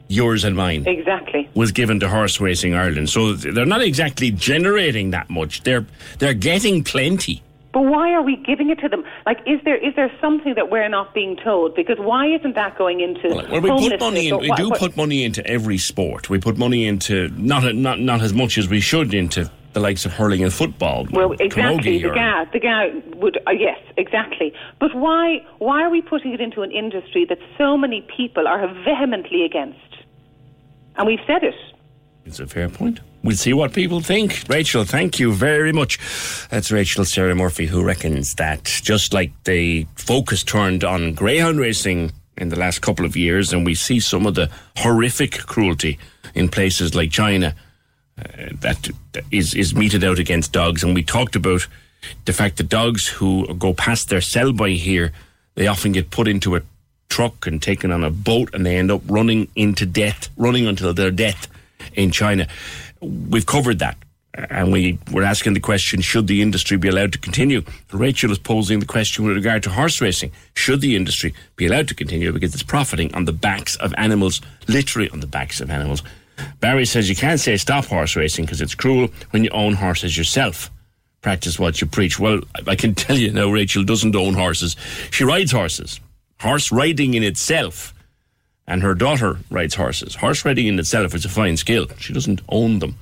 yours 0.09 0.45
and 0.45 0.57
mine, 0.57 0.85
Exactly. 0.87 1.49
was 1.55 1.73
given 1.73 2.01
to 2.01 2.09
Horse 2.09 2.41
Racing 2.41 2.75
Ireland. 2.75 3.11
So 3.11 3.33
they're 3.35 3.67
not 3.67 3.83
exactly 3.83 4.31
generating 4.31 5.11
that 5.11 5.29
much. 5.31 5.63
They're 5.63 5.87
they're 6.19 6.35
getting 6.35 6.85
plenty. 6.85 7.43
But 7.73 7.83
why 7.83 8.13
are 8.15 8.23
we 8.23 8.37
giving 8.37 8.71
it 8.71 8.79
to 8.81 8.89
them? 8.89 9.05
Like, 9.27 9.39
is 9.47 9.61
there 9.65 9.77
is 9.77 9.95
there 9.97 10.11
something 10.21 10.55
that 10.55 10.71
we're 10.71 10.89
not 10.89 11.13
being 11.13 11.37
told? 11.37 11.75
Because 11.75 11.99
why 11.99 12.27
isn't 12.27 12.55
that 12.55 12.79
going 12.79 13.01
into 13.01 13.29
Well, 13.29 13.61
we 13.61 13.91
put 13.91 14.01
money 14.01 14.29
in. 14.29 14.39
We 14.39 14.49
what- 14.49 14.57
do 14.59 14.71
what- 14.71 14.79
put 14.79 14.97
money 14.97 15.25
into 15.25 15.47
every 15.47 15.77
sport. 15.77 16.31
We 16.31 16.39
put 16.39 16.57
money 16.57 16.87
into 16.87 17.29
not 17.37 17.75
not 17.75 18.01
not 18.01 18.23
as 18.23 18.33
much 18.33 18.57
as 18.57 18.69
we 18.69 18.81
should 18.81 19.13
into 19.13 19.51
the 19.75 19.81
likes 19.81 20.07
of 20.07 20.13
hurling 20.15 20.43
and 20.43 20.51
football. 20.51 21.07
Well, 21.11 21.33
exactly. 21.39 21.99
The 22.01 22.09
guy, 22.09 22.47
the 22.51 22.61
guy 22.61 22.93
would. 23.17 23.37
Uh, 23.47 23.51
yes, 23.51 23.79
exactly. 23.99 24.55
But 24.79 24.95
why? 24.95 25.43
Why 25.59 25.83
are 25.83 25.91
we 25.91 26.01
putting 26.01 26.33
it 26.33 26.41
into 26.41 26.63
an 26.63 26.71
industry 26.71 27.27
that 27.29 27.39
so 27.59 27.77
many 27.77 28.01
people 28.17 28.49
are 28.49 28.67
vehemently 28.85 29.45
against? 29.45 29.77
And 30.97 31.07
we've 31.07 31.21
said 31.27 31.43
it. 31.43 31.55
It's 32.25 32.41
a 32.41 32.47
fair 32.47 32.69
point. 32.69 33.01
We'll 33.23 33.37
see 33.37 33.53
what 33.53 33.73
people 33.73 34.01
think. 34.01 34.45
Rachel, 34.49 34.85
thank 34.85 35.19
you 35.19 35.33
very 35.33 35.73
much. 35.73 35.99
That's 36.49 36.71
Rachel 36.71 37.05
Sarah 37.05 37.35
Murphy, 37.35 37.67
who 37.67 37.85
reckons 37.85 38.35
that 38.35 38.65
just 38.65 39.13
like 39.13 39.33
the 39.45 39.87
focus 39.95 40.43
turned 40.43 40.85
on 40.85 41.15
greyhound 41.15 41.59
racing 41.59 42.13
in 42.37 42.49
the 42.51 42.59
last 42.59 42.83
couple 42.83 43.05
of 43.05 43.17
years, 43.17 43.53
and 43.53 43.65
we 43.65 43.75
see 43.75 43.99
some 44.01 44.27
of 44.27 44.35
the 44.35 44.51
horrific 44.77 45.39
cruelty 45.47 45.99
in 46.35 46.49
places 46.49 46.95
like 46.95 47.11
China 47.11 47.55
uh, 48.19 48.49
that 48.61 48.91
is, 49.31 49.55
is 49.55 49.75
meted 49.75 50.05
out 50.05 50.19
against 50.19 50.53
dogs. 50.53 50.85
And 50.85 50.95
we 50.95 51.03
talked 51.03 51.37
about 51.37 51.67
the 52.27 52.33
fact 52.33 52.59
that 52.59 52.69
dogs 52.69 53.09
who 53.09 53.53
go 53.55 53.73
past 53.73 54.09
their 54.09 54.21
sell 54.21 54.53
by 54.53 54.71
here, 54.71 55.13
they 55.55 55.67
often 55.67 55.93
get 55.93 56.11
put 56.11 56.29
into 56.29 56.57
a 56.57 56.63
truck 57.09 57.47
and 57.47 57.63
taken 57.63 57.91
on 57.91 58.05
a 58.05 58.11
boat 58.11 58.51
and 58.53 58.65
they 58.65 58.77
end 58.77 58.91
up 58.91 59.03
running 59.09 59.49
into 59.57 59.87
death, 59.87 60.29
running 60.37 60.67
until 60.67 60.93
their 60.93 61.11
death 61.11 61.49
in 61.95 62.11
China. 62.11 62.47
We've 63.01 63.47
covered 63.47 63.79
that. 63.81 63.97
And 64.35 64.71
we 64.71 64.99
were 65.13 65.23
asking 65.23 65.55
the 65.55 65.61
question, 65.61 66.03
should 66.03 66.27
the 66.27 66.43
industry 66.43 66.77
be 66.77 66.89
allowed 66.89 67.13
to 67.13 67.19
continue? 67.19 67.63
Rachel 67.91 68.31
is 68.31 68.39
posing 68.39 68.81
the 68.81 68.87
question 68.87 69.25
with 69.25 69.37
regard 69.37 69.63
to 69.63 69.71
horse 69.71 70.01
racing. 70.03 70.31
Should 70.53 70.83
the 70.83 70.95
industry 70.95 71.33
be 71.57 71.67
allowed 71.67 71.89
to 71.89 71.95
continue 71.95 72.33
because 72.33 72.53
it's 72.53 72.63
profiting 72.63 73.15
on 73.15 73.25
the 73.25 73.33
backs 73.33 73.77
of 73.77 73.95
animals, 73.97 74.43
literally 74.69 75.09
on 75.09 75.21
the 75.21 75.27
backs 75.27 75.63
of 75.63 75.71
animals? 75.71 76.03
Barry 76.61 76.85
says 76.85 77.09
you 77.09 77.17
can't 77.17 77.41
say 77.41 77.57
stop 77.57 77.87
horse 77.87 78.15
racing 78.15 78.45
because 78.45 78.61
it's 78.61 78.75
cruel 78.75 79.09
when 79.31 79.43
you 79.43 79.51
own 79.51 79.73
horses 79.73 80.19
yourself. 80.19 80.71
Practice 81.23 81.59
what 81.59 81.81
you 81.81 81.87
preach. 81.87 82.21
Well, 82.21 82.41
I 82.67 82.77
can 82.77 82.95
tell 82.95 83.17
you 83.17 83.33
now, 83.33 83.49
Rachel 83.49 83.85
doesn't 83.85 84.15
own 84.15 84.35
horses. 84.35 84.77
She 85.11 85.25
rides 85.25 85.51
horses. 85.51 85.99
Horse 86.41 86.71
riding 86.71 87.15
in 87.15 87.23
itself, 87.23 87.95
and 88.67 88.83
her 88.83 88.95
daughter 88.95 89.39
rides 89.51 89.75
horses. 89.75 90.17
Horse 90.17 90.45
riding 90.45 90.67
in 90.67 90.79
itself 90.79 91.15
is 91.15 91.25
a 91.25 91.31
fine 91.31 91.57
skill. 91.57 91.87
She 91.99 92.13
doesn't 92.13 92.43
own 92.49 92.81
them. 92.81 92.97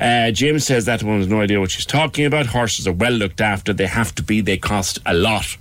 Uh, 0.00 0.30
James 0.30 0.64
says 0.64 0.86
that 0.86 1.02
one 1.02 1.18
has 1.18 1.28
no 1.28 1.40
idea 1.40 1.60
what 1.60 1.70
she's 1.70 1.86
talking 1.86 2.24
about. 2.24 2.46
Horses 2.46 2.86
are 2.86 2.92
well 2.92 3.12
looked 3.12 3.40
after. 3.40 3.72
They 3.72 3.86
have 3.86 4.14
to 4.14 4.22
be. 4.22 4.40
They 4.40 4.56
cost 4.56 4.98
a 5.04 5.12
lot. 5.12 5.56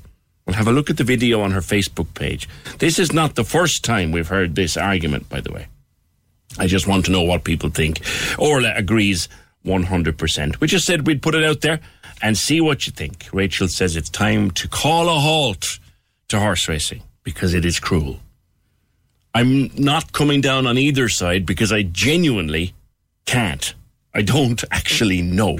Well, 0.45 0.55
have 0.55 0.67
a 0.67 0.71
look 0.71 0.89
at 0.89 0.97
the 0.97 1.03
video 1.03 1.41
on 1.41 1.51
her 1.51 1.59
Facebook 1.59 2.13
page. 2.13 2.47
This 2.79 2.97
is 2.97 3.11
not 3.11 3.35
the 3.35 3.43
first 3.43 3.83
time 3.83 4.11
we've 4.11 4.29
heard 4.29 4.55
this 4.55 4.77
argument, 4.77 5.27
by 5.27 5.41
the 5.41 5.51
way. 5.51 5.67
I 6.57 6.67
just 6.67 6.87
want 6.87 7.05
to 7.05 7.11
know 7.11 7.23
what 7.23 7.43
people 7.43 7.69
think. 7.69 7.99
Orla 8.39 8.73
agrees 8.73 9.27
100%. 9.65 10.61
We 10.61 10.67
just 10.67 10.85
said 10.85 11.05
we'd 11.05 11.21
put 11.21 11.35
it 11.35 11.43
out 11.43 11.59
there 11.59 11.81
and 12.21 12.37
see 12.37 12.61
what 12.61 12.87
you 12.87 12.93
think. 12.93 13.27
Rachel 13.33 13.67
says 13.67 13.97
it's 13.97 14.09
time 14.09 14.51
to 14.51 14.69
call 14.69 15.09
a 15.09 15.19
halt 15.19 15.79
to 16.29 16.39
horse 16.39 16.69
racing 16.69 17.01
because 17.27 17.53
it 17.53 17.65
is 17.65 17.77
cruel. 17.77 18.21
I'm 19.35 19.69
not 19.75 20.13
coming 20.13 20.39
down 20.39 20.65
on 20.65 20.77
either 20.77 21.09
side 21.09 21.45
because 21.45 21.73
I 21.73 21.81
genuinely 21.81 22.73
can't. 23.25 23.73
I 24.13 24.21
don't 24.21 24.63
actually 24.71 25.21
know. 25.21 25.59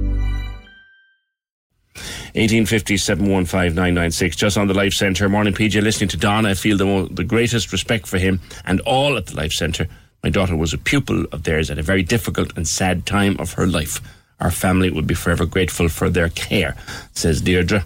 1850 1.95 2.97
715 2.97 4.31
just 4.31 4.57
on 4.57 4.67
the 4.67 4.73
Life 4.73 4.93
Centre. 4.93 5.27
Morning, 5.27 5.53
PJ. 5.53 5.81
Listening 5.81 6.09
to 6.09 6.17
Donna, 6.17 6.49
I 6.49 6.53
feel 6.53 6.77
the, 6.77 6.85
mo- 6.85 7.07
the 7.07 7.23
greatest 7.23 7.71
respect 7.71 8.07
for 8.07 8.17
him 8.17 8.39
and 8.65 8.79
all 8.81 9.17
at 9.17 9.27
the 9.27 9.35
Life 9.35 9.51
Centre. 9.51 9.87
My 10.23 10.29
daughter 10.29 10.55
was 10.55 10.73
a 10.73 10.77
pupil 10.77 11.25
of 11.31 11.43
theirs 11.43 11.69
at 11.69 11.79
a 11.79 11.83
very 11.83 12.03
difficult 12.03 12.55
and 12.55 12.67
sad 12.67 13.05
time 13.05 13.37
of 13.39 13.53
her 13.53 13.67
life. 13.67 13.99
Our 14.39 14.51
family 14.51 14.89
would 14.89 15.05
be 15.05 15.13
forever 15.13 15.45
grateful 15.45 15.87
for 15.89 16.09
their 16.09 16.29
care, 16.29 16.75
says 17.13 17.41
Deirdre. 17.41 17.83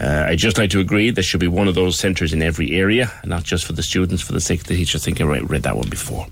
Uh, 0.00 0.26
I'd 0.28 0.38
just 0.38 0.58
like 0.58 0.70
to 0.70 0.80
agree 0.80 1.10
there 1.10 1.22
should 1.22 1.40
be 1.40 1.46
one 1.46 1.68
of 1.68 1.76
those 1.76 1.98
centres 1.98 2.32
in 2.32 2.42
every 2.42 2.72
area, 2.72 3.12
not 3.24 3.44
just 3.44 3.64
for 3.64 3.74
the 3.74 3.82
students, 3.82 4.22
for 4.22 4.32
the 4.32 4.40
sake 4.40 4.62
of 4.62 4.66
the 4.66 4.76
teacher. 4.76 4.98
I 4.98 5.00
think 5.00 5.20
I 5.20 5.24
read 5.24 5.62
that 5.62 5.76
one 5.76 5.88
before. 5.88 6.26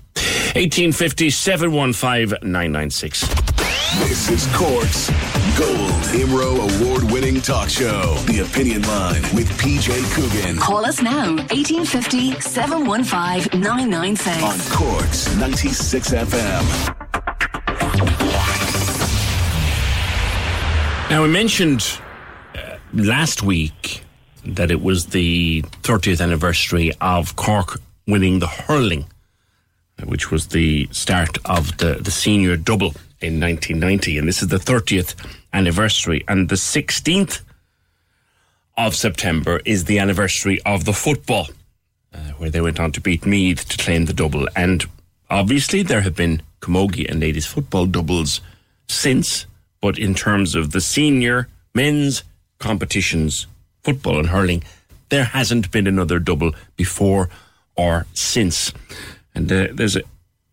1850 0.55 1.29
715 1.29 2.51
996. 2.51 3.52
This 3.99 4.29
is 4.29 4.47
Cork's 4.55 5.09
Gold 5.57 5.91
IMRO 6.13 6.81
Award 6.81 7.03
winning 7.11 7.39
talk 7.39 7.69
show. 7.69 8.15
The 8.25 8.39
Opinion 8.39 8.81
Line 8.83 9.21
with 9.35 9.47
PJ 9.59 10.03
Coogan. 10.13 10.57
Call 10.57 10.83
us 10.85 11.01
now, 11.01 11.35
1850 11.35 12.39
715 12.41 13.61
996. 13.61 14.43
On 14.43 14.59
Cork's 14.75 15.35
96 15.35 16.09
FM. 16.09 16.95
Now, 21.09 21.21
we 21.21 21.27
mentioned 21.29 21.99
uh, 22.55 22.77
last 22.93 23.43
week 23.43 24.03
that 24.43 24.71
it 24.71 24.81
was 24.81 25.07
the 25.07 25.61
30th 25.83 26.19
anniversary 26.21 26.91
of 26.99 27.35
Cork 27.35 27.79
winning 28.07 28.39
the 28.39 28.47
hurling, 28.47 29.05
which 30.03 30.31
was 30.31 30.47
the 30.47 30.87
start 30.91 31.37
of 31.45 31.77
the, 31.77 31.95
the 32.01 32.11
senior 32.11 32.57
double 32.57 32.93
in 33.23 33.39
1990. 33.39 34.17
And 34.17 34.27
this 34.27 34.41
is 34.41 34.49
the 34.49 34.57
30th 34.57 35.15
anniversary. 35.53 36.23
And 36.27 36.49
the 36.49 36.55
16th 36.55 37.41
of 38.77 38.95
September 38.95 39.61
is 39.65 39.85
the 39.85 39.99
anniversary 39.99 40.61
of 40.65 40.85
the 40.85 40.93
football, 40.93 41.47
uh, 42.13 42.17
where 42.37 42.49
they 42.49 42.61
went 42.61 42.79
on 42.79 42.91
to 42.91 43.01
beat 43.01 43.25
Meath 43.25 43.67
to 43.69 43.77
claim 43.77 44.05
the 44.05 44.13
double. 44.13 44.47
And 44.55 44.85
obviously, 45.29 45.83
there 45.83 46.01
have 46.01 46.15
been 46.15 46.41
Camogie 46.61 47.09
and 47.09 47.19
ladies 47.19 47.45
football 47.45 47.85
doubles 47.85 48.41
since, 48.87 49.45
but 49.81 49.97
in 49.97 50.13
terms 50.13 50.55
of 50.55 50.71
the 50.71 50.81
senior 50.81 51.47
men's 51.73 52.23
competitions, 52.59 53.47
football 53.83 54.19
and 54.19 54.29
hurling, 54.29 54.63
there 55.09 55.25
hasn't 55.25 55.71
been 55.71 55.87
another 55.87 56.19
double 56.19 56.53
before 56.75 57.29
or 57.75 58.05
since. 58.13 58.73
And 59.35 59.51
uh, 59.51 59.67
there's 59.73 59.95
a, 59.95 60.01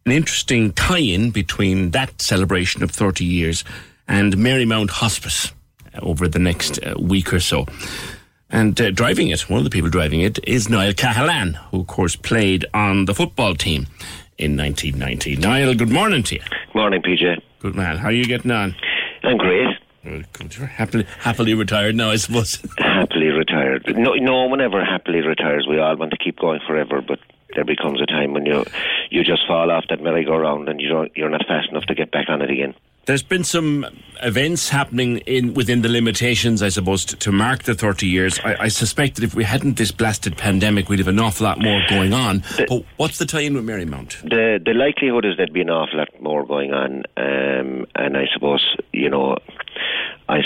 an 0.06 0.12
interesting 0.12 0.72
tie 0.72 0.98
in 0.98 1.31
between 1.31 1.90
that 1.90 2.20
celebration 2.20 2.82
of 2.82 2.90
30 2.90 3.24
years 3.24 3.64
and 4.09 4.35
Marymount 4.36 4.90
Hospice 4.90 5.52
uh, 5.94 6.01
over 6.01 6.27
the 6.27 6.39
next 6.39 6.78
uh, 6.85 6.94
week 6.98 7.32
or 7.32 7.40
so. 7.40 7.66
And 8.51 8.81
uh, 8.81 8.90
driving 8.90 9.28
it, 9.28 9.48
one 9.48 9.59
of 9.59 9.64
the 9.64 9.70
people 9.70 9.90
driving 9.90 10.20
it, 10.20 10.39
is 10.44 10.68
Niall 10.68 10.93
Cahalane, 10.93 11.55
who, 11.70 11.81
of 11.81 11.86
course, 11.86 12.16
played 12.16 12.66
on 12.74 13.05
the 13.05 13.14
football 13.14 13.55
team 13.55 13.86
in 14.39 14.56
1990. 14.56 15.36
Niall, 15.36 15.74
good 15.74 15.90
morning 15.90 16.22
to 16.24 16.36
you. 16.36 16.43
Morning, 16.74 17.01
PJ. 17.01 17.40
Good 17.60 17.77
man. 17.77 17.98
How 17.98 18.09
are 18.09 18.12
you 18.12 18.24
getting 18.24 18.51
on? 18.51 18.74
I'm 19.22 19.36
great. 19.36 19.68
Happily, 20.77 21.05
happily 21.18 21.55
retired 21.55 21.94
now, 21.94 22.10
I 22.10 22.16
suppose. 22.16 22.59
Happily 22.78 23.27
retired. 23.27 23.85
No, 23.97 24.14
no 24.14 24.47
one 24.47 24.60
ever 24.62 24.82
happily 24.82 25.20
retires. 25.20 25.66
We 25.68 25.78
all 25.78 25.94
want 25.97 26.10
to 26.12 26.16
keep 26.16 26.39
going 26.39 26.60
forever, 26.66 27.02
but 27.02 27.18
there 27.55 27.64
becomes 27.64 28.01
a 28.01 28.06
time 28.06 28.32
when 28.32 28.47
you 28.47 28.64
you 29.10 29.24
just 29.24 29.47
fall 29.47 29.70
off 29.70 29.85
that 29.89 30.02
merry-go-round 30.02 30.68
and 30.68 30.81
you 30.81 30.89
don't 30.89 31.12
you're 31.16 31.31
not 31.31 31.47
fast 31.47 31.68
enough 31.70 31.85
to 31.85 31.94
get 31.94 32.10
back 32.10 32.28
on 32.28 32.43
it 32.43 32.51
again. 32.51 32.74
There's 33.06 33.22
been 33.22 33.44
some 33.44 33.86
events 34.22 34.68
happening 34.68 35.18
in 35.18 35.55
within 35.55 35.82
the 35.82 35.89
limitations, 35.89 36.62
I 36.62 36.68
suppose, 36.68 37.05
to, 37.06 37.16
to 37.16 37.32
mark 37.32 37.62
the 37.62 37.74
30 37.74 38.06
years. 38.06 38.39
I, 38.44 38.64
I, 38.64 38.68
suspect 38.68 39.16
that 39.16 39.24
if 39.24 39.35
we 39.35 39.43
hadn't 39.43 39.78
this 39.78 39.90
blasted 39.90 40.36
pandemic, 40.36 40.89
we'd 40.89 40.98
have 40.98 41.09
an 41.09 41.18
awful 41.18 41.44
lot 41.44 41.59
more 41.59 41.81
going 41.89 42.12
on. 42.12 42.44
The, 42.56 42.66
but 42.68 42.85
what's 42.98 43.18
the 43.18 43.24
tie-in 43.24 43.55
with 43.55 43.64
Marymount? 43.64 44.20
The 44.22 44.60
the 44.64 44.74
likelihood 44.74 45.24
is 45.24 45.39
there'd 45.39 45.52
be 45.52 45.62
an 45.62 45.70
awful 45.70 45.98
lot 45.98 46.09
more 46.20 46.44
going 46.44 46.72
on, 46.72 47.05
um, 47.16 47.86
and 47.97 48.16
I 48.16 48.27
suppose 48.32 48.77
you 48.93 49.09
know, 49.09 49.39
I 50.31 50.43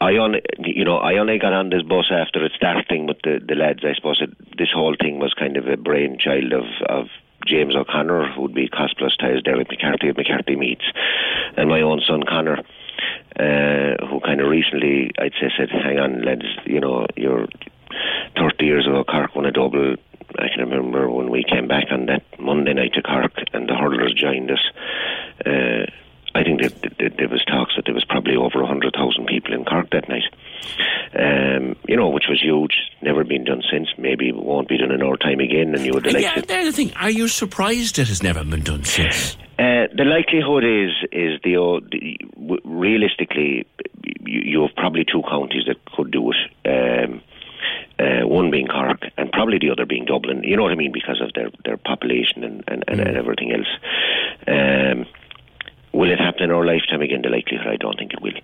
I 0.00 0.16
only 0.16 0.42
you 0.58 0.84
know 0.84 0.98
I 0.98 1.18
only 1.18 1.38
got 1.38 1.52
on 1.52 1.70
this 1.70 1.82
bus 1.82 2.06
after 2.10 2.44
it 2.44 2.52
starting 2.54 3.06
with 3.06 3.18
the 3.24 3.40
the 3.46 3.56
lads. 3.56 3.84
I 3.84 3.94
suppose 3.94 4.22
it, 4.22 4.30
this 4.56 4.70
whole 4.72 4.94
thing 5.00 5.18
was 5.18 5.34
kind 5.34 5.56
of 5.56 5.66
a 5.66 5.76
brainchild 5.76 6.52
of 6.52 6.66
of 6.88 7.06
James 7.44 7.74
O'Connor, 7.74 8.32
who 8.32 8.42
would 8.42 8.54
be 8.54 8.68
cost 8.68 8.96
plus 8.98 9.16
ties 9.16 9.42
Derek 9.42 9.68
McCarthy 9.68 10.08
of 10.08 10.16
McCarthy 10.16 10.56
Meats, 10.56 10.84
and 11.56 11.68
my 11.68 11.80
own 11.80 12.00
son 12.06 12.22
Connor, 12.22 12.58
uh, 13.38 14.06
who 14.06 14.20
kind 14.20 14.40
of 14.40 14.48
recently, 14.48 15.10
I'd 15.18 15.34
say, 15.40 15.50
said, 15.56 15.70
"Hang 15.70 15.98
on, 15.98 16.22
lads, 16.22 16.46
you 16.64 16.80
know, 16.80 17.06
you're 17.16 17.46
30 18.36 18.64
years 18.64 18.86
ago, 18.86 19.04
Cork 19.04 19.34
won 19.34 19.46
a 19.46 19.52
double." 19.52 19.96
I 20.38 20.48
can 20.48 20.68
remember 20.68 21.08
when 21.08 21.30
we 21.30 21.44
came 21.44 21.68
back 21.68 21.86
on 21.90 22.06
that 22.06 22.22
Monday 22.38 22.74
night 22.74 22.94
to 22.94 23.02
Cork, 23.02 23.32
and 23.52 23.68
the 23.68 23.74
hurlers 23.74 24.14
joined 24.14 24.50
us. 24.50 24.70
Uh, 25.44 25.86
I 26.36 26.44
think 26.44 26.60
there 26.60 27.28
was 27.28 27.42
talks 27.46 27.76
that 27.76 27.86
there 27.86 27.94
was 27.94 28.04
probably 28.04 28.36
over 28.36 28.60
100,000 28.60 29.26
people 29.26 29.54
in 29.54 29.64
Cork 29.64 29.88
that 29.90 30.06
night. 30.08 30.28
Um, 31.18 31.76
you 31.88 31.96
know, 31.96 32.10
which 32.10 32.26
was 32.28 32.42
huge. 32.42 32.76
Never 33.00 33.24
been 33.24 33.44
done 33.44 33.62
since. 33.70 33.88
Maybe 33.96 34.28
it 34.28 34.36
won't 34.36 34.68
be 34.68 34.76
done 34.76 34.92
in 34.92 35.02
our 35.02 35.16
time 35.16 35.40
again. 35.40 35.74
And 35.74 35.84
you 35.84 35.92
would 35.94 36.04
like 36.04 36.22
yeah, 36.22 36.40
there's 36.42 36.66
the 36.66 36.72
thing. 36.72 36.92
Are 36.96 37.08
you 37.08 37.28
surprised 37.28 37.98
it 37.98 38.08
has 38.08 38.22
never 38.22 38.44
been 38.44 38.62
done 38.62 38.84
since? 38.84 39.36
Uh, 39.58 39.88
the 39.96 40.04
likelihood 40.04 40.64
is 40.64 40.92
is 41.12 41.40
the, 41.42 41.56
uh, 41.56 41.80
the 41.90 42.18
realistically 42.64 43.66
you, 44.26 44.40
you 44.44 44.62
have 44.62 44.76
probably 44.76 45.06
two 45.10 45.22
counties 45.30 45.64
that 45.66 45.82
could 45.96 46.10
do 46.10 46.32
it. 46.32 46.36
Um, 46.68 47.22
uh, 47.98 48.26
one 48.26 48.50
being 48.50 48.66
Cork 48.66 49.00
and 49.16 49.32
probably 49.32 49.58
the 49.58 49.70
other 49.70 49.86
being 49.86 50.04
Dublin. 50.04 50.42
You 50.42 50.56
know 50.56 50.64
what 50.64 50.72
I 50.72 50.76
mean 50.76 50.92
because 50.92 51.22
of 51.22 51.32
their 51.32 51.48
their 51.64 51.78
population 51.78 52.44
and 52.44 52.62
and, 52.68 52.84
and, 52.88 53.00
and 53.00 53.16
everything 53.16 53.52
else. 53.52 53.72
Um, 54.46 55.06
will 55.96 56.10
it 56.10 56.20
happen 56.20 56.44
in 56.44 56.50
our 56.50 56.64
lifetime 56.64 57.00
again? 57.00 57.22
The 57.22 57.30
likelihood, 57.30 57.66
I 57.66 57.76
don't 57.76 57.98
think 57.98 58.12
it 58.12 58.20
will. 58.20 58.38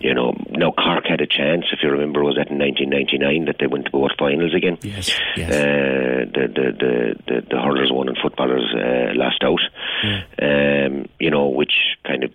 You 0.00 0.14
know, 0.14 0.32
now 0.50 0.72
Cork 0.72 1.04
had 1.06 1.20
a 1.20 1.26
chance. 1.26 1.66
If 1.72 1.80
you 1.82 1.90
remember, 1.90 2.24
was 2.24 2.36
that 2.36 2.50
in 2.50 2.58
1999 2.58 3.44
that 3.46 3.56
they 3.58 3.66
went 3.66 3.86
to 3.86 3.90
both 3.90 4.12
finals 4.18 4.54
again? 4.54 4.78
Yes, 4.82 5.10
yes. 5.36 5.50
Uh, 5.50 6.24
the, 6.32 6.48
the 6.48 6.66
the 6.78 7.14
the 7.26 7.40
the 7.50 7.60
hurlers 7.60 7.90
won 7.92 8.08
and 8.08 8.16
footballers 8.16 8.72
uh, 8.74 9.12
lost 9.14 9.42
out. 9.44 9.60
Um, 10.40 11.06
you 11.18 11.30
know, 11.30 11.48
which 11.48 11.74
kind 12.06 12.24
of 12.24 12.32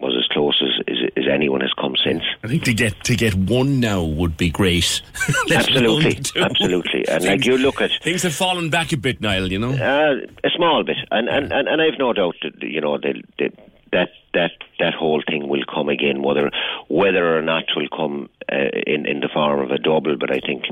was 0.00 0.14
as 0.18 0.26
close 0.28 0.62
as, 0.62 0.84
as, 0.88 1.10
as 1.16 1.24
anyone 1.32 1.60
has 1.60 1.72
come 1.78 1.94
since. 2.04 2.22
I 2.44 2.48
think 2.48 2.64
to 2.64 2.74
get 2.74 3.02
to 3.04 3.16
get 3.16 3.34
one 3.34 3.80
now 3.80 4.02
would 4.04 4.36
be 4.36 4.50
great. 4.50 5.02
Absolutely, 5.52 6.18
absolutely. 6.36 7.08
And 7.08 7.24
like 7.24 7.44
you 7.44 7.58
look 7.58 7.80
at 7.80 7.90
Things 8.02 8.22
have 8.22 8.34
fallen 8.34 8.70
back 8.70 8.92
a 8.92 8.96
bit, 8.96 9.20
Niall. 9.20 9.50
You 9.50 9.58
know. 9.58 9.70
uh, 9.70 10.26
a 10.44 10.50
small 10.54 10.84
bit, 10.84 10.98
and 11.10 11.28
and 11.28 11.52
and, 11.52 11.68
and 11.68 11.82
I've 11.82 11.98
no 11.98 12.12
doubt 12.12 12.36
that 12.42 12.62
you 12.62 12.80
know 12.80 12.98
they, 12.98 13.22
they, 13.38 13.50
that 13.92 14.10
that 14.34 14.52
that 14.78 14.94
whole 14.94 15.22
thing 15.26 15.48
will 15.48 15.64
come 15.72 15.88
again, 15.88 16.22
whether 16.22 16.50
whether 16.88 17.36
or 17.36 17.42
not 17.42 17.64
it 17.64 17.76
will 17.76 17.88
come 17.88 18.28
uh, 18.50 18.70
in 18.86 19.06
in 19.06 19.20
the 19.20 19.28
form 19.32 19.60
of 19.60 19.70
a 19.70 19.78
double. 19.78 20.16
But 20.16 20.30
I 20.30 20.40
think 20.40 20.64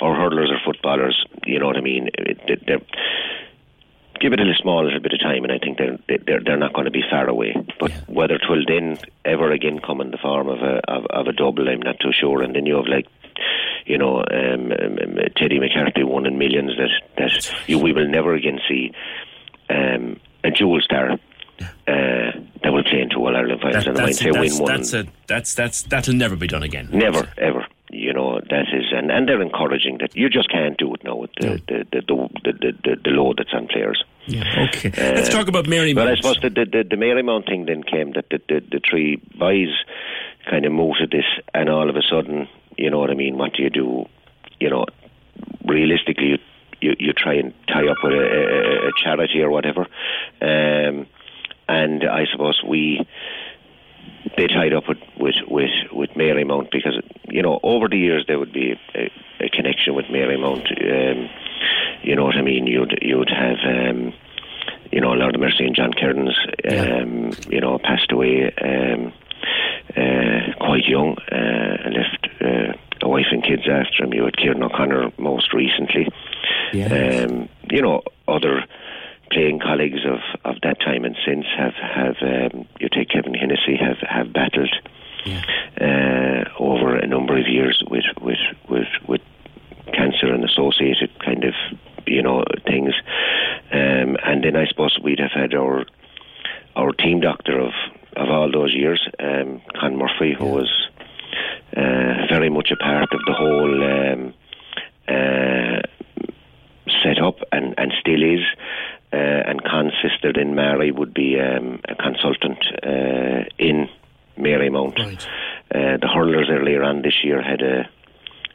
our 0.00 0.14
hurlers 0.14 0.50
or 0.50 0.60
footballers, 0.64 1.24
you 1.46 1.58
know 1.58 1.66
what 1.66 1.76
I 1.76 1.80
mean, 1.80 2.10
they're. 2.66 2.80
Give 4.20 4.32
it 4.32 4.38
a 4.38 4.44
little 4.44 4.62
small 4.62 4.84
little 4.84 5.00
bit 5.00 5.14
of 5.14 5.20
time, 5.20 5.42
and 5.42 5.50
I 5.50 5.58
think 5.58 5.78
they're 5.78 5.98
they're 6.06 6.40
they're 6.44 6.56
not 6.56 6.74
going 6.74 6.84
to 6.84 6.92
be 6.92 7.02
far 7.10 7.28
away. 7.28 7.56
But 7.80 7.90
whether 8.06 8.34
it 8.34 8.48
will 8.48 8.62
then 8.68 8.98
ever 9.24 9.50
again 9.50 9.80
come 9.84 10.00
in 10.00 10.12
the 10.12 10.18
form 10.18 10.48
of 10.48 10.60
a 10.60 10.80
of, 10.88 11.06
of 11.06 11.26
a 11.26 11.32
double, 11.32 11.68
I'm 11.68 11.82
not 11.82 11.98
too 11.98 12.12
sure. 12.12 12.40
And 12.40 12.54
then 12.54 12.64
you 12.64 12.76
have 12.76 12.86
like 12.86 13.08
you 13.84 13.98
know, 13.98 14.18
um, 14.18 14.70
um, 14.72 14.98
um, 15.02 15.18
Teddy 15.36 15.58
McCarthy 15.58 16.04
won 16.04 16.26
in 16.26 16.38
millions 16.38 16.72
that 16.76 16.90
that 17.18 17.54
you, 17.66 17.78
we 17.78 17.92
will 17.92 18.08
never 18.08 18.34
again 18.34 18.60
see 18.68 18.92
um, 19.68 20.20
a 20.44 20.50
dual 20.50 20.80
star 20.82 21.18
uh, 21.88 22.38
that 22.62 22.72
will 22.72 22.84
play 22.84 23.00
into 23.00 23.16
All 23.16 23.36
Ireland 23.36 23.60
finals. 23.60 23.84
That- 23.84 23.88
and 23.90 23.98
I 23.98 24.02
might 24.06 24.16
say 24.16 24.30
win 24.30 24.52
one. 24.58 24.64
that's, 24.72 24.92
a, 24.94 25.06
that's 25.26 25.54
that's 25.54 25.82
that'll 25.82 26.14
never 26.14 26.36
be 26.36 26.46
done 26.46 26.62
again. 26.62 26.88
Never, 26.92 27.28
ever. 27.38 27.66
You 27.94 28.14
know 28.14 28.40
that 28.48 28.66
is, 28.72 28.86
and, 28.90 29.10
and 29.10 29.28
they're 29.28 29.42
encouraging 29.42 29.98
that 29.98 30.16
you 30.16 30.30
just 30.30 30.50
can't 30.50 30.78
do 30.78 30.94
it 30.94 31.04
now 31.04 31.16
with 31.16 31.30
the 31.38 31.60
the, 31.68 31.84
the, 31.92 32.00
the, 32.08 32.52
the, 32.52 32.72
the, 32.84 32.96
the 33.04 33.10
load 33.10 33.36
that's 33.36 33.52
on 33.52 33.66
players. 33.68 34.02
Yeah. 34.26 34.68
Okay. 34.68 34.90
Let's 35.14 35.28
talk 35.28 35.48
about 35.48 35.68
Mary. 35.68 35.92
But 35.92 36.08
I 36.08 36.14
suppose 36.14 36.38
the, 36.40 36.48
the, 36.48 36.64
the, 36.64 36.84
the 36.88 36.96
Marymount 36.96 37.46
thing 37.46 37.66
then 37.66 37.82
came 37.82 38.12
that 38.12 38.30
the, 38.30 38.40
the, 38.48 38.60
the 38.60 38.80
three 38.88 39.16
boys 39.36 39.68
kind 40.48 40.64
of 40.64 40.72
mooted 40.72 41.10
this, 41.10 41.26
and 41.52 41.68
all 41.68 41.90
of 41.90 41.96
a 41.96 42.02
sudden, 42.02 42.48
you 42.78 42.88
know 42.88 42.98
what 42.98 43.10
I 43.10 43.14
mean? 43.14 43.36
What 43.36 43.52
do 43.54 43.62
you 43.62 43.68
do? 43.70 44.06
You 44.58 44.70
know, 44.70 44.86
realistically, 45.66 46.28
you, 46.28 46.38
you, 46.80 46.96
you 46.98 47.12
try 47.12 47.34
and 47.34 47.52
tie 47.68 47.86
up 47.88 47.96
with 48.02 48.12
a, 48.14 48.16
a, 48.16 48.88
a 48.88 48.90
charity 48.96 49.42
or 49.42 49.50
whatever. 49.50 49.86
Um, 50.40 51.06
and 51.72 52.04
I 52.04 52.26
suppose 52.30 52.62
we 52.66 53.06
they 54.36 54.46
tied 54.46 54.72
up 54.74 54.84
with 54.88 54.98
with 55.16 55.36
with, 55.48 55.70
with 55.92 56.10
Marymount 56.10 56.70
because 56.70 57.00
you 57.28 57.42
know 57.42 57.60
over 57.62 57.88
the 57.88 57.98
years 57.98 58.24
there 58.26 58.38
would 58.38 58.52
be 58.52 58.74
a, 58.94 59.10
a 59.40 59.48
connection 59.48 59.94
with 59.94 60.06
Marymount. 60.06 60.66
Um, 60.70 61.28
you 62.02 62.16
know 62.16 62.24
what 62.24 62.36
I 62.36 62.42
mean? 62.42 62.66
You'd 62.66 62.98
you'd 63.00 63.30
have 63.30 63.58
um, 63.64 64.12
you 64.90 65.00
know 65.00 65.12
Lord 65.12 65.34
of 65.34 65.40
Mercy 65.40 65.64
and 65.64 65.76
John 65.76 65.92
Kerins. 65.92 66.36
Um, 66.70 67.30
You 67.48 67.60
know 67.60 67.78
passed 67.78 68.12
away 68.12 68.52
um, 68.62 69.12
uh, 69.96 70.52
quite 70.60 70.84
young. 70.86 71.16
Uh, 71.30 71.90
left 71.98 72.28
uh, 72.40 72.72
a 73.02 73.08
wife 73.08 73.26
and 73.30 73.42
kids 73.42 73.62
after 73.68 74.04
him. 74.04 74.12
You 74.12 74.24
had 74.24 74.36
Kieran 74.36 74.62
O'Connor 74.62 75.10
most 75.18 75.52
recently. 75.52 76.06
Um, 77.28 77.48
you 77.70 77.82
know 77.82 78.02
other 78.28 78.64
playing 79.32 79.60
colleagues 79.60 80.04
of, 80.04 80.20
of 80.44 80.60
that 80.62 80.80
time 80.80 81.04
and 81.04 81.16
since 81.26 81.46
have 81.56 81.74
have 81.74 82.16
um, 82.22 82.66
you 82.78 82.88
take 82.88 83.08
Kevin 83.08 83.34
Hennessy 83.34 83.76
have 83.76 83.98
have 84.08 84.32
battled 84.32 84.74
uh, 85.80 86.44
over 86.58 86.96
a 86.96 87.06
number 87.06 87.38
of 87.38 87.46
years 87.48 87.82
with 87.88 88.04
with 88.20 88.36
with 88.68 88.88
with 89.08 89.20
cancer 89.92 90.32
and 90.32 90.44
associated 90.44 91.10
kind 91.24 91.44
of 91.44 91.54
you 92.06 92.22
know 92.22 92.44
things, 92.66 92.94
um, 93.72 94.16
and 94.24 94.44
then 94.44 94.56
I 94.56 94.66
suppose 94.66 94.98
we'd 95.02 95.20
have 95.20 95.32
had 95.32 95.54
our 95.54 95.84
our 96.76 96.92
team 96.92 97.20
doctor 97.20 97.58
of 97.58 97.72
of 98.16 98.28
all 98.28 98.50
those 98.52 98.74
years, 98.74 99.08
um, 99.18 99.62
Con 99.74 99.96
Murphy, 99.96 100.34
who 100.38 100.46
was 100.46 100.88
uh, 101.76 102.26
very 102.28 102.50
much 102.50 102.70
a 102.70 102.76
part 102.76 103.08
of 103.12 103.20
the 103.26 103.32
whole. 103.32 103.84
Um, 103.84 104.34
uh, 105.08 105.80
set 107.02 107.20
up 107.22 107.36
and, 107.50 107.74
and 107.78 107.92
still 108.00 108.22
is. 108.22 108.40
Uh, 109.12 109.16
and 109.16 109.62
Con's 109.62 109.92
sister 110.02 110.32
then 110.32 110.54
Mary 110.54 110.90
would 110.90 111.12
be 111.12 111.38
um, 111.38 111.80
a 111.88 111.94
consultant 111.94 112.58
uh, 112.82 113.44
in 113.58 113.88
Marymount. 114.38 114.98
Uh, 115.74 115.98
the 116.00 116.08
hurlers 116.08 116.48
earlier 116.50 116.82
on 116.82 117.02
this 117.02 117.22
year 117.22 117.42
had 117.42 117.60
a 117.62 117.88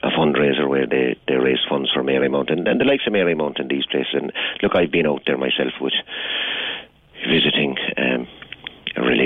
a 0.04 0.10
fundraiser 0.10 0.68
where 0.70 0.86
they, 0.86 1.18
they 1.28 1.36
raised 1.36 1.66
funds 1.68 1.90
for 1.92 2.04
Marymount 2.04 2.52
and, 2.52 2.68
and 2.68 2.80
the 2.80 2.86
likes 2.86 3.08
of 3.08 3.14
Marymount 3.14 3.60
in 3.60 3.68
these 3.68 3.86
places. 3.88 4.14
And 4.14 4.32
look, 4.62 4.76
I've 4.76 4.92
been 4.92 5.08
out 5.08 5.24
there 5.26 5.38
myself 5.38 5.74
with 5.82 5.94
visiting 7.28 7.76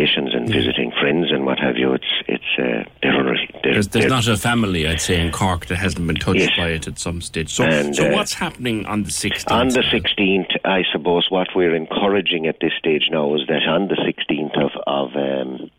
relations 0.02 0.34
and 0.34 0.50
visiting 0.50 0.92
friends 1.00 1.28
and 1.32 1.46
what 1.46 1.60
have 1.60 1.78
you. 1.78 1.94
It's 1.94 2.06
it's 2.28 2.44
uh, 2.58 2.90
they're, 3.02 3.24
they're, 3.64 3.74
There's, 3.74 3.88
there's 3.90 4.06
not 4.10 4.28
a 4.28 4.38
family, 4.38 4.88
I'd 4.88 5.02
say, 5.02 5.20
in 5.20 5.32
Cork 5.32 5.68
that 5.68 5.78
hasn't 5.78 6.06
been 6.08 6.16
touched 6.16 6.40
Yes. 6.40 6.58
by 6.58 6.70
it 6.70 6.88
at 6.88 7.00
some 7.00 7.22
stage. 7.22 7.54
So, 7.54 7.64
And, 7.64 7.96
so 7.96 8.08
uh, 8.08 8.14
what's 8.14 8.34
happening 8.34 8.86
on 8.86 9.04
the 9.04 9.10
16th? 9.12 9.52
On 9.52 9.68
the 9.68 9.82
16th, 9.82 10.58
I 10.66 10.84
suppose 10.92 11.28
what 11.30 11.50
we're 11.56 11.76
encouraging 11.76 12.48
at 12.48 12.58
this 12.62 12.74
stage 12.78 13.10
now 13.12 13.36
is 13.36 13.42
that 13.48 13.64
on 13.68 13.88
the 13.88 13.96
16th 13.96 14.58
of 14.64 14.72
of 14.88 15.16
um, 15.16 15.70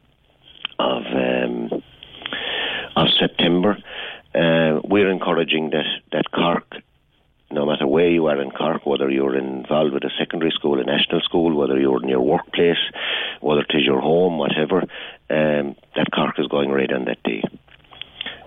of 0.79 1.03
um, 1.15 1.83
of 2.97 3.09
September, 3.19 3.79
uh, 4.35 4.81
we're 4.85 5.11
encouraging 5.11 5.71
that 5.71 5.87
that 6.13 6.31
Cork, 6.33 6.72
where 7.93 8.09
you 8.09 8.27
are 8.27 8.41
in 8.41 8.51
Cork, 8.51 8.87
whether 8.87 9.11
you're 9.11 9.37
involved 9.37 9.93
with 9.93 10.03
a 10.03 10.11
secondary 10.19 10.51
school, 10.51 10.81
a 10.81 10.85
national 10.85 11.21
school, 11.21 11.55
whether 11.55 11.79
you're 11.79 12.03
in 12.03 12.09
your 12.09 12.23
workplace, 12.23 12.79
whether 13.43 13.61
it 13.61 13.75
is 13.75 13.85
your 13.85 14.01
home, 14.01 14.39
whatever, 14.39 14.79
um, 15.29 15.77
that 15.95 16.07
Cork 16.15 16.39
is 16.39 16.47
going 16.47 16.71
right 16.71 16.91
on 16.91 17.05
that 17.05 17.23
day. 17.23 17.43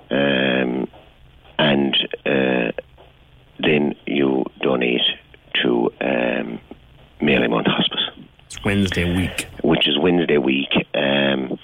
Um, 0.09 0.87
and 1.59 1.95
uh, 2.25 2.71
then 3.59 3.93
you 4.07 4.45
donate 4.63 5.05
to 5.61 5.91
um, 6.01 6.59
Marymount 7.21 7.67
Hospice. 7.67 8.25
It's 8.47 8.65
Wednesday 8.65 9.15
week. 9.15 9.47
Which 9.63 9.87
is 9.87 9.99
Wednesday 9.99 10.39
week. 10.39 10.73
Um, 10.95 11.59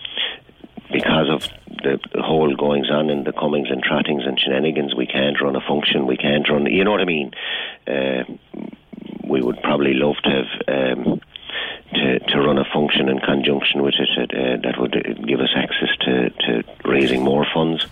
because 0.92 1.30
of 1.32 1.50
the, 1.84 2.22
whole 2.22 2.56
goings 2.56 2.90
on 2.90 3.10
and 3.10 3.26
the 3.26 3.34
comings 3.34 3.70
and 3.70 3.82
trottings 3.84 4.24
and 4.26 4.40
shenanigans, 4.40 4.96
we 4.96 5.08
can't 5.08 5.40
run 5.42 5.56
a 5.56 5.62
function. 5.62 6.08
We 6.08 6.18
can't 6.18 6.48
run. 6.50 6.66
You 6.66 6.84
know 6.84 6.92
what 6.92 7.02
I 7.02 7.06
mean? 7.06 7.32
Uh, 7.88 8.24
we 9.28 9.42
would 9.42 9.62
probably 9.62 9.94
love 9.94 10.16
to 10.24 10.30
have 10.30 10.98
um, 10.98 11.22
to 11.94 12.20
to 12.20 12.40
run 12.40 12.58
a 12.58 12.66
function 12.74 13.10
in 13.10 13.20
conjunction 13.20 13.82
with 13.82 13.96
it 14.00 14.32
uh, 14.32 14.62
that 14.64 14.80
would 14.80 14.94
give 15.28 15.40
us 15.40 15.52
access 15.56 15.90
to 16.02 16.30
to 16.30 16.64
raising 16.86 17.24
more 17.24 17.46
funds. 17.54 17.86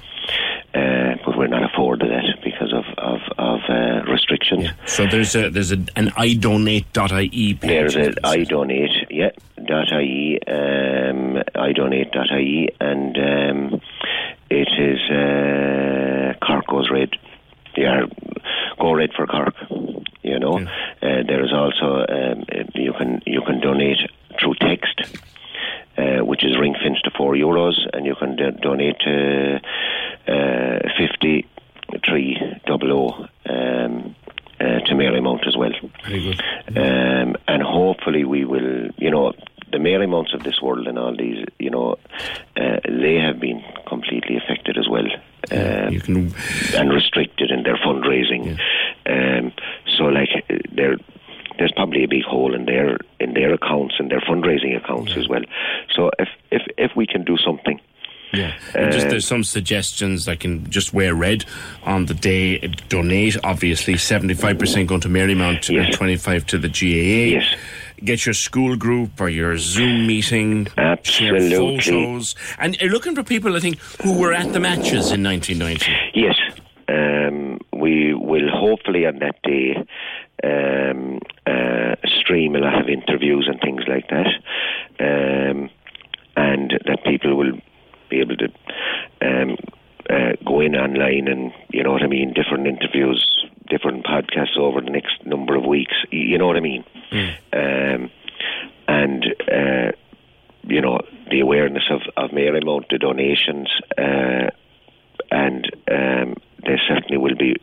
Uh, 0.73 1.15
but 1.26 1.35
we're 1.38 1.47
not 1.47 1.64
afforded 1.64 2.11
that 2.11 2.43
because 2.43 2.72
of 2.73 2.85
of, 2.97 3.22
of 3.38 3.60
uh, 3.69 4.03
restrictions. 4.11 4.69
So 4.85 5.07
there's 5.07 5.35
a 5.35 5.49
there's 5.49 5.72
a, 5.72 5.77
an 5.95 6.10
idonate.ie 6.11 7.53
page. 7.56 7.60
There's 7.61 7.95
a 7.95 8.14
I 8.23 8.43
donate, 8.43 8.91
yeah, 9.10 9.31
IE, 9.57 10.39
um, 10.47 11.41
I 11.56 11.72
donate 11.73 12.11
dot 12.11 12.31
IE, 12.31 12.69
and 12.80 13.18
um, 13.18 13.81
it 14.49 14.69
is 14.77 14.99
uh, 15.10 16.45
Cork 16.45 16.68
goes 16.68 16.89
red. 16.91 17.10
Yeah, 17.76 18.06
go 18.80 18.93
red 18.93 19.11
for 19.15 19.26
Cork. 19.26 19.56
You 20.22 20.39
know, 20.39 20.60
uh, 20.60 20.68
there 21.01 21.43
is 21.43 21.53
also 21.53 22.06
um, 22.07 22.43
you 22.76 22.93
can 22.93 23.22
you 23.26 23.41
can 23.41 23.60
donate 23.60 23.99
through 24.39 24.56
text. 24.61 25.01
Uh, 26.00 26.24
which 26.24 26.44
is 26.46 26.58
ring 26.58 26.76
fenced 26.82 27.04
to 27.04 27.12
four 27.18 27.34
euros, 27.34 27.78
and 27.94 28.06
you 28.06 28.16
can 28.16 28.36
do- 28.36 28.52
donate 28.52 28.98
to 29.00 29.60
uh, 30.28 30.80
fifty 30.98 31.46
three 32.06 32.38
double 32.66 32.92
O 32.94 33.06
um, 33.54 34.16
uh, 34.62 34.80
to 34.86 34.94
Marymount 34.94 35.46
as 35.46 35.58
well. 35.58 35.74
Very 36.08 36.22
good. 36.22 36.42
Um, 36.78 37.36
and 37.48 37.62
hopefully 37.64 38.24
we 38.24 38.46
will, 38.46 38.90
you 38.98 39.12
know, 39.12 39.34
the 39.72 39.78
Marymounts 39.78 40.34
of 40.34 40.44
this 40.44 40.62
world 40.62 40.88
and 40.88 40.98
all 40.98 41.16
these, 41.16 41.46
you 41.60 41.70
know, 41.70 41.98
uh, 42.56 42.78
they 42.88 43.16
have 43.16 43.40
been 43.40 43.62
completely 43.88 44.38
affected 44.38 44.78
as 44.78 44.88
well. 44.88 45.08
Um, 45.52 45.94
you 45.94 46.02
can 46.02 46.34
and 46.76 46.94
restricted 46.94 47.52
in 47.52 47.64
their 47.64 47.78
fundraising. 47.78 48.58
Um, 49.06 49.52
so, 49.98 50.06
like, 50.06 50.30
uh, 50.50 50.56
they're 50.72 50.98
there's 51.60 51.73
probably 51.73 52.03
a 52.03 52.07
big 52.07 52.23
hole 52.23 52.56
in 52.56 52.65
their 52.65 52.98
in 53.19 53.34
their 53.34 53.53
accounts 53.53 53.95
and 53.99 54.10
their 54.10 54.22
fundraising 54.22 54.76
accounts 54.76 55.15
as 55.18 55.27
well. 55.27 55.41
So 55.95 56.10
if 56.18 56.30
if 56.52 56.61
if 56.77 56.91
we 56.95 57.06
can 57.06 57.23
do 57.23 57.38
something. 57.38 57.80
Yeah, 58.31 58.53
and 58.76 58.91
just 58.91 59.07
Uh, 59.07 59.10
there's 59.10 59.27
some 59.27 59.44
suggestions. 59.44 60.27
I 60.27 60.36
can 60.36 60.69
just 60.69 60.94
wear 60.94 61.15
red 61.15 61.45
on 61.84 62.06
the 62.06 62.14
day. 62.14 62.60
Donate, 62.88 63.38
obviously, 63.44 63.98
seventy-five 63.98 64.60
percent 64.60 64.88
going 64.88 65.02
to 65.02 65.10
Marymount, 65.10 65.68
and 65.76 65.91
twenty-five 65.94 66.45
to 66.48 66.60
the 66.60 66.69
GAA. 66.69 67.40
Yes. 67.40 67.56
Get 68.03 68.26
your 68.27 68.34
school 68.36 68.77
group 68.77 69.19
or 69.19 69.30
your 69.30 69.57
Zoom 69.57 70.06
meeting. 70.07 70.68
Share 70.68 71.36
Absolutely. 71.36 71.56
photos, 71.80 72.36
and 72.60 72.80
you're 72.80 72.91
looking 72.91 73.15
for 73.15 73.23
people. 73.23 73.56
I 73.56 73.60
think 73.61 73.80
who 74.03 74.19
were 74.19 74.31
at 74.31 74.53
the 74.53 74.60
matches 74.60 75.11
in 75.11 75.23
1990. 75.23 75.91
Yes, 76.14 76.36
um, 76.88 77.60
we 77.73 78.14
will 78.14 78.49
hopefully 78.52 79.07
on 79.07 79.18
that 79.19 79.41
day 79.41 79.76
um, 80.44 81.20
uh, 81.45 81.95
stream 82.20 82.56
a 82.56 82.60
lot 82.60 82.82
of 82.82 82.90
interviews 82.90 83.48
and 83.49 83.60
things 83.61 83.84
like 83.88 84.07
that, 84.10 84.28
um, 84.99 85.70
and 86.36 86.80
that 86.86 87.03
people 87.06 87.36
will 87.36 87.60
be 88.10 88.20
able 88.20 88.38
to 88.38 88.48
um, 89.22 89.57
uh, 90.10 90.34
go 90.45 90.60
in 90.61 90.76
online 90.76 91.28
and 91.28 91.52
you 91.70 91.84
know 91.84 91.91
what 91.91 92.03
I 92.03 92.07
mean, 92.07 92.34
different 92.34 92.68
interviews, 92.68 93.45
different 93.70 94.06
podcasts 94.06 94.57
over 94.57 94.82
the 94.82 94.90
next 94.90 95.26
number 95.26 95.56
of 95.56 95.66
weeks. 95.66 95.95
You 96.11 96.38
know 96.38 96.48
what 96.48 96.57
I 96.57 96.61
mean, 96.61 96.84
um, 97.53 98.11
and. 98.88 99.26
Uh, 99.52 99.91
you 100.64 100.82
know 100.82 100.99
the 101.30 101.40
awareness 101.40 101.84
of 101.90 102.02
of 102.18 102.32
Marymount, 102.32 102.90
the 102.90 102.98
donations, 102.98 103.70
uh, 103.98 104.49
and 105.32 105.66
um, 105.91 106.36
they 106.66 106.78
certainly 106.88 107.18
will 107.18 107.36
be 107.36 107.56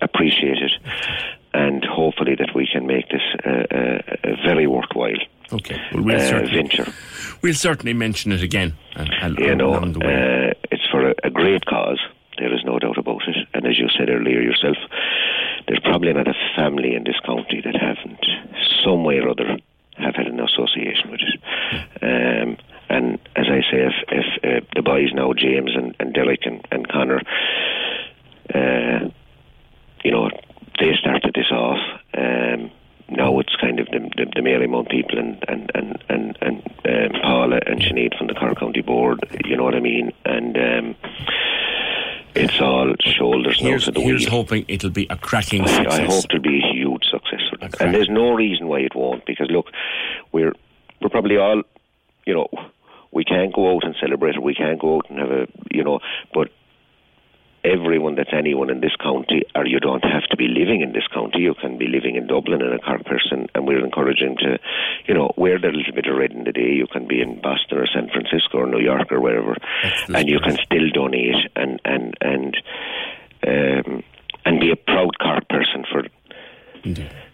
appreciated. 0.00 0.72
And 1.52 1.84
hopefully 1.84 2.36
that 2.36 2.54
we 2.54 2.68
can 2.72 2.86
make 2.86 3.08
this 3.08 3.22
uh, 3.44 3.50
uh, 3.50 4.16
a 4.24 4.36
very 4.46 4.66
worthwhile 4.66 5.18
Okay, 5.52 5.76
well, 5.92 6.04
we'll 6.04 6.16
uh, 6.20 6.28
certainly 6.28 6.54
venture. 6.54 6.86
we'll 7.42 7.54
certainly 7.54 7.92
mention 7.92 8.30
it 8.30 8.42
again. 8.42 8.74
You 9.38 9.54
know, 9.56 9.70
along 9.70 9.94
the 9.94 9.98
way. 9.98 10.50
uh, 10.50 10.54
it's 10.70 10.86
for 10.90 11.10
a, 11.10 11.14
a 11.24 11.30
great 11.30 11.64
cause. 11.66 11.98
There 12.38 12.54
is 12.54 12.64
no 12.64 12.78
doubt 12.78 12.98
about 12.98 13.22
it. 13.26 13.36
And 13.52 13.66
as 13.66 13.78
you 13.78 13.88
said 13.98 14.08
earlier 14.08 14.40
yourself, 14.40 14.76
there's 15.66 15.80
probably 15.80 16.12
not 16.12 16.28
a 16.28 16.34
family 16.56 16.94
in 16.94 17.04
this 17.04 17.18
county 17.26 17.60
that 17.64 17.74
haven't, 17.74 18.24
some 18.84 19.02
way 19.04 19.18
or 19.18 19.28
other, 19.28 19.58
have 19.98 20.14
had 20.14 20.26
an 20.26 20.40
association 20.40 21.10
with 21.10 21.20
it. 21.20 21.40
Um, 22.02 22.56
and 22.88 23.18
as 23.36 23.46
I 23.48 23.60
say, 23.70 23.86
if, 23.86 23.94
if 24.08 24.44
uh, 24.44 24.66
the 24.74 24.82
boys 24.82 25.12
now, 25.12 25.32
James 25.32 25.72
and, 25.74 25.94
and 26.00 26.14
Derek 26.14 26.46
and, 26.46 26.66
and 26.70 26.88
Connor, 26.88 27.20
uh, 28.54 29.08
you 30.04 30.10
know, 30.10 30.30
they 30.80 30.92
started 30.98 31.32
this 31.34 31.50
off. 31.52 31.78
Um, 32.16 32.70
now 33.08 33.38
it's 33.40 33.54
kind 33.56 33.80
of 33.80 33.86
the, 33.86 33.98
the, 34.16 34.26
the 34.34 34.40
Marymount 34.40 34.88
people 34.90 35.18
and 35.18 35.44
and 35.48 35.70
and 35.74 35.98
and, 36.08 36.38
and 36.40 37.14
um, 37.14 37.20
Paula 37.22 37.60
and 37.66 37.80
Sinead 37.80 38.16
from 38.16 38.28
the 38.28 38.34
Cork 38.34 38.58
County 38.58 38.82
Board. 38.82 39.20
You 39.44 39.56
know 39.56 39.64
what 39.64 39.74
I 39.74 39.80
mean? 39.80 40.12
And 40.24 40.56
um, 40.56 40.96
it's 42.34 42.60
all 42.60 42.94
shoulders 43.00 43.60
now 43.60 43.70
here's, 43.70 43.84
to 43.86 43.90
the 43.90 44.00
here's 44.00 44.22
wheel. 44.22 44.30
hoping 44.30 44.64
it'll 44.68 44.90
be 44.90 45.06
a 45.10 45.16
cracking 45.16 45.62
I, 45.62 45.66
success. 45.66 46.00
I 46.00 46.04
hope 46.04 46.24
it'll 46.30 46.40
be 46.40 46.60
a 46.62 46.72
huge 46.72 47.04
success 47.04 47.40
for 47.50 47.58
them. 47.58 47.70
And 47.80 47.94
there's 47.94 48.08
no 48.08 48.32
reason 48.32 48.68
why 48.68 48.80
it 48.80 48.94
won't, 48.94 49.26
because 49.26 49.50
look, 49.50 49.66
we're 50.32 50.54
we're 51.00 51.08
probably 51.10 51.36
all, 51.36 51.62
you 52.26 52.34
know, 52.34 52.48
we 53.10 53.24
can't 53.24 53.52
go 53.52 53.74
out 53.74 53.84
and 53.84 53.96
celebrate 54.00 54.36
it. 54.36 54.42
We 54.42 54.54
can't 54.54 54.80
go 54.80 54.96
out 54.96 55.10
and 55.10 55.18
have 55.18 55.30
a, 55.30 55.46
you 55.72 55.82
know, 55.82 55.98
but 56.32 56.50
everyone 57.64 58.14
that's 58.14 58.32
anyone 58.32 58.70
in 58.70 58.80
this 58.80 58.96
county, 59.02 59.42
or 59.54 59.66
you 59.66 59.80
don't 59.80 60.04
have 60.04 60.24
to 60.30 60.36
be 60.36 60.48
living 60.48 60.80
in 60.80 60.92
this 60.92 61.06
county. 61.12 61.40
You 61.40 61.54
can 61.54 61.78
be 61.78 61.86
living 61.86 62.16
in 62.16 62.26
Dublin 62.26 62.62
and 62.62 62.74
a 62.74 62.78
Cork 62.78 63.04
person, 63.04 63.48
and 63.54 63.66
we're 63.66 63.84
encouraging 63.84 64.36
to, 64.38 64.58
you 65.06 65.14
know, 65.14 65.32
wear 65.36 65.58
the 65.58 65.68
little 65.68 65.92
bit 65.94 66.06
of 66.06 66.16
red 66.16 66.32
in 66.32 66.44
the 66.44 66.52
day. 66.52 66.72
You 66.72 66.86
can 66.86 67.06
be 67.06 67.20
in 67.20 67.40
Boston 67.40 67.78
or 67.78 67.86
San 67.86 68.08
Francisco 68.08 68.58
or 68.58 68.66
New 68.66 68.80
York 68.80 69.12
or 69.12 69.20
wherever, 69.20 69.56
and 70.08 70.28
you 70.28 70.40
can 70.40 70.56
still 70.56 70.90
donate 70.92 71.36
and 71.56 71.80
and 71.84 72.14
and 72.20 72.56
um, 73.46 74.02
and 74.44 74.60
be 74.60 74.70
a 74.70 74.76
proud 74.76 75.18
Cork 75.18 75.48
person 75.48 75.84
for 75.90 76.02
For 76.82 77.29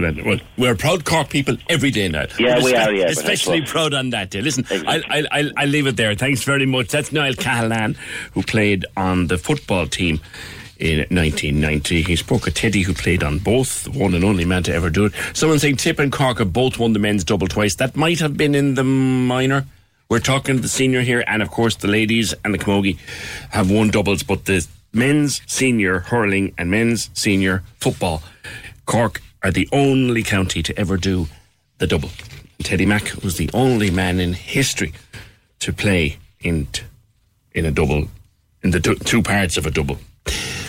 that. 0.00 0.24
Well, 0.24 0.38
we're 0.56 0.74
proud 0.74 1.04
Cork 1.04 1.28
people 1.28 1.56
every 1.68 1.90
day 1.90 2.08
now. 2.08 2.26
Yeah, 2.38 2.56
But 2.56 2.64
we 2.64 2.74
are, 2.74 2.92
yeah, 2.92 3.06
Especially 3.06 3.62
proud 3.62 3.94
on 3.94 4.10
that 4.10 4.30
day. 4.30 4.40
Listen, 4.40 4.66
I'll, 4.70 5.02
I'll, 5.08 5.26
I'll, 5.30 5.50
I'll 5.56 5.68
leave 5.68 5.86
it 5.86 5.96
there. 5.96 6.14
Thanks 6.14 6.42
very 6.42 6.66
much. 6.66 6.88
That's 6.88 7.12
Niall 7.12 7.34
Cahalane, 7.34 7.96
who 8.32 8.42
played 8.42 8.84
on 8.96 9.28
the 9.28 9.38
football 9.38 9.86
team 9.86 10.20
in 10.78 10.98
1990. 10.98 12.02
He 12.02 12.16
spoke 12.16 12.46
of 12.46 12.54
Teddy, 12.54 12.82
who 12.82 12.94
played 12.94 13.22
on 13.22 13.38
both, 13.38 13.84
the 13.84 13.90
one 13.90 14.14
and 14.14 14.24
only 14.24 14.44
man 14.44 14.62
to 14.64 14.74
ever 14.74 14.90
do 14.90 15.06
it. 15.06 15.12
Someone 15.32 15.58
saying 15.58 15.76
Tip 15.76 15.98
and 15.98 16.12
Cork 16.12 16.38
have 16.38 16.52
both 16.52 16.78
won 16.78 16.92
the 16.92 16.98
men's 16.98 17.24
double 17.24 17.46
twice. 17.48 17.76
That 17.76 17.96
might 17.96 18.20
have 18.20 18.36
been 18.36 18.54
in 18.54 18.74
the 18.74 18.84
minor. 18.84 19.66
We're 20.08 20.18
talking 20.18 20.60
the 20.60 20.68
senior 20.68 21.00
here, 21.00 21.24
and 21.26 21.42
of 21.42 21.50
course 21.50 21.76
the 21.76 21.88
ladies 21.88 22.34
and 22.44 22.52
the 22.52 22.58
camogie 22.58 22.98
have 23.50 23.70
won 23.70 23.90
doubles, 23.90 24.22
but 24.22 24.44
the 24.44 24.66
men's 24.92 25.40
senior 25.46 26.00
hurling 26.00 26.54
and 26.58 26.70
men's 26.70 27.10
senior 27.14 27.62
football, 27.80 28.22
Cork 28.86 29.22
are 29.44 29.52
the 29.52 29.68
only 29.72 30.22
county 30.22 30.62
to 30.62 30.76
ever 30.76 30.96
do 30.96 31.28
the 31.78 31.86
double. 31.86 32.10
Teddy 32.62 32.86
Mack 32.86 33.22
was 33.22 33.36
the 33.36 33.50
only 33.52 33.90
man 33.90 34.18
in 34.18 34.32
history 34.32 34.92
to 35.60 35.72
play 35.72 36.16
in 36.40 36.66
t- 36.66 36.82
in 37.52 37.66
a 37.66 37.70
double, 37.70 38.08
in 38.62 38.70
the 38.70 38.80
two, 38.80 38.94
two 38.96 39.22
parts 39.22 39.56
of 39.56 39.66
a 39.66 39.70
double. 39.70 39.98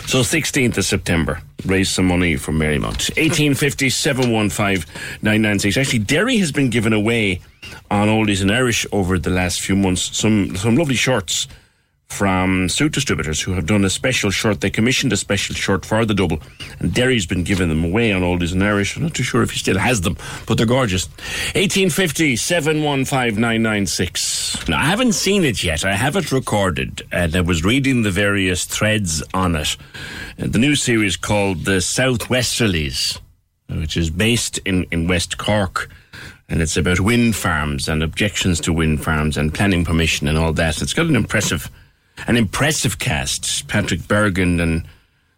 So 0.06 0.20
16th 0.20 0.76
of 0.76 0.84
September, 0.84 1.40
raise 1.64 1.90
some 1.90 2.06
money 2.06 2.36
for 2.36 2.52
Marymount. 2.52 3.10
1850 3.16 3.90
715 3.90 4.84
996. 5.22 5.76
Actually, 5.76 5.98
Derry 6.00 6.36
has 6.36 6.52
been 6.52 6.70
given 6.70 6.92
away 6.92 7.40
on 7.90 8.06
Oldies 8.08 8.42
and 8.42 8.52
Irish 8.52 8.86
over 8.92 9.18
the 9.18 9.30
last 9.30 9.62
few 9.62 9.74
months. 9.74 10.16
Some 10.16 10.54
some 10.54 10.76
lovely 10.76 10.94
shirts 10.94 11.48
from 12.08 12.68
suit 12.68 12.92
distributors 12.92 13.40
who 13.40 13.52
have 13.52 13.66
done 13.66 13.84
a 13.84 13.90
special 13.90 14.30
shirt. 14.30 14.60
They 14.60 14.70
commissioned 14.70 15.12
a 15.12 15.16
special 15.16 15.54
shirt 15.54 15.84
for 15.84 16.04
the 16.04 16.14
double, 16.14 16.40
and 16.78 16.94
Derry's 16.94 17.26
been 17.26 17.42
giving 17.44 17.68
them 17.68 17.84
away 17.84 18.12
on 18.12 18.22
Oldies 18.22 18.52
and 18.52 18.62
Irish. 18.62 18.96
I'm 18.96 19.02
not 19.02 19.14
too 19.14 19.22
sure 19.22 19.42
if 19.42 19.50
he 19.50 19.58
still 19.58 19.78
has 19.78 20.00
them, 20.02 20.16
but 20.46 20.56
they're 20.56 20.66
gorgeous. 20.66 21.08
1850 21.54 22.36
715 22.36 23.40
Now, 24.68 24.78
I 24.78 24.84
haven't 24.84 25.12
seen 25.14 25.44
it 25.44 25.62
yet. 25.64 25.84
I 25.84 25.94
have 25.94 26.16
it 26.16 26.32
recorded, 26.32 27.02
and 27.12 27.34
I 27.36 27.40
was 27.40 27.64
reading 27.64 28.02
the 28.02 28.10
various 28.10 28.64
threads 28.64 29.22
on 29.34 29.56
it. 29.56 29.76
Uh, 30.40 30.46
The 30.46 30.58
new 30.58 30.74
series 30.76 31.16
called 31.16 31.64
The 31.64 31.80
Southwesterlies, 31.80 33.18
which 33.68 33.96
is 33.96 34.10
based 34.10 34.58
in, 34.58 34.84
in 34.90 35.08
West 35.08 35.38
Cork. 35.38 35.90
And 36.48 36.62
it's 36.62 36.76
about 36.76 37.00
wind 37.00 37.34
farms 37.34 37.88
and 37.88 38.02
objections 38.04 38.60
to 38.60 38.72
wind 38.72 39.02
farms 39.02 39.36
and 39.36 39.52
planning 39.52 39.84
permission 39.84 40.28
and 40.28 40.38
all 40.38 40.52
that. 40.52 40.80
It's 40.80 40.94
got 40.94 41.06
an 41.06 41.16
impressive, 41.16 41.68
an 42.26 42.36
impressive 42.36 42.98
cast. 42.98 43.68
Patrick 43.68 44.00
Bergin 44.00 44.60
and 44.60 44.86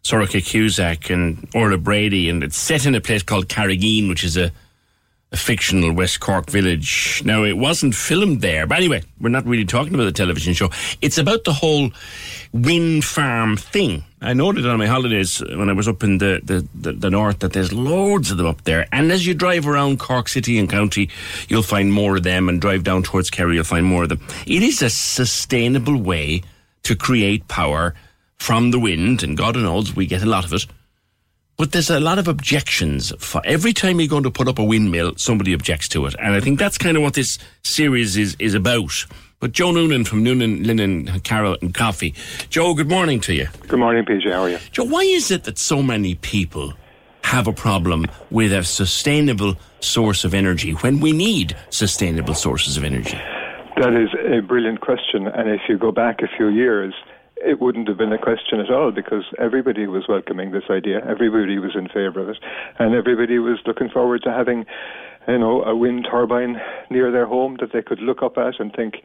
Sorcha 0.05 0.45
Cusack 0.45 1.11
and 1.11 1.49
Orla 1.55 1.79
Brady, 1.79 2.29
and 2.29 2.43
it's 2.43 2.57
set 2.57 2.87
in 2.87 2.95
a 2.95 3.01
place 3.01 3.23
called 3.23 3.49
Carrigeen, 3.49 4.09
which 4.09 4.25
is 4.25 4.37
a, 4.37 4.51
a 5.33 5.37
fictional 5.37 5.93
West 5.93 6.21
Cork 6.21 6.49
village. 6.49 7.23
Now, 7.25 7.45
it 7.45 7.59
wasn't 7.59 7.95
filmed 7.95 8.41
there, 8.41 8.67
but 8.67 8.79
anyway, 8.79 9.03
we're 9.21 9.29
not 9.29 9.45
really 9.45 9.67
talking 9.67 9.95
about 9.95 10.05
the 10.05 10.13
television 10.13 10.55
show. 10.55 10.71
It's 11.03 11.19
about 11.19 11.45
the 11.45 11.53
whole 11.53 11.91
wind 12.53 13.05
farm 13.05 13.57
thing. 13.57 14.05
I 14.23 14.33
noted 14.33 14.67
on 14.67 14.79
my 14.79 14.87
holidays 14.87 15.41
when 15.41 15.69
I 15.69 15.75
was 15.75 15.87
up 15.87 16.03
in 16.03 16.19
the, 16.19 16.41
the, 16.43 16.67
the, 16.75 16.93
the 16.93 17.11
north 17.11 17.41
that 17.41 17.53
there's 17.53 17.73
loads 17.73 18.31
of 18.31 18.39
them 18.39 18.47
up 18.47 18.65
there. 18.65 18.87
And 18.91 19.13
as 19.13 19.27
you 19.27 19.35
drive 19.35 19.69
around 19.69 19.99
Cork 19.99 20.29
City 20.29 20.59
and 20.59 20.71
County, 20.71 21.11
you'll 21.49 21.63
find 21.63 21.93
more 21.93 22.17
of 22.17 22.23
them, 22.23 22.49
and 22.49 22.61
drive 22.61 22.83
down 22.83 23.03
towards 23.03 23.31
Kerry, 23.31 23.57
you'll 23.57 23.65
find 23.65 23.85
more 23.85 24.05
of 24.05 24.09
them. 24.09 24.21
It 24.47 24.63
is 24.63 24.81
a 24.81 24.89
sustainable 24.89 26.01
way 26.01 26.43
to 26.89 26.97
create 26.97 27.47
power 27.49 27.95
from 28.39 28.71
the 28.71 28.79
wind, 28.79 29.23
and 29.23 29.37
God 29.37 29.57
knows 29.57 29.95
we 29.95 30.07
get 30.07 30.23
a 30.23 30.27
lot 30.27 30.47
of 30.47 30.55
it. 30.55 30.65
But 31.59 31.73
there's 31.73 31.91
a 31.91 32.01
lot 32.01 32.19
of 32.19 32.29
objections. 32.29 33.13
For 33.19 33.43
every 33.45 33.75
time 33.75 34.01
you're 34.01 34.09
going 34.09 34.23
to 34.23 34.31
put 34.31 34.49
up 34.49 34.59
a 34.59 34.65
windmill, 34.65 35.17
somebody 35.17 35.53
objects 35.53 35.87
to 35.89 36.07
it, 36.07 36.15
and 36.19 36.33
I 36.33 36.41
think 36.41 36.59
that's 36.59 36.79
kind 36.79 36.97
of 36.97 37.03
what 37.03 37.13
this 37.13 37.39
series 37.63 38.17
is 38.17 38.37
is 38.39 38.55
about. 38.55 39.05
But 39.39 39.53
Joe 39.53 39.71
Noonan 39.71 40.07
from 40.07 40.23
Noonan, 40.23 40.65
Linehan, 40.65 41.23
Carroll 41.25 41.59
and 41.61 41.75
Coffey. 41.75 42.15
Joe, 42.49 42.73
good 42.73 42.89
morning 42.89 43.21
to 43.21 43.35
you. 43.35 43.49
Good 43.67 43.79
morning, 43.79 44.07
PJ. 44.07 44.33
How 44.33 44.45
are 44.45 44.49
you? 44.49 44.59
Joe, 44.73 44.85
why 44.85 45.03
is 45.03 45.31
it 45.31 45.45
that 45.45 45.59
so 45.59 45.83
many 45.83 46.15
people 46.15 46.73
have 47.23 47.47
a 47.47 47.53
problem 47.53 48.07
with 48.31 48.55
a 48.55 48.65
sustainable 48.65 49.57
source 49.81 50.25
of 50.25 50.33
energy 50.33 50.73
when 50.73 51.01
we 51.01 51.13
need 51.13 51.55
sustainable 51.69 52.35
sources 52.35 52.79
of 52.79 52.85
energy? 52.85 53.21
That 53.79 53.95
is 53.95 54.11
a 54.15 54.41
brilliant 54.41 54.81
question. 54.81 55.29
And 55.29 55.49
if 55.49 55.61
you 55.69 55.79
go 55.79 55.93
back 55.93 56.21
a 56.21 56.37
few 56.37 56.49
years, 56.49 56.95
it 57.37 57.61
wouldn't 57.61 57.87
have 57.87 57.97
been 57.97 58.13
a 58.13 58.19
question 58.19 58.59
at 58.59 58.71
all 58.71 58.91
because 58.91 59.25
everybody 59.39 59.87
was 59.87 60.09
welcoming 60.09 60.51
this 60.51 60.65
idea. 60.69 61.01
Everybody 61.07 61.59
was 61.61 61.77
in 61.77 61.87
favour 61.87 62.21
of 62.21 62.29
it. 62.29 62.39
And 62.81 62.95
everybody 62.95 63.39
was 63.39 63.59
looking 63.67 63.89
forward 63.89 64.23
to 64.25 64.33
having, 64.33 64.67
you 65.29 65.39
know, 65.39 65.63
a 65.63 65.77
wind 65.77 66.09
turbine 66.11 66.61
near 66.91 67.13
their 67.13 67.27
home 67.27 67.57
that 67.61 67.73
they 67.73 67.83
could 67.83 68.01
look 68.01 68.21
up 68.21 68.37
at 68.37 68.59
and 68.59 68.73
think, 68.73 68.97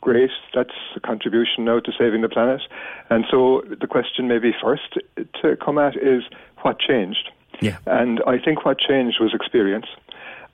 great, 0.00 0.30
that's 0.52 0.74
a 0.96 1.00
contribution 1.00 1.64
now 1.64 1.78
to 1.78 1.92
saving 1.96 2.22
the 2.22 2.28
planet. 2.28 2.62
And 3.10 3.24
so 3.30 3.62
the 3.80 3.86
question 3.86 4.26
maybe 4.26 4.52
first 4.60 4.98
to 5.42 5.56
come 5.56 5.78
at 5.78 5.96
is 5.96 6.24
what 6.62 6.80
changed? 6.80 7.30
Yeah. 7.60 7.78
And 7.86 8.20
I 8.26 8.38
think 8.38 8.64
what 8.64 8.78
changed 8.78 9.18
was 9.20 9.32
experience. 9.32 9.86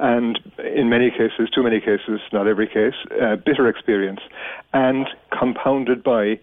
And 0.03 0.41
in 0.59 0.91
many 0.91 1.11
cases, 1.11 1.49
too 1.55 1.63
many 1.63 1.79
cases, 1.79 2.21
not 2.33 2.49
every 2.49 2.67
case, 2.67 2.99
uh, 3.23 3.37
bitter 3.37 3.69
experience, 3.69 4.21
and 4.75 5.07
compounded 5.31 6.03
by 6.03 6.41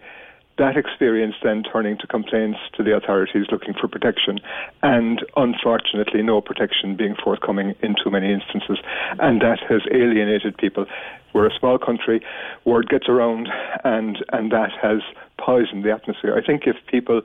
that 0.56 0.76
experience 0.76 1.34
then 1.42 1.62
turning 1.62 1.96
to 1.98 2.06
complaints 2.06 2.58
to 2.74 2.82
the 2.82 2.94
authorities 2.94 3.46
looking 3.50 3.72
for 3.72 3.88
protection, 3.88 4.38
and 4.82 5.24
unfortunately, 5.36 6.22
no 6.22 6.40
protection 6.40 6.96
being 6.96 7.14
forthcoming 7.22 7.74
in 7.82 7.94
too 8.02 8.10
many 8.10 8.32
instances. 8.32 8.78
And 9.18 9.40
that 9.40 9.60
has 9.68 9.82
alienated 9.90 10.56
people. 10.58 10.86
We're 11.32 11.46
a 11.46 11.58
small 11.58 11.78
country, 11.78 12.20
word 12.64 12.88
gets 12.88 13.08
around, 13.08 13.48
and, 13.84 14.24
and 14.32 14.52
that 14.52 14.70
has 14.82 15.00
poisoned 15.38 15.84
the 15.84 15.92
atmosphere. 15.92 16.34
I 16.36 16.46
think 16.46 16.62
if 16.66 16.76
people 16.86 17.22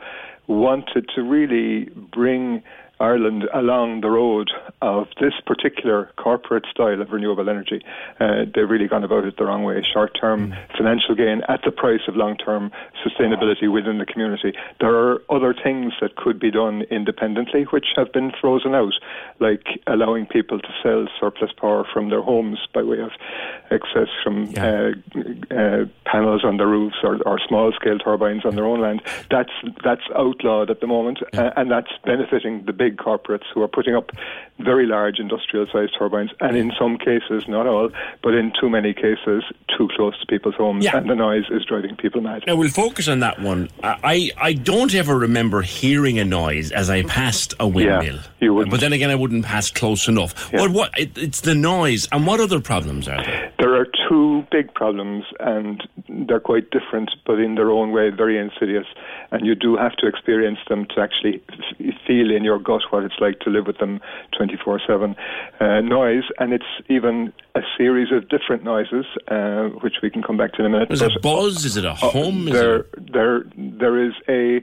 wanted 0.48 1.10
to 1.16 1.22
really 1.22 1.90
bring 2.12 2.64
Ireland 3.00 3.44
along 3.54 4.02
the 4.02 4.10
road 4.10 4.52
of 4.82 5.08
this 5.20 5.34
particular 5.46 6.12
corporate 6.18 6.66
style 6.72 7.02
of 7.02 7.12
renewable 7.12 7.50
energy. 7.50 7.82
Uh, 8.20 8.46
they've 8.54 8.70
really 8.70 8.88
gone 8.88 9.04
about 9.04 9.26
it 9.26 9.38
the 9.38 9.46
wrong 9.46 9.64
way. 9.64 9.84
Short 9.94 10.18
term 10.20 10.52
mm. 10.52 10.78
financial 10.78 11.16
gain 11.16 11.42
at 11.50 11.62
the 11.66 11.72
price 11.72 12.02
of 12.08 12.16
long 12.16 12.38
term 12.38 12.72
sustainability 13.06 13.72
within 13.72 13.98
the 13.98 14.06
community. 14.06 14.54
There 14.80 14.96
are 14.96 15.22
other 15.30 15.54
things 15.54 15.94
that 16.02 16.16
could 16.16 16.40
be 16.40 16.52
done 16.52 16.84
independently 16.92 17.64
which 17.64 17.88
have 17.96 18.14
been 18.14 18.32
frozen 18.40 18.74
out, 18.74 18.94
like 19.40 19.66
allowing 19.88 20.26
people 20.26 20.60
to 20.60 20.70
sell 20.82 21.08
surplus 21.20 21.52
power 21.60 21.86
from 21.92 22.10
their 22.10 22.22
homes 22.22 22.60
by 22.74 22.84
way 22.84 23.00
of 23.00 23.12
excess 23.72 24.10
from 24.24 24.46
yeah. 24.46 24.92
uh, 25.16 25.56
uh, 25.56 25.86
panels 26.06 26.44
on 26.44 26.58
the 26.58 26.66
roofs 26.66 26.98
or, 27.04 27.20
or 27.26 27.40
small 27.48 27.72
scale 27.74 27.98
turbines 27.98 28.46
on 28.46 28.56
their 28.56 28.66
own 28.66 28.82
land. 28.82 29.02
That's, 29.30 29.52
that's 29.84 30.02
outlawed 30.16 30.70
at 30.70 30.80
the 30.80 30.88
moment, 30.88 31.20
yeah. 31.34 31.48
uh, 31.48 31.54
and 31.58 31.72
that's 31.72 31.92
benefiting 32.06 32.66
the 32.66 32.74
big 32.74 32.85
corporates 32.92 33.44
who 33.54 33.62
are 33.62 33.68
putting 33.68 33.96
up 33.96 34.12
very 34.60 34.86
large 34.86 35.20
industrial 35.20 35.66
sized 35.72 35.96
turbines, 36.00 36.32
and 36.40 36.56
in 36.56 36.72
some 36.80 36.98
cases, 36.98 37.44
not 37.48 37.68
all, 37.68 37.90
but 38.24 38.34
in 38.34 38.54
too 38.60 38.70
many 38.70 38.94
cases, 38.94 39.44
too 39.78 39.90
close 39.96 40.18
to 40.20 40.26
people's 40.28 40.56
homes, 40.56 40.86
Yeah. 40.86 40.96
and 40.98 41.10
the 41.10 41.16
noise 41.16 41.44
is 41.52 41.66
driving 41.66 41.96
people 41.98 42.22
mad. 42.22 42.44
Now 42.48 42.56
we'll 42.56 42.70
focus 42.70 43.08
on 43.10 43.20
that 43.20 43.42
one. 43.42 43.70
I, 43.84 44.32
I 44.38 44.54
don't 44.54 44.94
ever 44.96 45.18
remember 45.18 45.62
hearing 45.62 46.20
a 46.20 46.24
noise 46.26 46.72
as 46.72 46.90
I 46.90 47.04
passed 47.04 47.54
a 47.60 47.68
windmill. 47.68 48.20
you 48.40 48.54
wouldn't. 48.54 48.72
But 48.72 48.80
then 48.80 48.94
again, 48.94 49.10
I 49.10 49.16
wouldn't 49.16 49.44
pass 49.46 49.70
close 49.70 50.08
enough. 50.08 50.50
But 50.52 50.72
what? 50.72 50.98
It, 50.98 51.18
it's 51.18 51.42
the 51.42 51.56
noise. 51.56 52.08
And 52.14 52.26
what 52.26 52.40
other 52.40 52.62
problems 52.62 53.10
are 53.10 53.22
there? 53.22 53.52
There 53.60 53.76
are 53.76 53.88
two 54.08 54.46
big 54.52 54.74
problems, 54.74 55.26
and 55.42 55.84
they're 56.08 56.40
quite 56.40 56.70
different, 56.72 57.12
but 57.26 57.40
in 57.40 57.56
their 57.56 57.72
own 57.72 57.92
way, 57.92 58.10
very 58.10 58.38
insidious. 58.38 58.86
And 59.32 59.46
you 59.46 59.56
do 59.56 59.76
have 59.76 59.96
to 59.98 60.08
experience 60.08 60.60
them 60.70 60.86
to 60.96 61.02
actually 61.02 61.42
f- 61.50 61.96
feel 62.06 62.32
in 62.32 62.44
your 62.44 62.60
gut 62.60 62.82
what 62.90 63.04
it's 63.04 63.20
like 63.20 63.40
to 63.42 63.50
live 63.50 63.68
with 63.68 63.78
them 63.78 64.00
24 64.38 64.82
7. 64.86 65.16
Uh, 65.60 65.82
noise, 65.82 66.24
and 66.40 66.54
it's 66.54 66.66
even 66.90 67.34
a 67.56 67.62
series 67.78 68.12
of 68.12 68.28
different 68.30 68.64
noises, 68.64 69.06
uh, 69.30 69.66
which 69.82 69.96
we 70.04 70.10
can 70.10 70.22
come 70.22 70.38
back 70.38 70.54
to 70.54 70.60
in 70.60 70.66
a 70.66 70.70
minute. 70.70 70.92
Is 70.92 71.02
it 71.02 71.16
a 71.16 71.20
buzz? 71.20 71.66
Is 71.66 71.78
it 71.78 71.86
a 71.86 71.94
hum? 71.94 72.48
Is 72.48 72.54
there, 72.54 72.86
there, 72.98 73.44
there 73.56 74.06
is 74.06 74.14
a 74.30 74.62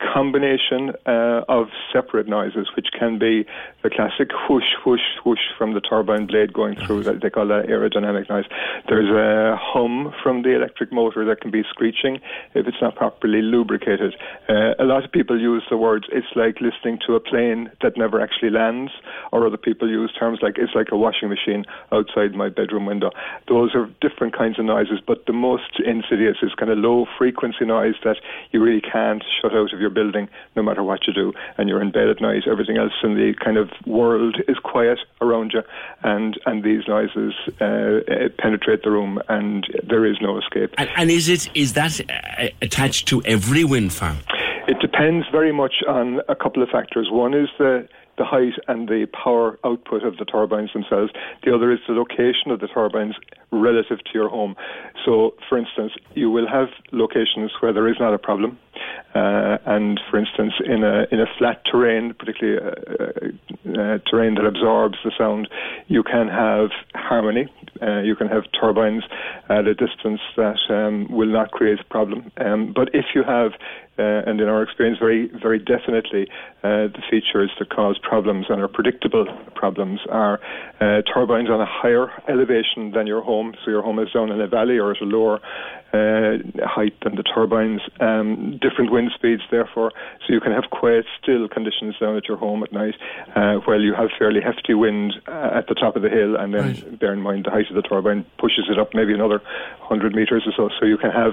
combination 0.00 0.92
uh, 1.06 1.42
of 1.48 1.68
separate 1.92 2.28
noises, 2.28 2.68
which 2.76 2.88
can 2.98 3.18
be 3.18 3.44
the 3.82 3.90
classic 3.90 4.30
whoosh, 4.48 4.70
whoosh, 4.84 5.00
whoosh 5.24 5.46
from 5.56 5.74
the 5.74 5.80
turbine 5.80 6.26
blade 6.26 6.52
going 6.52 6.76
through. 6.76 7.02
That 7.04 7.20
they 7.20 7.30
call 7.30 7.46
that 7.48 7.66
aerodynamic 7.66 8.28
noise. 8.28 8.44
There's 8.88 9.10
a 9.10 9.56
hum 9.56 10.12
from 10.22 10.42
the 10.42 10.54
electric 10.54 10.92
motor 10.92 11.24
that 11.24 11.40
can 11.40 11.50
be 11.50 11.62
screeching 11.68 12.20
if 12.54 12.66
it's 12.66 12.76
not 12.80 12.96
properly 12.96 13.42
lubricated. 13.42 14.14
Uh, 14.48 14.74
a 14.78 14.84
lot 14.84 15.04
of 15.04 15.12
people 15.12 15.40
use 15.40 15.64
the 15.70 15.76
words 15.76 16.06
"it's 16.12 16.26
like 16.36 16.60
listening 16.60 16.98
to 17.06 17.14
a 17.14 17.20
plane 17.20 17.70
that 17.82 17.96
never 17.96 18.20
actually 18.20 18.50
lands," 18.50 18.92
or 19.32 19.46
other 19.46 19.56
people 19.56 19.88
use 19.88 20.12
terms 20.18 20.38
like 20.42 20.58
"it's 20.58 20.74
like 20.74 20.88
a 20.92 20.96
washing 20.96 21.28
machine 21.28 21.64
outside 21.92 22.34
my 22.34 22.48
bedroom 22.48 22.86
window." 22.86 23.10
Those 23.48 23.74
are 23.74 23.88
different 24.00 24.36
kinds 24.36 24.58
of 24.58 24.64
noises, 24.64 25.00
but 25.04 25.26
the 25.26 25.32
most 25.32 25.80
insidious 25.84 26.38
is 26.42 26.54
kind 26.54 26.70
of 26.70 26.78
low 26.78 27.06
frequency 27.16 27.64
noise 27.64 27.94
that 28.04 28.16
you 28.52 28.62
really 28.62 28.80
can't 28.80 29.22
shut 29.40 29.52
out 29.52 29.72
of 29.72 29.80
your 29.80 29.87
building 29.90 30.28
no 30.56 30.62
matter 30.62 30.82
what 30.82 31.06
you 31.06 31.12
do. 31.12 31.32
And 31.56 31.68
you're 31.68 31.82
in 31.82 31.90
bed 31.90 32.08
at 32.08 32.20
night, 32.20 32.42
everything 32.50 32.76
else 32.76 32.92
in 33.02 33.14
the 33.14 33.34
kind 33.42 33.56
of 33.56 33.70
world 33.86 34.40
is 34.48 34.58
quiet 34.58 34.98
around 35.20 35.52
you, 35.54 35.62
and, 36.02 36.38
and 36.46 36.62
these 36.62 36.82
noises 36.88 37.34
uh, 37.60 37.64
uh, 37.64 38.28
penetrate 38.38 38.82
the 38.82 38.90
room, 38.90 39.20
and 39.28 39.66
there 39.86 40.04
is 40.04 40.16
no 40.20 40.38
escape. 40.38 40.74
And, 40.78 40.90
and 40.96 41.10
is 41.10 41.28
it 41.28 41.48
is 41.54 41.72
that 41.74 42.00
uh, 42.00 42.48
attached 42.62 43.08
to 43.08 43.22
every 43.24 43.64
wind 43.64 43.92
farm? 43.92 44.18
It 44.66 44.78
depends 44.80 45.26
very 45.32 45.52
much 45.52 45.76
on 45.88 46.20
a 46.28 46.34
couple 46.34 46.62
of 46.62 46.68
factors. 46.68 47.08
One 47.10 47.32
is 47.34 47.48
the 47.58 47.88
the 48.18 48.24
height 48.24 48.54
and 48.66 48.88
the 48.88 49.06
power 49.06 49.58
output 49.64 50.02
of 50.04 50.18
the 50.18 50.24
turbines 50.24 50.72
themselves. 50.72 51.12
The 51.44 51.54
other 51.54 51.72
is 51.72 51.78
the 51.86 51.94
location 51.94 52.50
of 52.50 52.60
the 52.60 52.66
turbines 52.66 53.14
relative 53.50 53.98
to 53.98 54.10
your 54.12 54.28
home. 54.28 54.56
So, 55.06 55.34
for 55.48 55.56
instance, 55.56 55.92
you 56.14 56.30
will 56.30 56.48
have 56.48 56.68
locations 56.92 57.52
where 57.60 57.72
there 57.72 57.88
is 57.88 57.96
not 57.98 58.12
a 58.12 58.18
problem, 58.18 58.58
uh, 59.14 59.58
and 59.66 60.00
for 60.10 60.18
instance, 60.18 60.54
in 60.64 60.84
a 60.84 61.06
in 61.10 61.20
a 61.20 61.26
flat 61.38 61.62
terrain, 61.70 62.14
particularly 62.18 62.58
a, 62.58 62.68
a, 63.04 63.94
a 63.94 63.98
terrain 64.00 64.34
that 64.34 64.44
absorbs 64.44 64.98
the 65.04 65.12
sound, 65.16 65.48
you 65.86 66.02
can 66.02 66.28
have 66.28 66.70
harmony. 66.94 67.46
Uh, 67.80 68.00
you 68.00 68.16
can 68.16 68.28
have 68.28 68.44
turbines 68.58 69.04
at 69.48 69.66
a 69.66 69.74
distance 69.74 70.20
that 70.36 70.58
um, 70.68 71.06
will 71.10 71.32
not 71.32 71.50
create 71.50 71.78
a 71.80 71.84
problem. 71.84 72.30
Um, 72.38 72.72
but 72.74 72.88
if 72.92 73.06
you 73.14 73.22
have 73.22 73.52
uh, 73.98 74.22
and 74.26 74.40
in 74.40 74.48
our 74.48 74.62
experience, 74.62 74.98
very, 75.00 75.28
very 75.42 75.58
definitely, 75.58 76.28
uh, 76.62 76.86
the 76.86 77.02
features 77.10 77.50
that 77.58 77.68
cause 77.70 77.98
problems 77.98 78.46
and 78.48 78.60
are 78.60 78.68
predictable 78.68 79.26
problems 79.56 79.98
are 80.08 80.38
uh, 80.80 81.02
turbines 81.02 81.50
on 81.50 81.60
a 81.60 81.66
higher 81.66 82.08
elevation 82.28 82.92
than 82.92 83.08
your 83.08 83.22
home. 83.22 83.54
So 83.64 83.72
your 83.72 83.82
home 83.82 83.98
is 83.98 84.08
down 84.14 84.30
in 84.30 84.40
a 84.40 84.46
valley 84.46 84.78
or 84.78 84.92
at 84.92 85.02
a 85.02 85.04
lower 85.04 85.40
uh, 85.92 86.38
height 86.64 86.94
than 87.02 87.16
the 87.16 87.24
turbines. 87.24 87.80
Um, 87.98 88.60
different 88.68 88.90
wind 88.92 89.10
speeds, 89.14 89.42
therefore, 89.50 89.92
so 90.26 90.32
you 90.32 90.40
can 90.40 90.52
have 90.52 90.64
quiet, 90.70 91.04
still 91.22 91.48
conditions 91.48 91.96
down 91.98 92.16
at 92.16 92.26
your 92.28 92.36
home 92.36 92.62
at 92.62 92.72
night, 92.72 92.94
uh, 93.34 93.54
while 93.64 93.80
you 93.80 93.94
have 93.94 94.08
fairly 94.18 94.40
hefty 94.40 94.74
wind 94.74 95.14
uh, 95.26 95.50
at 95.58 95.66
the 95.68 95.74
top 95.74 95.96
of 95.96 96.02
the 96.02 96.08
hill, 96.08 96.36
and 96.36 96.52
then 96.54 96.58
Right. 96.68 96.98
bear 96.98 97.12
in 97.12 97.20
mind 97.22 97.44
the 97.46 97.50
height 97.50 97.68
of 97.70 97.76
the 97.76 97.82
turbine 97.82 98.24
pushes 98.38 98.66
it 98.70 98.78
up 98.78 98.94
maybe 98.94 99.14
another 99.14 99.40
100 99.86 100.14
metres 100.14 100.42
or 100.46 100.52
so. 100.56 100.68
So 100.78 100.84
you 100.86 100.98
can 100.98 101.10
have 101.10 101.32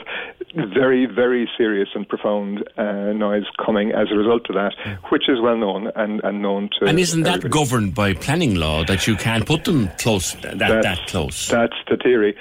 very, 0.74 1.06
very 1.06 1.49
serious 1.57 1.90
and 1.95 2.07
profound 2.07 2.64
uh, 2.78 3.12
noise 3.14 3.44
coming 3.66 3.91
as 3.91 4.07
a 4.12 4.16
result 4.16 4.44
of 4.49 4.56
that, 4.56 4.74
which 5.10 5.28
is 5.28 5.41
well 5.41 5.57
known 5.57 5.91
and, 5.95 6.22
and 6.24 6.41
known 6.41 6.70
to. 6.80 6.86
And 6.86 6.99
isn't 6.99 7.24
that 7.24 7.38
everybody. 7.40 7.60
governed 7.60 7.95
by 7.95 8.14
planning 8.14 8.56
law 8.56 8.84
that 8.86 9.07
you 9.07 9.16
can't 9.16 9.45
put 9.45 9.66
them 9.66 9.90
close 9.98 10.34
that 10.41 10.57
that, 10.60 11.07
close? 11.07 11.48
That's 11.49 11.76
the 11.90 11.98
theory. 11.98 12.36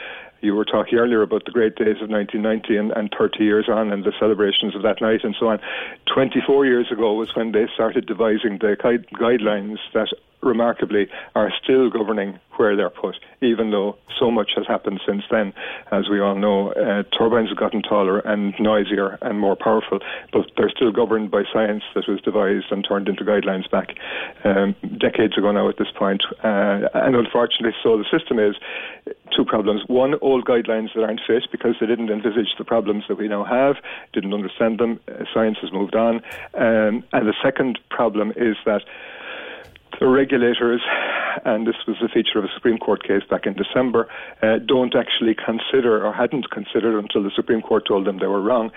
You 0.44 0.54
were 0.54 0.66
talking 0.66 0.98
earlier 0.98 1.22
about 1.22 1.46
the 1.46 1.50
great 1.50 1.76
days 1.76 2.02
of 2.02 2.10
1990 2.10 2.76
and, 2.76 2.92
and 2.92 3.14
30 3.18 3.42
years 3.42 3.66
on 3.66 3.90
and 3.90 4.04
the 4.04 4.12
celebrations 4.20 4.76
of 4.76 4.82
that 4.82 5.00
night 5.00 5.24
and 5.24 5.34
so 5.40 5.48
on. 5.48 5.58
24 6.12 6.66
years 6.66 6.92
ago 6.92 7.14
was 7.14 7.34
when 7.34 7.52
they 7.52 7.66
started 7.72 8.04
devising 8.04 8.58
the 8.58 8.76
guidelines 9.14 9.78
that 9.94 10.08
remarkably 10.44 11.08
are 11.34 11.52
still 11.62 11.90
governing 11.90 12.38
where 12.56 12.76
they're 12.76 12.90
put, 12.90 13.16
even 13.42 13.70
though 13.70 13.96
so 14.18 14.30
much 14.30 14.52
has 14.56 14.66
happened 14.66 15.00
since 15.06 15.22
then. 15.30 15.52
As 15.90 16.08
we 16.08 16.20
all 16.20 16.36
know, 16.36 16.72
uh, 16.72 17.02
turbines 17.16 17.48
have 17.48 17.58
gotten 17.58 17.82
taller 17.82 18.20
and 18.20 18.54
noisier 18.60 19.18
and 19.22 19.40
more 19.40 19.56
powerful, 19.56 19.98
but 20.32 20.50
they're 20.56 20.70
still 20.70 20.92
governed 20.92 21.30
by 21.30 21.42
science 21.52 21.82
that 21.94 22.08
was 22.08 22.20
devised 22.20 22.66
and 22.70 22.86
turned 22.88 23.08
into 23.08 23.24
guidelines 23.24 23.68
back 23.70 23.96
um, 24.44 24.74
decades 24.98 25.36
ago 25.36 25.50
now 25.52 25.68
at 25.68 25.78
this 25.78 25.90
point. 25.96 26.22
Uh, 26.42 26.88
and 26.94 27.16
unfortunately, 27.16 27.74
so 27.82 27.98
the 27.98 28.04
system 28.10 28.38
is 28.38 28.54
two 29.36 29.44
problems. 29.44 29.82
One, 29.86 30.14
old 30.20 30.44
guidelines 30.44 30.94
that 30.94 31.02
aren't 31.02 31.20
fit 31.26 31.44
because 31.50 31.74
they 31.80 31.86
didn't 31.86 32.10
envisage 32.10 32.54
the 32.58 32.64
problems 32.64 33.04
that 33.08 33.18
we 33.18 33.28
now 33.28 33.44
have, 33.44 33.76
didn't 34.12 34.34
understand 34.34 34.78
them. 34.78 35.00
Uh, 35.08 35.24
science 35.32 35.58
has 35.60 35.72
moved 35.72 35.94
on. 35.96 36.16
Um, 36.54 37.02
and 37.12 37.26
the 37.26 37.34
second 37.42 37.78
problem 37.90 38.30
is 38.36 38.56
that 38.64 38.82
the 40.00 40.06
regulators, 40.06 40.80
and 41.44 41.66
this 41.66 41.76
was 41.86 41.96
a 42.02 42.08
feature 42.08 42.38
of 42.38 42.44
a 42.44 42.48
Supreme 42.54 42.78
Court 42.78 43.02
case 43.02 43.22
back 43.28 43.46
in 43.46 43.54
December, 43.54 44.08
uh, 44.42 44.58
don't 44.66 44.94
actually 44.94 45.34
consider 45.34 46.04
or 46.04 46.12
hadn't 46.12 46.50
considered 46.50 46.98
until 46.98 47.22
the 47.22 47.30
Supreme 47.34 47.62
Court 47.62 47.84
told 47.86 48.06
them 48.06 48.18
they 48.18 48.26
were 48.26 48.42
wrong 48.42 48.70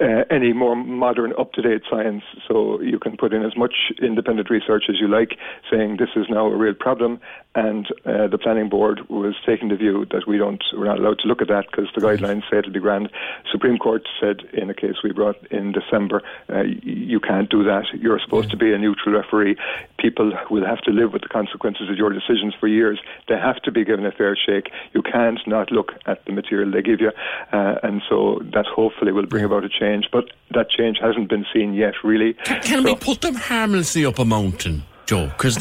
uh, 0.00 0.24
any 0.30 0.52
more 0.52 0.76
modern, 0.76 1.32
up 1.38 1.52
to 1.52 1.62
date 1.62 1.82
science. 1.90 2.22
So 2.46 2.80
you 2.80 2.98
can 2.98 3.16
put 3.16 3.32
in 3.32 3.44
as 3.44 3.56
much 3.56 3.74
independent 4.00 4.50
research 4.50 4.84
as 4.88 4.96
you 5.00 5.08
like, 5.08 5.38
saying 5.70 5.96
this 5.98 6.10
is 6.16 6.26
now 6.28 6.46
a 6.46 6.56
real 6.56 6.74
problem. 6.74 7.20
And 7.54 7.88
uh, 8.06 8.28
the 8.28 8.38
planning 8.38 8.68
board 8.68 9.08
was 9.08 9.34
taking 9.44 9.68
the 9.68 9.76
view 9.76 10.06
that 10.12 10.28
we 10.28 10.38
don't, 10.38 10.62
we're 10.74 10.86
not 10.86 10.98
allowed 10.98 11.18
to 11.20 11.28
look 11.28 11.42
at 11.42 11.48
that 11.48 11.66
because 11.70 11.88
the 11.94 12.00
guidelines 12.00 12.42
say 12.50 12.58
it'll 12.58 12.72
be 12.72 12.78
grand. 12.78 13.10
Supreme 13.50 13.78
Court 13.78 14.06
said 14.20 14.42
in 14.52 14.70
a 14.70 14.74
case 14.74 14.96
we 15.02 15.12
brought 15.12 15.36
in 15.50 15.72
December, 15.72 16.22
uh, 16.48 16.62
you 16.62 17.18
can't 17.18 17.50
do 17.50 17.64
that. 17.64 17.86
You're 17.94 18.20
supposed 18.20 18.50
to 18.50 18.56
be 18.56 18.72
a 18.72 18.78
neutral 18.78 19.16
referee. 19.16 19.56
People 19.98 20.32
will 20.50 20.64
have 20.64 20.80
to 20.82 20.92
live 20.92 21.12
with 21.12 21.22
the 21.22 21.28
consequences 21.28 21.90
of 21.90 21.96
your 21.96 22.10
decisions 22.10 22.54
for 22.60 22.68
years. 22.68 23.00
They 23.26 23.36
have 23.36 23.60
to 23.62 23.72
be 23.72 23.84
given 23.84 24.06
a 24.06 24.12
fair 24.12 24.36
shake. 24.36 24.70
You 24.92 25.02
can't 25.02 25.40
not 25.46 25.72
look 25.72 25.92
at 26.06 26.24
the 26.26 26.32
material 26.32 26.70
they 26.70 26.82
give 26.82 27.00
you. 27.00 27.10
Uh, 27.52 27.74
and 27.82 28.02
so 28.08 28.40
that 28.54 28.66
hopefully 28.66 29.10
will 29.10 29.26
bring 29.26 29.44
about 29.44 29.64
a 29.64 29.68
change. 29.68 29.87
But 30.10 30.32
that 30.52 30.70
change 30.70 30.98
hasn't 31.00 31.28
been 31.28 31.46
seen 31.52 31.74
yet, 31.74 31.94
really. 32.02 32.34
Can 32.62 32.84
we 32.84 32.94
put 32.94 33.20
them 33.20 33.34
harmlessly 33.34 34.04
up 34.04 34.18
a 34.18 34.24
mountain? 34.24 34.82
Joe? 35.08 35.26
Because 35.28 35.56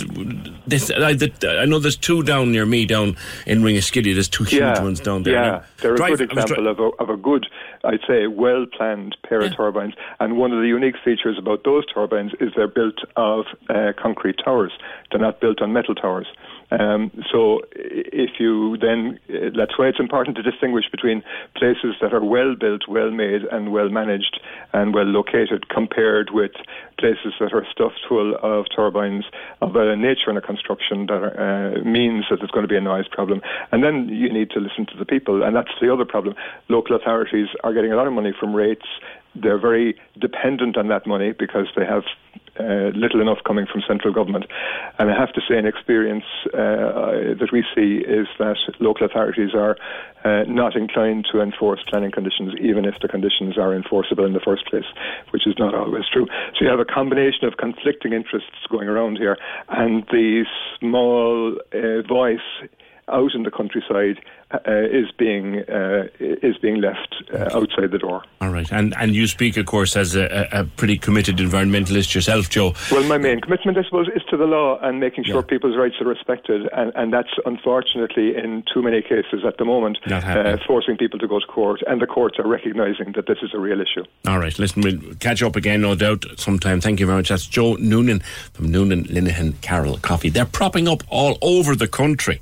this, 0.67 0.91
I, 0.91 1.13
the, 1.13 1.31
I 1.61 1.63
know 1.63 1.79
there's 1.79 1.95
two 1.95 2.21
down 2.21 2.51
near 2.51 2.65
me 2.65 2.85
down 2.85 3.15
in 3.45 3.61
Ringaskiddy. 3.61 4.13
There's 4.13 4.27
two 4.27 4.43
huge 4.43 4.59
yeah, 4.59 4.83
ones 4.83 4.99
down 4.99 5.23
there. 5.23 5.33
Yeah, 5.35 5.63
they're 5.77 5.93
a 5.93 5.97
good 5.97 6.19
example 6.19 6.67
of, 6.67 6.79
a, 6.79 6.89
of 6.99 7.09
a 7.09 7.15
good, 7.15 7.47
I'd 7.85 8.01
say, 8.05 8.27
well 8.27 8.65
planned 8.65 9.15
pair 9.23 9.39
of 9.39 9.55
turbines. 9.55 9.93
And 10.19 10.37
one 10.37 10.51
of 10.51 10.59
the 10.59 10.67
unique 10.67 10.95
features 11.03 11.37
about 11.39 11.63
those 11.63 11.85
turbines 11.85 12.33
is 12.41 12.51
they're 12.57 12.67
built 12.67 12.99
of 13.15 13.45
uh, 13.69 13.93
concrete 13.97 14.35
towers. 14.43 14.73
They're 15.11 15.21
not 15.21 15.39
built 15.39 15.61
on 15.61 15.71
metal 15.71 15.95
towers. 15.95 16.27
Um, 16.69 17.11
so 17.31 17.61
if 17.73 18.39
you 18.39 18.77
then, 18.77 19.19
uh, 19.29 19.55
that's 19.55 19.77
why 19.79 19.87
it's 19.87 19.99
important 19.99 20.35
to 20.37 20.43
distinguish 20.43 20.85
between 20.91 21.23
places 21.55 21.95
that 22.01 22.13
are 22.13 22.23
well 22.23 22.55
built, 22.55 22.87
well 22.87 23.09
made, 23.09 23.43
and 23.51 23.71
well 23.71 23.89
managed 23.89 24.39
and 24.73 24.93
well 24.93 25.05
located 25.05 25.69
compared 25.69 26.31
with 26.31 26.51
places 26.99 27.33
that 27.39 27.53
are 27.53 27.65
stuffed 27.71 28.01
full 28.07 28.35
of 28.41 28.65
turbines 28.75 29.25
of 29.61 29.75
a 29.75 29.95
nature 29.95 30.29
and 30.29 30.37
a 30.37 30.41
construction 30.41 31.05
that 31.05 31.21
are, 31.23 31.77
uh, 31.77 31.83
means 31.83 32.25
that 32.29 32.39
there's 32.39 32.51
going 32.51 32.63
to 32.63 32.67
be 32.67 32.77
a 32.77 32.81
noise 32.81 33.07
problem. 33.07 33.41
And 33.71 33.83
then 33.83 34.09
you 34.09 34.31
need 34.31 34.49
to 34.51 34.59
listen 34.59 34.85
to 34.87 34.97
the 34.97 35.05
people, 35.05 35.43
and 35.43 35.55
that's 35.55 35.71
the 35.79 35.91
other 35.91 36.05
problem. 36.05 36.35
Local 36.67 36.95
authorities 36.95 37.47
are 37.63 37.73
getting 37.73 37.93
a 37.93 37.95
lot 37.95 38.07
of 38.07 38.13
money 38.13 38.33
from 38.37 38.53
rates. 38.53 38.87
They're 39.41 39.59
very 39.59 39.95
dependent 40.19 40.77
on 40.77 40.87
that 40.87 41.05
money 41.07 41.33
because 41.37 41.67
they 41.75 41.85
have 41.85 42.03
uh, 42.59 42.89
little 42.95 43.21
enough 43.21 43.37
coming 43.45 43.65
from 43.71 43.81
central 43.87 44.13
government. 44.13 44.45
And 44.97 45.11
I 45.11 45.19
have 45.19 45.31
to 45.33 45.41
say, 45.47 45.57
an 45.57 45.67
experience 45.67 46.25
uh, 46.53 47.37
that 47.37 47.49
we 47.51 47.63
see 47.75 48.03
is 48.03 48.27
that 48.39 48.57
local 48.79 49.05
authorities 49.05 49.51
are 49.53 49.77
uh, 50.25 50.43
not 50.47 50.75
inclined 50.75 51.27
to 51.31 51.41
enforce 51.41 51.81
planning 51.87 52.11
conditions, 52.11 52.53
even 52.59 52.85
if 52.85 52.95
the 53.01 53.07
conditions 53.07 53.57
are 53.57 53.75
enforceable 53.75 54.25
in 54.25 54.33
the 54.33 54.39
first 54.39 54.65
place, 54.65 54.85
which 55.31 55.45
is 55.45 55.53
not 55.59 55.75
always 55.75 56.05
true. 56.11 56.25
So 56.57 56.65
you 56.65 56.69
have 56.69 56.79
a 56.79 56.85
combination 56.85 57.45
of 57.45 57.57
conflicting 57.57 58.13
interests 58.13 58.65
going 58.69 58.87
around 58.87 59.17
here, 59.17 59.37
and 59.69 60.03
the 60.11 60.45
small 60.79 61.57
uh, 61.73 62.01
voice 62.07 62.39
out 63.09 63.33
in 63.33 63.43
the 63.43 63.51
countryside 63.51 64.19
uh, 64.51 64.59
is 64.65 65.11
being 65.17 65.59
uh, 65.69 66.07
is 66.19 66.57
being 66.57 66.79
left 66.81 67.15
uh, 67.33 67.49
outside 67.57 67.91
the 67.91 67.97
door. 67.97 68.23
All 68.41 68.49
right, 68.49 68.71
and 68.71 68.95
and 68.97 69.15
you 69.15 69.27
speak, 69.27 69.57
of 69.57 69.65
course, 69.65 69.95
as 69.95 70.15
a, 70.15 70.47
a 70.51 70.63
pretty 70.63 70.97
committed 70.97 71.37
environmentalist 71.37 72.15
yourself, 72.15 72.49
Joe. 72.49 72.73
Well, 72.91 73.03
my 73.03 73.17
main 73.17 73.41
commitment, 73.41 73.77
I 73.77 73.83
suppose, 73.83 74.07
is 74.15 74.23
to 74.29 74.37
the 74.37 74.45
law 74.45 74.79
and 74.81 74.99
making 74.99 75.25
sure 75.25 75.43
people's 75.43 75.75
rights 75.77 75.95
are 75.99 76.07
respected, 76.07 76.67
and, 76.73 76.91
and 76.95 77.13
that's 77.13 77.29
unfortunately 77.45 78.35
in 78.35 78.63
too 78.73 78.81
many 78.81 79.01
cases 79.01 79.43
at 79.45 79.57
the 79.57 79.65
moment 79.65 79.97
uh, 80.11 80.57
forcing 80.65 80.97
people 80.97 81.19
to 81.19 81.27
go 81.27 81.39
to 81.39 81.45
court, 81.47 81.81
and 81.87 82.01
the 82.01 82.07
courts 82.07 82.39
are 82.39 82.47
recognising 82.47 83.13
that 83.13 83.27
this 83.27 83.37
is 83.41 83.51
a 83.53 83.59
real 83.59 83.81
issue. 83.81 84.03
All 84.27 84.39
right, 84.39 84.57
listen, 84.59 84.81
we'll 84.81 85.15
catch 85.15 85.43
up 85.43 85.55
again, 85.55 85.81
no 85.81 85.95
doubt, 85.95 86.25
sometime. 86.37 86.81
Thank 86.81 86.99
you 86.99 87.05
very 87.05 87.19
much. 87.19 87.29
That's 87.29 87.47
Joe 87.47 87.75
Noonan 87.75 88.21
from 88.53 88.71
Noonan 88.71 89.05
Linehan 89.05 89.59
Carroll 89.61 89.97
Coffey. 89.97 90.29
They're 90.29 90.45
propping 90.45 90.87
up 90.87 91.03
all 91.09 91.37
over 91.41 91.75
the 91.75 91.87
country, 91.87 92.39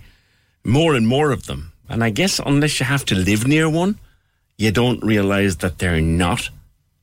more 0.66 0.96
and 0.96 1.08
more 1.08 1.32
of 1.32 1.46
them. 1.46 1.72
And 1.88 2.04
I 2.04 2.10
guess 2.10 2.40
unless 2.44 2.80
you 2.80 2.86
have 2.88 3.06
to 3.06 3.16
live 3.16 3.48
near 3.48 3.70
one, 3.70 4.00
you 4.58 4.72
don't 4.72 5.04
realise 5.04 5.58
that 5.58 5.78
they're 5.78 6.02
not 6.02 6.50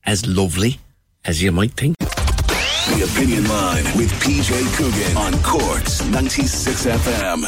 as 0.05 0.27
lovely 0.27 0.81
as 1.25 1.43
you 1.43 1.53
might 1.53 1.73
think. 1.73 1.97
The 1.99 3.09
Opinion 3.15 3.49
Line 3.49 3.85
with 3.97 4.11
PJ 4.21 4.51
Coogan 4.77 5.17
on 5.17 5.41
Cork's 5.45 6.05
96 6.07 6.87
FM. 6.87 7.43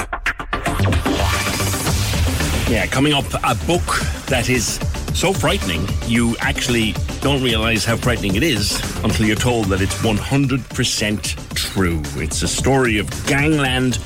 Yeah, 2.70 2.86
coming 2.86 3.12
up, 3.12 3.24
a 3.42 3.54
book 3.66 3.84
that 4.26 4.48
is 4.48 4.78
so 5.14 5.32
frightening, 5.32 5.86
you 6.06 6.36
actually 6.40 6.94
don't 7.20 7.42
realize 7.42 7.84
how 7.84 7.96
frightening 7.96 8.36
it 8.36 8.42
is 8.42 8.80
until 9.04 9.26
you're 9.26 9.36
told 9.36 9.66
that 9.66 9.80
it's 9.80 9.94
100% 9.96 11.54
true. 11.54 12.02
It's 12.22 12.42
a 12.42 12.48
story 12.48 12.98
of 12.98 13.08
gangland, 13.26 13.98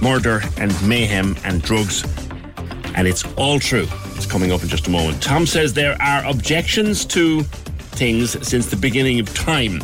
murder, 0.00 0.42
and 0.56 0.72
mayhem 0.86 1.36
and 1.44 1.62
drugs, 1.62 2.04
and 2.94 3.06
it's 3.06 3.24
all 3.36 3.58
true. 3.58 3.86
It's 4.16 4.26
coming 4.26 4.52
up 4.52 4.62
in 4.62 4.68
just 4.68 4.86
a 4.86 4.90
moment. 4.90 5.22
Tom 5.22 5.46
says 5.46 5.74
there 5.74 5.96
are 6.00 6.24
objections 6.26 7.04
to 7.06 7.42
things 7.42 8.46
since 8.46 8.66
the 8.66 8.76
beginning 8.76 9.20
of 9.20 9.32
time. 9.34 9.80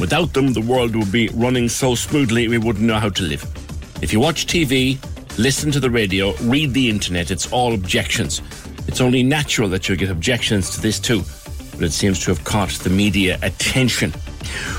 Without 0.00 0.32
them, 0.32 0.52
the 0.52 0.60
world 0.60 0.94
would 0.94 1.10
be 1.10 1.28
running 1.34 1.68
so 1.68 1.94
smoothly 1.94 2.48
we 2.48 2.58
wouldn't 2.58 2.84
know 2.84 2.98
how 2.98 3.08
to 3.08 3.22
live. 3.22 3.42
If 4.00 4.12
you 4.12 4.20
watch 4.20 4.46
TV, 4.46 4.98
listen 5.38 5.70
to 5.72 5.80
the 5.80 5.90
radio, 5.90 6.34
read 6.42 6.72
the 6.72 6.88
internet, 6.88 7.30
it's 7.30 7.50
all 7.52 7.74
objections. 7.74 8.42
It's 8.86 9.00
only 9.00 9.22
natural 9.22 9.68
that 9.70 9.88
you'll 9.88 9.98
get 9.98 10.10
objections 10.10 10.70
to 10.70 10.80
this 10.80 10.98
too, 10.98 11.22
but 11.72 11.82
it 11.82 11.92
seems 11.92 12.24
to 12.24 12.30
have 12.30 12.44
caught 12.44 12.70
the 12.70 12.90
media 12.90 13.38
attention. 13.42 14.12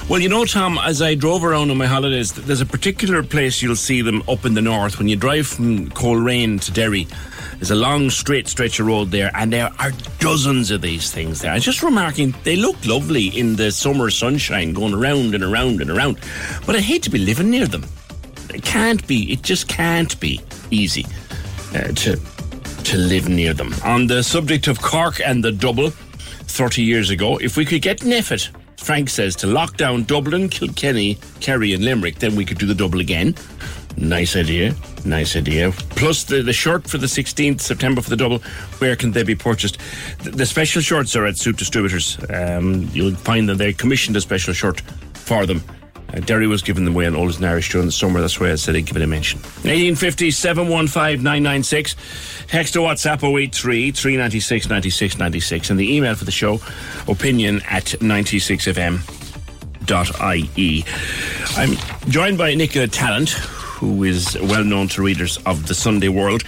Well, 0.10 0.20
you 0.20 0.30
know, 0.30 0.46
Tom, 0.46 0.80
as 0.80 1.02
I 1.02 1.16
drove 1.16 1.44
around 1.44 1.72
on 1.72 1.78
my 1.78 1.86
holidays, 1.86 2.34
there's 2.34 2.62
a 2.62 2.66
particular 2.66 3.24
place 3.24 3.62
you'll 3.62 3.76
see 3.76 4.02
them 4.02 4.24
up 4.28 4.46
in 4.46 4.54
the 4.54 4.62
north. 4.62 4.98
When 4.98 5.08
you 5.08 5.16
drive 5.16 5.48
from 5.48 5.90
Coleraine 5.91 6.60
to 6.60 6.72
Derry, 6.72 7.08
there's 7.54 7.72
a 7.72 7.76
long 7.76 8.10
straight 8.10 8.48
stretch 8.48 8.80
of 8.80 8.88
road 8.88 9.12
there, 9.12 9.32
and 9.36 9.54
there 9.54 9.70
are 9.80 9.91
dozens 10.20 10.72
of 10.72 10.82
these 10.82 11.12
things 11.12 11.41
there. 11.41 11.52
I 11.52 11.56
was 11.56 11.66
just 11.66 11.84
remarking, 11.84 12.34
they 12.44 12.56
look 12.56 12.84
lovely 12.86 13.28
in 13.28 13.56
the 13.56 13.72
summer 13.72 14.10
sunshine 14.10 14.74
going 14.74 14.94
around 14.94 15.36
and 15.36 15.44
around 15.44 15.82
and 15.82 15.90
around, 15.90 16.20
but 16.66 16.76
I 16.76 16.80
hate 16.80 17.04
to 17.04 17.10
be 17.10 17.20
living 17.20 17.50
near 17.50 17.68
them. 17.68 17.86
It 18.54 18.64
can't 18.64 19.06
be, 19.08 19.32
it 19.32 19.41
just 19.44 19.68
can't 19.68 20.20
be 20.20 20.41
easy 20.72 21.06
uh, 21.76 21.91
to 21.91 22.20
to 22.86 22.98
live 22.98 23.30
near 23.30 23.54
them. 23.54 23.72
On 23.84 24.08
the 24.08 24.24
subject 24.24 24.68
of 24.68 24.82
Cork 24.82 25.22
and 25.24 25.44
the 25.44 25.52
double, 25.52 25.91
30 25.91 26.82
years 26.82 27.12
ago, 27.12 27.38
if 27.38 27.56
we 27.56 27.64
could 27.64 27.84
get 27.84 28.00
Neffet, 28.00 28.50
Frank 28.80 29.10
says, 29.10 29.35
to 29.38 29.47
lock 29.47 29.77
down 29.77 30.03
Dublin, 30.03 30.49
Kilkenny, 30.49 31.18
Kerry, 31.39 31.73
and 31.73 31.84
Limerick, 31.84 32.19
then 32.19 32.35
we 32.35 32.45
could 32.45 32.57
do 32.57 32.65
the 32.65 32.76
double 32.76 32.99
again. 32.99 33.35
Nice 33.97 34.35
idea. 34.35 34.73
Nice 35.03 35.35
idea. 35.35 35.72
Plus 35.72 36.23
the, 36.23 36.41
the 36.41 36.53
shirt 36.53 36.88
for 36.88 36.97
the 36.97 37.07
16th 37.07 37.60
September 37.60 38.01
for 38.01 38.10
the 38.10 38.15
double. 38.15 38.39
Where 38.80 38.95
can 38.95 39.11
they 39.11 39.23
be 39.23 39.35
purchased? 39.35 39.77
The, 40.23 40.31
the 40.31 40.45
special 40.45 40.81
shorts 40.81 41.15
are 41.15 41.26
at 41.26 41.38
Suit 41.38 41.57
Distributors. 41.57 42.18
Um, 42.30 42.89
you'll 42.93 43.15
find 43.15 43.49
that 43.49 43.57
they 43.57 43.73
commissioned 43.73 44.15
a 44.15 44.22
special 44.22 44.53
shirt 44.53 44.81
for 45.14 45.45
them. 45.45 45.61
Uh, 46.14 46.19
Derry 46.19 46.48
was 46.48 46.61
given 46.61 46.88
away 46.88 47.06
on 47.06 47.15
Oldest 47.15 47.40
and 47.40 47.48
Irish 47.48 47.69
during 47.72 47.88
the 47.88 47.91
summer. 47.91 48.22
That's 48.22 48.40
why 48.40 48.52
I 48.52 48.56
said 48.56 48.76
I'd 48.76 48.86
give 48.86 48.98
it 48.98 49.03
a 49.03 49.07
mention. 49.07 49.40
1850 49.40 50.31
715 50.31 51.23
996. 51.23 51.95
Text 52.48 52.73
to 52.73 52.80
WhatsApp 52.80 53.23
083 53.23 53.91
396 53.91 54.69
96 54.69 55.18
96. 55.18 55.69
And 55.69 55.80
the 55.80 55.95
email 55.95 56.15
for 56.15 56.26
the 56.26 56.31
show, 56.31 56.60
opinion 57.07 57.61
at 57.69 57.86
96fm 57.86 59.02
ie. 60.57 60.86
I'm 61.56 61.76
joined 62.10 62.38
by 62.38 62.53
Nicola 62.53 62.88
Tallant, 62.88 63.31
who 63.31 64.03
is 64.03 64.38
well 64.41 64.64
known 64.64 64.88
to 64.90 65.02
readers 65.02 65.38
of 65.45 65.68
the 65.68 65.73
Sunday 65.73 66.10
World, 66.10 66.44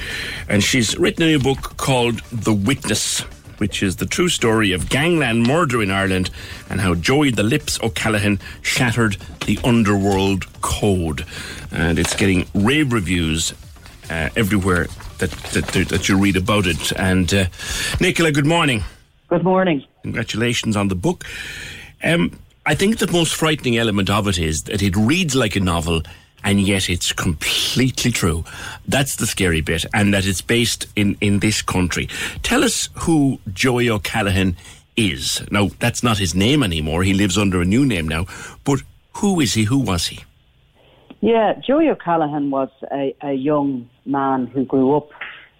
and 0.48 0.64
she's 0.64 0.98
written 0.98 1.24
a 1.24 1.28
new 1.28 1.40
book 1.40 1.78
called 1.78 2.20
The 2.32 2.54
Witness, 2.54 3.24
which 3.62 3.84
is 3.84 3.98
the 3.98 4.08
true 4.08 4.28
story 4.28 4.72
of 4.72 4.90
gangland 4.90 5.44
murder 5.44 5.84
in 5.84 5.92
Ireland 5.92 6.32
and 6.68 6.82
how 6.82 6.96
Joey 6.96 7.30
the 7.30 7.44
Lips 7.44 7.80
O'Callaghan 7.84 8.40
shattered 8.64 9.18
the 9.46 9.60
underworld 9.64 10.52
code. 10.64 11.28
And 11.72 12.00
it's 12.00 12.16
getting 12.16 12.48
rave 12.56 12.92
reviews 12.92 13.54
uh, 14.10 14.30
everywhere 14.36 14.88
that, 15.20 15.30
that 15.30 15.90
that 15.90 16.10
you 16.10 16.18
read 16.18 16.38
about 16.38 16.66
it. 16.66 16.92
And 16.94 17.32
uh, 17.32 17.46
Nicola, 18.00 18.32
good 18.32 18.48
morning. 18.48 18.82
Good 19.28 19.44
morning. 19.44 19.86
Congratulations 20.02 20.76
on 20.76 20.88
the 20.88 20.96
book. 20.96 21.24
Um, 22.04 22.40
I 22.66 22.74
think 22.74 22.98
the 22.98 23.12
most 23.12 23.36
frightening 23.36 23.78
element 23.78 24.10
of 24.10 24.28
it 24.28 24.40
is 24.40 24.64
that 24.64 24.82
it 24.82 24.96
reads 24.96 25.36
like 25.36 25.56
a 25.56 25.60
novel 25.60 26.02
and 26.44 26.60
yet 26.62 26.90
it's 26.90 27.12
completely 27.14 28.12
true. 28.12 28.44
That's 28.88 29.16
the 29.16 29.28
scary 29.28 29.62
bit, 29.62 29.86
and 29.94 30.14
that 30.14 30.26
it's 30.26 30.42
based 30.42 30.88
in, 30.96 31.18
in 31.22 31.40
this 31.40 31.62
country. 31.62 32.08
Tell 32.44 32.64
us 32.64 32.90
who 32.96 33.40
Joey 33.54 33.90
O'Callaghan 33.90 34.56
is. 34.96 35.44
Now, 35.52 35.70
that's 35.80 36.04
not 36.04 36.18
his 36.18 36.36
name 36.36 36.64
anymore. 36.64 37.04
He 37.04 37.14
lives 37.14 37.38
under 37.38 37.62
a 37.62 37.66
new 37.66 37.86
name 37.86 38.08
now. 38.08 38.26
But 38.64 38.82
who 39.14 39.40
is 39.40 39.54
he? 39.54 39.64
Who 39.64 39.80
was 39.80 40.08
he? 40.08 40.20
Yeah, 41.22 41.54
Joey 41.66 41.90
O'Callaghan 41.90 42.50
was 42.50 42.70
a, 42.92 43.16
a 43.22 43.34
young 43.34 43.90
man 44.06 44.48
who 44.48 44.66
grew 44.66 44.96
up 44.96 45.10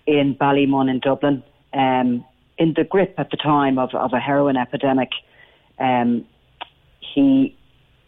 in 0.08 0.36
Ballymun 0.36 0.90
in 0.90 1.00
Dublin, 1.00 1.44
um, 1.74 2.26
in 2.58 2.74
the 2.76 2.84
grip 2.84 3.14
at 3.18 3.30
the 3.30 3.38
time 3.38 3.78
of, 3.78 3.94
of 3.94 4.14
a 4.14 4.20
heroin 4.20 4.58
epidemic. 4.58 5.10
Um, 5.78 6.26
he 7.00 7.56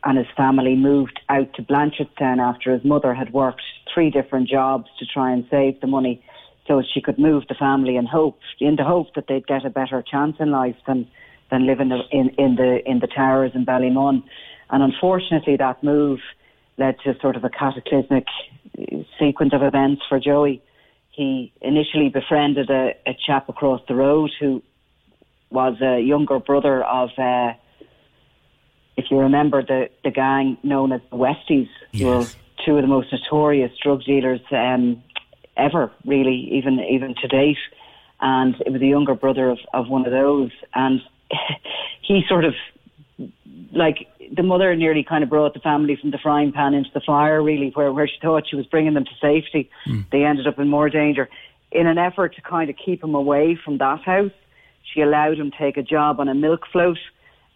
and 0.05 0.17
his 0.17 0.27
family 0.35 0.75
moved 0.75 1.19
out 1.29 1.53
to 1.53 1.63
Blanchardstown 1.63 2.39
after 2.39 2.73
his 2.73 2.83
mother 2.83 3.13
had 3.13 3.33
worked 3.33 3.61
three 3.93 4.09
different 4.09 4.49
jobs 4.49 4.89
to 4.99 5.05
try 5.05 5.31
and 5.31 5.45
save 5.49 5.79
the 5.81 5.87
money 5.87 6.23
so 6.67 6.81
she 6.93 7.01
could 7.01 7.19
move 7.19 7.43
the 7.47 7.55
family 7.55 7.95
in 7.95 8.05
hope, 8.05 8.39
in 8.59 8.75
the 8.75 8.83
hope 8.83 9.13
that 9.15 9.25
they'd 9.27 9.47
get 9.47 9.65
a 9.65 9.69
better 9.69 10.01
chance 10.01 10.35
in 10.39 10.51
life 10.51 10.75
than 10.87 11.07
than 11.51 11.67
living 11.67 11.91
in 12.11 12.29
in 12.37 12.55
the 12.55 12.79
in 12.85 12.99
the 12.99 13.07
towers 13.07 13.51
in 13.53 13.65
Ballymun. 13.65 14.23
And 14.69 14.83
unfortunately, 14.83 15.57
that 15.57 15.83
move 15.83 16.19
led 16.77 16.95
to 17.03 17.15
sort 17.21 17.35
of 17.35 17.43
a 17.43 17.49
cataclysmic 17.49 18.25
uh, 18.77 18.97
sequence 19.19 19.53
of 19.53 19.61
events 19.61 20.01
for 20.09 20.19
Joey. 20.19 20.61
He 21.11 21.53
initially 21.61 22.09
befriended 22.09 22.69
a, 22.71 22.95
a 23.05 23.15
chap 23.25 23.47
across 23.49 23.81
the 23.87 23.93
road 23.93 24.31
who 24.39 24.63
was 25.51 25.79
a 25.81 25.99
younger 25.99 26.39
brother 26.39 26.83
of, 26.83 27.09
uh, 27.19 27.53
if 28.97 29.05
you 29.09 29.17
remember, 29.17 29.63
the, 29.63 29.89
the 30.03 30.11
gang 30.11 30.57
known 30.63 30.91
as 30.91 31.01
the 31.09 31.17
Westies, 31.17 31.69
who 31.93 32.05
were 32.05 32.25
two 32.65 32.77
of 32.77 32.81
the 32.81 32.87
most 32.87 33.11
notorious 33.11 33.71
drug 33.81 34.03
dealers 34.03 34.41
um, 34.51 35.01
ever, 35.57 35.91
really, 36.05 36.49
even 36.51 36.79
even 36.79 37.15
to 37.21 37.27
date. 37.27 37.57
And 38.21 38.55
it 38.65 38.71
was 38.71 38.81
a 38.81 38.85
younger 38.85 39.15
brother 39.15 39.49
of, 39.49 39.59
of 39.73 39.89
one 39.89 40.05
of 40.05 40.11
those, 40.11 40.51
and 40.73 41.01
he 42.01 42.23
sort 42.27 42.45
of 42.45 42.53
like 43.73 44.07
the 44.35 44.43
mother 44.43 44.75
nearly 44.75 45.03
kind 45.03 45.23
of 45.23 45.29
brought 45.29 45.53
the 45.53 45.59
family 45.59 45.97
from 45.99 46.11
the 46.11 46.17
frying 46.17 46.51
pan 46.51 46.73
into 46.73 46.89
the 46.93 47.01
fire, 47.01 47.41
really, 47.41 47.71
where, 47.73 47.91
where 47.91 48.07
she 48.07 48.15
thought 48.21 48.47
she 48.49 48.55
was 48.55 48.65
bringing 48.65 48.93
them 48.93 49.05
to 49.05 49.11
safety. 49.21 49.69
Mm. 49.87 50.09
They 50.11 50.23
ended 50.23 50.47
up 50.47 50.59
in 50.59 50.69
more 50.69 50.89
danger. 50.89 51.29
In 51.71 51.87
an 51.87 51.97
effort 51.97 52.35
to 52.35 52.41
kind 52.41 52.69
of 52.69 52.75
keep 52.83 53.03
him 53.03 53.15
away 53.15 53.57
from 53.63 53.79
that 53.79 54.01
house, 54.01 54.31
she 54.83 55.01
allowed 55.01 55.39
him 55.39 55.51
to 55.51 55.57
take 55.57 55.77
a 55.77 55.83
job 55.83 56.19
on 56.19 56.29
a 56.29 56.35
milk 56.35 56.65
float. 56.71 56.99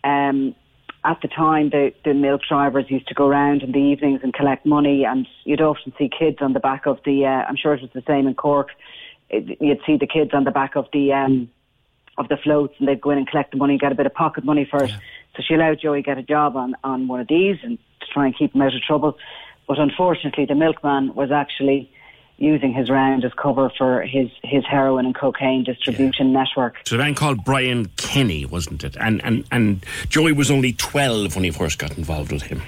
Um, 0.04 0.56
at 1.04 1.22
the 1.22 1.28
time, 1.28 1.70
the, 1.70 1.94
the 2.04 2.14
milk 2.14 2.42
drivers 2.48 2.86
used 2.90 3.08
to 3.08 3.14
go 3.14 3.28
around 3.28 3.62
in 3.62 3.72
the 3.72 3.80
evenings 3.80 4.22
and 4.24 4.34
collect 4.34 4.66
money, 4.66 5.06
and 5.06 5.28
you'd 5.46 5.62
often 5.62 5.94
see 5.98 6.10
kids 6.10 6.38
on 6.42 6.54
the 6.54 6.60
back 6.60 6.86
of 6.86 7.00
the. 7.06 7.26
Uh, 7.26 7.46
I'm 7.48 7.56
sure 7.56 7.74
it 7.74 7.82
was 7.82 7.92
the 7.94 8.04
same 8.08 8.28
in 8.28 8.36
Cork. 8.36 8.70
It, 9.30 9.58
you'd 9.62 9.80
see 9.86 9.98
the 9.98 10.08
kids 10.08 10.32
on 10.34 10.44
the 10.44 10.52
back 10.52 10.76
of 10.76 10.88
the 10.92 11.14
um, 11.14 11.50
of 12.18 12.28
the 12.30 12.38
floats, 12.38 12.74
and 12.80 12.88
they'd 12.88 13.00
go 13.00 13.12
in 13.12 13.20
and 13.20 13.28
collect 13.28 13.52
the 13.52 13.58
money, 13.58 13.74
and 13.74 13.80
get 13.80 13.92
a 13.92 13.96
bit 13.96 14.06
of 14.06 14.14
pocket 14.14 14.44
money 14.44 14.68
for 14.70 14.84
it. 14.84 14.92
So 15.36 15.44
she 15.48 15.54
allowed 15.54 15.80
Joey 15.82 16.02
get 16.02 16.18
a 16.18 16.24
job 16.24 16.56
on 16.56 16.76
on 16.84 17.08
one 17.08 17.20
of 17.20 17.28
these, 17.28 17.58
and 17.64 17.78
to 18.02 18.08
try 18.12 18.26
and 18.26 18.38
keep 18.38 18.54
him 18.54 18.62
out 18.62 18.76
of 18.76 18.82
trouble. 18.82 19.18
But 19.68 19.80
unfortunately, 19.80 20.46
the 20.46 20.56
milkman 20.56 21.14
was 21.14 21.32
actually 21.32 21.92
using 22.38 22.72
his 22.74 22.90
round 22.90 23.26
as 23.26 23.34
cover 23.34 23.72
for 23.78 24.02
his, 24.04 24.30
his 24.44 24.64
heroin 24.66 25.06
and 25.06 25.16
cocaine 25.16 25.64
distribution 25.64 26.32
network. 26.32 26.76
So 26.86 26.96
a 26.96 27.00
man 27.00 27.16
called 27.16 27.44
Brian 27.44 27.88
Kenny, 27.98 28.46
wasn't 28.46 28.84
it? 28.84 28.96
And, 29.00 29.24
and, 29.24 29.46
and 29.52 29.86
Joey 30.10 30.34
was 30.34 30.52
only 30.52 30.74
12 30.74 31.36
when 31.36 31.44
he 31.44 31.52
first 31.52 31.80
got 31.80 31.98
involved 31.98 32.32
with 32.32 32.44
him. 32.44 32.62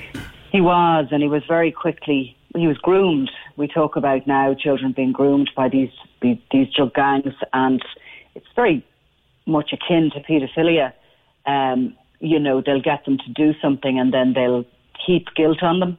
He 0.52 0.62
was, 0.62 1.08
and 1.12 1.22
he 1.22 1.30
was 1.30 1.44
very 1.48 1.72
quickly, 1.72 2.36
he 2.56 2.66
was 2.66 2.78
groomed. 2.78 3.30
We 3.58 3.68
talk 3.68 3.96
about 3.96 4.26
now 4.26 4.56
children 4.56 4.92
being 4.92 5.12
groomed 5.12 5.52
by 5.56 5.70
these, 5.70 5.92
these, 6.22 6.40
these 6.52 6.74
drug 6.74 6.96
gangs, 6.96 7.36
and 7.54 7.84
it's 8.34 8.48
very 8.56 8.84
much 9.46 9.72
akin 9.72 10.10
to 10.16 10.20
paedophilia. 10.22 10.94
Um, 11.46 11.96
you 12.20 12.40
know, 12.40 12.62
they'll 12.66 12.82
get 12.82 13.06
them 13.06 13.18
to 13.18 13.30
do 13.30 13.54
something 13.62 14.00
and 14.00 14.14
then 14.14 14.34
they'll 14.34 14.66
heap 15.06 15.28
guilt 15.36 15.64
on 15.64 15.80
them. 15.80 15.98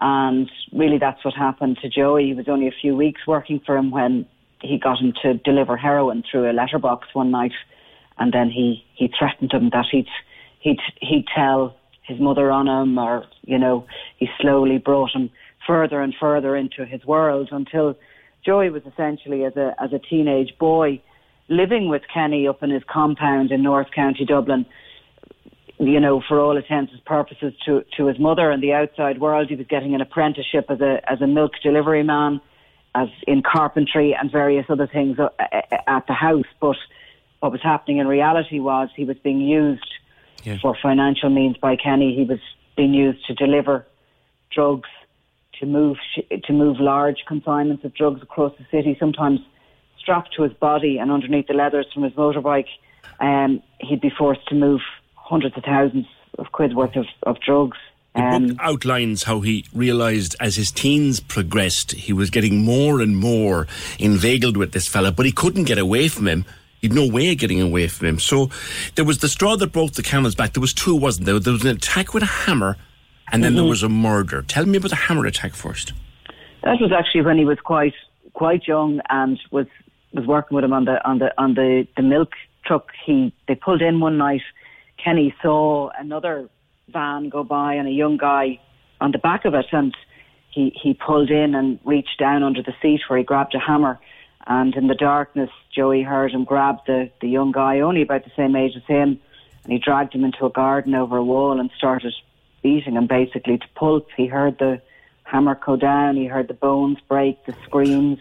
And 0.00 0.50
really, 0.72 0.98
that's 0.98 1.24
what 1.24 1.34
happened 1.34 1.78
to 1.82 1.88
Joey. 1.88 2.26
He 2.26 2.34
was 2.34 2.48
only 2.48 2.68
a 2.68 2.74
few 2.80 2.96
weeks 2.96 3.26
working 3.26 3.60
for 3.64 3.76
him 3.76 3.90
when 3.90 4.26
he 4.62 4.78
got 4.78 4.98
him 4.98 5.12
to 5.22 5.34
deliver 5.34 5.76
heroin 5.76 6.22
through 6.30 6.50
a 6.50 6.52
letterbox 6.52 7.08
one 7.12 7.30
night, 7.30 7.52
and 8.18 8.32
then 8.32 8.50
he 8.50 8.84
he 8.94 9.12
threatened 9.18 9.52
him 9.52 9.70
that 9.70 9.86
he'd 9.90 10.08
he'd 10.60 10.80
he'd 11.00 11.26
tell 11.34 11.76
his 12.02 12.18
mother 12.18 12.50
on 12.50 12.66
him, 12.66 12.98
or 12.98 13.26
you 13.42 13.58
know, 13.58 13.86
he 14.16 14.28
slowly 14.40 14.78
brought 14.78 15.14
him 15.14 15.30
further 15.66 16.00
and 16.00 16.14
further 16.18 16.56
into 16.56 16.84
his 16.84 17.04
world 17.04 17.48
until 17.52 17.96
Joey 18.44 18.70
was 18.70 18.82
essentially 18.86 19.44
as 19.44 19.56
a 19.56 19.74
as 19.78 19.92
a 19.92 19.98
teenage 19.98 20.56
boy 20.58 21.00
living 21.48 21.88
with 21.88 22.02
Kenny 22.12 22.46
up 22.48 22.62
in 22.62 22.70
his 22.70 22.82
compound 22.90 23.50
in 23.50 23.62
North 23.62 23.88
County 23.94 24.24
Dublin 24.24 24.64
you 25.80 25.98
know, 25.98 26.22
for 26.26 26.38
all 26.38 26.56
intents 26.56 26.92
and 26.92 27.04
purposes, 27.04 27.54
to 27.64 27.84
to 27.96 28.06
his 28.06 28.18
mother 28.18 28.50
and 28.50 28.62
the 28.62 28.72
outside 28.74 29.18
world. 29.18 29.48
He 29.48 29.56
was 29.56 29.66
getting 29.66 29.94
an 29.94 30.00
apprenticeship 30.00 30.66
as 30.68 30.80
a 30.80 31.00
as 31.10 31.20
a 31.22 31.26
milk 31.26 31.52
delivery 31.62 32.02
man, 32.02 32.40
as 32.94 33.08
in 33.26 33.42
carpentry 33.42 34.14
and 34.14 34.30
various 34.30 34.66
other 34.68 34.86
things 34.86 35.18
uh, 35.18 35.28
uh, 35.38 35.44
uh, 35.72 35.76
at 35.86 36.06
the 36.06 36.12
house. 36.12 36.44
But 36.60 36.76
what 37.40 37.52
was 37.52 37.62
happening 37.62 37.98
in 37.98 38.06
reality 38.06 38.60
was 38.60 38.90
he 38.94 39.06
was 39.06 39.16
being 39.18 39.40
used 39.40 39.90
yeah. 40.44 40.58
for 40.60 40.76
financial 40.80 41.30
means 41.30 41.56
by 41.56 41.76
Kenny. 41.76 42.14
He 42.14 42.24
was 42.24 42.40
being 42.76 42.92
used 42.92 43.26
to 43.26 43.34
deliver 43.34 43.86
drugs, 44.52 44.88
to 45.60 45.66
move 45.66 45.96
to 46.44 46.52
move 46.52 46.78
large 46.78 47.24
consignments 47.26 47.84
of 47.84 47.94
drugs 47.94 48.22
across 48.22 48.52
the 48.58 48.66
city. 48.70 48.96
Sometimes 49.00 49.40
strapped 49.98 50.34
to 50.34 50.42
his 50.42 50.52
body 50.52 50.98
and 50.98 51.10
underneath 51.10 51.46
the 51.46 51.54
leathers 51.54 51.86
from 51.92 52.02
his 52.02 52.12
motorbike, 52.14 52.68
um, 53.18 53.62
he'd 53.80 54.00
be 54.00 54.10
forced 54.10 54.46
to 54.48 54.54
move 54.54 54.80
hundreds 55.30 55.56
of 55.56 55.64
thousands 55.64 56.06
of 56.38 56.50
quid 56.52 56.74
worth 56.74 56.96
of, 56.96 57.06
of 57.22 57.40
drugs. 57.40 57.78
The 58.14 58.20
Um, 58.22 58.48
book 58.48 58.56
outlines 58.60 59.22
how 59.24 59.40
he 59.40 59.64
realised 59.72 60.34
as 60.40 60.56
his 60.56 60.70
teens 60.72 61.20
progressed, 61.20 61.92
he 61.92 62.12
was 62.12 62.28
getting 62.30 62.64
more 62.64 63.00
and 63.00 63.16
more 63.16 63.66
inveigled 63.98 64.56
with 64.56 64.72
this 64.72 64.88
fella, 64.88 65.12
but 65.12 65.26
he 65.26 65.32
couldn't 65.32 65.64
get 65.64 65.78
away 65.78 66.08
from 66.08 66.26
him. 66.26 66.44
He'd 66.80 66.92
no 66.92 67.06
way 67.06 67.30
of 67.32 67.38
getting 67.38 67.60
away 67.60 67.86
from 67.88 68.08
him. 68.08 68.18
So 68.18 68.48
there 68.96 69.04
was 69.04 69.18
the 69.18 69.28
straw 69.28 69.54
that 69.56 69.70
broke 69.72 69.92
the 69.92 70.02
camel's 70.02 70.34
back. 70.34 70.54
There 70.54 70.60
was 70.60 70.72
two, 70.74 70.96
wasn't 70.96 71.26
there? 71.26 71.38
There 71.38 71.52
was 71.52 71.64
an 71.64 71.76
attack 71.76 72.12
with 72.14 72.22
a 72.22 72.26
hammer, 72.26 72.76
and 73.30 73.44
then 73.44 73.54
there 73.54 73.64
Mhm. 73.64 73.68
was 73.68 73.82
a 73.82 73.88
murder. 73.88 74.42
Tell 74.42 74.66
me 74.66 74.78
about 74.78 74.90
the 74.90 74.96
hammer 74.96 75.26
attack 75.26 75.54
first. 75.54 75.92
that 76.62 76.78
was 76.80 76.92
actually 76.92 77.22
when 77.22 77.38
he 77.38 77.44
was 77.46 77.58
quite 77.60 77.94
quite 78.34 78.66
young 78.68 79.00
and 79.08 79.38
was 79.50 79.66
was 80.12 80.26
working 80.26 80.54
with 80.56 80.64
him 80.64 80.72
on 80.74 80.84
the 80.84 80.96
on 81.08 81.18
the 81.18 81.32
on 81.38 81.54
the, 81.54 81.86
the 81.96 82.02
milk 82.02 82.32
truck. 82.66 82.86
He 83.06 83.32
they 83.46 83.54
pulled 83.54 83.80
in 83.82 84.00
one 84.00 84.18
night. 84.18 84.42
Kenny 85.02 85.34
saw 85.42 85.90
another 85.98 86.48
van 86.88 87.28
go 87.28 87.44
by 87.44 87.74
and 87.74 87.88
a 87.88 87.92
young 87.92 88.16
guy 88.16 88.58
on 89.00 89.12
the 89.12 89.18
back 89.18 89.44
of 89.44 89.54
it, 89.54 89.66
and 89.72 89.94
he 90.50 90.72
he 90.82 90.94
pulled 90.94 91.30
in 91.30 91.54
and 91.54 91.78
reached 91.84 92.18
down 92.18 92.42
under 92.42 92.62
the 92.62 92.74
seat 92.82 93.00
where 93.08 93.18
he 93.18 93.24
grabbed 93.24 93.54
a 93.54 93.58
hammer. 93.58 93.98
And 94.46 94.74
in 94.74 94.86
the 94.88 94.94
darkness, 94.94 95.50
Joey 95.74 96.02
heard 96.02 96.32
him 96.32 96.44
grab 96.44 96.78
the 96.86 97.10
the 97.20 97.28
young 97.28 97.52
guy, 97.52 97.80
only 97.80 98.02
about 98.02 98.24
the 98.24 98.32
same 98.36 98.56
age 98.56 98.76
as 98.76 98.84
him, 98.84 99.20
and 99.64 99.72
he 99.72 99.78
dragged 99.78 100.14
him 100.14 100.24
into 100.24 100.46
a 100.46 100.50
garden 100.50 100.94
over 100.94 101.16
a 101.16 101.24
wall 101.24 101.60
and 101.60 101.70
started 101.76 102.14
beating 102.62 102.94
him 102.94 103.06
basically 103.06 103.58
to 103.58 103.66
pulp. 103.74 104.08
He 104.16 104.26
heard 104.26 104.58
the 104.58 104.80
hammer 105.24 105.54
go 105.54 105.76
down. 105.76 106.16
He 106.16 106.26
heard 106.26 106.48
the 106.48 106.54
bones 106.54 106.98
break, 107.08 107.44
the 107.46 107.54
screams, 107.64 108.18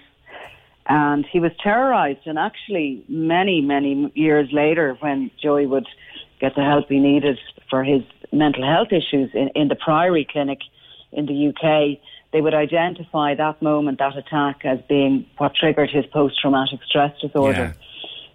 and 0.86 1.26
he 1.26 1.40
was 1.40 1.52
terrorized. 1.62 2.26
And 2.26 2.38
actually, 2.38 3.04
many, 3.08 3.62
many 3.62 4.12
years 4.16 4.50
later, 4.52 4.96
when 5.00 5.32
Joey 5.42 5.66
would 5.66 5.88
get 6.40 6.56
the 6.56 6.64
help 6.64 6.90
he 6.90 7.00
needed 7.00 7.38
for 7.70 7.84
his 7.84 8.02
mental 8.32 8.66
health 8.66 8.90
issues 8.92 9.32
in, 9.34 9.50
in 9.56 9.68
the 9.68 9.76
Priory 9.76 10.28
Clinic 10.30 10.60
in 11.12 11.26
the 11.26 11.48
UK, 11.50 12.00
they 12.32 12.42
would 12.42 12.54
identify 12.54 13.36
that 13.36 13.62
moment, 13.62 13.98
that 14.00 14.16
attack, 14.16 14.64
as 14.64 14.80
being 14.88 15.26
what 15.38 15.56
triggered 15.56 15.90
his 15.90 16.06
post 16.08 16.40
traumatic 16.40 16.80
stress 16.88 17.12
disorder. 17.20 17.76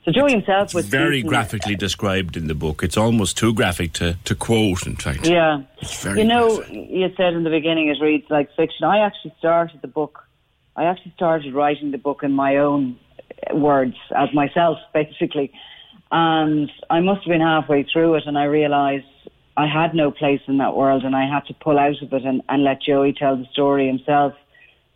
So 0.05 0.12
Joey 0.12 0.32
himself 0.32 0.74
was 0.74 0.86
Very 0.86 1.22
graphically 1.22 1.76
described 1.76 2.36
in 2.36 2.47
the 2.47 2.55
book. 2.55 2.82
It's 2.82 2.97
almost 2.97 3.39
too 3.39 3.55
graphic 3.55 3.94
to, 3.94 4.18
to 4.24 4.35
quote, 4.35 4.86
in 4.86 4.97
fact. 4.97 5.26
Yeah. 5.26 5.62
You 6.05 6.24
know, 6.24 6.62
you 6.64 7.09
said 7.16 7.32
in 7.32 7.44
the 7.44 7.51
beginning 7.51 7.89
it 7.89 8.02
reads 8.02 8.26
like 8.28 8.55
fiction. 8.55 8.85
I 8.85 8.98
actually 8.98 9.35
started 9.39 9.81
the 9.81 9.89
book, 9.89 10.24
I 10.76 10.85
actually 10.85 11.12
started 11.12 11.55
writing 11.55 11.90
the 11.90 11.98
book 11.98 12.22
in 12.22 12.32
my 12.32 12.56
own 12.56 12.98
words 13.52 13.97
as 14.14 14.32
myself, 14.35 14.78
basically. 14.93 15.52
And 16.16 16.70
I 16.89 17.01
must 17.01 17.23
have 17.24 17.32
been 17.32 17.41
halfway 17.41 17.82
through 17.82 18.15
it 18.15 18.23
and 18.24 18.39
I 18.39 18.45
realised 18.45 19.05
I 19.57 19.66
had 19.66 19.97
no 19.97 20.12
place 20.12 20.41
in 20.47 20.59
that 20.59 20.77
world 20.77 21.03
and 21.03 21.16
I 21.16 21.27
had 21.27 21.45
to 21.47 21.55
pull 21.55 21.77
out 21.77 22.01
of 22.01 22.12
it 22.12 22.24
and, 22.24 22.41
and 22.49 22.62
let 22.62 22.81
Joey 22.81 23.12
tell 23.12 23.36
the 23.36 23.47
story 23.47 23.89
himself. 23.89 24.32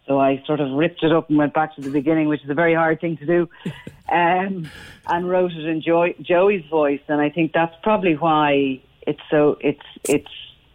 So 0.06 0.20
I 0.20 0.40
sort 0.46 0.60
of 0.60 0.70
ripped 0.70 1.02
it 1.02 1.10
up 1.10 1.28
and 1.28 1.36
went 1.36 1.54
back 1.54 1.74
to 1.74 1.80
the 1.80 1.90
beginning, 1.90 2.28
which 2.28 2.44
is 2.44 2.50
a 2.50 2.54
very 2.54 2.72
hard 2.72 3.00
thing 3.00 3.16
to 3.16 3.26
do, 3.26 3.48
um, 4.12 4.70
and 5.08 5.28
wrote 5.28 5.50
it 5.50 5.66
in 5.66 5.82
Joy, 5.82 6.14
Joey's 6.20 6.64
voice. 6.70 7.02
And 7.08 7.20
I 7.20 7.30
think 7.30 7.52
that's 7.52 7.74
probably 7.82 8.16
why 8.16 8.80
it's 9.04 9.20
so 9.28 9.58
it's 9.60 9.82
it's 10.04 10.30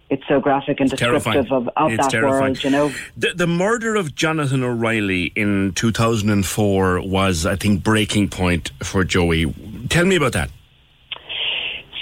it's 0.10 0.24
so 0.28 0.40
graphic 0.40 0.80
and 0.80 0.90
descriptive 0.90 1.24
terrifying. 1.24 1.52
of, 1.52 1.70
of 1.76 1.98
that 1.98 2.10
terrifying. 2.12 2.42
world. 2.42 2.64
You 2.64 2.70
know, 2.70 2.92
The, 3.18 3.34
the 3.36 3.48
murder 3.48 3.96
of 3.96 4.14
Jonathan 4.14 4.64
O'Reilly 4.64 5.32
in 5.36 5.72
2004 5.74 7.02
was, 7.02 7.46
I 7.46 7.56
think, 7.56 7.84
breaking 7.84 8.30
point 8.30 8.72
for 8.84 9.04
Joey. 9.04 9.46
Tell 9.90 10.06
me 10.06 10.16
about 10.16 10.34
that. 10.34 10.50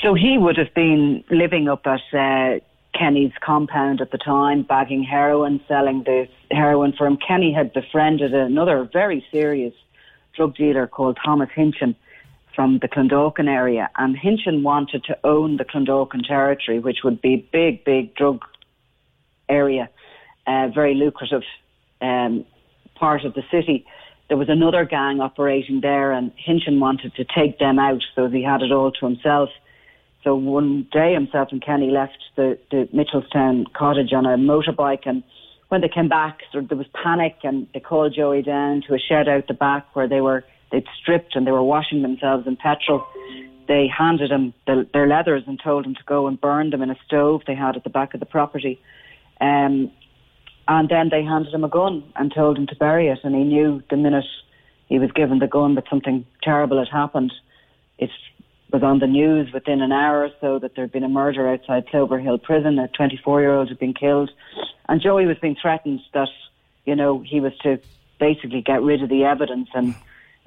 So 0.03 0.13
he 0.13 0.37
would 0.37 0.57
have 0.57 0.73
been 0.73 1.23
living 1.29 1.67
up 1.67 1.85
at 1.85 2.01
uh, 2.13 2.59
Kenny's 2.97 3.33
compound 3.41 4.01
at 4.01 4.11
the 4.11 4.17
time, 4.17 4.63
bagging 4.63 5.03
heroin, 5.03 5.61
selling 5.67 6.03
the 6.03 6.27
heroin 6.49 6.93
for 6.97 7.05
him. 7.05 7.17
Kenny 7.17 7.53
had 7.53 7.71
befriended 7.73 8.33
another 8.33 8.89
very 8.91 9.25
serious 9.31 9.73
drug 10.35 10.55
dealer 10.55 10.87
called 10.87 11.17
Thomas 11.23 11.49
Hinchin 11.55 11.95
from 12.55 12.79
the 12.79 12.87
Clondalkin 12.87 13.47
area, 13.47 13.89
and 13.97 14.17
Hinchin 14.17 14.61
wanted 14.63 15.03
to 15.05 15.17
own 15.23 15.57
the 15.57 15.65
Clondalkin 15.65 16.27
territory, 16.27 16.79
which 16.79 16.97
would 17.03 17.21
be 17.21 17.47
big, 17.51 17.85
big 17.85 18.13
drug 18.15 18.43
area, 19.47 19.89
uh, 20.47 20.67
very 20.73 20.95
lucrative 20.95 21.43
um, 22.01 22.45
part 22.95 23.23
of 23.23 23.33
the 23.33 23.43
city. 23.51 23.85
There 24.31 24.37
was 24.37 24.47
another 24.47 24.85
gang 24.85 25.19
operating 25.19 25.81
there, 25.81 26.13
and 26.13 26.31
Hinchin 26.37 26.79
wanted 26.79 27.13
to 27.15 27.25
take 27.25 27.59
them 27.59 27.77
out, 27.77 28.01
so 28.15 28.29
he 28.29 28.41
had 28.41 28.61
it 28.61 28.71
all 28.71 28.89
to 28.93 29.05
himself. 29.05 29.49
So 30.23 30.35
one 30.35 30.87
day, 30.89 31.13
himself 31.13 31.49
and 31.51 31.61
Kenny 31.61 31.91
left 31.91 32.17
the, 32.37 32.57
the 32.71 32.87
Mitchellstown 32.93 33.73
cottage 33.73 34.13
on 34.13 34.25
a 34.25 34.37
motorbike, 34.37 35.05
and 35.05 35.21
when 35.67 35.81
they 35.81 35.89
came 35.89 36.07
back, 36.07 36.43
there 36.53 36.61
there 36.61 36.77
was 36.77 36.87
panic, 37.03 37.39
and 37.43 37.67
they 37.73 37.81
called 37.81 38.15
Joey 38.15 38.41
down 38.41 38.83
to 38.87 38.93
a 38.93 38.99
shed 38.99 39.27
out 39.27 39.49
the 39.49 39.53
back 39.53 39.93
where 39.97 40.07
they 40.07 40.21
were 40.21 40.45
they'd 40.71 40.87
stripped 41.01 41.35
and 41.35 41.45
they 41.45 41.51
were 41.51 41.61
washing 41.61 42.01
themselves 42.01 42.47
in 42.47 42.55
petrol. 42.55 43.05
They 43.67 43.89
handed 43.89 44.31
him 44.31 44.53
the, 44.65 44.87
their 44.93 45.09
leathers 45.09 45.43
and 45.45 45.59
told 45.61 45.85
him 45.85 45.95
to 45.95 46.03
go 46.05 46.27
and 46.27 46.39
burn 46.39 46.69
them 46.69 46.81
in 46.81 46.89
a 46.89 46.97
stove 47.05 47.41
they 47.47 47.55
had 47.55 47.75
at 47.75 47.83
the 47.83 47.89
back 47.89 48.13
of 48.13 48.21
the 48.21 48.25
property. 48.25 48.79
Um, 49.41 49.91
and 50.67 50.89
then 50.89 51.09
they 51.09 51.23
handed 51.23 51.53
him 51.53 51.63
a 51.63 51.69
gun 51.69 52.03
and 52.15 52.33
told 52.33 52.57
him 52.57 52.67
to 52.67 52.75
bury 52.75 53.07
it. 53.07 53.19
And 53.23 53.35
he 53.35 53.43
knew 53.43 53.81
the 53.89 53.97
minute 53.97 54.25
he 54.88 54.99
was 54.99 55.11
given 55.11 55.39
the 55.39 55.47
gun 55.47 55.75
that 55.75 55.89
something 55.89 56.25
terrible 56.43 56.77
had 56.77 56.89
happened. 56.89 57.33
It 57.97 58.09
was 58.71 58.83
on 58.83 58.99
the 58.99 59.07
news 59.07 59.51
within 59.53 59.81
an 59.81 59.91
hour 59.91 60.23
or 60.23 60.29
so 60.39 60.59
that 60.59 60.75
there 60.75 60.85
had 60.85 60.91
been 60.91 61.03
a 61.03 61.09
murder 61.09 61.47
outside 61.49 61.88
Clover 61.88 62.19
Hill 62.19 62.38
Prison. 62.38 62.79
A 62.79 62.88
24 62.88 63.41
year 63.41 63.55
old 63.55 63.69
had 63.69 63.79
been 63.79 63.93
killed. 63.93 64.31
And 64.88 65.01
Joey 65.01 65.25
was 65.25 65.38
being 65.39 65.55
threatened 65.61 66.01
that, 66.13 66.29
you 66.85 66.95
know, 66.95 67.19
he 67.19 67.39
was 67.39 67.53
to 67.63 67.79
basically 68.19 68.61
get 68.61 68.81
rid 68.81 69.01
of 69.01 69.09
the 69.09 69.23
evidence. 69.23 69.69
And 69.73 69.95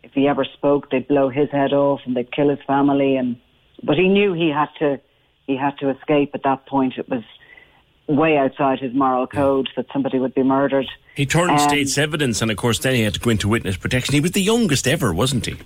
if 0.02 0.12
he 0.12 0.28
ever 0.28 0.44
spoke, 0.44 0.90
they'd 0.90 1.08
blow 1.08 1.28
his 1.28 1.50
head 1.50 1.72
off 1.72 2.00
and 2.04 2.16
they'd 2.16 2.32
kill 2.32 2.48
his 2.48 2.62
family. 2.66 3.16
And 3.16 3.36
But 3.82 3.96
he 3.96 4.08
knew 4.08 4.32
he 4.32 4.50
had 4.50 4.68
to, 4.78 5.00
he 5.46 5.56
had 5.56 5.78
to 5.78 5.90
escape 5.90 6.30
at 6.34 6.44
that 6.44 6.66
point. 6.66 6.94
It 6.98 7.08
was 7.08 7.24
way 8.06 8.36
outside 8.36 8.80
his 8.80 8.92
moral 8.94 9.26
code 9.26 9.68
that 9.76 9.86
somebody 9.92 10.18
would 10.18 10.34
be 10.34 10.42
murdered. 10.42 10.86
He 11.14 11.26
turned 11.26 11.52
Um, 11.52 11.58
state's 11.58 11.96
evidence, 11.96 12.42
and 12.42 12.50
of 12.50 12.56
course, 12.56 12.78
then 12.78 12.94
he 12.94 13.02
had 13.02 13.14
to 13.14 13.20
go 13.20 13.30
into 13.30 13.48
witness 13.48 13.76
protection. 13.76 14.14
He 14.14 14.20
was 14.20 14.32
the 14.32 14.42
youngest 14.42 14.86
ever, 14.86 15.12
wasn't 15.12 15.46
he? 15.46 15.56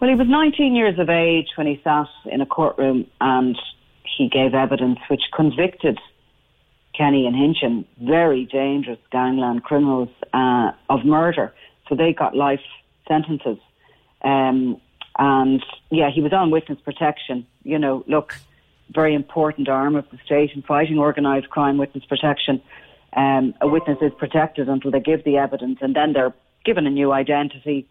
Well, 0.00 0.10
he 0.10 0.16
was 0.16 0.26
19 0.26 0.74
years 0.74 0.98
of 0.98 1.08
age 1.08 1.48
when 1.54 1.68
he 1.68 1.80
sat 1.84 2.08
in 2.26 2.40
a 2.40 2.46
courtroom 2.46 3.06
and 3.20 3.56
he 4.16 4.28
gave 4.28 4.54
evidence 4.54 4.98
which 5.08 5.22
convicted 5.32 5.98
Kenny 6.94 7.26
and 7.26 7.36
Hinchin, 7.36 7.84
very 8.00 8.44
dangerous 8.44 8.98
gangland 9.10 9.62
criminals, 9.62 10.08
uh, 10.34 10.72
of 10.90 11.04
murder. 11.04 11.54
So 11.88 11.94
they 11.94 12.12
got 12.12 12.36
life 12.36 12.60
sentences. 13.08 13.58
Um, 14.22 14.80
and 15.18 15.64
yeah, 15.90 16.10
he 16.10 16.20
was 16.20 16.32
on 16.32 16.50
witness 16.50 16.78
protection. 16.80 17.46
You 17.62 17.78
know, 17.78 18.04
look, 18.06 18.38
very 18.92 19.14
important 19.14 19.68
arm 19.68 19.96
of 19.96 20.04
the 20.10 20.18
state 20.24 20.50
in 20.54 20.62
fighting 20.62 20.98
organised 20.98 21.50
crime, 21.50 21.78
witness 21.78 22.04
protection. 22.04 22.62
Um, 23.14 23.54
a 23.60 23.68
witness 23.68 23.98
is 24.00 24.12
protected 24.18 24.68
until 24.68 24.90
they 24.90 25.00
give 25.00 25.24
the 25.24 25.36
evidence 25.36 25.78
and 25.80 25.94
then 25.94 26.12
they're 26.12 26.34
given 26.64 26.86
a 26.86 26.90
new 26.90 27.12
identity. 27.12 27.86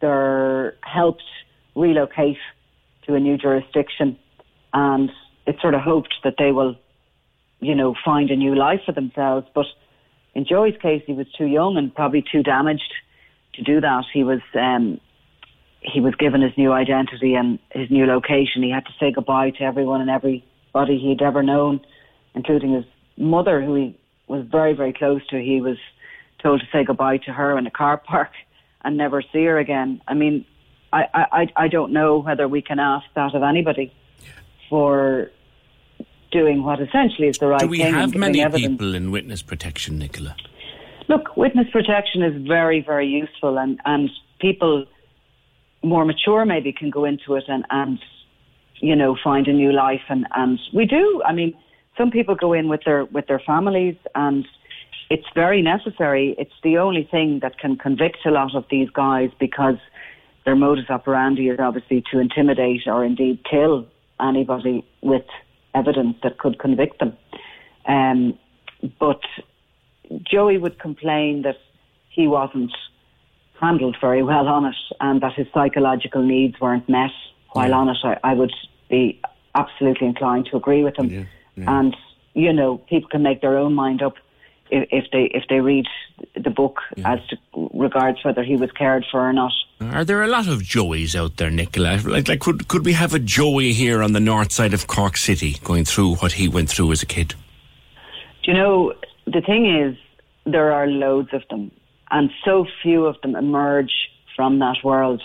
They're 0.00 0.74
helped 0.82 1.24
relocate 1.74 2.38
to 3.06 3.14
a 3.14 3.20
new 3.20 3.36
jurisdiction 3.36 4.18
and 4.72 5.10
it's 5.46 5.60
sort 5.60 5.74
of 5.74 5.80
hoped 5.80 6.14
that 6.24 6.34
they 6.38 6.52
will, 6.52 6.76
you 7.60 7.74
know, 7.74 7.94
find 8.04 8.30
a 8.30 8.36
new 8.36 8.54
life 8.54 8.80
for 8.86 8.92
themselves. 8.92 9.46
But 9.54 9.66
in 10.34 10.46
Joey's 10.46 10.76
case, 10.80 11.02
he 11.06 11.12
was 11.12 11.26
too 11.36 11.46
young 11.46 11.76
and 11.76 11.94
probably 11.94 12.24
too 12.30 12.42
damaged 12.42 12.92
to 13.54 13.62
do 13.62 13.80
that. 13.80 14.04
He 14.12 14.24
was, 14.24 14.40
um, 14.54 15.00
he 15.82 16.00
was 16.00 16.14
given 16.14 16.40
his 16.40 16.52
new 16.56 16.72
identity 16.72 17.34
and 17.34 17.58
his 17.70 17.90
new 17.90 18.06
location. 18.06 18.62
He 18.62 18.70
had 18.70 18.84
to 18.86 18.92
say 19.00 19.10
goodbye 19.10 19.50
to 19.50 19.62
everyone 19.62 20.00
and 20.00 20.10
everybody 20.10 20.98
he'd 20.98 21.22
ever 21.22 21.42
known, 21.42 21.80
including 22.34 22.74
his 22.74 22.84
mother, 23.16 23.60
who 23.62 23.74
he 23.74 23.98
was 24.28 24.46
very, 24.46 24.74
very 24.74 24.92
close 24.92 25.26
to. 25.28 25.42
He 25.42 25.60
was 25.60 25.76
told 26.42 26.60
to 26.60 26.66
say 26.72 26.84
goodbye 26.84 27.18
to 27.18 27.32
her 27.32 27.58
in 27.58 27.66
a 27.66 27.70
car 27.70 27.96
park 28.06 28.30
and 28.84 28.96
never 28.96 29.22
see 29.22 29.44
her 29.44 29.58
again. 29.58 30.00
I 30.06 30.14
mean, 30.14 30.44
I, 30.92 31.04
I, 31.14 31.46
I 31.56 31.68
don't 31.68 31.92
know 31.92 32.18
whether 32.18 32.46
we 32.46 32.62
can 32.62 32.78
ask 32.78 33.06
that 33.14 33.34
of 33.34 33.42
anybody 33.42 33.92
for 34.68 35.30
doing 36.30 36.62
what 36.62 36.80
essentially 36.80 37.28
is 37.28 37.38
the 37.38 37.46
right 37.46 37.60
thing. 37.60 37.68
Do 37.68 37.70
we 37.70 37.78
thing. 37.78 37.94
have 37.94 38.14
many 38.14 38.42
evidence. 38.42 38.72
people 38.72 38.94
in 38.94 39.10
witness 39.10 39.42
protection, 39.42 39.98
Nicola? 39.98 40.36
Look, 41.08 41.36
witness 41.36 41.66
protection 41.70 42.22
is 42.22 42.46
very, 42.46 42.80
very 42.80 43.06
useful, 43.06 43.58
and, 43.58 43.80
and 43.84 44.10
people 44.38 44.86
more 45.82 46.04
mature 46.04 46.44
maybe 46.44 46.72
can 46.72 46.90
go 46.90 47.04
into 47.04 47.34
it 47.34 47.44
and, 47.48 47.64
and 47.70 47.98
you 48.76 48.96
know 48.96 49.16
find 49.22 49.46
a 49.48 49.52
new 49.52 49.72
life, 49.72 50.02
and, 50.08 50.26
and 50.34 50.58
we 50.72 50.86
do. 50.86 51.22
I 51.24 51.32
mean, 51.32 51.54
some 51.96 52.10
people 52.10 52.34
go 52.34 52.52
in 52.52 52.68
with 52.68 52.82
their 52.84 53.04
with 53.06 53.26
their 53.26 53.40
families, 53.40 53.96
and 54.14 54.46
it's 55.10 55.26
very 55.34 55.62
necessary. 55.62 56.34
It's 56.38 56.54
the 56.62 56.78
only 56.78 57.08
thing 57.10 57.40
that 57.42 57.58
can 57.58 57.76
convict 57.76 58.18
a 58.24 58.30
lot 58.30 58.54
of 58.54 58.64
these 58.70 58.90
guys 58.90 59.30
because 59.38 59.76
their 60.44 60.56
modus 60.56 60.86
operandi 60.90 61.48
is 61.48 61.58
obviously 61.60 62.02
to 62.10 62.18
intimidate 62.18 62.82
or 62.86 63.04
indeed 63.04 63.40
kill 63.48 63.86
anybody 64.20 64.84
with 65.02 65.26
evidence 65.74 66.16
that 66.22 66.38
could 66.38 66.58
convict 66.58 66.98
them. 66.98 67.16
Um, 67.86 68.38
but 68.98 69.20
Joey 70.22 70.58
would 70.58 70.78
complain 70.78 71.42
that 71.42 71.56
he 72.10 72.26
wasn't 72.26 72.72
handled 73.62 73.96
very 74.00 74.22
well 74.22 74.48
on 74.48 74.64
it 74.66 74.76
and 75.00 75.20
that 75.22 75.34
his 75.34 75.46
psychological 75.54 76.22
needs 76.22 76.60
weren't 76.60 76.88
met 76.88 77.10
while 77.52 77.72
on 77.72 77.88
it. 77.88 77.96
I, 78.02 78.18
I 78.24 78.34
would 78.34 78.52
be 78.90 79.20
absolutely 79.54 80.08
inclined 80.08 80.46
to 80.50 80.56
agree 80.56 80.82
with 80.82 80.96
him. 80.98 81.28
And, 81.56 81.96
you 82.34 82.52
know, 82.52 82.78
people 82.78 83.08
can 83.08 83.22
make 83.22 83.40
their 83.40 83.56
own 83.56 83.74
mind 83.74 84.02
up 84.02 84.14
if, 84.70 84.88
if 84.90 85.04
they 85.12 85.24
if 85.34 85.44
they 85.48 85.60
read 85.60 85.86
the 86.34 86.50
book 86.50 86.80
as 87.04 87.18
to 87.28 87.36
regards 87.74 88.24
whether 88.24 88.42
he 88.42 88.56
was 88.56 88.72
cared 88.72 89.04
for 89.10 89.20
or 89.28 89.32
not. 89.32 89.52
Are 89.80 90.04
there 90.04 90.22
a 90.22 90.28
lot 90.28 90.48
of 90.48 90.62
Joeys 90.62 91.14
out 91.14 91.36
there, 91.36 91.50
Nicola? 91.50 92.00
Like, 92.04 92.28
like 92.28 92.40
could 92.40 92.68
could 92.68 92.84
we 92.84 92.94
have 92.94 93.12
a 93.14 93.18
Joey 93.18 93.72
here 93.72 94.02
on 94.02 94.12
the 94.12 94.20
north 94.20 94.50
side 94.52 94.72
of 94.72 94.86
Cork 94.86 95.16
City 95.16 95.56
going 95.62 95.84
through 95.84 96.16
what 96.16 96.32
he 96.32 96.48
went 96.48 96.70
through 96.70 96.90
as 96.92 97.02
a 97.02 97.06
kid? 97.06 97.34
Do 98.42 98.50
you 98.50 98.54
know, 98.56 98.94
the 99.26 99.40
thing 99.40 99.66
is, 99.66 99.96
there 100.46 100.72
are 100.72 100.86
loads 100.88 101.28
of 101.32 101.42
them, 101.48 101.70
and 102.12 102.30
so 102.44 102.66
few 102.82 103.06
of 103.06 103.20
them 103.22 103.34
emerge 103.34 103.92
from 104.36 104.58
that 104.58 104.76
world 104.84 105.22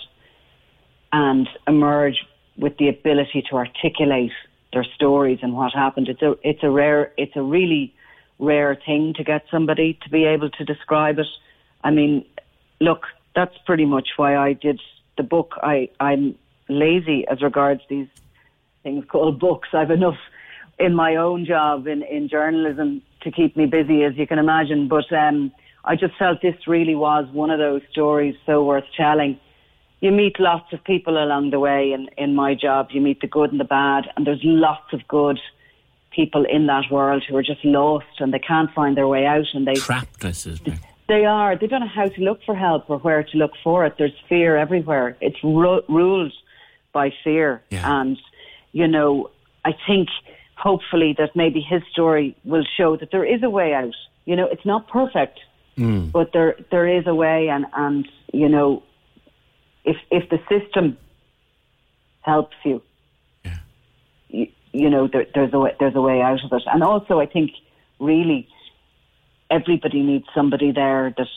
and 1.12 1.48
emerge 1.66 2.24
with 2.56 2.76
the 2.78 2.88
ability 2.88 3.44
to 3.50 3.56
articulate 3.56 4.32
their 4.72 4.84
stories 4.94 5.38
and 5.42 5.54
what 5.54 5.72
happened. 5.72 6.08
It's 6.08 6.22
a, 6.22 6.34
it's 6.42 6.62
a 6.62 6.70
rare, 6.70 7.12
it's 7.16 7.36
a 7.36 7.42
really 7.42 7.94
rare 8.38 8.74
thing 8.74 9.14
to 9.16 9.24
get 9.24 9.44
somebody 9.50 9.98
to 10.02 10.10
be 10.10 10.24
able 10.24 10.50
to 10.50 10.64
describe 10.64 11.18
it. 11.18 11.26
I 11.84 11.90
mean, 11.90 12.24
look, 12.80 13.04
that's 13.34 13.56
pretty 13.66 13.84
much 13.84 14.08
why 14.16 14.36
I 14.36 14.54
did 14.54 14.80
the 15.16 15.22
book. 15.22 15.54
I, 15.62 15.90
I'm 16.00 16.36
lazy 16.68 17.26
as 17.28 17.42
regards 17.42 17.82
these 17.88 18.08
things 18.82 19.04
called 19.08 19.38
books. 19.38 19.68
I've 19.72 19.90
enough 19.90 20.18
in 20.78 20.94
my 20.94 21.16
own 21.16 21.44
job 21.44 21.86
in, 21.86 22.02
in 22.02 22.28
journalism 22.28 23.02
to 23.22 23.30
keep 23.30 23.56
me 23.56 23.66
busy, 23.66 24.04
as 24.04 24.16
you 24.16 24.26
can 24.26 24.38
imagine. 24.38 24.88
But 24.88 25.12
um, 25.12 25.52
I 25.84 25.96
just 25.96 26.16
felt 26.18 26.42
this 26.42 26.66
really 26.66 26.94
was 26.94 27.26
one 27.32 27.50
of 27.50 27.58
those 27.58 27.82
stories 27.90 28.36
so 28.46 28.64
worth 28.64 28.84
telling. 28.96 29.38
You 30.00 30.12
meet 30.12 30.38
lots 30.38 30.72
of 30.72 30.84
people 30.84 31.22
along 31.22 31.50
the 31.50 31.58
way 31.58 31.92
in, 31.92 32.08
in 32.16 32.34
my 32.34 32.54
job. 32.54 32.88
You 32.90 33.00
meet 33.00 33.20
the 33.20 33.26
good 33.26 33.50
and 33.50 33.58
the 33.58 33.64
bad, 33.64 34.04
and 34.16 34.26
there's 34.26 34.40
lots 34.44 34.92
of 34.92 35.06
good 35.08 35.40
people 36.10 36.44
in 36.44 36.66
that 36.66 36.84
world 36.90 37.24
who 37.28 37.36
are 37.36 37.42
just 37.42 37.64
lost 37.64 38.06
and 38.18 38.32
they 38.32 38.38
can't 38.38 38.72
find 38.72 38.96
their 38.96 39.06
way 39.06 39.26
out 39.26 39.46
and 39.54 39.66
they 39.66 39.74
trapped. 39.74 40.24
I 40.24 40.32
suspect. 40.32 40.80
They 41.06 41.24
are. 41.24 41.56
They 41.56 41.66
don't 41.66 41.80
know 41.80 41.88
how 41.88 42.08
to 42.08 42.20
look 42.20 42.40
for 42.44 42.54
help 42.54 42.90
or 42.90 42.98
where 42.98 43.22
to 43.22 43.36
look 43.38 43.52
for 43.64 43.86
it. 43.86 43.94
There's 43.98 44.12
fear 44.28 44.56
everywhere. 44.56 45.16
It's 45.20 45.42
ru- 45.42 45.82
ruled 45.88 46.32
by 46.92 47.12
fear. 47.24 47.62
Yeah. 47.70 48.00
And, 48.00 48.18
you 48.72 48.86
know, 48.86 49.30
I 49.64 49.72
think 49.86 50.08
hopefully 50.56 51.14
that 51.18 51.34
maybe 51.34 51.60
his 51.60 51.82
story 51.90 52.36
will 52.44 52.64
show 52.76 52.96
that 52.96 53.10
there 53.10 53.24
is 53.24 53.42
a 53.42 53.50
way 53.50 53.72
out. 53.72 53.94
You 54.26 54.36
know, 54.36 54.46
it's 54.50 54.66
not 54.66 54.88
perfect, 54.88 55.40
Mm. 55.78 56.10
but 56.10 56.32
there 56.32 56.56
there 56.70 56.86
is 56.86 57.06
a 57.06 57.14
way. 57.14 57.48
And, 57.48 57.66
and 57.74 58.08
you 58.32 58.48
know, 58.48 58.82
if 59.84 59.96
if 60.10 60.28
the 60.28 60.40
system 60.48 60.96
helps 62.22 62.56
you, 62.64 62.82
you, 64.28 64.48
you 64.72 64.90
know, 64.90 65.08
there, 65.10 65.26
there's 65.34 65.52
a 65.52 65.58
way, 65.58 65.74
there's 65.78 65.94
a 65.94 66.00
way 66.00 66.20
out 66.20 66.44
of 66.44 66.52
it. 66.52 66.62
And 66.66 66.82
also, 66.82 67.20
I 67.20 67.26
think 67.26 67.52
really 67.98 68.48
everybody 69.50 70.02
needs 70.02 70.26
somebody 70.34 70.72
there 70.72 71.14
that, 71.16 71.28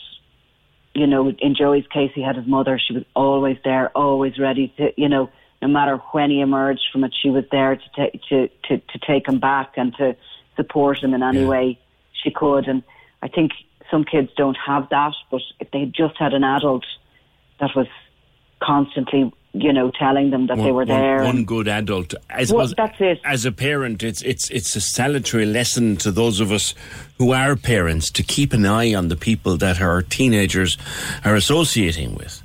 you 0.94 1.06
know, 1.06 1.30
in 1.30 1.54
Joey's 1.54 1.86
case, 1.86 2.10
he 2.14 2.22
had 2.22 2.36
his 2.36 2.46
mother. 2.46 2.78
She 2.78 2.92
was 2.92 3.04
always 3.16 3.56
there, 3.64 3.88
always 3.96 4.38
ready 4.38 4.74
to, 4.76 4.92
you 4.96 5.08
know, 5.08 5.30
no 5.62 5.68
matter 5.68 5.96
when 6.10 6.30
he 6.30 6.40
emerged 6.40 6.82
from 6.92 7.04
it, 7.04 7.14
she 7.20 7.30
was 7.30 7.44
there 7.50 7.76
to 7.76 7.82
take 7.96 8.20
to, 8.28 8.48
to 8.68 8.78
to 8.78 8.98
take 9.06 9.28
him 9.28 9.38
back 9.38 9.74
and 9.76 9.94
to 9.96 10.16
support 10.56 10.98
him 10.98 11.14
in 11.14 11.22
any 11.22 11.44
way 11.44 11.78
she 12.22 12.30
could. 12.30 12.66
And 12.66 12.82
I 13.22 13.28
think 13.28 13.52
some 13.92 14.04
kids 14.04 14.30
don't 14.36 14.56
have 14.66 14.88
that, 14.88 15.12
but 15.30 15.42
if 15.60 15.70
they 15.70 15.84
just 15.84 16.16
had 16.18 16.32
an 16.32 16.42
adult 16.42 16.84
that 17.60 17.70
was 17.76 17.86
constantly, 18.60 19.30
you 19.52 19.72
know, 19.72 19.92
telling 19.96 20.30
them 20.30 20.46
that 20.46 20.56
they 20.56 20.72
were 20.72 20.86
there. 20.86 21.22
One, 21.22 21.44
good 21.44 21.68
adult. 21.68 22.14
I 22.30 22.38
Well, 22.38 22.46
suppose 22.46 22.74
that's 22.74 23.00
it. 23.00 23.20
As 23.24 23.44
a 23.44 23.52
parent, 23.52 24.02
it's 24.02 24.22
it's 24.22 24.50
it's 24.50 24.74
a 24.74 24.80
salutary 24.80 25.46
lesson 25.46 25.96
to 25.98 26.10
those 26.10 26.40
of 26.40 26.50
us 26.50 26.74
who 27.18 27.32
are 27.32 27.54
parents 27.54 28.10
to 28.12 28.22
keep 28.22 28.52
an 28.54 28.64
eye 28.64 28.94
on 28.94 29.08
the 29.08 29.16
people 29.16 29.56
that 29.58 29.80
our 29.80 30.00
teenagers 30.02 30.78
are 31.24 31.36
associating 31.36 32.14
with. 32.14 32.42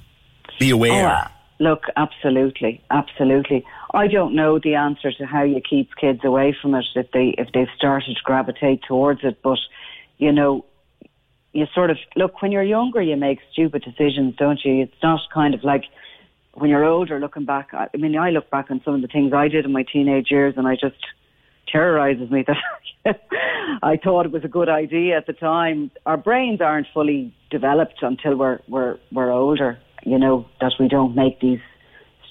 Be 0.60 0.74
oh, 0.74 0.76
aware. 0.76 1.24
Oh, 1.26 1.32
look, 1.60 1.84
absolutely, 1.96 2.84
absolutely. 2.92 3.66
I 3.94 4.08
don't 4.08 4.36
know 4.36 4.60
the 4.60 4.76
answer 4.76 5.14
to 5.14 5.26
how 5.26 5.44
you 5.44 5.62
keep 5.62 5.96
kids 5.96 6.20
away 6.26 6.56
from 6.62 6.76
it 6.76 6.86
if 6.96 7.10
they 7.12 7.36
if 7.38 7.48
they've 7.54 7.76
started 7.78 8.18
to 8.18 8.24
gravitate 8.24 8.84
towards 8.84 9.24
it, 9.24 9.40
but 9.42 9.60
you 10.18 10.32
know, 10.32 10.66
you 11.58 11.66
sort 11.74 11.90
of 11.90 11.98
look 12.16 12.42
when 12.44 12.52
you're 12.52 12.62
younger, 12.62 13.02
you 13.02 13.18
make 13.18 13.40
stupid 13.52 13.82
decisions, 13.82 14.36
don't 14.36 14.60
you? 14.64 14.84
It's 14.84 15.02
not 15.02 15.22
kind 15.34 15.56
of 15.56 15.64
like 15.64 15.86
when 16.54 16.70
you're 16.70 16.86
older, 16.86 17.20
looking 17.20 17.46
back. 17.46 17.70
I 17.74 17.90
mean, 17.98 18.16
I 18.16 18.30
look 18.30 18.52
back 18.52 18.70
on 18.70 18.80
some 18.86 18.94
of 18.94 19.02
the 19.02 19.08
things 19.08 19.34
I 19.34 19.48
did 19.48 19.66
in 19.66 19.72
my 19.72 19.84
teenage 19.84 20.28
years, 20.30 20.54
and 20.56 20.68
I 20.68 20.76
just 20.76 21.04
terrorizes 21.68 22.30
me 22.30 22.46
that 23.06 23.22
I 23.82 23.98
thought 23.98 24.28
it 24.28 24.32
was 24.32 24.44
a 24.44 24.48
good 24.48 24.70
idea 24.70 25.18
at 25.18 25.26
the 25.26 25.34
time. 25.34 25.90
Our 26.06 26.16
brains 26.18 26.62
aren't 26.62 26.86
fully 26.94 27.34
developed 27.50 28.04
until 28.04 28.36
we're 28.36 28.60
we're 28.68 29.00
we're 29.12 29.32
older. 29.32 29.80
You 30.04 30.20
know 30.20 30.46
that 30.62 30.74
we 30.80 30.88
don't 30.88 31.16
make 31.16 31.40
these 31.40 31.60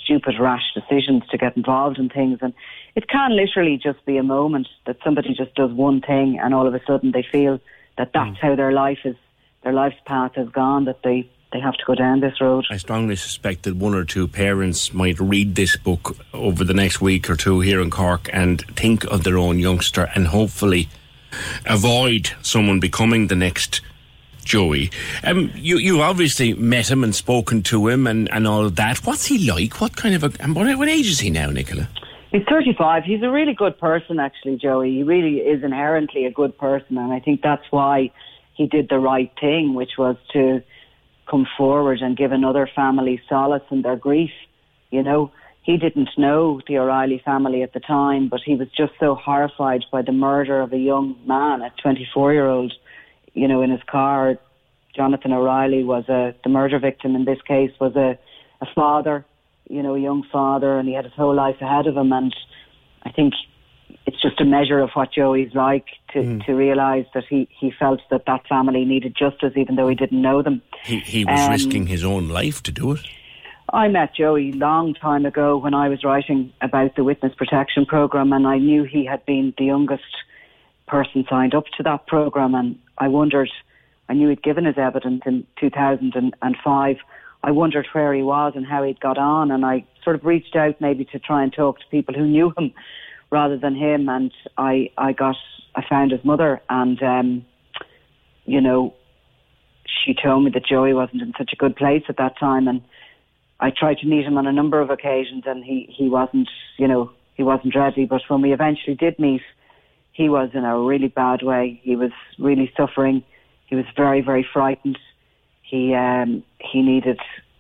stupid 0.05 0.37
rash 0.39 0.73
decisions 0.73 1.25
to 1.33 1.37
get 1.37 1.57
involved 1.57 1.99
in 1.99 2.11
things, 2.11 2.39
and 2.43 2.55
it 2.95 3.09
can 3.09 3.35
literally 3.35 3.77
just 3.77 4.05
be 4.07 4.19
a 4.19 4.23
moment 4.23 4.69
that 4.87 4.99
somebody 5.03 5.35
just 5.35 5.57
does 5.57 5.73
one 5.73 6.01
thing, 6.01 6.39
and 6.41 6.55
all 6.55 6.69
of 6.69 6.75
a 6.75 6.81
sudden 6.87 7.11
they 7.11 7.27
feel 7.29 7.59
that 7.99 8.11
that's 8.13 8.39
how 8.41 8.55
their 8.55 8.73
life 8.73 8.99
is, 9.05 9.17
their 9.63 9.73
life's 9.73 10.01
path 10.05 10.35
has 10.35 10.49
gone. 10.49 10.85
That 10.85 11.03
they 11.03 11.29
they 11.53 11.61
have 11.61 11.75
to 11.75 11.85
go 11.87 11.95
down 11.95 12.21
this 12.21 12.41
road. 12.41 12.67
I 12.71 12.77
strongly 12.77 13.17
suspect 13.17 13.63
that 13.63 13.77
one 13.77 13.95
or 13.95 14.05
two 14.05 14.29
parents 14.29 14.93
might 14.93 15.19
read 15.21 15.55
this 15.55 15.77
book 15.77 16.17
over 16.35 16.65
the 16.65 16.75
next 16.75 17.01
week 17.01 17.31
or 17.31 17.37
two 17.37 17.61
here 17.61 17.81
in 17.81 17.91
Cork 17.91 18.29
and 18.33 18.61
think 18.77 19.05
of 19.05 19.25
their 19.25 19.39
own 19.39 19.59
youngster 19.59 20.11
and 20.15 20.27
hopefully 20.29 20.89
avoid 21.65 22.33
someone 22.43 22.81
becoming 22.81 23.29
the 23.29 23.37
next 23.37 23.81
Joey. 24.45 24.91
Um, 25.25 25.51
you 25.57 25.77
you 25.77 26.03
obviously 26.03 26.55
met 26.55 26.91
him 26.91 27.03
and 27.03 27.15
spoken 27.15 27.63
to 27.65 27.89
him 27.89 28.07
and, 28.07 28.33
and 28.33 28.47
all 28.47 28.65
of 28.65 28.77
that. 28.77 29.05
What's 29.05 29.27
he 29.27 29.51
like? 29.51 29.81
What 29.81 29.97
kind 29.97 30.15
of 30.15 30.23
a 30.23 30.33
and 30.41 30.55
what, 30.55 30.79
what 30.79 30.89
age 30.89 31.09
is 31.09 31.21
he 31.21 31.31
now, 31.31 31.51
Nicola? 31.51 31.89
He's 32.33 32.43
35. 32.49 33.05
He's 33.05 33.23
a 33.23 33.31
really 33.31 33.55
good 33.55 33.79
person, 33.79 34.19
actually, 34.19 34.57
Joey. 34.57 34.91
He 34.97 35.03
really 35.03 35.39
is 35.39 35.63
inherently 35.63 36.27
a 36.27 36.31
good 36.31 36.59
person, 36.59 36.99
and 36.99 37.13
I 37.13 37.21
think 37.21 37.41
that's 37.43 37.65
why 37.71 38.11
he 38.55 38.67
did 38.67 38.89
the 38.89 38.99
right 38.99 39.31
thing, 39.41 39.75
which 39.75 39.93
was 39.97 40.17
to 40.33 40.63
come 41.31 41.47
forward 41.57 42.01
and 42.01 42.17
give 42.17 42.33
another 42.33 42.69
family 42.75 43.21
solace 43.29 43.63
in 43.71 43.83
their 43.83 43.97
grief. 43.97 44.31
You 44.91 45.03
know, 45.03 45.31
he 45.63 45.77
didn't 45.77 46.11
know 46.17 46.61
the 46.67 46.79
O'Reilly 46.79 47.21
family 47.25 47.63
at 47.63 47.73
the 47.73 47.81
time, 47.81 48.29
but 48.29 48.41
he 48.45 48.55
was 48.55 48.69
just 48.77 48.93
so 49.01 49.15
horrified 49.15 49.85
by 49.91 50.03
the 50.03 50.13
murder 50.13 50.61
of 50.61 50.73
a 50.73 50.79
young 50.79 51.17
man, 51.27 51.61
a 51.63 51.73
24 51.83 52.33
year 52.33 52.47
old, 52.47 52.73
you 53.35 53.49
know, 53.49 53.63
in 53.63 53.71
his 53.71 53.83
car. 53.91 54.39
Jonathan 54.95 55.33
O'Reilly 55.33 55.85
was 55.85 56.09
a, 56.09 56.35
the 56.43 56.49
murder 56.49 56.79
victim 56.79 57.15
in 57.15 57.25
this 57.25 57.43
case 57.47 57.73
was 57.81 57.95
a, 57.97 58.19
a 58.61 58.67
father, 58.75 59.27
you 59.69 59.83
know, 59.83 59.95
a 59.95 59.99
young 60.01 60.23
father, 60.33 60.79
and 60.79 60.89
he 60.89 60.95
had 60.95 61.05
his 61.05 61.15
whole 61.15 61.35
life 61.35 61.61
ahead 61.61 61.87
of 61.87 61.97
him. 61.97 62.13
And 62.13 62.35
I 63.03 63.11
think 63.11 63.35
it's 64.07 64.21
just 64.21 64.41
a 64.41 64.45
measure 64.45 64.79
of 64.81 64.91
what 64.95 65.13
Joey's 65.13 65.55
like 65.55 65.87
to, 66.13 66.21
Mm. 66.21 66.45
to 66.47 66.53
realise 66.55 67.07
that 67.15 67.25
he, 67.29 67.49
he 67.59 67.71
felt 67.71 68.01
that 68.11 68.27
that 68.27 68.47
family 68.47 68.85
needed 68.85 69.17
justice 69.17 69.53
even 69.57 69.77
though 69.77 69.89
he 69.89 69.95
didn't 69.95 70.23
know 70.23 70.43
them. 70.43 70.63
He 70.85 70.99
he 71.01 71.25
was 71.25 71.41
Um, 71.41 71.51
risking 71.53 71.87
his 71.87 72.05
own 72.05 72.29
life 72.29 72.63
to 72.65 72.73
do 72.73 72.93
it. 72.93 73.01
I 73.73 73.89
met 73.89 74.15
Joey 74.15 74.53
long 74.53 74.95
time 74.95 75.27
ago 75.27 75.57
when 75.57 75.75
I 75.75 75.89
was 75.89 76.05
writing 76.05 76.53
about 76.61 76.95
the 76.95 77.03
witness 77.03 77.35
protection 77.35 77.85
program, 77.85 78.33
and 78.33 78.47
I 78.47 78.59
knew 78.59 78.85
he 78.85 79.05
had 79.05 79.27
been 79.27 79.53
the 79.59 79.65
youngest 79.65 80.05
person 80.87 81.27
signed 81.29 81.53
up 81.55 81.67
to 81.77 81.83
that 81.83 82.07
program. 82.07 82.55
And 82.55 82.79
I 82.99 83.09
wondered, 83.09 83.51
I 84.09 84.15
knew 84.15 84.29
he'd 84.29 84.43
given 84.45 84.65
his 84.67 84.79
evidence 84.79 85.23
in 85.27 85.45
2005. 85.59 86.97
I 87.43 87.51
wondered 87.53 87.87
where 87.93 88.13
he 88.13 88.23
was 88.23 88.55
and 88.57 88.67
how 88.67 88.83
he'd 88.83 89.01
got 89.01 89.19
on, 89.19 89.51
and 89.51 89.65
I 89.65 89.85
sort 90.03 90.17
of 90.17 90.25
reached 90.25 90.57
out 90.57 90.81
maybe 90.81 91.05
to 91.07 91.19
try 91.19 91.43
and 91.43 91.53
talk 91.53 91.79
to 91.79 91.85
people 91.91 92.15
who 92.15 92.27
knew 92.27 92.53
him 92.57 92.73
rather 93.31 93.57
than 93.57 93.75
him. 93.75 94.09
And 94.09 94.33
I, 94.57 94.91
I 94.99 95.13
got, 95.13 95.37
I 95.75 95.83
found 95.89 96.13
his 96.13 96.25
mother, 96.25 96.61
and 96.69 97.03
um, 97.03 97.47
you 98.45 98.61
know, 98.61 98.95
she 100.05 100.15
told 100.15 100.45
me 100.45 100.51
that 100.55 100.67
Joey 100.67 100.95
wasn't 100.95 101.23
in 101.23 101.33
such 101.39 101.51
a 101.53 101.57
good 101.57 101.77
place 101.77 102.03
at 102.09 102.17
that 102.17 102.39
time, 102.39 102.69
and 102.69 102.81
I 103.61 103.71
tried 103.71 103.99
to 103.99 104.07
meet 104.07 104.25
him 104.27 104.39
on 104.39 104.47
a 104.47 104.53
number 104.53 104.81
of 104.81 104.91
occasions, 104.91 105.45
and 105.47 105.65
he 105.65 105.93
he 105.97 106.09
wasn't, 106.09 106.49
you 106.79 106.89
know, 106.89 107.11
he 107.35 107.43
wasn't 107.43 107.75
ready. 107.75 108.05
But 108.07 108.23
when 108.29 108.43
we 108.43 108.53
eventually 108.53 108.97
did 108.97 109.19
meet, 109.19 109.43
he 110.13 110.29
was 110.29 110.51
in 110.55 110.65
a 110.65 110.79
really 110.79 111.09
bad 111.09 111.43
way. 111.43 111.81
He 111.83 111.97
was 111.97 112.11
really 112.39 112.73
suffering. 112.77 113.23
He 113.67 113.77
was 113.77 113.87
very 113.97 114.21
very 114.21 114.47
frightened. 114.53 114.99
He 115.71 115.95
um 115.95 116.43
he 116.61 116.81
needed 116.83 117.19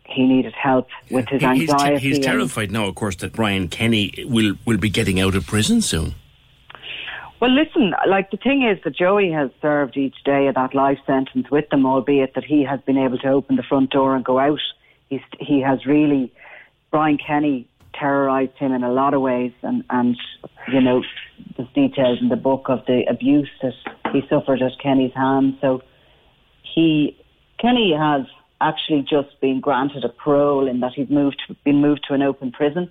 he 0.08 0.22
needed 0.24 0.54
help 0.54 0.88
with 1.10 1.28
his 1.28 1.40
He- 1.42 1.48
he's, 1.48 1.66
te- 1.68 1.72
anxiety. 1.72 1.98
he's 1.98 2.18
terrified 2.20 2.70
now, 2.70 2.86
of 2.86 2.94
course, 2.94 3.16
that 3.16 3.32
Brian 3.32 3.66
Kenny 3.68 4.12
will 4.26 4.54
will 4.64 4.78
be 4.78 4.88
getting 4.90 5.18
out 5.20 5.34
of 5.34 5.46
prison 5.46 5.80
soon. 5.80 6.14
Well, 7.40 7.50
listen, 7.50 7.92
like 8.08 8.30
the 8.30 8.38
thing 8.38 8.62
is 8.62 8.82
that 8.84 8.96
Joey 8.96 9.30
has 9.30 9.50
served 9.60 9.96
each 9.98 10.16
day 10.24 10.46
of 10.46 10.54
that 10.54 10.74
life 10.74 10.98
sentence 11.06 11.50
with 11.50 11.68
them, 11.68 11.84
albeit 11.84 12.34
that 12.34 12.44
he 12.44 12.62
has 12.64 12.80
been 12.86 12.96
able 12.96 13.18
to 13.18 13.28
open 13.28 13.56
the 13.56 13.62
front 13.62 13.90
door 13.90 14.16
and 14.16 14.24
go 14.24 14.38
out. 14.38 14.60
He's, 15.10 15.20
he 15.38 15.60
has 15.60 15.84
really, 15.84 16.32
Brian 16.90 17.18
Kenny 17.18 17.68
terrorised 17.92 18.56
him 18.56 18.72
in 18.72 18.82
a 18.82 18.90
lot 18.90 19.12
of 19.12 19.20
ways, 19.20 19.52
and, 19.62 19.84
and 19.90 20.16
you 20.72 20.80
know, 20.80 21.02
there's 21.58 21.68
details 21.74 22.18
in 22.22 22.30
the 22.30 22.36
book 22.36 22.66
of 22.70 22.86
the 22.86 23.04
abuse 23.06 23.50
that 23.60 23.74
he 24.14 24.22
suffered 24.30 24.62
at 24.62 24.72
Kenny's 24.82 25.12
hands. 25.14 25.56
So 25.60 25.82
he, 26.74 27.18
Kenny 27.58 27.94
has 27.96 28.26
actually 28.60 29.02
just 29.02 29.40
been 29.40 29.60
granted 29.60 30.04
a 30.04 30.08
parole 30.08 30.68
in 30.68 30.80
that 30.80 30.92
he's 30.94 31.08
moved, 31.08 31.40
been 31.64 31.80
moved 31.80 32.04
to 32.08 32.14
an 32.14 32.22
open 32.22 32.52
prison, 32.52 32.90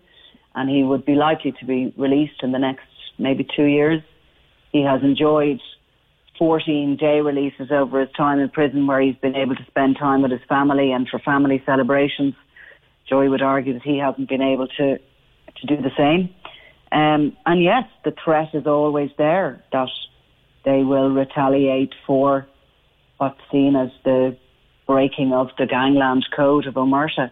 and 0.56 0.70
he 0.70 0.84
would 0.84 1.06
be 1.06 1.16
likely 1.16 1.52
to 1.60 1.66
be 1.66 1.94
released 1.98 2.42
in 2.42 2.52
the 2.52 2.60
next 2.60 2.88
maybe 3.18 3.48
two 3.56 3.66
years. 3.66 4.02
He 4.72 4.84
has 4.84 5.02
enjoyed 5.04 5.60
14 6.38 6.98
day 6.98 7.22
releases 7.22 7.72
over 7.72 8.02
his 8.02 8.12
time 8.12 8.40
in 8.40 8.50
prison 8.50 8.88
where 8.88 9.00
he's 9.00 9.16
been 9.16 9.36
able 9.36 9.56
to 9.56 9.66
spend 9.68 9.98
time 9.98 10.22
with 10.22 10.32
his 10.32 10.42
family 10.50 10.92
and 10.92 11.08
for 11.08 11.20
family 11.20 11.62
celebrations. 11.66 12.34
Joey 13.08 13.30
would 13.30 13.42
argue 13.42 13.74
that 13.74 13.84
he 13.84 13.98
hasn't 13.98 14.28
been 14.28 14.42
able 14.42 14.68
to, 14.68 14.98
to 14.98 15.68
do 15.68 15.78
the 15.78 15.92
same. 15.96 16.34
Um, 16.92 17.38
and 17.46 17.64
yes, 17.64 17.84
the 18.04 18.14
threat 18.24 18.54
is 18.54 18.66
always 18.66 19.12
there 19.18 19.64
that 19.72 19.90
they 20.64 20.84
will 20.84 21.12
retaliate 21.12 21.94
for 22.08 22.48
what's 23.18 23.40
seen 23.52 23.76
as 23.76 23.90
the 24.04 24.38
breaking 24.88 25.34
of 25.34 25.50
the 25.58 25.66
gangland 25.66 26.26
code 26.36 26.68
of 26.68 26.76
Omerta, 26.76 27.32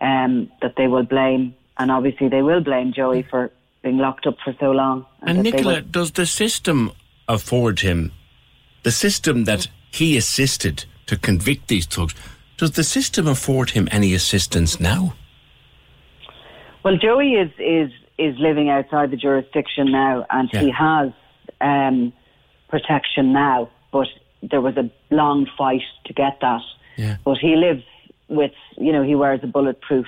um, 0.00 0.50
that 0.62 0.74
they 0.76 0.88
will 0.88 1.04
blame, 1.04 1.54
and 1.78 1.90
obviously 1.90 2.28
they 2.28 2.42
will 2.42 2.60
blame 2.60 2.92
Joey 2.92 3.22
for 3.22 3.50
being 3.82 3.98
locked 3.98 4.26
up 4.26 4.36
for 4.44 4.54
so 4.60 4.70
long. 4.70 5.06
And 5.22 5.38
they 5.38 5.50
Nicola, 5.50 5.74
will- 5.74 5.82
does 5.82 6.12
the 6.12 6.26
system 6.26 6.92
afford 7.28 7.80
him, 7.80 8.12
the 8.82 8.90
system 8.90 9.44
that 9.44 9.68
he 9.90 10.16
assisted 10.16 10.84
to 11.06 11.16
convict 11.16 11.68
these 11.68 11.86
thugs, 11.86 12.14
does 12.56 12.72
the 12.72 12.84
system 12.84 13.26
afford 13.26 13.70
him 13.70 13.88
any 13.90 14.14
assistance 14.14 14.78
now? 14.78 15.14
Well, 16.84 16.96
Joey 16.96 17.34
is 17.34 17.50
is 17.58 17.90
is 18.18 18.38
living 18.38 18.68
outside 18.68 19.10
the 19.10 19.16
jurisdiction 19.16 19.90
now, 19.90 20.26
and 20.30 20.50
he 20.50 20.70
has 20.70 21.10
um, 21.60 22.12
protection 22.68 23.32
now. 23.32 23.70
But 23.92 24.08
there 24.42 24.60
was 24.60 24.76
a 24.76 24.90
long 25.10 25.46
fight 25.58 25.82
to 26.06 26.12
get 26.12 26.38
that. 26.40 26.60
Yeah. 27.00 27.16
But 27.24 27.38
he 27.38 27.56
lives 27.56 27.84
with, 28.28 28.52
you 28.76 28.92
know, 28.92 29.02
he 29.02 29.14
wears 29.14 29.40
a 29.42 29.46
bulletproof 29.46 30.06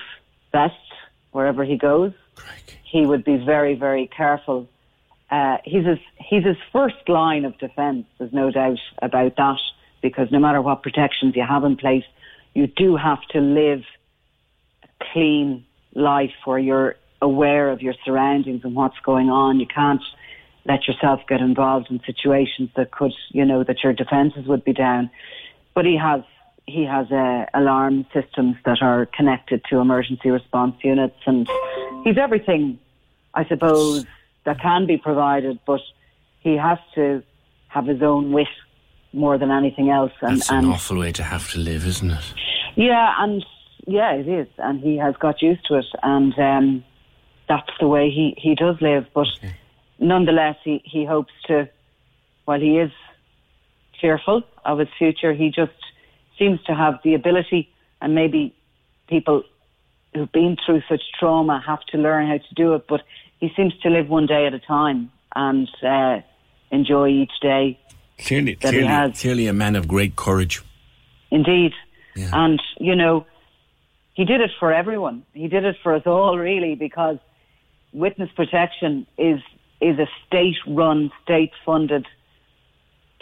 vest 0.51 0.75
wherever 1.31 1.63
he 1.63 1.77
goes. 1.89 2.13
He 2.83 3.01
would 3.09 3.23
be 3.23 3.37
very, 3.37 3.73
very 3.73 4.05
careful. 4.07 4.67
Uh, 5.31 5.57
he's 5.65 5.85
his 5.85 5.97
he's 6.29 6.43
his 6.43 6.57
first 6.71 7.01
line 7.07 7.43
of 7.45 7.57
defence. 7.57 8.05
There's 8.17 8.33
no 8.33 8.51
doubt 8.51 8.77
about 9.01 9.35
that. 9.37 9.59
Because 10.01 10.27
no 10.31 10.39
matter 10.39 10.61
what 10.61 10.83
protections 10.83 11.35
you 11.35 11.45
have 11.47 11.63
in 11.63 11.75
place, 11.77 12.03
you 12.53 12.67
do 12.67 12.95
have 12.97 13.21
to 13.29 13.39
live 13.39 13.83
a 14.83 14.87
clean 15.11 15.65
life 15.95 16.35
where 16.45 16.59
you're 16.59 16.95
aware 17.21 17.71
of 17.71 17.81
your 17.81 17.95
surroundings 18.05 18.61
and 18.65 18.75
what's 18.75 18.99
going 19.03 19.29
on. 19.29 19.59
You 19.59 19.65
can't 19.65 20.03
let 20.65 20.87
yourself 20.87 21.21
get 21.27 21.39
involved 21.41 21.87
in 21.89 21.99
situations 22.05 22.69
that 22.75 22.91
could, 22.91 23.13
you 23.29 23.45
know, 23.45 23.63
that 23.63 23.77
your 23.83 23.93
defences 23.93 24.45
would 24.45 24.63
be 24.63 24.73
down. 24.73 25.09
But 25.73 25.85
he 25.85 25.97
has 25.97 26.21
he 26.65 26.85
has 26.85 27.11
uh, 27.11 27.45
alarm 27.53 28.05
systems 28.13 28.55
that 28.65 28.77
are 28.81 29.05
connected 29.05 29.63
to 29.69 29.79
emergency 29.79 30.29
response 30.29 30.75
units, 30.83 31.17
and 31.25 31.47
he's 32.03 32.17
everything, 32.17 32.79
I 33.33 33.45
suppose, 33.45 34.05
that 34.45 34.59
can 34.61 34.85
be 34.85 34.97
provided. 34.97 35.59
But 35.65 35.81
he 36.39 36.55
has 36.55 36.77
to 36.95 37.23
have 37.67 37.85
his 37.85 38.01
own 38.01 38.31
wit 38.31 38.47
more 39.11 39.37
than 39.37 39.51
anything 39.51 39.89
else, 39.89 40.11
and, 40.21 40.37
That's 40.37 40.49
an 40.49 40.57
and 40.59 40.67
awful 40.67 40.99
way 40.99 41.11
to 41.11 41.23
have 41.23 41.51
to 41.51 41.59
live, 41.59 41.85
isn't 41.85 42.11
it? 42.11 42.33
yeah, 42.75 43.13
and 43.19 43.45
yeah, 43.85 44.13
it 44.13 44.27
is, 44.27 44.47
and 44.57 44.79
he 44.79 44.97
has 44.97 45.15
got 45.17 45.41
used 45.41 45.65
to 45.67 45.75
it, 45.75 45.85
and 46.01 46.33
um, 46.39 46.83
that's 47.47 47.69
the 47.79 47.87
way 47.87 48.09
he, 48.09 48.35
he 48.37 48.55
does 48.55 48.77
live. 48.81 49.05
But 49.13 49.27
nonetheless, 49.99 50.55
he, 50.63 50.81
he 50.85 51.05
hopes 51.05 51.33
to, 51.47 51.69
while 52.45 52.59
he 52.59 52.79
is 52.79 52.91
fearful 53.99 54.43
of 54.65 54.79
his 54.79 54.87
future, 54.97 55.33
he 55.33 55.49
just 55.49 55.71
seems 56.37 56.61
to 56.63 56.75
have 56.75 56.99
the 57.03 57.13
ability, 57.13 57.69
and 58.01 58.15
maybe 58.15 58.55
people 59.07 59.43
who've 60.13 60.31
been 60.31 60.57
through 60.65 60.81
such 60.89 61.01
trauma 61.19 61.61
have 61.65 61.81
to 61.91 61.97
learn 61.97 62.27
how 62.27 62.37
to 62.37 62.53
do 62.55 62.73
it. 62.73 62.85
But 62.87 63.01
he 63.39 63.51
seems 63.55 63.73
to 63.79 63.89
live 63.89 64.09
one 64.09 64.25
day 64.25 64.45
at 64.45 64.53
a 64.53 64.59
time 64.59 65.11
and 65.35 65.67
uh, 65.81 66.21
enjoy 66.71 67.09
each 67.09 67.31
day. 67.41 67.79
Clearly, 68.19 68.55
clearly, 68.55 69.13
clearly 69.13 69.47
a 69.47 69.53
man 69.53 69.75
of 69.75 69.87
great 69.87 70.15
courage. 70.15 70.61
Indeed. 71.31 71.73
And, 72.15 72.61
you 72.79 72.95
know, 72.95 73.25
he 74.13 74.23
did 74.23 74.39
it 74.39 74.51
for 74.59 74.71
everyone. 74.71 75.23
He 75.33 75.47
did 75.47 75.65
it 75.65 75.77
for 75.81 75.95
us 75.95 76.03
all, 76.05 76.37
really, 76.37 76.75
because 76.75 77.17
witness 77.91 78.29
protection 78.35 79.07
is 79.17 79.39
is 79.81 79.97
a 79.99 80.07
state-run, 80.25 81.11
state-funded, 81.23 82.05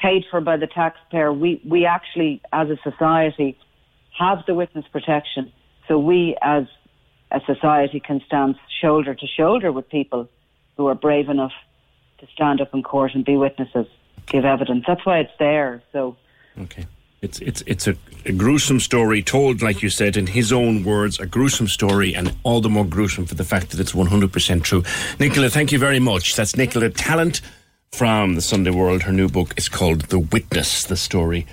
paid 0.02 0.26
for 0.30 0.42
by 0.42 0.58
the 0.58 0.68
taxpayer. 0.68 1.32
We 1.32 1.62
we 1.68 1.86
actually, 1.86 2.42
as 2.52 2.70
a 2.70 2.78
society, 2.84 3.58
have 4.18 4.40
the 4.48 4.54
witness 4.54 4.86
protection, 4.92 5.52
so 5.88 6.00
we 6.00 6.36
as 6.42 6.66
a 7.32 7.40
society 7.46 8.00
can 8.00 8.22
stand 8.26 8.56
shoulder 8.82 9.14
to 9.16 9.28
shoulder 9.28 9.72
with 9.72 9.88
people 9.90 10.30
who 10.78 10.88
are 10.88 10.96
brave 10.96 11.30
enough 11.30 11.54
to 12.20 12.28
stand 12.34 12.62
up 12.62 12.74
in 12.74 12.84
court 12.84 13.14
and 13.14 13.24
be 13.24 13.38
witnesses, 13.38 13.88
give 14.28 14.46
evidence. 14.46 14.84
That's 14.88 15.06
why 15.06 15.20
it's 15.20 15.34
there. 15.40 15.82
So. 15.92 16.18
Okay. 16.60 16.86
It's 17.22 17.40
it's 17.40 17.62
it's 17.68 17.88
a, 17.88 17.96
a, 18.26 18.32
gruesome 18.32 18.80
story 18.80 19.22
told, 19.22 19.62
like 19.62 19.84
you 19.84 19.92
said, 19.92 20.18
in 20.18 20.26
his 20.26 20.52
own 20.52 20.84
words, 20.84 21.20
a 21.20 21.28
gruesome 21.28 21.68
story, 21.68 22.16
and 22.16 22.36
all 22.42 22.62
the 22.62 22.70
more 22.70 22.84
gruesome 22.84 23.28
for 23.28 23.36
the 23.36 23.44
fact 23.44 23.70
that 23.70 23.80
it's 23.80 23.94
one 23.94 24.08
hundred 24.08 24.34
percent 24.34 24.64
true. 24.64 24.84
Nicola, 25.20 25.52
thank 25.52 25.72
you 25.72 25.78
very 25.78 26.00
much. 26.00 26.36
That's 26.36 26.56
Nicola 26.56 26.90
Tallant 26.90 27.42
from 27.94 28.36
the 28.36 28.42
Sunday 28.42 28.72
World. 28.72 29.04
Her 29.04 29.12
new 29.12 29.30
book 29.30 29.54
is 29.58 29.70
called 29.70 30.02
The 30.04 30.20
Witness: 30.20 30.84
The 30.86 30.98
Story 30.98 31.46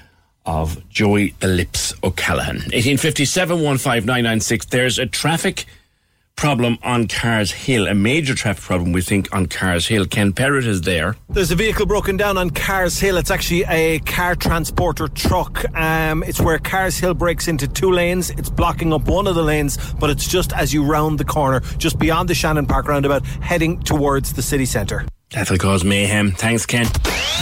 of 0.47 0.89
Joey 0.89 1.35
the 1.41 1.49
Lips 1.49 1.93
O'Callaghan. 2.03 2.63
Eighteen 2.73 2.97
fifty 2.97 3.25
seven 3.25 3.61
one 3.61 3.77
five 3.79 4.07
nine 4.07 4.25
nine 4.25 4.41
six. 4.41 4.65
There's 4.67 4.99
a 4.99 5.07
traffic 5.07 5.67
problem 6.37 6.79
on 6.85 7.09
Carr's 7.09 7.51
Hill, 7.51 7.89
a 7.89 7.95
major 7.95 8.35
traffic 8.35 8.63
problem, 8.63 8.93
we 8.93 9.03
think, 9.03 9.35
on 9.35 9.47
Carr's 9.47 9.89
Hill. 9.89 10.07
Ken 10.07 10.33
Perrott 10.33 10.65
is 10.65 10.83
there. 10.83 11.17
There's 11.29 11.51
a 11.51 11.57
vehicle 11.57 11.85
broken 11.85 12.17
down 12.17 12.39
on 12.39 12.51
Carr's 12.51 13.01
Hill. 13.01 13.17
It's 13.17 13.33
actually 13.33 13.65
a 13.65 13.99
car 13.99 14.37
transporter 14.37 15.09
truck. 15.09 15.65
Um, 15.77 16.23
it's 16.23 16.41
where 16.41 16.59
Carr's 16.59 16.97
Hill 16.97 17.15
breaks 17.15 17.49
into 17.49 17.67
two 17.67 17.91
lanes. 17.91 18.31
It's 18.31 18.49
blocking 18.49 18.93
up 18.93 19.09
one 19.09 19.27
of 19.27 19.35
the 19.35 19.43
lanes, 19.43 19.77
but 19.95 20.11
it's 20.11 20.29
just 20.29 20.53
as 20.53 20.73
you 20.73 20.85
round 20.85 21.19
the 21.19 21.25
corner, 21.25 21.61
just 21.77 21.99
beyond 21.99 22.29
the 22.31 22.35
Shannon 22.35 22.67
Park 22.67 22.87
roundabout, 22.87 23.27
heading 23.27 23.83
towards 23.83 24.33
the 24.33 24.43
city 24.43 24.65
centre. 24.65 25.05
That'll 25.31 25.59
cause 25.59 25.85
mayhem. 25.85 26.33
Thanks, 26.33 26.65
Ken. 26.65 26.87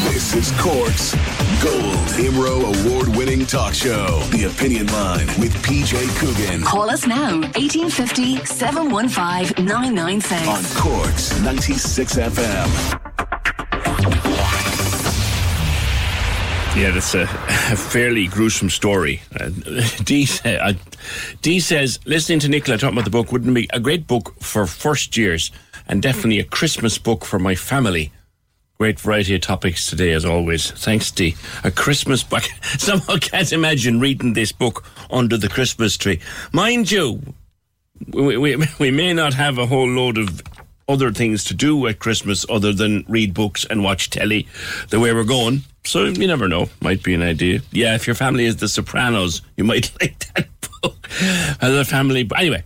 This 0.03 0.35
is 0.35 0.51
Cork's 0.61 1.15
Gold 1.63 2.09
IMRO 2.19 2.85
award 2.85 3.09
winning 3.17 3.47
talk 3.47 3.75
show, 3.75 4.21
The 4.33 4.45
Opinion 4.45 4.89
Line 4.89 5.27
with 5.39 5.55
PJ 5.63 6.19
Coogan. 6.19 6.63
Call 6.63 6.91
us 6.91 7.07
now, 7.07 7.41
1850 7.55 8.45
715 8.45 9.65
996. 9.65 10.49
On 10.49 10.83
Cork's 10.83 11.41
96 11.41 12.17
FM. 12.17 13.01
Yeah, 16.77 16.91
that's 16.91 17.15
a, 17.15 17.23
a, 17.23 17.77
fairly 17.77 18.27
gruesome 18.27 18.69
story. 18.69 19.23
Uh, 19.39 19.49
Dee, 20.05 20.29
uh, 20.45 20.75
Dee 21.41 21.61
says, 21.61 22.01
listening 22.05 22.41
to 22.41 22.49
Nicola 22.49 22.79
talking 22.79 22.99
about 22.99 23.05
the 23.05 23.11
book 23.11 23.33
wouldn't 23.33 23.55
be 23.55 23.69
a 23.73 23.81
great 23.81 24.07
book 24.07 24.35
for 24.41 24.67
first 24.67 25.17
years 25.17 25.53
and 25.87 26.03
definitely 26.03 26.39
a 26.39 26.45
Christmas 26.45 26.99
book 26.99 27.25
for 27.25 27.39
my 27.39 27.55
family. 27.55 28.13
Great 28.79 29.01
variety 29.01 29.35
of 29.35 29.41
topics 29.41 29.89
today, 29.89 30.13
as 30.13 30.25
always. 30.25 30.71
Thanks, 30.71 31.11
Dee. 31.11 31.35
A 31.65 31.71
Christmas 31.71 32.23
book. 32.23 32.43
Somehow 32.79 33.17
can't 33.17 33.53
imagine 33.53 34.01
reading 34.01 34.35
this 34.35 34.53
book 34.53 34.85
under 35.11 35.39
the 35.39 35.49
Christmas 35.49 35.97
tree. 35.97 36.21
Mind 36.53 36.91
you, 36.91 37.23
we, 38.09 38.37
we, 38.37 38.57
we 38.79 38.91
may 38.91 39.15
not 39.15 39.35
have 39.35 39.57
a 39.59 39.67
whole 39.67 39.89
load 39.89 40.19
of 40.19 40.43
other 40.89 41.11
things 41.11 41.43
to 41.45 41.55
do 41.55 41.87
at 41.87 41.99
Christmas 41.99 42.47
other 42.49 42.73
than 42.73 43.05
read 43.09 43.35
books 43.35 43.65
and 43.65 43.83
watch 43.83 44.11
telly 44.11 44.47
the 44.91 45.01
way 45.01 45.13
we're 45.13 45.25
going. 45.25 45.63
So 45.85 46.05
you 46.05 46.27
never 46.27 46.49
know. 46.49 46.69
Might 46.81 47.03
be 47.03 47.15
an 47.15 47.23
idea. 47.23 47.61
Yeah, 47.73 47.95
if 47.95 48.07
your 48.07 48.15
family 48.15 48.45
is 48.45 48.57
The 48.57 48.69
Sopranos, 48.69 49.43
you 49.57 49.65
might 49.65 49.91
like 50.01 50.19
that 50.35 50.49
book 50.83 51.09
as 51.61 51.75
a 51.75 51.85
family. 51.85 52.29
Anyway, 52.37 52.63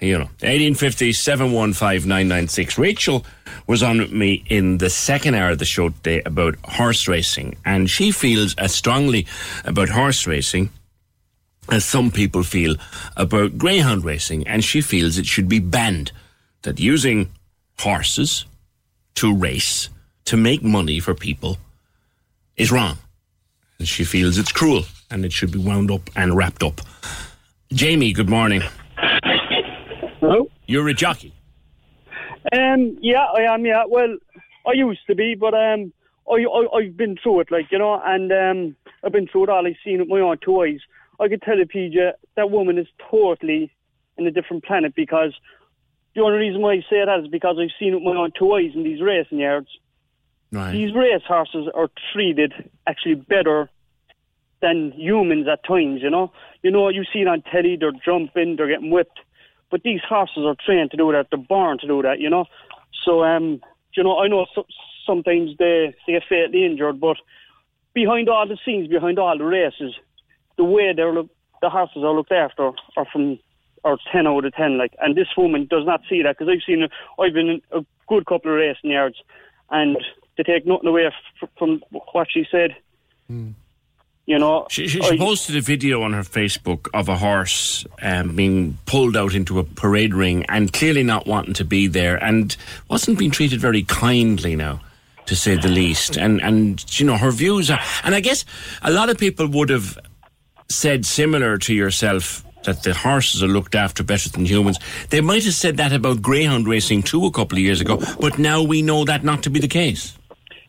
you 0.00 0.12
know, 0.14 0.24
1850 0.24 1.12
715 1.12 2.08
996. 2.08 2.78
Rachel 2.78 3.26
was 3.66 3.82
on 3.82 3.98
with 3.98 4.12
me 4.12 4.44
in 4.48 4.78
the 4.78 4.90
second 4.90 5.34
hour 5.34 5.50
of 5.50 5.58
the 5.58 5.64
show 5.64 5.88
today 5.90 6.22
about 6.24 6.56
horse 6.64 7.08
racing, 7.08 7.56
and 7.64 7.90
she 7.90 8.10
feels 8.10 8.54
as 8.56 8.74
strongly 8.74 9.26
about 9.64 9.88
horse 9.88 10.26
racing 10.26 10.70
as 11.70 11.84
some 11.84 12.10
people 12.10 12.42
feel 12.42 12.76
about 13.16 13.58
greyhound 13.58 14.04
racing, 14.04 14.46
and 14.46 14.64
she 14.64 14.80
feels 14.80 15.18
it 15.18 15.26
should 15.26 15.48
be 15.48 15.58
banned. 15.58 16.12
That 16.62 16.80
using 16.80 17.30
horses 17.78 18.44
to 19.14 19.34
race 19.34 19.88
to 20.24 20.36
make 20.36 20.62
money 20.62 21.00
for 21.00 21.14
people 21.14 21.56
is 22.56 22.72
wrong. 22.72 22.98
And 23.78 23.86
she 23.86 24.04
feels 24.04 24.38
it's 24.38 24.52
cruel 24.52 24.84
and 25.10 25.24
it 25.24 25.32
should 25.32 25.52
be 25.52 25.58
wound 25.58 25.90
up 25.90 26.10
and 26.16 26.36
wrapped 26.36 26.62
up. 26.62 26.80
Jamie, 27.72 28.12
good 28.12 28.28
morning. 28.28 28.62
Hello? 30.20 30.48
You're 30.66 30.88
a 30.88 30.94
jockey. 30.94 31.32
Um, 32.52 32.98
yeah, 33.00 33.24
I 33.24 33.52
am. 33.52 33.64
Yeah, 33.64 33.84
well, 33.88 34.16
I 34.66 34.72
used 34.72 35.06
to 35.06 35.14
be, 35.14 35.34
but 35.34 35.54
um, 35.54 35.92
I, 36.30 36.44
I 36.44 36.78
I've 36.78 36.96
been 36.96 37.16
through 37.22 37.40
it, 37.40 37.50
like 37.50 37.70
you 37.70 37.78
know, 37.78 38.00
and 38.04 38.32
um, 38.32 38.76
I've 39.04 39.12
been 39.12 39.28
through 39.28 39.44
it 39.44 39.48
all. 39.50 39.66
I've 39.66 39.76
seen 39.84 39.96
it 39.96 40.08
with 40.08 40.08
my 40.08 40.20
own 40.20 40.38
two 40.44 40.60
eyes. 40.60 40.80
I 41.20 41.28
could 41.28 41.42
tell 41.42 41.58
you, 41.58 41.66
PJ, 41.66 42.12
that 42.36 42.50
woman 42.50 42.78
is 42.78 42.86
totally 43.10 43.72
in 44.16 44.26
a 44.26 44.30
different 44.30 44.64
planet 44.64 44.94
because 44.94 45.34
the 46.14 46.22
only 46.22 46.38
reason 46.38 46.60
why 46.60 46.72
I 46.72 46.80
say 46.90 47.04
that 47.04 47.20
is 47.20 47.28
because 47.28 47.56
I've 47.60 47.74
seen 47.78 47.92
it 47.92 47.96
with 47.96 48.14
my 48.14 48.20
own 48.20 48.32
two 48.36 48.52
eyes 48.52 48.72
in 48.74 48.82
these 48.82 49.00
racing 49.00 49.38
yards. 49.38 49.68
Right. 50.50 50.72
These 50.72 50.94
race 50.94 51.22
horses 51.26 51.68
are 51.74 51.88
treated 52.12 52.52
actually 52.86 53.16
better 53.16 53.68
than 54.60 54.92
humans 54.92 55.46
at 55.46 55.64
times, 55.64 56.02
you 56.02 56.10
know. 56.10 56.32
You 56.62 56.70
know, 56.70 56.88
you 56.88 57.04
see 57.12 57.20
it 57.20 57.28
on 57.28 57.42
telly, 57.42 57.76
they're 57.78 57.92
jumping, 58.04 58.56
they're 58.56 58.68
getting 58.68 58.90
whipped. 58.90 59.20
But 59.70 59.82
these 59.82 60.00
horses 60.08 60.44
are 60.46 60.56
trained 60.64 60.90
to 60.92 60.96
do 60.96 61.12
that. 61.12 61.26
They're 61.30 61.38
born 61.38 61.78
to 61.78 61.86
do 61.86 62.02
that, 62.02 62.20
you 62.20 62.30
know. 62.30 62.46
So, 63.04 63.22
um, 63.22 63.60
you 63.94 64.02
know, 64.02 64.18
I 64.18 64.28
know 64.28 64.46
so, 64.54 64.64
sometimes 65.06 65.56
they, 65.58 65.94
they 66.06 66.14
get 66.14 66.22
fatally 66.28 66.64
injured, 66.64 67.00
but 67.00 67.16
behind 67.94 68.28
all 68.28 68.46
the 68.46 68.58
scenes, 68.64 68.88
behind 68.88 69.18
all 69.18 69.36
the 69.36 69.44
races, 69.44 69.94
the 70.56 70.64
way 70.64 70.92
they're 70.94 71.12
look, 71.12 71.28
the 71.60 71.70
horses 71.70 72.02
are 72.04 72.14
looked 72.14 72.32
after 72.32 72.72
are 72.96 73.06
from 73.12 73.38
are 73.84 73.98
ten 74.12 74.26
out 74.26 74.44
of 74.44 74.54
ten. 74.54 74.78
Like, 74.78 74.94
and 75.00 75.16
this 75.16 75.28
woman 75.36 75.66
does 75.68 75.84
not 75.86 76.00
see 76.08 76.22
that 76.22 76.36
because 76.38 76.52
I've 76.52 76.64
seen, 76.66 76.86
I've 77.18 77.32
been 77.32 77.48
in 77.48 77.62
a 77.72 77.84
good 78.08 78.26
couple 78.26 78.50
of 78.50 78.56
racing 78.56 78.90
yards, 78.90 79.16
and 79.70 79.96
to 80.36 80.44
take 80.44 80.66
nothing 80.66 80.88
away 80.88 81.06
f- 81.06 81.48
from 81.58 81.82
what 82.12 82.28
she 82.30 82.46
said. 82.50 82.76
Mm. 83.30 83.54
You 84.28 84.38
know, 84.38 84.66
she, 84.68 84.88
she, 84.88 85.00
she 85.00 85.16
posted 85.16 85.56
a 85.56 85.62
video 85.62 86.02
on 86.02 86.12
her 86.12 86.20
Facebook 86.20 86.88
of 86.92 87.08
a 87.08 87.16
horse 87.16 87.86
um, 88.02 88.36
being 88.36 88.76
pulled 88.84 89.16
out 89.16 89.32
into 89.34 89.58
a 89.58 89.64
parade 89.64 90.12
ring 90.12 90.44
and 90.50 90.70
clearly 90.70 91.02
not 91.02 91.26
wanting 91.26 91.54
to 91.54 91.64
be 91.64 91.86
there, 91.86 92.22
and 92.22 92.54
wasn't 92.90 93.18
being 93.18 93.30
treated 93.30 93.58
very 93.58 93.84
kindly 93.84 94.54
now, 94.54 94.82
to 95.24 95.34
say 95.34 95.56
the 95.56 95.70
least. 95.70 96.18
And 96.18 96.42
and 96.42 96.84
you 97.00 97.06
know 97.06 97.16
her 97.16 97.30
views 97.30 97.70
are, 97.70 97.80
and 98.04 98.14
I 98.14 98.20
guess 98.20 98.44
a 98.82 98.90
lot 98.90 99.08
of 99.08 99.16
people 99.16 99.48
would 99.48 99.70
have 99.70 99.98
said 100.68 101.06
similar 101.06 101.56
to 101.56 101.72
yourself 101.72 102.44
that 102.64 102.82
the 102.82 102.92
horses 102.92 103.42
are 103.42 103.48
looked 103.48 103.74
after 103.74 104.02
better 104.02 104.28
than 104.28 104.44
humans. 104.44 104.78
They 105.08 105.22
might 105.22 105.44
have 105.44 105.54
said 105.54 105.78
that 105.78 105.94
about 105.94 106.20
greyhound 106.20 106.68
racing 106.68 107.04
too 107.04 107.24
a 107.24 107.30
couple 107.30 107.56
of 107.56 107.64
years 107.64 107.80
ago, 107.80 107.98
but 108.20 108.38
now 108.38 108.62
we 108.62 108.82
know 108.82 109.06
that 109.06 109.24
not 109.24 109.44
to 109.44 109.50
be 109.50 109.58
the 109.58 109.68
case. 109.68 110.18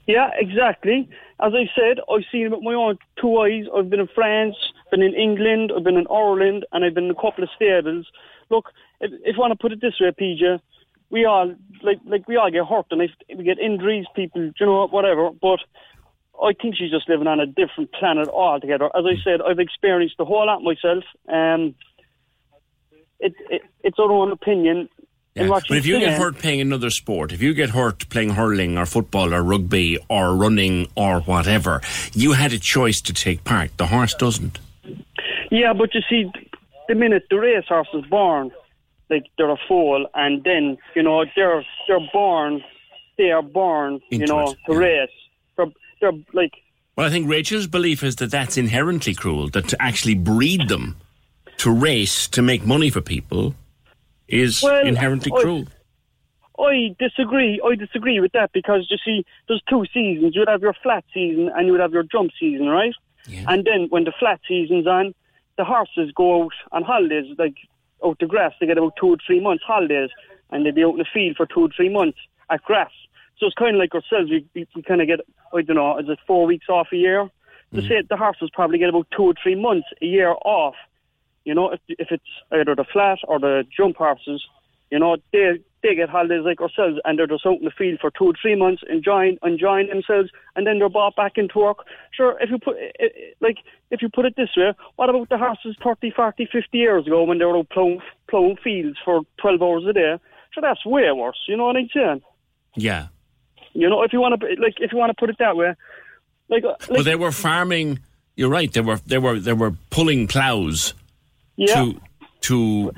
Yeah, 0.10 0.30
exactly 0.34 1.07
as 1.41 1.53
I 1.56 1.69
said, 1.73 1.99
I've 2.11 2.26
seen 2.31 2.48
it 2.48 2.52
with 2.52 2.64
my 2.64 2.73
own 2.73 2.98
two 3.19 3.38
eyes. 3.38 3.64
I've 3.76 3.90
been 3.90 4.02
in 4.02 4.10
France, 4.14 4.56
been 4.91 5.02
in 5.02 5.14
England, 5.14 5.72
I've 5.76 5.84
been 5.84 5.98
in 5.98 6.07
Ireland, 6.11 6.65
and 6.72 6.84
I've 6.84 6.94
been 6.94 7.06
in 7.06 7.11
a 7.11 7.15
couple 7.15 7.44
of 7.44 7.49
stables. 7.56 8.07
Look, 8.49 8.65
if, 8.99 9.11
if 9.23 9.36
you 9.36 9.40
want 9.40 9.52
to 9.52 9.57
put 9.57 9.72
it 9.72 9.80
this 9.80 9.99
way, 10.02 10.11
PJ, 10.11 10.60
we 11.10 11.26
all 11.26 11.56
like 11.81 11.99
like 12.06 12.27
we 12.27 12.36
all 12.36 12.52
get 12.52 12.65
hurt 12.68 12.86
and 12.91 13.02
if 13.02 13.11
we 13.36 13.44
get 13.44 13.57
injuries, 13.57 14.06
people, 14.15 14.52
you 14.60 14.65
know, 14.65 14.88
whatever. 14.88 15.30
But 15.31 15.60
I 16.41 16.52
think 16.61 16.76
she's 16.76 16.91
just 16.91 17.10
living 17.10 17.27
on 17.27 17.40
a 17.40 17.45
different 17.45 17.91
planet 17.94 18.27
altogether. 18.27 18.86
As 18.95 19.06
I 19.06 19.15
said, 19.23 19.41
I've 19.41 19.60
experienced 19.60 20.15
the 20.18 20.26
whole 20.26 20.45
lot 20.45 20.61
myself. 20.61 21.03
Um, 21.31 21.73
it, 23.19 23.34
it, 23.49 23.61
it's 23.84 23.98
our 23.98 24.11
own 24.11 24.31
opinion. 24.31 24.90
Yeah. 25.39 25.59
But 25.67 25.77
if 25.77 25.85
you 25.85 25.99
get 25.99 26.17
hurt 26.17 26.37
playing 26.37 26.61
another 26.61 26.89
sport, 26.89 27.31
if 27.31 27.41
you 27.41 27.53
get 27.53 27.69
hurt 27.69 28.07
playing 28.09 28.31
hurling 28.31 28.77
or 28.77 28.85
football 28.85 29.33
or 29.33 29.43
rugby 29.43 29.97
or 30.09 30.35
running 30.35 30.87
or 30.95 31.21
whatever, 31.21 31.81
you 32.13 32.33
had 32.33 32.53
a 32.53 32.59
choice 32.59 33.01
to 33.01 33.13
take 33.13 33.43
part. 33.43 33.75
The 33.77 33.87
horse 33.87 34.13
doesn't. 34.13 34.59
Yeah, 35.51 35.73
but 35.73 35.93
you 35.95 36.01
see, 36.09 36.31
the 36.87 36.95
minute 36.95 37.23
the 37.29 37.39
racehorse 37.39 37.87
is 37.93 38.05
born, 38.05 38.51
like 39.09 39.25
they're 39.37 39.49
a 39.49 39.57
foal, 39.67 40.07
and 40.13 40.43
then 40.43 40.77
you 40.95 41.03
know 41.03 41.25
they're 41.35 41.65
they're 41.87 42.07
born, 42.11 42.63
they 43.17 43.31
are 43.31 43.41
born, 43.41 44.01
Into 44.11 44.25
you 44.25 44.27
know, 44.27 44.51
it, 44.51 44.57
to 44.67 44.73
yeah. 44.73 44.77
race. 44.77 45.09
They're, 45.57 45.65
they're 46.01 46.11
like. 46.33 46.53
Well, 46.95 47.07
I 47.07 47.09
think 47.09 47.29
Rachel's 47.29 47.67
belief 47.67 48.03
is 48.03 48.17
that 48.17 48.29
that's 48.29 48.57
inherently 48.57 49.15
cruel. 49.15 49.49
That 49.49 49.69
to 49.69 49.81
actually 49.81 50.15
breed 50.15 50.67
them 50.67 50.97
to 51.57 51.71
race 51.71 52.27
to 52.29 52.41
make 52.41 52.65
money 52.65 52.89
for 52.89 53.01
people 53.01 53.55
is 54.30 54.61
well, 54.61 54.85
inherently 54.85 55.31
I, 55.35 55.41
cruel. 55.41 55.65
I 56.60 56.95
disagree. 56.99 57.61
I 57.65 57.76
disagree 57.76 58.19
with 58.19 58.31
that 58.34 58.51
because 58.53 58.88
you 58.89 58.97
see, 59.03 59.26
there's 59.47 59.64
two 59.69 59.85
seasons. 59.93 60.35
You 60.35 60.41
would 60.41 60.49
have 60.49 60.61
your 60.61 60.76
flat 60.84 61.03
season 61.14 61.49
and 61.56 61.65
you 61.65 61.72
would 61.73 61.81
have 61.81 61.93
your 61.93 62.03
jump 62.03 62.31
season, 62.39 62.68
right? 62.68 62.93
Yeah. 63.27 63.45
And 63.47 63.65
then 63.65 63.88
when 63.89 64.03
the 64.03 64.14
flat 64.19 64.39
season's 64.47 64.88
on, 64.88 65.14
the 65.57 65.65
horses 65.65 66.11
go 66.15 66.43
out 66.43 66.53
on 66.72 66.84
holidays, 66.84 67.26
like 67.38 67.56
out 68.06 68.19
to 68.19 68.27
grass. 68.27 68.53
They 68.60 68.68
get 68.68 68.77
about 68.77 68.93
two 68.99 69.07
or 69.07 69.18
three 69.26 69.41
months 69.41 69.64
holidays, 69.65 70.10
and 70.51 70.65
they 70.65 70.72
be 70.72 70.84
out 70.84 70.93
in 70.93 70.97
the 70.97 71.06
field 71.14 71.35
for 71.38 71.45
two 71.45 71.61
or 71.61 71.69
three 71.76 71.89
months 71.89 72.18
at 72.49 72.64
grass. 72.64 72.91
So 73.38 73.45
it's 73.45 73.56
kind 73.56 73.76
of 73.76 73.80
like 73.80 73.93
ourselves. 73.93 74.30
We, 74.30 74.45
we, 74.53 74.68
we 74.76 74.81
kind 74.81 75.01
of 75.01 75.07
get, 75.07 75.19
I 75.53 75.61
don't 75.61 75.76
know, 75.76 75.97
is 75.97 76.10
it 76.10 76.19
four 76.27 76.45
weeks 76.45 76.68
off 76.69 76.88
a 76.91 76.97
year? 76.97 77.30
To 77.73 77.81
mm. 77.81 77.88
say 77.88 78.01
the 78.10 78.18
horses 78.18 78.49
probably 78.51 78.80
get 78.80 78.89
about 78.89 79.07
two 79.15 79.23
or 79.23 79.34
three 79.41 79.56
months 79.56 79.88
a 80.01 80.06
year 80.06 80.34
off. 80.43 80.76
You 81.45 81.55
know, 81.55 81.71
if 81.71 81.79
if 81.87 82.07
it's 82.11 82.23
either 82.51 82.75
the 82.75 82.85
flat 82.91 83.19
or 83.27 83.39
the 83.39 83.63
jump 83.75 83.97
horses, 83.97 84.45
you 84.91 84.99
know, 84.99 85.17
they 85.31 85.59
they 85.81 85.95
get 85.95 86.09
holidays 86.09 86.43
like 86.43 86.59
ourselves, 86.59 86.99
and 87.05 87.17
they're 87.17 87.27
just 87.27 87.45
out 87.45 87.59
in 87.59 87.65
the 87.65 87.71
field 87.71 87.99
for 88.01 88.11
two 88.11 88.25
or 88.25 88.33
three 88.41 88.55
months, 88.55 88.83
enjoying 88.89 89.37
enjoying 89.43 89.87
themselves, 89.87 90.29
and 90.55 90.67
then 90.67 90.79
they're 90.79 90.89
brought 90.89 91.15
back 91.15 91.33
into 91.37 91.59
work. 91.59 91.85
Sure, 92.11 92.37
if 92.41 92.49
you 92.49 92.57
put 92.57 92.75
eh, 92.99 93.07
like 93.39 93.57
if 93.91 94.01
you 94.01 94.09
put 94.09 94.25
it 94.25 94.35
this 94.35 94.49
way, 94.57 94.73
what 94.95 95.09
about 95.09 95.29
the 95.29 95.37
horses 95.37 95.75
30, 95.83 96.11
40, 96.11 96.49
50 96.51 96.77
years 96.77 97.07
ago 97.07 97.23
when 97.23 97.37
they 97.39 97.45
were 97.45 97.57
out 97.57 97.69
plowing, 97.69 98.01
plowing 98.29 98.57
fields 98.63 98.97
for 99.03 99.21
twelve 99.39 99.61
hours 99.61 99.85
a 99.87 99.93
day? 99.93 100.17
Sure, 100.51 100.61
that's 100.61 100.85
way 100.85 101.11
worse. 101.11 101.39
You 101.47 101.55
know 101.55 101.65
what 101.65 101.77
I'm 101.77 101.89
saying? 101.93 102.21
Yeah. 102.75 103.07
You 103.73 103.89
know, 103.89 104.01
if 104.03 104.11
you 104.11 104.19
want 104.19 104.39
to 104.39 104.47
like 104.61 104.75
if 104.79 104.91
you 104.91 104.97
want 104.97 105.11
to 105.11 105.19
put 105.19 105.29
it 105.29 105.37
that 105.39 105.55
way, 105.55 105.75
like, 106.49 106.63
uh, 106.63 106.75
But 106.89 107.05
they 107.05 107.15
were 107.15 107.31
farming. 107.31 107.99
You're 108.35 108.49
right. 108.49 108.71
They 108.71 108.81
were 108.81 108.97
they 109.05 109.19
were 109.19 109.39
they 109.39 109.53
were 109.53 109.75
pulling 109.91 110.27
plows 110.27 110.93
Yeah. 111.60 111.76
to 111.76 112.02
to 112.41 112.94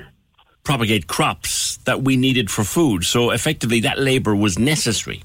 propagate 0.64 1.08
crops 1.08 1.78
that 1.84 2.02
we 2.02 2.16
needed 2.16 2.50
for 2.50 2.62
food. 2.62 3.02
So 3.04 3.30
effectively, 3.30 3.80
that 3.80 3.98
labour 3.98 4.34
was 4.36 4.58
necessary. 4.58 5.22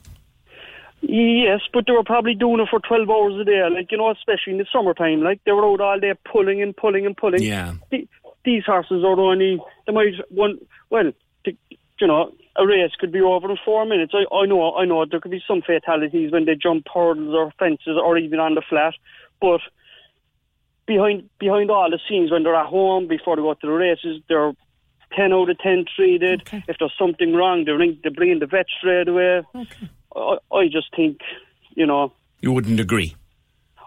Yes, 1.02 1.62
but 1.72 1.86
they 1.86 1.94
were 1.94 2.04
probably 2.04 2.34
doing 2.34 2.60
it 2.60 2.68
for 2.70 2.80
12 2.80 3.10
hours 3.10 3.40
a 3.40 3.44
day, 3.46 3.62
like, 3.72 3.92
you 3.92 3.98
know, 4.00 4.10
especially 4.10 4.54
in 4.54 4.58
the 4.58 4.66
summertime. 4.74 5.22
Like, 5.22 5.40
they 5.46 5.52
were 5.52 5.66
out 5.66 5.80
all 5.80 6.00
day 6.00 6.14
pulling 6.26 6.62
and 6.62 6.76
pulling 6.76 7.06
and 7.06 7.16
pulling. 7.16 7.44
Yeah. 7.44 7.76
The- 7.92 8.08
these 8.44 8.64
horses 8.66 9.04
are 9.04 9.20
only, 9.20 9.62
they 9.86 9.94
might, 9.94 10.14
one, 10.30 10.58
well, 10.90 11.12
the, 11.46 11.56
you 12.00 12.08
know, 12.08 12.34
a 12.56 12.66
race 12.66 12.92
could 12.98 13.12
be 13.12 13.20
over 13.22 13.52
in 13.52 13.58
four 13.64 13.86
minutes. 13.86 14.14
I, 14.16 14.24
I 14.34 14.46
know, 14.46 14.74
I 14.76 14.86
know 14.86 15.06
there 15.06 15.20
could 15.20 15.32
be 15.32 15.44
some 15.46 15.62
fatalities 15.62 16.32
when 16.32 16.46
they 16.46 16.56
jump 16.56 16.88
hurdles 16.92 17.36
or 17.36 17.52
fences 17.60 17.98
or 18.02 18.18
even 18.18 18.40
on 18.40 18.56
the 18.56 18.62
flat, 18.68 18.94
but 19.42 19.60
behind 20.88 21.30
behind 21.38 21.70
all 21.70 21.92
the 21.92 22.00
scenes 22.10 22.32
when 22.32 22.44
they're 22.44 22.56
at 22.56 22.66
home 22.66 23.08
before 23.08 23.36
they 23.36 23.42
go 23.42 23.54
to 23.54 23.68
the 23.68 23.72
races, 23.72 24.22
they're 24.28 24.54
10 25.16 25.34
out 25.34 25.50
of 25.50 25.60
10 25.60 25.86
treated. 25.96 26.44
If 26.52 26.78
there's 26.80 26.94
something 26.98 27.34
wrong, 27.34 27.66
they, 27.66 27.72
ring, 27.72 28.00
they 28.04 28.10
bring 28.10 28.32
in 28.32 28.40
the 28.40 28.46
vet 28.46 28.66
straight 28.80 29.08
away. 29.08 29.42
I, 30.16 30.38
I 30.52 30.66
just 30.66 30.88
think, 30.96 31.20
you 31.76 31.86
know, 31.86 32.14
You 32.42 32.52
wouldn't 32.52 32.80
agree. 32.80 33.16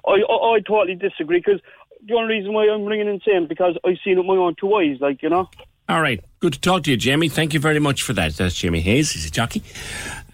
I, 0.06 0.12
I, 0.12 0.54
I 0.56 0.60
totally 0.66 0.94
disagree 0.94 1.38
because 1.44 1.60
the 2.06 2.14
only 2.14 2.36
reason 2.36 2.52
why 2.52 2.68
I'm 2.72 2.84
ringing 2.84 3.08
and 3.08 3.20
saying 3.26 3.46
because 3.48 3.76
I've 3.84 3.98
seen 4.04 4.14
it 4.14 4.18
with 4.18 4.26
my 4.26 4.36
own 4.36 4.54
two 4.58 4.72
eyes, 4.74 4.98
like, 5.00 5.22
you 5.22 5.28
know. 5.28 5.50
All 5.88 6.00
right. 6.00 6.24
Good 6.38 6.54
to 6.54 6.60
talk 6.60 6.84
to 6.84 6.90
you, 6.90 6.96
Jamie. 6.96 7.28
Thank 7.28 7.52
you 7.52 7.60
very 7.60 7.80
much 7.80 8.02
for 8.02 8.12
that. 8.14 8.36
That's 8.36 8.54
Jamie 8.54 8.80
Hayes. 8.80 9.10
He's 9.10 9.26
a 9.26 9.30
jockey. 9.30 9.62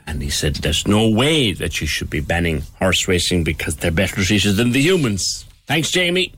And 0.06 0.22
he 0.22 0.30
said 0.30 0.56
there's 0.56 0.86
no 0.86 1.08
way 1.08 1.52
that 1.52 1.80
you 1.80 1.86
should 1.86 2.10
be 2.10 2.20
banning 2.20 2.62
horse 2.78 3.08
racing 3.08 3.42
because 3.42 3.76
they're 3.76 3.90
better 3.90 4.22
treated 4.22 4.56
than 4.56 4.70
the 4.70 4.80
humans. 4.80 5.46
Thanks, 5.66 5.90
Jamie. 5.90 6.32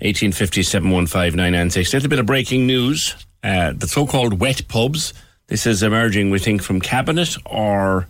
1850 0.00 0.62
715 0.62 1.36
996. 1.36 1.92
Little 1.92 2.08
bit 2.08 2.18
of 2.18 2.26
breaking 2.26 2.66
news. 2.66 3.16
Uh, 3.42 3.72
the 3.72 3.88
so 3.88 4.06
called 4.06 4.40
wet 4.40 4.66
pubs. 4.68 5.12
This 5.48 5.66
is 5.66 5.82
emerging, 5.82 6.30
we 6.30 6.38
think, 6.38 6.62
from 6.62 6.80
Cabinet 6.80 7.36
or 7.44 8.06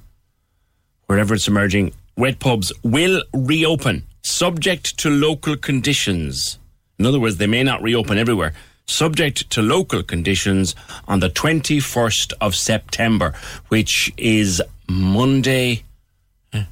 wherever 1.07 1.35
it's 1.35 1.49
emerging. 1.49 1.93
Wet 2.17 2.39
pubs 2.39 2.73
will 2.83 3.23
reopen 3.33 4.05
subject 4.23 4.99
to 4.99 5.09
local 5.09 5.57
conditions. 5.57 6.59
In 6.99 7.07
other 7.07 7.19
words, 7.19 7.39
they 7.39 7.47
may 7.47 7.63
not 7.63 7.83
reopen 7.83 8.19
everywhere. 8.19 8.53
Subject 8.87 9.49
to 9.51 9.63
local 9.63 10.03
conditions 10.03 10.75
on 11.09 11.21
the 11.21 11.31
21st 11.31 12.35
of 12.41 12.55
September, 12.55 13.33
which 13.69 14.13
is 14.19 14.61
Monday 14.89 15.85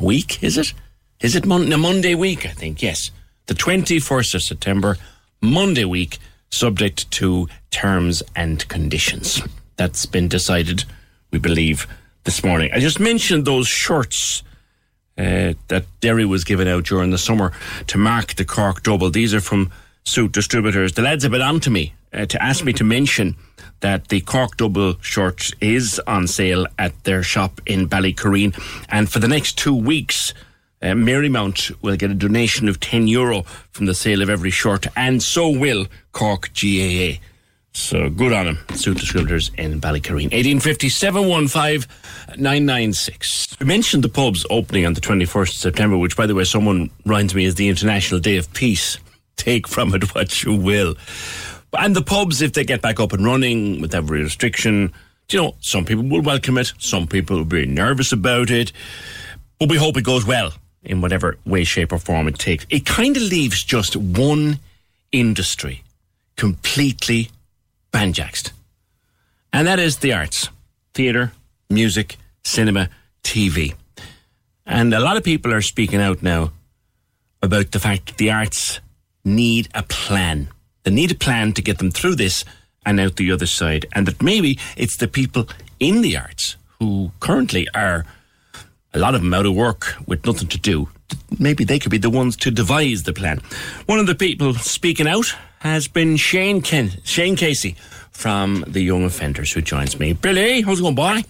week, 0.00 0.42
is 0.42 0.56
it? 0.58 0.72
Is 1.20 1.34
it 1.34 1.46
mon- 1.46 1.68
Monday 1.80 2.14
week? 2.14 2.46
I 2.46 2.50
think, 2.50 2.82
yes. 2.82 3.10
The 3.46 3.54
21st 3.54 4.34
of 4.36 4.42
September, 4.42 4.96
Monday 5.42 5.84
week, 5.84 6.18
subject 6.50 7.10
to 7.10 7.46
terms 7.70 8.22
and 8.34 8.66
conditions. 8.68 9.42
That's 9.76 10.06
been 10.06 10.28
decided, 10.28 10.84
we 11.30 11.38
believe, 11.38 11.86
this 12.24 12.42
morning. 12.42 12.70
I 12.72 12.80
just 12.80 13.00
mentioned 13.00 13.44
those 13.44 13.68
shirts 13.68 14.42
uh, 15.18 15.54
that 15.68 15.84
Derry 16.00 16.24
was 16.24 16.44
giving 16.44 16.68
out 16.68 16.84
during 16.84 17.10
the 17.10 17.18
summer 17.18 17.52
to 17.88 17.98
mark 17.98 18.34
the 18.34 18.46
Cork 18.46 18.82
Double. 18.82 19.10
These 19.10 19.34
are 19.34 19.40
from 19.40 19.70
Suit 20.04 20.32
Distributors. 20.32 20.92
The 20.94 21.02
lads 21.02 21.22
have 21.24 21.32
been 21.32 21.42
on 21.42 21.60
to 21.60 21.70
me 21.70 21.92
uh, 22.14 22.24
to 22.26 22.42
ask 22.42 22.64
me 22.64 22.72
to 22.72 22.84
mention 22.84 23.36
that 23.80 24.08
the 24.08 24.22
Cork 24.22 24.56
Double 24.56 24.94
shirt 25.02 25.50
is 25.60 26.00
on 26.06 26.26
sale 26.26 26.66
at 26.78 27.04
their 27.04 27.22
shop 27.22 27.60
in 27.66 27.88
Ballycurreen. 27.88 28.58
And 28.88 29.10
for 29.10 29.18
the 29.18 29.28
next 29.28 29.58
two 29.58 29.74
weeks, 29.74 30.32
uh, 30.84 30.88
Marymount 30.88 31.74
will 31.82 31.96
get 31.96 32.10
a 32.10 32.14
donation 32.14 32.68
of 32.68 32.78
10 32.78 33.06
euro 33.06 33.42
from 33.70 33.86
the 33.86 33.94
sale 33.94 34.20
of 34.20 34.28
every 34.28 34.50
shirt, 34.50 34.86
and 34.96 35.22
so 35.22 35.48
will 35.48 35.86
Cork 36.12 36.50
GAA. 36.52 37.20
So 37.72 38.08
good 38.08 38.32
on 38.32 38.46
him. 38.46 38.58
Suit 38.74 38.98
Distributors 38.98 39.50
in 39.56 39.80
Ballycurreen. 39.80 40.30
1850 40.30 40.88
715 40.90 41.90
996. 42.36 43.58
We 43.58 43.66
mentioned 43.66 44.04
the 44.04 44.08
pubs 44.08 44.46
opening 44.48 44.86
on 44.86 44.92
the 44.92 45.00
21st 45.00 45.48
of 45.48 45.54
September, 45.54 45.96
which, 45.96 46.16
by 46.16 46.26
the 46.26 46.34
way, 46.34 46.44
someone 46.44 46.90
reminds 47.04 47.34
me 47.34 47.46
is 47.46 47.56
the 47.56 47.68
International 47.68 48.20
Day 48.20 48.36
of 48.36 48.52
Peace. 48.52 48.98
Take 49.36 49.66
from 49.66 49.92
it 49.94 50.14
what 50.14 50.44
you 50.44 50.54
will. 50.54 50.94
And 51.76 51.96
the 51.96 52.02
pubs, 52.02 52.42
if 52.42 52.52
they 52.52 52.62
get 52.62 52.80
back 52.80 53.00
up 53.00 53.12
and 53.12 53.24
running 53.24 53.80
with 53.80 53.94
every 53.94 54.22
restriction, 54.22 54.92
you 55.30 55.42
know, 55.42 55.56
some 55.60 55.84
people 55.84 56.04
will 56.04 56.22
welcome 56.22 56.58
it, 56.58 56.72
some 56.78 57.08
people 57.08 57.38
will 57.38 57.44
be 57.44 57.66
nervous 57.66 58.12
about 58.12 58.50
it, 58.50 58.70
but 59.58 59.68
we 59.68 59.78
hope 59.78 59.96
it 59.96 60.04
goes 60.04 60.24
well 60.24 60.52
in 60.84 61.00
whatever 61.00 61.38
way, 61.44 61.64
shape, 61.64 61.92
or 61.92 61.98
form 61.98 62.28
it 62.28 62.38
takes. 62.38 62.66
It 62.70 62.86
kind 62.86 63.16
of 63.16 63.22
leaves 63.22 63.62
just 63.62 63.96
one 63.96 64.58
industry 65.12 65.82
completely 66.36 67.30
banjaxed, 67.92 68.52
and 69.52 69.66
that 69.66 69.78
is 69.78 69.98
the 69.98 70.12
arts 70.12 70.48
theatre, 70.94 71.32
music, 71.68 72.16
cinema, 72.44 72.88
TV. 73.22 73.74
And 74.66 74.94
a 74.94 75.00
lot 75.00 75.16
of 75.16 75.24
people 75.24 75.52
are 75.52 75.60
speaking 75.60 76.00
out 76.00 76.22
now 76.22 76.52
about 77.42 77.72
the 77.72 77.80
fact 77.80 78.06
that 78.06 78.16
the 78.16 78.30
arts 78.30 78.80
need 79.24 79.68
a 79.74 79.82
plan. 79.82 80.48
They 80.84 80.90
need 80.90 81.12
a 81.12 81.16
plan 81.16 81.52
to 81.54 81.62
get 81.62 81.78
them 81.78 81.90
through 81.90 82.14
this 82.14 82.44
and 82.86 83.00
out 83.00 83.16
the 83.16 83.32
other 83.32 83.46
side. 83.46 83.86
And 83.92 84.06
that 84.06 84.22
maybe 84.22 84.58
it's 84.76 84.96
the 84.96 85.08
people 85.08 85.48
in 85.80 86.02
the 86.02 86.16
arts 86.16 86.56
who 86.78 87.12
currently 87.20 87.66
are, 87.74 88.06
a 88.94 88.98
lot 88.98 89.14
of 89.14 89.22
them 89.22 89.34
out 89.34 89.44
of 89.44 89.54
work 89.54 89.94
with 90.06 90.24
nothing 90.24 90.48
to 90.48 90.58
do. 90.58 90.88
Maybe 91.38 91.64
they 91.64 91.78
could 91.78 91.90
be 91.90 91.98
the 91.98 92.10
ones 92.10 92.36
to 92.38 92.50
devise 92.50 93.02
the 93.02 93.12
plan. 93.12 93.40
One 93.86 93.98
of 93.98 94.06
the 94.06 94.14
people 94.14 94.54
speaking 94.54 95.08
out 95.08 95.34
has 95.60 95.88
been 95.88 96.16
Shane 96.16 96.62
Ken, 96.62 96.92
Shane 97.04 97.36
Casey 97.36 97.76
from 98.10 98.64
the 98.66 98.80
Young 98.80 99.04
Offenders 99.04 99.52
who 99.52 99.60
joins 99.60 99.98
me. 99.98 100.12
Billy, 100.12 100.62
how's 100.62 100.78
it 100.78 100.82
going, 100.82 100.94
boy? 100.94 101.24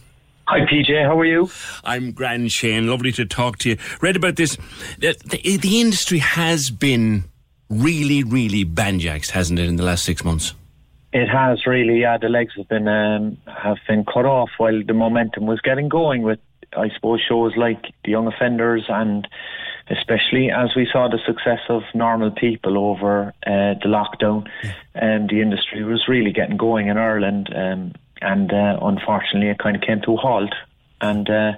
Hi, 0.46 0.60
PJ. 0.66 1.04
How 1.06 1.18
are 1.18 1.24
you? 1.24 1.48
I'm 1.84 2.12
grand, 2.12 2.52
Shane. 2.52 2.86
Lovely 2.86 3.12
to 3.12 3.24
talk 3.24 3.56
to 3.58 3.70
you. 3.70 3.78
Read 4.02 4.16
about 4.16 4.36
this. 4.36 4.58
The, 4.98 5.16
the, 5.24 5.56
the 5.56 5.80
industry 5.80 6.18
has 6.18 6.68
been 6.68 7.24
really, 7.70 8.22
really 8.22 8.66
banjaxed, 8.66 9.30
hasn't 9.30 9.58
it, 9.58 9.68
in 9.68 9.76
the 9.76 9.84
last 9.84 10.04
six 10.04 10.22
months? 10.22 10.52
It 11.14 11.28
has 11.28 11.64
really. 11.64 12.00
Yeah, 12.00 12.18
the 12.18 12.28
legs 12.28 12.52
have 12.56 12.68
been 12.68 12.88
um, 12.88 13.38
have 13.46 13.78
been 13.86 14.04
cut 14.04 14.26
off 14.26 14.50
while 14.58 14.82
the 14.84 14.92
momentum 14.92 15.46
was 15.46 15.60
getting 15.60 15.88
going 15.88 16.22
with, 16.22 16.40
I 16.76 16.90
suppose, 16.94 17.20
shows 17.26 17.52
like 17.56 17.82
the 18.04 18.12
Young 18.12 18.26
Offenders 18.26 18.84
and 18.88 19.26
especially 19.90 20.50
as 20.50 20.70
we 20.74 20.88
saw 20.90 21.08
the 21.08 21.18
success 21.26 21.60
of 21.68 21.82
normal 21.94 22.30
people 22.30 22.78
over 22.78 23.34
uh, 23.46 23.74
the 23.82 23.86
lockdown, 23.86 24.48
um, 25.00 25.26
the 25.26 25.40
industry 25.42 25.84
was 25.84 26.04
really 26.08 26.32
getting 26.32 26.56
going 26.56 26.88
in 26.88 26.96
Ireland, 26.96 27.50
um, 27.54 27.92
and 28.20 28.52
uh, 28.52 28.78
unfortunately, 28.80 29.50
it 29.50 29.58
kind 29.58 29.76
of 29.76 29.82
came 29.82 30.00
to 30.02 30.14
a 30.14 30.16
halt. 30.16 30.54
And 31.00 31.28
uh, 31.28 31.52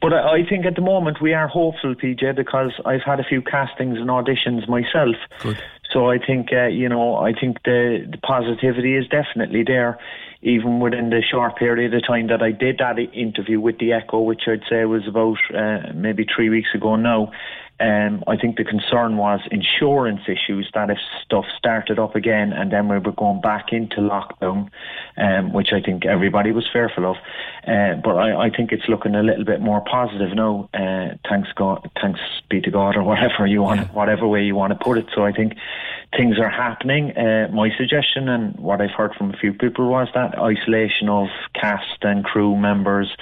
but 0.00 0.14
I, 0.14 0.38
I 0.38 0.48
think 0.48 0.64
at 0.64 0.76
the 0.76 0.80
moment 0.80 1.20
we 1.20 1.34
are 1.34 1.48
hopeful, 1.48 1.94
PJ, 1.94 2.36
because 2.36 2.72
I've 2.86 3.02
had 3.02 3.20
a 3.20 3.24
few 3.24 3.42
castings 3.42 3.98
and 3.98 4.08
auditions 4.08 4.68
myself. 4.68 5.16
Good. 5.40 5.58
So 5.92 6.10
I 6.10 6.18
think 6.18 6.48
uh, 6.52 6.66
you 6.66 6.88
know 6.88 7.16
I 7.16 7.32
think 7.32 7.58
the, 7.64 8.06
the 8.10 8.18
positivity 8.18 8.96
is 8.96 9.06
definitely 9.08 9.64
there, 9.66 9.98
even 10.42 10.80
within 10.80 11.10
the 11.10 11.22
short 11.22 11.56
period 11.56 11.92
of 11.94 12.06
time 12.06 12.28
that 12.28 12.42
I 12.42 12.52
did 12.52 12.78
that 12.78 12.98
interview 12.98 13.60
with 13.60 13.78
the 13.78 13.92
Echo, 13.92 14.20
which 14.20 14.42
I'd 14.46 14.62
say 14.68 14.84
was 14.84 15.06
about 15.08 15.38
uh, 15.54 15.92
maybe 15.94 16.24
three 16.24 16.48
weeks 16.48 16.68
ago 16.74 16.96
now. 16.96 17.32
Um, 17.80 18.24
I 18.26 18.36
think 18.36 18.56
the 18.56 18.64
concern 18.64 19.16
was 19.18 19.40
insurance 19.52 20.22
issues 20.26 20.68
that 20.74 20.90
if 20.90 20.98
stuff 21.24 21.44
started 21.56 21.98
up 22.00 22.16
again 22.16 22.52
and 22.52 22.72
then 22.72 22.88
we 22.88 22.98
were 22.98 23.12
going 23.12 23.40
back 23.40 23.72
into 23.72 23.98
lockdown, 23.98 24.68
um, 25.16 25.52
which 25.52 25.72
I 25.72 25.80
think 25.80 26.04
everybody 26.04 26.50
was 26.50 26.68
fearful 26.72 27.08
of. 27.08 27.16
Uh, 27.68 27.94
but 28.02 28.16
I, 28.16 28.46
I 28.46 28.50
think 28.50 28.72
it's 28.72 28.88
looking 28.88 29.14
a 29.14 29.22
little 29.22 29.44
bit 29.44 29.60
more 29.60 29.80
positive 29.80 30.34
now. 30.34 30.68
Uh, 30.74 31.14
thanks 31.28 31.50
God, 31.54 31.88
thanks 32.02 32.20
be 32.50 32.60
to 32.62 32.70
God, 32.70 32.96
or 32.96 33.04
whatever 33.04 33.46
you 33.46 33.62
want, 33.62 33.80
yeah. 33.80 33.86
whatever 33.88 34.26
way 34.26 34.42
you 34.42 34.56
want 34.56 34.72
to 34.72 34.84
put 34.84 34.98
it. 34.98 35.06
So 35.14 35.24
I 35.24 35.30
think 35.30 35.52
things 36.16 36.38
are 36.38 36.48
happening. 36.48 37.16
Uh, 37.16 37.48
my 37.52 37.70
suggestion 37.76 38.28
and 38.28 38.58
what 38.58 38.80
I've 38.80 38.90
heard 38.96 39.14
from 39.14 39.30
a 39.30 39.36
few 39.36 39.52
people 39.52 39.88
was 39.88 40.08
that 40.14 40.38
isolation 40.38 41.08
of 41.08 41.28
cast 41.54 42.02
and 42.02 42.24
crew 42.24 42.56
members 42.56 43.14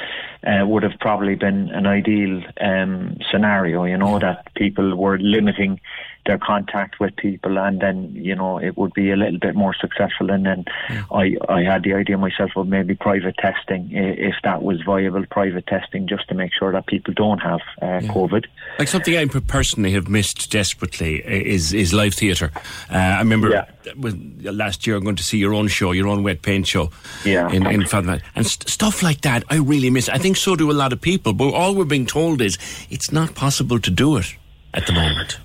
uh, 0.44 0.64
would 0.66 0.82
have 0.84 0.98
probably 1.00 1.34
been 1.34 1.70
an 1.70 1.86
ideal 1.86 2.42
um, 2.60 3.16
scenario. 3.30 3.84
You 3.84 3.98
know 3.98 4.18
that 4.18 4.54
people 4.54 4.96
were 4.96 5.18
limiting 5.18 5.80
their 6.26 6.38
contact 6.38 7.00
with 7.00 7.14
people, 7.16 7.58
and 7.58 7.80
then 7.80 8.10
you 8.14 8.34
know 8.34 8.58
it 8.58 8.76
would 8.76 8.92
be 8.94 9.10
a 9.10 9.16
little 9.16 9.38
bit 9.38 9.54
more 9.54 9.74
successful. 9.74 10.30
And 10.30 10.44
then 10.44 10.64
yeah. 10.90 11.04
I 11.12 11.36
I 11.48 11.62
had 11.62 11.82
the 11.82 11.94
idea 11.94 12.18
myself 12.18 12.50
of 12.56 12.66
maybe 12.66 12.94
private 12.94 13.36
testing 13.38 13.90
if 13.92 14.34
that 14.44 14.62
was 14.62 14.82
viable, 14.82 15.24
private 15.26 15.66
testing 15.66 16.06
just 16.06 16.28
to 16.28 16.34
make 16.34 16.52
sure 16.52 16.72
that 16.72 16.86
people 16.86 17.14
don't 17.14 17.38
have 17.38 17.60
uh, 17.82 17.86
yeah. 17.86 18.12
COVID. 18.12 18.44
Like 18.78 18.88
something 18.88 19.16
I 19.16 19.24
personally 19.26 19.92
have 19.92 20.08
missed 20.08 20.50
desperately 20.50 21.16
is 21.24 21.72
is 21.72 21.92
live 21.92 22.14
theatre. 22.14 22.50
Uh, 22.90 22.96
I 22.96 23.18
remember 23.18 23.50
yeah. 23.50 24.52
last 24.52 24.86
year 24.86 24.96
I'm 24.96 25.04
going 25.04 25.16
to 25.16 25.24
see 25.24 25.38
your 25.38 25.54
own 25.54 25.68
show, 25.68 25.92
your 25.92 26.08
own 26.08 26.22
wet 26.22 26.42
paint 26.42 26.66
show, 26.66 26.90
yeah, 27.24 27.50
in, 27.50 27.66
in 27.66 27.82
Fatman. 27.82 28.22
and 28.34 28.46
st- 28.46 28.68
stuff 28.68 29.02
like 29.02 29.22
that. 29.22 29.44
I 29.48 29.56
really 29.56 29.90
miss. 29.90 30.08
I 30.08 30.18
think 30.18 30.36
so 30.36 30.56
do 30.56 30.70
a 30.70 30.72
lot 30.72 30.92
of 30.92 31.00
people. 31.00 31.32
But 31.32 31.52
all 31.52 31.74
we're 31.74 31.84
being 31.84 32.06
told 32.06 32.40
is 32.40 32.58
it's 32.90 33.12
not 33.12 33.34
possible 33.34 33.80
to 33.80 33.90
do 33.90 34.16
it 34.16 34.36
at 34.74 34.86
the 34.86 34.92
moment. 34.92 35.38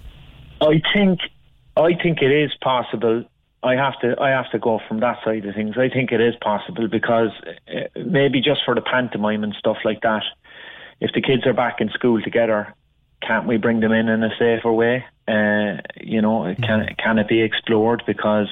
I 0.62 0.82
think 0.94 1.20
I 1.76 1.94
think 2.02 2.22
it 2.22 2.32
is 2.32 2.52
possible. 2.62 3.26
I 3.64 3.76
have 3.76 4.00
to 4.02 4.16
I 4.20 4.30
have 4.30 4.50
to 4.52 4.60
go 4.60 4.80
from 4.88 5.00
that 5.02 5.18
side 5.24 5.46
of 5.46 5.56
things. 5.56 5.76
I 5.78 5.90
think 5.90 6.12
it 6.12 6.22
is 6.22 6.36
possible 6.42 6.88
because 6.88 7.32
uh, 7.68 7.88
maybe 7.96 8.42
just 8.42 8.62
for 8.66 8.76
the 8.76 8.82
pantomime 8.82 9.44
and 9.44 9.56
stuff 9.58 9.78
like 9.84 10.02
that, 10.02 10.24
if 11.00 11.12
the 11.14 11.22
kids 11.22 11.46
are 11.46 11.54
back 11.54 11.82
in 11.82 11.90
school 11.90 12.22
together, 12.22 12.74
can't 13.22 13.48
we 13.48 13.58
bring 13.58 13.80
them 13.80 13.92
in 13.92 14.08
in 14.08 14.24
a 14.24 14.30
safer 14.38 14.72
way? 14.72 15.04
Uh, 15.28 15.78
you 16.00 16.22
know, 16.22 16.54
can 16.62 16.88
can 16.98 17.20
it 17.20 17.28
be 17.28 17.42
explored? 17.42 18.04
Because 18.06 18.48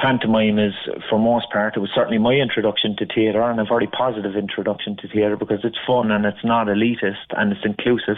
pantomime 0.00 0.58
is, 0.58 0.74
for 1.08 1.18
most 1.18 1.50
part, 1.50 1.76
it 1.76 1.80
was 1.80 1.90
certainly 1.94 2.18
my 2.18 2.32
introduction 2.34 2.96
to 2.96 3.06
theatre 3.06 3.42
and 3.42 3.60
a 3.60 3.64
very 3.64 3.86
positive 3.86 4.34
introduction 4.34 4.96
to 4.96 5.08
theatre 5.08 5.36
because 5.36 5.60
it's 5.64 5.78
fun 5.86 6.10
and 6.10 6.24
it's 6.24 6.44
not 6.44 6.66
elitist 6.66 7.28
and 7.36 7.52
it's 7.52 7.64
inclusive. 7.64 8.16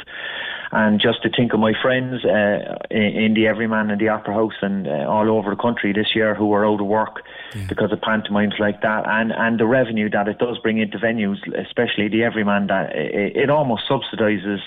And 0.70 1.00
just 1.00 1.22
to 1.22 1.28
think 1.28 1.52
of 1.52 1.60
my 1.60 1.72
friends 1.82 2.24
uh, 2.24 2.78
in 2.90 3.34
the 3.34 3.46
Everyman 3.46 3.90
and 3.90 4.00
the 4.00 4.08
Opera 4.08 4.32
House 4.32 4.54
and 4.62 4.86
uh, 4.86 5.06
all 5.06 5.28
over 5.30 5.50
the 5.50 5.60
country 5.60 5.92
this 5.92 6.14
year 6.14 6.34
who 6.34 6.52
are 6.54 6.64
out 6.64 6.80
of 6.80 6.86
work 6.86 7.24
yeah. 7.54 7.66
because 7.68 7.92
of 7.92 8.00
pantomimes 8.00 8.54
like 8.58 8.80
that, 8.80 9.04
and 9.06 9.32
and 9.32 9.60
the 9.60 9.66
revenue 9.66 10.08
that 10.08 10.28
it 10.28 10.38
does 10.38 10.56
bring 10.58 10.78
into 10.78 10.96
venues, 10.96 11.36
especially 11.60 12.08
the 12.08 12.22
Everyman, 12.22 12.68
that 12.68 12.96
it, 12.96 13.36
it 13.36 13.50
almost 13.50 13.82
subsidises 13.86 14.60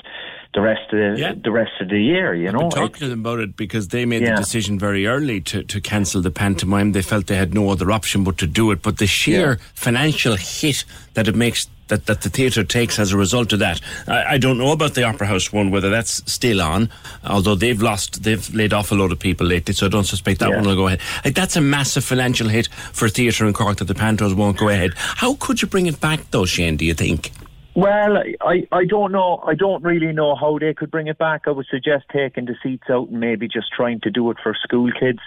the 0.55 0.61
rest 0.61 0.91
of 0.93 0.99
the, 0.99 1.21
yeah. 1.21 1.33
the 1.33 1.51
rest 1.51 1.73
of 1.81 1.89
the 1.89 2.01
year. 2.01 2.33
You 2.33 2.47
I've 2.47 2.53
know, 2.53 2.69
talking 2.69 2.99
to 3.01 3.09
them 3.09 3.19
about 3.19 3.39
it 3.39 3.55
because 3.55 3.89
they 3.89 4.05
made 4.05 4.23
yeah. 4.23 4.31
the 4.31 4.37
decision 4.37 4.79
very 4.79 5.05
early 5.05 5.41
to, 5.41 5.63
to 5.63 5.81
cancel 5.81 6.21
the 6.21 6.31
pantomime. 6.31 6.93
They 6.93 7.01
felt 7.01 7.27
they 7.27 7.35
had 7.35 7.53
no 7.53 7.69
other 7.69 7.91
option 7.91 8.23
but 8.23 8.37
to 8.39 8.47
do 8.47 8.71
it. 8.71 8.81
But 8.81 8.97
the 8.97 9.05
sheer 9.05 9.49
yeah. 9.51 9.65
financial 9.73 10.35
hit 10.37 10.85
that 11.13 11.27
it 11.27 11.35
makes 11.35 11.67
that, 11.87 12.07
that 12.07 12.21
the 12.21 12.29
theatre 12.29 12.63
takes 12.63 12.97
as 12.97 13.11
a 13.11 13.17
result 13.17 13.53
of 13.53 13.59
that. 13.59 13.79
I, 14.07 14.23
I, 14.33 14.37
don't 14.39 14.57
know 14.57 14.71
about 14.71 14.95
the 14.95 15.03
Opera 15.03 15.27
House 15.27 15.53
one, 15.53 15.69
whether 15.69 15.91
that's 15.91 16.23
still 16.31 16.59
on, 16.59 16.89
although 17.23 17.53
they've 17.53 17.79
lost, 17.79 18.23
they've 18.23 18.51
laid 18.55 18.73
off 18.73 18.91
a 18.91 18.95
lot 18.95 19.11
of 19.11 19.19
people 19.19 19.45
lately, 19.45 19.71
so 19.75 19.85
I 19.85 19.89
don't 19.89 20.03
suspect 20.05 20.39
that 20.39 20.49
one 20.49 20.63
will 20.63 20.75
go 20.75 20.87
ahead. 20.87 20.99
Like, 21.23 21.35
that's 21.35 21.55
a 21.55 21.61
massive 21.61 22.03
financial 22.03 22.47
hit 22.47 22.69
for 22.91 23.07
theatre 23.07 23.45
in 23.45 23.53
Cork 23.53 23.77
that 23.77 23.85
the 23.85 23.93
Pantos 23.93 24.33
won't 24.33 24.57
go 24.57 24.69
ahead. 24.69 24.93
How 24.95 25.35
could 25.35 25.61
you 25.61 25.67
bring 25.67 25.85
it 25.85 26.01
back, 26.01 26.31
though, 26.31 26.45
Shane, 26.45 26.75
do 26.75 26.85
you 26.85 26.95
think? 26.95 27.31
Well, 27.75 28.23
I, 28.39 28.65
I 28.71 28.85
don't 28.85 29.11
know. 29.11 29.43
I 29.45 29.53
don't 29.53 29.83
really 29.83 30.13
know 30.13 30.33
how 30.35 30.57
they 30.57 30.73
could 30.73 30.89
bring 30.89 31.07
it 31.07 31.17
back. 31.17 31.41
I 31.45 31.51
would 31.51 31.65
suggest 31.69 32.05
taking 32.11 32.45
the 32.45 32.55
seats 32.63 32.89
out 32.89 33.09
and 33.09 33.19
maybe 33.19 33.49
just 33.49 33.67
trying 33.75 33.99
to 34.01 34.09
do 34.09 34.31
it 34.31 34.37
for 34.41 34.55
school 34.63 34.89
kids 34.97 35.19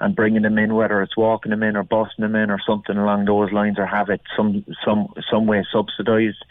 and 0.00 0.16
bringing 0.16 0.40
them 0.40 0.56
in, 0.56 0.74
whether 0.74 1.02
it's 1.02 1.18
walking 1.18 1.50
them 1.50 1.62
in 1.62 1.76
or 1.76 1.84
busing 1.84 2.20
them 2.20 2.34
in 2.34 2.50
or 2.50 2.58
something 2.66 2.96
along 2.96 3.26
those 3.26 3.52
lines, 3.52 3.78
or 3.78 3.84
have 3.84 4.08
it 4.08 4.22
some 4.34 4.64
some 4.82 5.12
some 5.30 5.46
way 5.46 5.66
subsidised, 5.70 6.42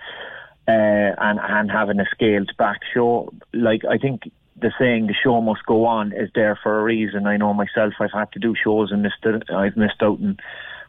uh, 0.68 1.18
and 1.18 1.40
and 1.42 1.72
having 1.72 2.00
a 2.00 2.06
scaled 2.12 2.56
back 2.58 2.82
show. 2.94 3.34
Like 3.52 3.82
I 3.84 3.98
think 3.98 4.32
the 4.56 4.72
saying 4.78 5.08
"the 5.08 5.16
show 5.24 5.42
must 5.42 5.66
go 5.66 5.88
on" 5.88 6.14
is 6.14 6.30
there 6.36 6.58
for 6.62 6.80
a 6.80 6.84
reason. 6.84 7.26
I 7.26 7.38
know 7.38 7.56
myself. 7.56 7.96
I've 8.00 8.12
had 8.14 8.32
to 8.34 8.40
do 8.40 8.54
shows 8.64 8.92
and 8.92 9.02
missed 9.02 9.26
it. 9.26 9.50
I've 9.50 9.76
missed 9.76 10.04
out 10.04 10.20
on 10.22 10.38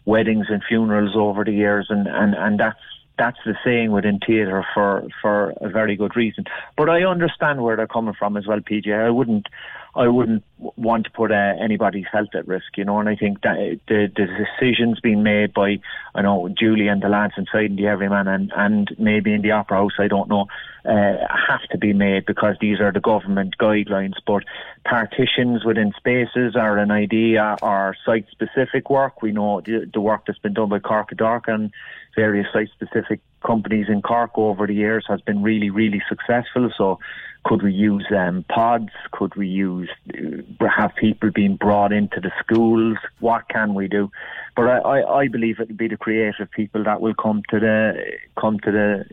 weddings 0.04 0.46
and 0.50 0.62
funerals 0.62 1.16
over 1.16 1.42
the 1.42 1.52
years, 1.52 1.86
and 1.88 2.06
and 2.06 2.34
and 2.34 2.60
that's 2.60 2.78
that's 3.22 3.38
the 3.44 3.54
saying 3.64 3.92
within 3.92 4.18
theatre 4.18 4.66
for 4.74 5.06
for 5.20 5.50
a 5.60 5.68
very 5.68 5.94
good 5.94 6.16
reason. 6.16 6.44
But 6.76 6.90
I 6.90 7.04
understand 7.04 7.62
where 7.62 7.76
they're 7.76 7.86
coming 7.86 8.14
from 8.14 8.36
as 8.36 8.48
well, 8.48 8.58
PJ. 8.58 8.92
I 8.92 9.10
wouldn't 9.10 9.46
I 9.94 10.08
wouldn't 10.08 10.42
want 10.58 11.04
to 11.04 11.10
put 11.10 11.30
uh, 11.30 11.54
anybody's 11.62 12.06
health 12.10 12.34
at 12.34 12.48
risk, 12.48 12.76
you 12.76 12.84
know. 12.84 12.98
And 12.98 13.08
I 13.08 13.14
think 13.14 13.42
that 13.42 13.78
the 13.86 14.10
the 14.16 14.26
decisions 14.26 14.98
being 14.98 15.22
made 15.22 15.54
by 15.54 15.78
I 16.16 16.22
know 16.22 16.48
Julie 16.48 16.88
and 16.88 17.00
the 17.00 17.08
lads 17.08 17.34
inside 17.36 17.66
in 17.66 17.76
the 17.76 17.86
Everyman 17.86 18.26
and 18.26 18.52
and 18.56 18.90
maybe 18.98 19.32
in 19.32 19.42
the 19.42 19.52
Opera 19.52 19.78
House, 19.78 19.92
I 20.00 20.08
don't 20.08 20.28
know, 20.28 20.46
uh, 20.84 21.14
have 21.48 21.62
to 21.70 21.78
be 21.78 21.92
made 21.92 22.26
because 22.26 22.56
these 22.60 22.80
are 22.80 22.90
the 22.90 23.00
government 23.00 23.56
guidelines. 23.58 24.16
But 24.26 24.42
partitions 24.84 25.64
within 25.64 25.92
spaces 25.96 26.56
are 26.56 26.78
an 26.78 26.90
idea, 26.90 27.56
or 27.62 27.94
site 28.04 28.26
specific 28.32 28.90
work. 28.90 29.22
We 29.22 29.30
know 29.30 29.60
the, 29.60 29.88
the 29.92 30.00
work 30.00 30.26
that's 30.26 30.40
been 30.40 30.54
done 30.54 30.70
by 30.70 30.80
Corcadorca 30.80 31.54
and 31.54 31.70
various 32.14 32.46
site 32.52 32.68
specific 32.74 33.20
companies 33.44 33.86
in 33.88 34.02
Cork 34.02 34.32
over 34.36 34.66
the 34.66 34.74
years 34.74 35.04
has 35.08 35.20
been 35.20 35.42
really, 35.42 35.70
really 35.70 36.02
successful. 36.08 36.70
So 36.76 36.98
could 37.44 37.62
we 37.62 37.72
use 37.72 38.06
um, 38.16 38.44
pods? 38.48 38.90
Could 39.10 39.34
we 39.34 39.48
use 39.48 39.90
uh, 40.14 40.66
have 40.68 40.94
people 40.94 41.30
being 41.30 41.56
brought 41.56 41.92
into 41.92 42.20
the 42.20 42.30
schools? 42.40 42.96
What 43.20 43.48
can 43.48 43.74
we 43.74 43.88
do? 43.88 44.10
But 44.56 44.68
I, 44.68 44.78
I, 44.78 45.18
I 45.20 45.28
believe 45.28 45.58
it 45.58 45.68
will 45.68 45.76
be 45.76 45.88
the 45.88 45.96
creative 45.96 46.50
people 46.50 46.84
that 46.84 47.00
will 47.00 47.14
come 47.14 47.42
to 47.50 47.58
the 47.58 48.16
come 48.40 48.58
to 48.60 48.70
the 48.70 49.04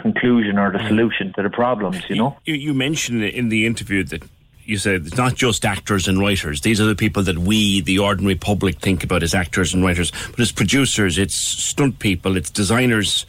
conclusion 0.00 0.58
or 0.58 0.72
the 0.72 0.86
solution 0.86 1.32
to 1.34 1.42
the 1.42 1.50
problems. 1.50 2.08
You 2.08 2.16
know, 2.16 2.36
you, 2.44 2.54
you 2.54 2.74
mentioned 2.74 3.22
in 3.22 3.48
the 3.48 3.66
interview 3.66 4.04
that 4.04 4.22
you 4.70 4.78
said 4.78 5.06
it's 5.06 5.16
not 5.16 5.34
just 5.34 5.64
actors 5.64 6.08
and 6.08 6.20
writers. 6.20 6.60
These 6.60 6.80
are 6.80 6.86
the 6.86 6.94
people 6.94 7.22
that 7.24 7.38
we, 7.38 7.80
the 7.80 7.98
ordinary 7.98 8.36
public, 8.36 8.78
think 8.78 9.04
about 9.04 9.22
as 9.22 9.34
actors 9.34 9.74
and 9.74 9.84
writers. 9.84 10.12
But 10.30 10.40
it's 10.40 10.52
producers, 10.52 11.18
it's 11.18 11.34
stunt 11.34 11.98
people, 11.98 12.36
it's 12.36 12.50
designers, 12.50 13.26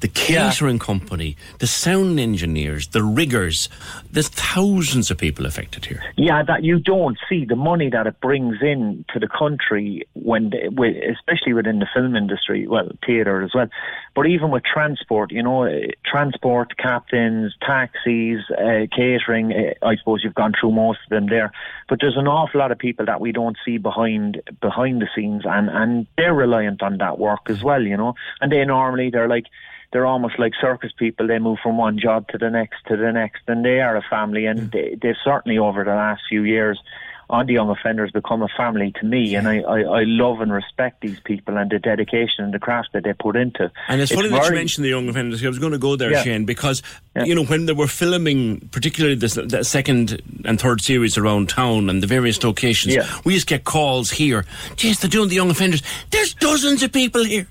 the 0.00 0.08
catering 0.08 0.76
yeah. 0.76 0.84
company, 0.84 1.36
the 1.58 1.66
sound 1.66 2.20
engineers, 2.20 2.88
the 2.88 3.02
riggers. 3.02 3.68
There's 4.10 4.28
thousands 4.28 5.10
of 5.10 5.18
people 5.18 5.46
affected 5.46 5.84
here. 5.86 6.02
Yeah, 6.16 6.42
that 6.44 6.62
you 6.62 6.78
don't 6.78 7.18
see 7.28 7.44
the 7.44 7.56
money 7.56 7.90
that 7.90 8.06
it 8.06 8.20
brings 8.20 8.62
in 8.62 9.04
to 9.12 9.18
the 9.18 9.28
country 9.28 10.06
when, 10.14 10.50
they, 10.50 10.68
especially 11.10 11.52
within 11.54 11.80
the 11.80 11.88
film 11.92 12.14
industry, 12.14 12.66
well, 12.66 12.88
theatre 13.04 13.42
as 13.42 13.50
well. 13.54 13.68
But 14.14 14.26
even 14.26 14.50
with 14.50 14.62
transport, 14.62 15.32
you 15.32 15.42
know, 15.42 15.68
transport 16.04 16.76
captains, 16.76 17.54
taxis, 17.60 18.40
uh, 18.50 18.86
catering. 18.94 19.52
Uh, 19.52 19.86
I 19.86 19.96
suppose 19.96 20.22
you've 20.22 20.34
gone 20.34 20.52
through 20.58 20.72
more 20.72 20.83
most 20.86 21.00
of 21.04 21.10
them 21.10 21.26
there. 21.28 21.50
But 21.88 21.98
there's 22.00 22.16
an 22.16 22.28
awful 22.28 22.60
lot 22.60 22.72
of 22.72 22.78
people 22.78 23.06
that 23.06 23.20
we 23.20 23.32
don't 23.32 23.56
see 23.64 23.78
behind 23.78 24.42
behind 24.60 25.00
the 25.02 25.08
scenes, 25.14 25.42
and 25.44 25.68
and 25.70 26.06
they're 26.16 26.34
reliant 26.34 26.82
on 26.82 26.98
that 26.98 27.18
work 27.18 27.44
as 27.48 27.62
well, 27.62 27.82
you 27.82 27.96
know. 27.96 28.14
And 28.40 28.50
they 28.52 28.64
normally 28.64 29.10
they're 29.10 29.28
like 29.36 29.46
they're 29.92 30.06
almost 30.06 30.38
like 30.38 30.52
circus 30.60 30.92
people. 30.98 31.26
They 31.26 31.38
move 31.38 31.58
from 31.62 31.78
one 31.78 31.98
job 31.98 32.28
to 32.28 32.38
the 32.38 32.50
next 32.50 32.78
to 32.88 32.96
the 32.96 33.12
next, 33.12 33.42
and 33.46 33.64
they 33.64 33.80
are 33.80 33.96
a 33.96 34.02
family. 34.10 34.46
And 34.46 34.60
mm. 34.60 34.72
they, 34.72 34.98
they've 35.00 35.24
certainly 35.24 35.58
over 35.58 35.84
the 35.84 35.94
last 35.94 36.22
few 36.28 36.42
years 36.42 36.80
on 37.30 37.46
the 37.46 37.54
young 37.54 37.70
offenders 37.70 38.10
become 38.12 38.42
a 38.42 38.48
family 38.56 38.92
to 39.00 39.06
me, 39.06 39.34
and 39.34 39.48
I, 39.48 39.60
I, 39.60 39.80
I, 39.80 40.02
love 40.04 40.40
and 40.40 40.52
respect 40.52 41.00
these 41.00 41.18
people 41.20 41.56
and 41.56 41.70
the 41.70 41.78
dedication 41.78 42.44
and 42.44 42.52
the 42.52 42.58
craft 42.58 42.90
that 42.92 43.04
they 43.04 43.12
put 43.12 43.36
into. 43.36 43.70
And 43.88 44.00
it's, 44.00 44.10
it's 44.10 44.18
funny 44.18 44.28
very, 44.28 44.40
that 44.40 44.50
you 44.50 44.54
mentioned 44.54 44.84
the 44.84 44.90
young 44.90 45.08
offenders. 45.08 45.44
I 45.44 45.48
was 45.48 45.58
going 45.58 45.72
to 45.72 45.78
go 45.78 45.96
there, 45.96 46.12
yeah. 46.12 46.22
Shane, 46.22 46.44
because 46.44 46.82
yeah. 47.16 47.24
you 47.24 47.34
know 47.34 47.44
when 47.44 47.66
they 47.66 47.72
were 47.72 47.86
filming, 47.86 48.68
particularly 48.72 49.16
the, 49.16 49.42
the, 49.42 49.64
second 49.64 50.20
and 50.44 50.60
third 50.60 50.80
series 50.80 51.16
around 51.16 51.48
town 51.48 51.88
and 51.88 52.02
the 52.02 52.06
various 52.06 52.42
locations, 52.42 52.94
yeah. 52.94 53.08
we 53.24 53.34
used 53.34 53.48
to 53.48 53.54
get 53.54 53.64
calls 53.64 54.10
here. 54.10 54.44
Jeez, 54.76 55.00
they're 55.00 55.10
doing 55.10 55.28
the 55.28 55.36
young 55.36 55.50
offenders. 55.50 55.82
There's 56.10 56.34
dozens 56.34 56.82
of 56.82 56.92
people 56.92 57.24
here. 57.24 57.46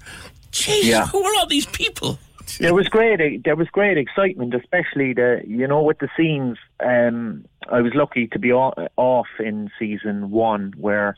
Jeez, 0.52 1.08
who 1.10 1.24
are 1.24 1.36
all 1.40 1.48
these 1.48 1.66
people? 1.66 2.20
There 2.60 2.74
was 2.74 2.88
great 2.88 3.44
there 3.44 3.56
was 3.56 3.68
great 3.70 3.98
excitement, 3.98 4.54
especially 4.54 5.14
the 5.14 5.42
you 5.46 5.68
know 5.68 5.82
with 5.82 6.00
the 6.00 6.10
scenes. 6.16 6.58
Um, 6.80 7.46
I 7.70 7.82
was 7.82 7.94
lucky 7.96 8.28
to 8.28 8.40
be 8.40 8.52
off 8.52 9.28
in 9.40 9.72
season 9.80 10.30
one 10.32 10.74
where 10.78 11.16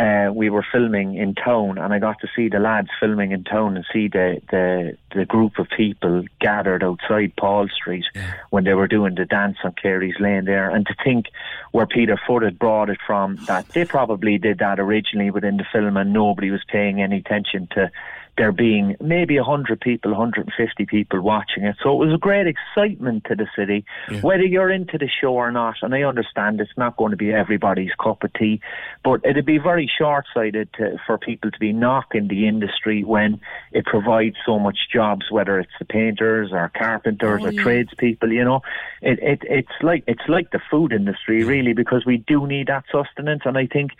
uh, 0.00 0.30
we 0.34 0.50
were 0.50 0.66
filming 0.72 1.14
in 1.14 1.34
town, 1.34 1.78
and 1.78 1.92
I 1.94 2.00
got 2.00 2.18
to 2.20 2.28
see 2.34 2.48
the 2.48 2.58
lads 2.58 2.88
filming 2.98 3.30
in 3.30 3.44
town 3.44 3.76
and 3.76 3.86
see 3.92 4.08
the 4.08 4.40
the, 4.50 4.96
the 5.14 5.24
group 5.24 5.58
of 5.58 5.68
people 5.68 6.24
gathered 6.40 6.82
outside 6.82 7.32
Paul 7.36 7.68
Street 7.68 8.04
when 8.50 8.64
they 8.64 8.74
were 8.74 8.88
doing 8.88 9.14
the 9.14 9.24
dance 9.24 9.58
on 9.62 9.72
Carey's 9.80 10.18
Lane 10.18 10.46
there, 10.46 10.68
and 10.68 10.84
to 10.86 10.94
think 11.04 11.26
where 11.70 11.86
Peter 11.86 12.18
Foott 12.26 12.42
had 12.42 12.58
brought 12.58 12.90
it 12.90 12.98
from, 13.06 13.36
that 13.46 13.68
they 13.68 13.84
probably 13.84 14.36
did 14.36 14.58
that 14.58 14.80
originally 14.80 15.30
within 15.30 15.58
the 15.58 15.66
film, 15.72 15.96
and 15.96 16.12
nobody 16.12 16.50
was 16.50 16.64
paying 16.66 17.00
any 17.00 17.18
attention 17.18 17.68
to 17.74 17.90
there 18.36 18.52
being 18.52 18.96
maybe 19.00 19.36
100 19.38 19.80
people, 19.80 20.10
150 20.12 20.86
people 20.86 21.20
watching 21.20 21.64
it. 21.64 21.76
So 21.82 21.90
it 22.02 22.06
was 22.06 22.14
a 22.14 22.18
great 22.18 22.46
excitement 22.46 23.24
to 23.28 23.34
the 23.36 23.46
city, 23.56 23.84
whether 24.22 24.42
you're 24.44 24.70
into 24.70 24.98
the 24.98 25.08
show 25.20 25.34
or 25.34 25.50
not. 25.52 25.76
And 25.82 25.94
I 25.94 26.02
understand 26.02 26.60
it's 26.60 26.70
not 26.76 26.96
going 26.96 27.10
to 27.10 27.16
be 27.16 27.32
everybody's 27.32 27.92
cup 28.02 28.24
of 28.24 28.32
tea, 28.34 28.60
but 29.04 29.20
it'd 29.24 29.46
be 29.46 29.58
very 29.58 29.90
short 29.98 30.24
sighted 30.34 30.68
for 31.06 31.18
people 31.18 31.50
to 31.50 31.58
be 31.58 31.72
knocking 31.72 32.28
the 32.28 32.48
industry 32.48 33.04
when 33.04 33.40
it 33.72 33.84
provides 33.86 34.36
so 34.44 34.58
much 34.58 34.78
jobs, 34.92 35.30
whether 35.30 35.58
it's 35.60 35.72
the 35.78 35.84
painters 35.84 36.50
or 36.52 36.70
carpenters 36.76 37.40
Oh, 37.42 37.46
or 37.46 37.52
yeah. 37.52 37.62
tradespeople, 37.62 38.32
you 38.32 38.44
know. 38.44 38.60
It, 39.00 39.18
it, 39.22 39.42
it's 39.44 39.82
like 39.82 40.04
it's 40.06 40.28
like 40.28 40.50
the 40.50 40.60
food 40.70 40.92
industry, 40.92 41.44
really, 41.44 41.72
because 41.72 42.04
we 42.06 42.18
do 42.18 42.46
need 42.46 42.66
that 42.68 42.84
sustenance. 42.90 43.42
And 43.44 43.56
I 43.58 43.66
think 43.66 43.92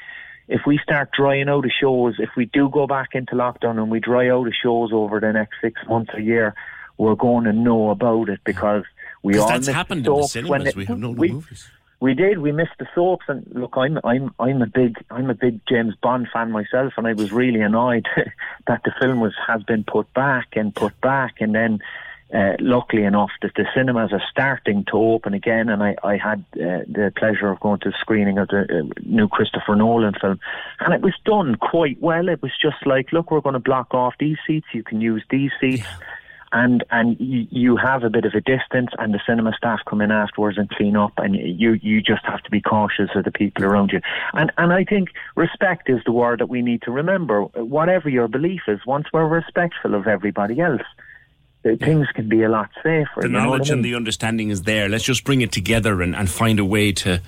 if 0.48 0.62
we 0.66 0.78
start 0.78 1.10
drying 1.12 1.48
out 1.48 1.62
the 1.62 1.70
shows, 1.70 2.16
if 2.18 2.30
we 2.36 2.46
do 2.46 2.68
go 2.68 2.86
back 2.86 3.10
into 3.14 3.34
lockdown 3.34 3.78
and 3.78 3.90
we 3.90 4.00
dry 4.00 4.28
out 4.28 4.44
the 4.44 4.52
shows 4.52 4.90
over 4.92 5.20
the 5.20 5.32
next 5.32 5.54
six 5.62 5.80
months 5.88 6.12
a 6.14 6.20
year, 6.20 6.54
we're 6.98 7.14
going 7.14 7.44
to 7.44 7.52
know 7.52 7.90
about 7.90 8.28
it 8.28 8.40
because 8.44 8.84
we 9.22 9.38
all 9.38 9.48
that's 9.48 9.66
happened 9.66 10.06
in 10.06 10.12
the 10.12 10.22
cinemas. 10.26 10.68
it- 10.68 10.76
we 10.76 10.84
have 10.84 10.98
no 10.98 11.10
we, 11.10 11.32
movies. 11.32 11.70
we 11.98 12.14
did. 12.14 12.38
We 12.38 12.52
missed 12.52 12.78
the 12.78 12.86
soaps, 12.94 13.24
and 13.28 13.46
look, 13.52 13.74
I'm 13.76 13.98
I'm 14.04 14.34
I'm 14.38 14.60
a 14.62 14.66
big 14.66 14.96
I'm 15.10 15.30
a 15.30 15.34
big 15.34 15.60
James 15.66 15.94
Bond 16.02 16.28
fan 16.32 16.50
myself, 16.52 16.92
and 16.96 17.06
I 17.06 17.14
was 17.14 17.32
really 17.32 17.60
annoyed 17.60 18.06
that 18.66 18.82
the 18.84 18.92
film 19.00 19.20
was 19.20 19.34
has 19.46 19.62
been 19.62 19.82
put 19.84 20.12
back 20.14 20.48
and 20.56 20.74
put 20.74 21.00
back, 21.00 21.36
and 21.40 21.54
then. 21.54 21.80
Uh, 22.34 22.56
luckily 22.58 23.04
enough, 23.04 23.30
that 23.42 23.52
the 23.54 23.64
cinemas 23.74 24.12
are 24.12 24.22
starting 24.28 24.84
to 24.86 24.96
open 24.96 25.34
again, 25.34 25.68
and 25.68 25.82
I, 25.84 25.94
I 26.02 26.16
had 26.16 26.44
uh, 26.54 26.82
the 26.88 27.12
pleasure 27.16 27.48
of 27.48 27.60
going 27.60 27.78
to 27.80 27.90
the 27.90 27.96
screening 28.00 28.38
of 28.38 28.48
the 28.48 28.62
uh, 28.62 29.00
new 29.04 29.28
Christopher 29.28 29.76
Nolan 29.76 30.14
film, 30.20 30.40
and 30.80 30.92
it 30.92 31.00
was 31.00 31.14
done 31.24 31.54
quite 31.54 32.00
well. 32.00 32.28
It 32.28 32.42
was 32.42 32.50
just 32.60 32.84
like, 32.86 33.12
look, 33.12 33.30
we're 33.30 33.40
going 33.40 33.52
to 33.52 33.60
block 33.60 33.94
off 33.94 34.14
these 34.18 34.38
seats. 34.46 34.66
You 34.72 34.82
can 34.82 35.00
use 35.00 35.22
these 35.30 35.52
seats 35.60 35.86
and 36.54 36.84
and 36.90 37.16
you, 37.18 37.46
you 37.50 37.76
have 37.76 38.04
a 38.04 38.10
bit 38.10 38.24
of 38.24 38.32
a 38.32 38.40
distance, 38.40 38.90
and 38.98 39.12
the 39.12 39.20
cinema 39.26 39.52
staff 39.56 39.80
come 39.86 40.00
in 40.00 40.12
afterwards 40.12 40.56
and 40.56 40.70
clean 40.70 40.96
up, 40.96 41.12
and 41.18 41.34
you 41.34 41.72
you 41.72 42.00
just 42.00 42.24
have 42.24 42.42
to 42.44 42.50
be 42.50 42.60
cautious 42.60 43.10
of 43.14 43.24
the 43.24 43.32
people 43.32 43.64
around 43.64 43.90
you. 43.92 44.00
And 44.32 44.52
and 44.56 44.72
I 44.72 44.84
think 44.84 45.08
respect 45.34 45.90
is 45.90 46.00
the 46.06 46.12
word 46.12 46.40
that 46.40 46.48
we 46.48 46.62
need 46.62 46.82
to 46.82 46.92
remember. 46.92 47.42
Whatever 47.42 48.08
your 48.08 48.28
belief 48.28 48.62
is, 48.68 48.78
once 48.86 49.06
we're 49.12 49.26
respectful 49.26 49.94
of 49.94 50.06
everybody 50.06 50.60
else, 50.60 50.86
things 51.64 52.06
can 52.14 52.28
be 52.28 52.42
a 52.42 52.48
lot 52.48 52.70
safer. 52.82 53.20
The 53.20 53.26
I 53.26 53.30
knowledge 53.30 53.70
and 53.70 53.82
mean? 53.82 53.92
the 53.92 53.96
understanding 53.96 54.50
is 54.50 54.62
there. 54.62 54.88
Let's 54.88 55.04
just 55.04 55.24
bring 55.24 55.40
it 55.40 55.50
together 55.52 56.02
and, 56.02 56.14
and 56.14 56.28
find 56.28 56.58
a 56.58 56.64
way 56.64 56.92
to. 56.92 57.20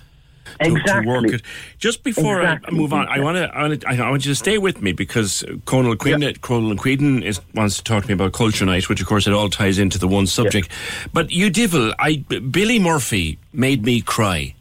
To, 0.63 0.71
to 0.71 1.03
work 1.05 1.27
it. 1.27 1.43
Just 1.79 2.05
before 2.05 2.41
Exactly. 2.41 2.77
I 2.77 2.81
move 2.81 2.93
on, 2.93 3.09
I 3.09 3.19
want 3.19 3.37
to. 3.37 3.89
I, 3.89 3.97
I 3.97 4.11
want 4.11 4.25
you 4.25 4.31
to 4.31 4.37
stay 4.37 4.59
with 4.59 4.81
me 4.81 4.93
because 4.93 5.45
Conal 5.65 5.97
Queen, 5.97 6.35
Conal 6.35 6.77
Queen 6.77 7.23
is 7.25 7.41
wants 7.53 7.79
to 7.79 7.83
talk 7.85 8.05
to 8.05 8.09
me 8.09 8.15
about 8.15 8.33
Culture 8.33 8.65
Night, 8.65 8.89
which 8.89 9.01
of 9.01 9.09
course 9.09 9.27
it 9.27 9.33
all 9.33 9.51
ties 9.51 9.81
into 9.81 9.99
the 9.99 10.07
one 10.07 10.29
subject. 10.29 10.71
But 11.13 11.33
you 11.33 11.51
divil, 11.51 11.93
I 11.99 12.19
Billy 12.29 12.79
Murphy 12.79 13.41
made 13.53 13.85
me 13.85 14.01
cry, 14.01 14.55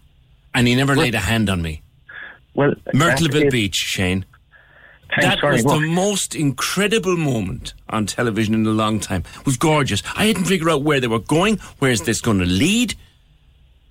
and 0.55 0.67
he 0.67 0.73
never 0.73 0.95
laid 0.95 1.13
a 1.13 1.19
hand 1.19 1.51
on 1.51 1.61
me. 1.61 1.83
Well, 2.55 2.73
is- 2.91 3.51
Beach, 3.51 3.75
Shane. 3.75 4.25
Thanks 5.09 5.41
that 5.41 5.43
was 5.43 5.63
the 5.63 5.79
most 5.79 6.35
incredible 6.35 7.15
moment 7.15 7.73
on 7.89 8.05
television 8.05 8.53
in 8.53 8.65
a 8.65 8.71
long 8.71 8.99
time. 8.99 9.23
It 9.39 9.45
was 9.45 9.55
gorgeous. 9.55 10.03
I 10.15 10.25
hadn't 10.25 10.45
figured 10.45 10.69
out 10.69 10.81
where 10.81 10.99
they 10.99 11.07
were 11.07 11.19
going. 11.19 11.57
Where's 11.79 12.01
this 12.01 12.21
going 12.21 12.39
to 12.39 12.45
lead? 12.45 12.95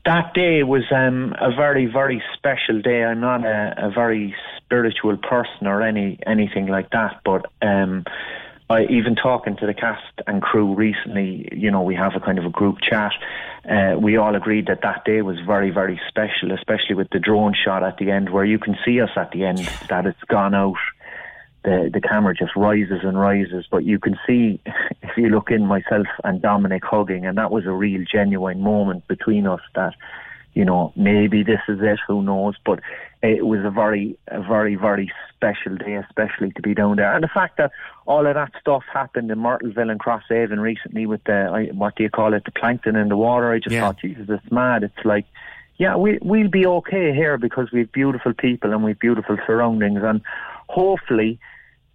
that 0.05 0.35
day 0.35 0.63
was 0.63 0.85
um, 0.91 1.35
a 1.41 1.51
very, 1.51 1.87
very 1.87 2.23
special 2.35 2.81
day. 2.81 3.05
I'm 3.05 3.21
not 3.21 3.45
a, 3.45 3.87
a 3.87 3.91
very 3.91 4.35
spiritual 4.59 5.17
person 5.17 5.67
or 5.67 5.83
any 5.83 6.19
anything 6.27 6.67
like 6.67 6.91
that, 6.91 7.21
but 7.25 7.47
um, 7.63 8.05
I 8.69 8.85
even 8.85 9.15
talking 9.15 9.57
to 9.57 9.67
the 9.67 9.75
cast 9.75 10.03
and 10.27 10.43
crew 10.43 10.75
recently. 10.75 11.49
You 11.53 11.71
know, 11.71 11.83
we 11.83 11.95
have 11.95 12.15
a 12.15 12.21
kind 12.21 12.39
of 12.39 12.45
a 12.45 12.51
group 12.51 12.79
chat. 12.83 13.13
Uh, 13.69 13.97
we 13.99 14.19
all 14.19 14.37
agreed 14.37 14.67
that 14.67 14.83
that 14.83 15.05
day 15.07 15.23
was 15.23 15.39
very, 15.41 15.71
very 15.71 15.99
special, 16.09 16.53
especially 16.53 16.95
with 16.95 17.09
the 17.11 17.19
drone 17.19 17.55
shot 17.55 17.83
at 17.83 17.97
the 17.97 18.11
end, 18.11 18.29
where 18.29 18.45
you 18.45 18.59
can 18.59 18.77
see 18.85 19.01
us 19.01 19.11
at 19.17 19.31
the 19.31 19.45
end 19.45 19.59
that 19.89 20.05
it's 20.05 20.23
gone 20.29 20.55
out 20.55 20.77
the 21.65 21.91
the 21.93 22.01
camera 22.01 22.35
just 22.35 22.55
rises 22.55 23.01
and 23.03 23.19
rises. 23.19 23.67
But 23.71 23.85
you 23.85 23.99
can 23.99 24.19
see 24.27 24.61
if 25.03 25.17
you 25.17 25.29
look 25.29 25.51
in 25.51 25.67
myself 25.67 26.07
and 26.23 26.41
Dominic 26.41 26.85
hugging, 26.85 27.27
and 27.27 27.37
that 27.39 27.51
was 27.51 27.67
a 27.67 27.73
real 27.73 28.05
genuine 28.11 28.61
moment 28.61 29.07
between 29.09 29.47
us. 29.47 29.61
That 29.75 29.95
you 30.55 30.65
know 30.65 30.93
maybe 30.95 31.43
this 31.43 31.61
is 31.69 31.81
it. 31.83 31.99
Who 32.07 32.23
knows? 32.23 32.55
But 32.65 32.81
it 33.23 33.47
was 33.47 33.65
a 33.65 33.71
very 33.71 34.17
a 34.29 34.43
very 34.43 34.77
very 34.77 35.11
special 35.35 35.77
day, 35.77 35.95
especially 35.95 36.53
to 36.53 36.63
be 36.63 36.75
down 36.75 36.97
there. 36.97 37.15
And 37.15 37.25
the 37.25 37.29
fact 37.29 37.57
that 37.57 37.73
all 38.07 38.27
of 38.27 38.35
that 38.35 38.53
stuff 38.61 38.85
happened 38.93 39.31
in 39.31 39.39
Myrtleville 39.39 39.91
and 39.91 40.01
Crosshaven 40.01 40.61
recently 40.61 41.07
with 41.07 41.25
the 41.25 41.71
what 41.73 41.97
do 41.97 42.03
you 42.03 42.11
call 42.11 42.35
it, 42.35 42.45
the 42.45 42.53
plankton 42.53 42.97
in 42.97 43.09
the 43.09 43.17
water. 43.17 43.51
I 43.51 43.59
just 43.59 43.75
thought, 43.75 43.99
Jesus, 44.01 44.27
it's 44.29 44.53
mad. 44.53 44.85
It's 44.85 45.05
like 45.05 45.25
yeah, 45.77 45.97
we 45.97 46.19
we'll 46.23 46.49
be 46.49 46.67
okay 46.67 47.13
here 47.13 47.37
because 47.37 47.73
we've 47.73 47.91
beautiful 47.91 48.33
people 48.33 48.73
and 48.73 48.85
we've 48.85 48.99
beautiful 48.99 49.37
surroundings, 49.47 50.01
and 50.03 50.21
hopefully, 50.69 51.39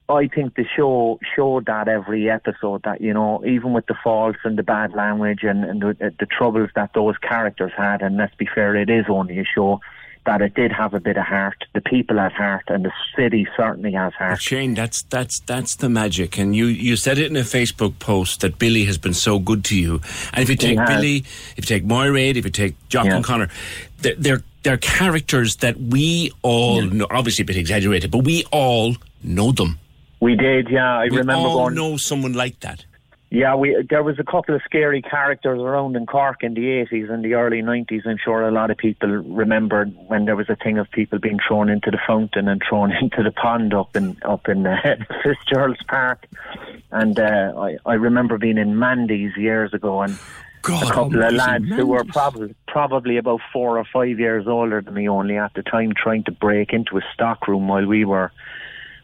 I 0.10 0.28
think 0.28 0.56
the 0.56 0.66
show 0.76 1.20
showed 1.36 1.68
that 1.68 1.88
every 1.88 2.30
episode 2.30 2.82
that 2.84 3.00
you 3.00 3.14
know, 3.14 3.44
even 3.46 3.74
with 3.74 3.86
the 3.86 3.96
faults 4.04 4.40
and 4.44 4.58
the 4.58 4.64
bad 4.64 4.94
language 4.94 5.44
and, 5.44 5.64
and 5.64 5.82
the, 5.82 6.14
the 6.20 6.26
troubles 6.26 6.70
that 6.76 6.92
those 6.94 7.18
characters 7.20 7.72
had, 7.78 8.02
and 8.02 8.18
let's 8.18 8.34
be 8.36 8.48
fair, 8.54 8.76
it 8.76 8.90
is 8.90 9.06
only 9.08 9.40
a 9.40 9.46
show. 9.46 9.80
That 10.26 10.42
it 10.42 10.54
did 10.54 10.72
have 10.74 10.94
a 10.94 11.00
bit 11.00 11.18
of 11.18 11.24
heart. 11.26 11.64
The 11.74 11.82
people 11.82 12.18
had 12.18 12.34
heart, 12.34 12.66
and 12.68 12.84
the 12.84 12.92
city 13.16 13.48
certainly 13.56 13.94
has 13.94 14.14
heart. 14.14 14.34
But 14.34 14.42
Shane, 14.42 14.74
that's 14.76 15.02
that's 15.04 15.40
that's 15.40 15.76
the 15.78 15.90
magic. 15.90 16.38
And 16.38 16.56
you 16.56 16.66
you 16.66 16.98
said 16.98 17.18
it 17.18 17.28
in 17.32 17.38
a 17.38 17.42
Facebook 17.42 17.98
post 18.00 18.42
that 18.42 18.60
Billy 18.60 18.84
has 18.86 18.98
been 18.98 19.14
so 19.14 19.40
good 19.40 19.64
to 19.66 19.80
you. 19.80 20.02
And 20.34 20.44
if 20.44 20.50
you 20.50 20.56
take. 20.56 20.78
Billy, 20.86 21.24
if 21.56 21.58
you 21.58 21.64
take 21.64 21.86
Moira, 21.86 22.20
if 22.20 22.44
you 22.44 22.52
take 22.52 22.76
Jock 22.90 23.06
Yeah. 23.06 23.16
and 23.16 23.24
Conor, 23.26 23.50
they're, 24.00 24.16
they're 24.16 24.44
they're 24.64 24.78
characters 24.78 25.56
that 25.58 25.80
we 25.80 26.32
all 26.42 26.82
know. 26.82 27.08
Obviously, 27.10 27.44
a 27.44 27.46
bit 27.46 27.58
exaggerated, 27.58 28.12
but 28.12 28.24
we 28.24 28.44
all 28.52 28.98
know 29.24 29.52
them. 29.52 29.80
We 30.20 30.36
did, 30.36 30.70
yeah. 30.70 31.00
I 31.00 31.08
we 31.10 31.18
remember 31.18 31.48
all 31.48 31.58
going. 31.64 31.76
know 31.76 31.98
someone 31.98 32.34
like 32.34 32.60
that. 32.62 32.86
Yeah, 33.32 33.54
we 33.54 33.86
there 33.88 34.02
was 34.02 34.18
a 34.18 34.24
couple 34.24 34.56
of 34.56 34.62
scary 34.66 35.04
characters 35.04 35.60
around 35.60 35.96
in 35.96 36.08
Cork 36.08 36.42
in 36.42 36.56
the 36.56 36.68
eighties 36.68 37.10
and 37.12 37.24
the 37.24 37.36
early 37.36 37.62
nineties. 37.62 38.02
I'm 38.06 38.18
sure 38.18 38.42
a 38.42 38.52
lot 38.52 38.72
of 38.72 38.78
people 38.78 39.10
remembered 39.10 39.96
when 40.08 40.26
there 40.26 40.36
was 40.36 40.50
a 40.50 40.56
thing 40.56 40.80
of 40.80 40.90
people 40.90 41.20
being 41.20 41.38
thrown 41.48 41.70
into 41.70 41.92
the 41.92 42.00
fountain 42.08 42.48
and 42.48 42.60
thrown 42.68 42.92
into 43.02 43.22
the 43.22 43.32
pond 43.32 43.74
up 43.74 43.96
in 43.96 44.18
up 44.26 44.50
in 44.50 44.66
uh, 44.66 44.96
Fitzgerald's 45.24 45.84
Park. 45.88 46.26
And 46.92 47.20
uh, 47.20 47.54
I 47.56 47.78
I 47.86 47.94
remember 47.94 48.40
being 48.40 48.58
in 48.58 48.80
Mandy's 48.80 49.38
years 49.38 49.74
ago 49.74 50.02
and. 50.02 50.18
a 50.68 50.92
couple 50.92 51.24
of 51.24 51.34
lads 51.34 51.70
who 51.70 51.88
were 51.88 52.04
probably 52.04 52.54
probably 52.68 53.16
about 53.16 53.40
four 53.54 53.78
or 53.78 53.86
five 53.94 54.20
years 54.20 54.46
older 54.46 54.82
than 54.82 54.94
me 54.94 55.08
only 55.08 55.38
at 55.38 55.54
the 55.54 55.64
time 55.64 55.94
trying 55.96 56.22
to 56.26 56.34
break 56.34 56.74
into 56.74 56.98
a 56.98 57.02
stock 57.14 57.48
room 57.48 57.70
while 57.70 57.86
we 57.86 58.04
were 58.04 58.30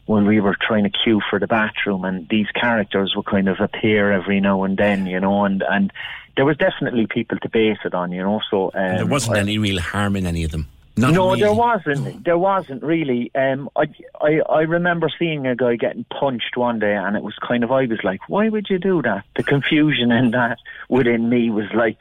when 0.06 0.26
we 0.26 0.40
were 0.40 0.56
trying 0.60 0.84
to 0.84 0.90
queue 0.90 1.20
for 1.28 1.38
the 1.38 1.46
bathroom 1.46 2.04
and 2.04 2.28
these 2.28 2.46
characters 2.54 3.14
would 3.14 3.26
kind 3.26 3.48
of 3.48 3.60
appear 3.60 4.12
every 4.12 4.40
now 4.40 4.64
and 4.64 4.76
then, 4.76 5.06
you 5.06 5.20
know, 5.20 5.44
and, 5.44 5.62
and 5.68 5.92
there 6.36 6.44
was 6.44 6.56
definitely 6.56 7.06
people 7.06 7.38
to 7.38 7.48
base 7.48 7.78
it 7.84 7.94
on, 7.94 8.12
you 8.12 8.22
know, 8.22 8.40
so... 8.50 8.66
Um, 8.74 8.80
And 8.80 8.98
there 8.98 9.06
wasn't 9.06 9.36
any 9.36 9.58
real 9.58 9.80
harm 9.80 10.16
in 10.16 10.26
any 10.26 10.44
of 10.44 10.52
them. 10.52 10.68
Not 10.98 11.12
no, 11.12 11.28
really. 11.28 11.40
there 11.40 11.52
wasn't. 11.52 12.24
There 12.24 12.38
wasn't 12.38 12.82
really. 12.82 13.30
Um, 13.34 13.68
I, 13.76 13.84
I 14.22 14.40
I 14.48 14.60
remember 14.62 15.10
seeing 15.18 15.46
a 15.46 15.54
guy 15.54 15.76
getting 15.76 16.04
punched 16.04 16.56
one 16.56 16.78
day, 16.78 16.94
and 16.94 17.14
it 17.16 17.22
was 17.22 17.34
kind 17.46 17.62
of 17.64 17.70
I 17.70 17.84
was 17.84 18.02
like, 18.02 18.20
why 18.30 18.48
would 18.48 18.68
you 18.70 18.78
do 18.78 19.02
that? 19.02 19.24
The 19.36 19.42
confusion 19.42 20.10
in 20.10 20.30
that 20.30 20.56
within 20.88 21.28
me 21.28 21.50
was 21.50 21.66
like 21.74 21.98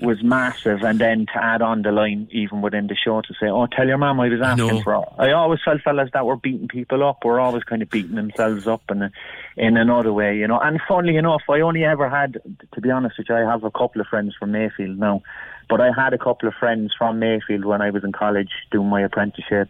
was 0.00 0.22
massive, 0.22 0.82
and 0.82 0.98
then 0.98 1.26
to 1.26 1.42
add 1.42 1.62
on 1.62 1.82
the 1.82 1.92
line 1.92 2.28
even 2.32 2.60
within 2.60 2.88
the 2.88 2.96
show 2.96 3.20
to 3.20 3.34
say, 3.40 3.46
oh, 3.46 3.66
tell 3.66 3.86
your 3.86 3.98
mum 3.98 4.18
I 4.20 4.28
was 4.28 4.40
asking 4.42 4.66
know. 4.66 4.82
for. 4.82 5.14
I 5.20 5.32
always 5.32 5.60
felt 5.64 5.80
fellas 5.82 6.10
that 6.12 6.26
were 6.26 6.36
beating 6.36 6.68
people 6.68 7.06
up 7.06 7.24
were 7.24 7.38
always 7.38 7.62
kind 7.64 7.82
of 7.82 7.90
beating 7.90 8.16
themselves 8.16 8.66
up 8.66 8.82
in 8.90 9.02
a, 9.02 9.10
in 9.56 9.76
another 9.76 10.12
way, 10.12 10.36
you 10.36 10.48
know. 10.48 10.58
And 10.58 10.80
funnily 10.88 11.16
enough, 11.16 11.42
I 11.48 11.60
only 11.60 11.84
ever 11.84 12.08
had, 12.08 12.38
to 12.74 12.80
be 12.80 12.90
honest 12.90 13.18
with 13.18 13.28
you, 13.28 13.36
I 13.36 13.50
have 13.50 13.64
a 13.64 13.70
couple 13.70 14.00
of 14.00 14.08
friends 14.08 14.34
from 14.38 14.52
Mayfield 14.52 14.98
now. 14.98 15.22
But 15.68 15.80
I 15.80 15.90
had 15.96 16.12
a 16.12 16.18
couple 16.18 16.48
of 16.48 16.54
friends 16.54 16.92
from 16.96 17.18
Mayfield 17.18 17.64
when 17.64 17.82
I 17.82 17.90
was 17.90 18.04
in 18.04 18.12
college 18.12 18.50
doing 18.70 18.88
my 18.88 19.02
apprenticeship, 19.02 19.68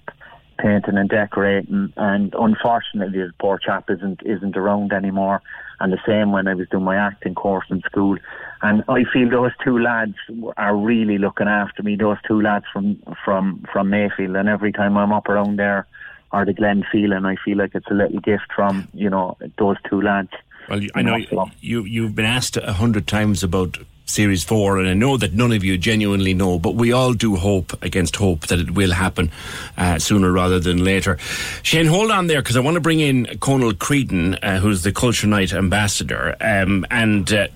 painting 0.58 0.98
and 0.98 1.08
decorating. 1.08 1.92
And 1.96 2.34
unfortunately, 2.38 3.18
the 3.18 3.32
poor 3.38 3.58
chap 3.58 3.90
isn't 3.90 4.20
isn't 4.24 4.56
around 4.56 4.92
anymore. 4.92 5.42
And 5.80 5.92
the 5.92 5.98
same 6.06 6.32
when 6.32 6.48
I 6.48 6.54
was 6.54 6.68
doing 6.68 6.84
my 6.84 6.96
acting 6.96 7.34
course 7.34 7.66
in 7.70 7.80
school. 7.82 8.16
And 8.62 8.82
I 8.88 9.04
feel 9.12 9.28
those 9.28 9.52
two 9.62 9.78
lads 9.78 10.14
are 10.56 10.76
really 10.76 11.18
looking 11.18 11.48
after 11.48 11.82
me. 11.82 11.96
Those 11.96 12.18
two 12.26 12.40
lads 12.40 12.64
from 12.72 13.02
from 13.24 13.64
from 13.72 13.90
Mayfield. 13.90 14.36
And 14.36 14.48
every 14.48 14.72
time 14.72 14.96
I'm 14.96 15.12
up 15.12 15.28
around 15.28 15.58
there, 15.58 15.86
or 16.32 16.44
the 16.44 16.52
Glen 16.52 16.84
feeling. 16.90 17.24
I 17.24 17.36
feel 17.36 17.56
like 17.58 17.74
it's 17.74 17.86
a 17.90 17.94
little 17.94 18.20
gift 18.20 18.52
from 18.54 18.88
you 18.92 19.10
know 19.10 19.36
those 19.58 19.76
two 19.88 20.00
lads. 20.02 20.30
Well, 20.68 20.82
you, 20.82 20.90
I 20.94 21.02
know 21.02 21.16
you 21.60 21.84
you've 21.84 22.14
been 22.14 22.24
asked 22.24 22.56
a 22.56 22.72
hundred 22.74 23.06
times 23.06 23.42
about 23.42 23.78
Series 24.08 24.44
4, 24.44 24.78
and 24.78 24.88
I 24.88 24.94
know 24.94 25.16
that 25.16 25.32
none 25.32 25.50
of 25.50 25.64
you 25.64 25.76
genuinely 25.76 26.32
know, 26.32 26.60
but 26.60 26.76
we 26.76 26.92
all 26.92 27.12
do 27.12 27.34
hope 27.34 27.72
against 27.82 28.14
hope 28.16 28.46
that 28.46 28.60
it 28.60 28.70
will 28.70 28.92
happen 28.92 29.32
uh, 29.76 29.98
sooner 29.98 30.30
rather 30.30 30.60
than 30.60 30.84
later. 30.84 31.18
Shane, 31.64 31.86
hold 31.86 32.12
on 32.12 32.28
there 32.28 32.40
because 32.40 32.56
I 32.56 32.60
want 32.60 32.76
to 32.76 32.80
bring 32.80 33.00
in 33.00 33.26
Conal 33.40 33.72
Creedon, 33.72 34.38
uh, 34.42 34.58
who's 34.58 34.84
the 34.84 34.92
Culture 34.92 35.26
Night 35.26 35.52
ambassador. 35.52 36.36
Um, 36.40 36.86
and 36.88 37.30
uh, 37.32 37.48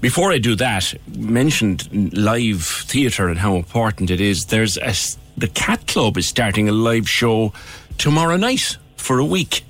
before 0.00 0.32
I 0.32 0.38
do 0.38 0.54
that, 0.56 0.94
mentioned 1.14 1.86
live 2.16 2.64
theatre 2.64 3.28
and 3.28 3.38
how 3.38 3.56
important 3.56 4.10
it 4.10 4.22
is. 4.22 4.46
There's 4.46 4.78
a, 4.78 4.94
the 5.38 5.48
Cat 5.48 5.86
Club 5.86 6.16
is 6.16 6.26
starting 6.26 6.66
a 6.66 6.72
live 6.72 7.08
show 7.10 7.52
tomorrow 7.98 8.36
night 8.38 8.78
for 8.96 9.18
a 9.18 9.24
week 9.24 9.64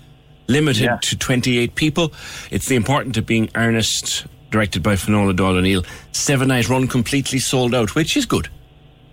limited 0.47 0.85
Yeah. 0.85 0.97
to 1.03 1.17
28 1.19 1.75
people. 1.75 2.13
It's 2.53 2.67
the 2.67 2.77
importance 2.77 3.17
of 3.19 3.27
being 3.27 3.51
earnest, 3.57 4.27
directed 4.51 4.83
by 4.83 4.97
Finola 4.97 5.33
Doyle 5.35 5.57
O'Neill. 5.57 5.85
Seven 6.13 6.49
night 6.49 6.69
run 6.69 6.87
completely 6.89 7.39
sold 7.39 7.75
out, 7.75 7.95
which 7.95 8.17
is 8.17 8.27
good. 8.27 8.49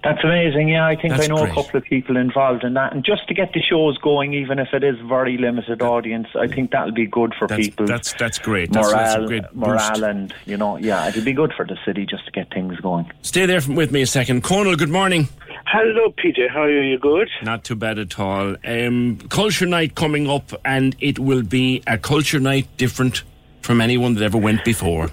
That's 0.04 0.24
amazing. 0.24 0.70
Yeah, 0.70 0.86
I 0.88 0.96
think 0.96 1.10
That's 1.16 1.26
I 1.26 1.28
know 1.28 1.40
great. 1.42 1.52
a 1.52 1.56
couple 1.56 1.78
of 1.80 1.84
people 1.84 2.16
involved 2.16 2.64
in 2.64 2.76
that, 2.76 2.94
and 2.94 3.04
just 3.04 3.28
to 3.28 3.34
get 3.34 3.52
the 3.54 3.62
shows 3.62 3.98
going, 3.98 4.34
even 4.34 4.58
if 4.58 4.70
it 4.72 4.82
is 4.84 4.96
very 5.06 5.38
limited 5.38 5.82
audience, 5.82 6.28
I 6.40 6.48
think 6.48 6.72
that'll 6.72 6.94
be 6.94 7.08
good 7.08 7.34
for 7.38 7.46
That's- 7.48 7.68
people. 7.68 7.88
that's- 7.88 8.14
that's 8.18 8.38
great. 8.40 8.72
Morale, 8.74 8.92
that's 8.92 9.16
a 9.16 9.26
great 9.26 9.44
morale, 9.56 9.90
boost. 9.90 10.04
and 10.04 10.34
you 10.46 10.56
know, 10.56 10.78
yeah, 10.78 11.10
it'll 11.10 11.26
be 11.26 11.34
good 11.34 11.52
for 11.58 11.66
the 11.66 11.78
city 11.84 12.06
just 12.06 12.26
to 12.26 12.32
get 12.32 12.54
things 12.54 12.80
going. 12.80 13.12
Stay 13.22 13.48
there 13.48 13.60
with 13.68 13.92
me 13.92 14.02
a 14.04 14.06
second. 14.08 14.44
Conal, 14.44 14.76
good 14.78 14.90
morning. 14.92 15.28
Hello, 15.66 16.14
PJ. 16.18 16.48
How 16.54 16.62
are 16.62 16.72
you? 16.72 16.92
You 16.92 17.00
good? 17.00 17.30
Not 17.44 17.66
too 17.66 17.76
bad 17.76 18.00
at 18.00 18.18
all. 18.18 18.56
Um, 18.66 19.18
culture 19.30 19.66
night 19.66 19.96
coming 19.96 20.30
up, 20.30 20.54
and 20.64 20.96
it 21.02 21.20
will 21.20 21.44
be 21.44 21.82
a 21.86 21.98
culture 21.98 22.40
night 22.40 22.68
different 22.78 23.24
from 23.62 23.82
anyone 23.82 24.14
that 24.14 24.24
ever 24.24 24.38
went 24.38 24.64
before. 24.64 25.10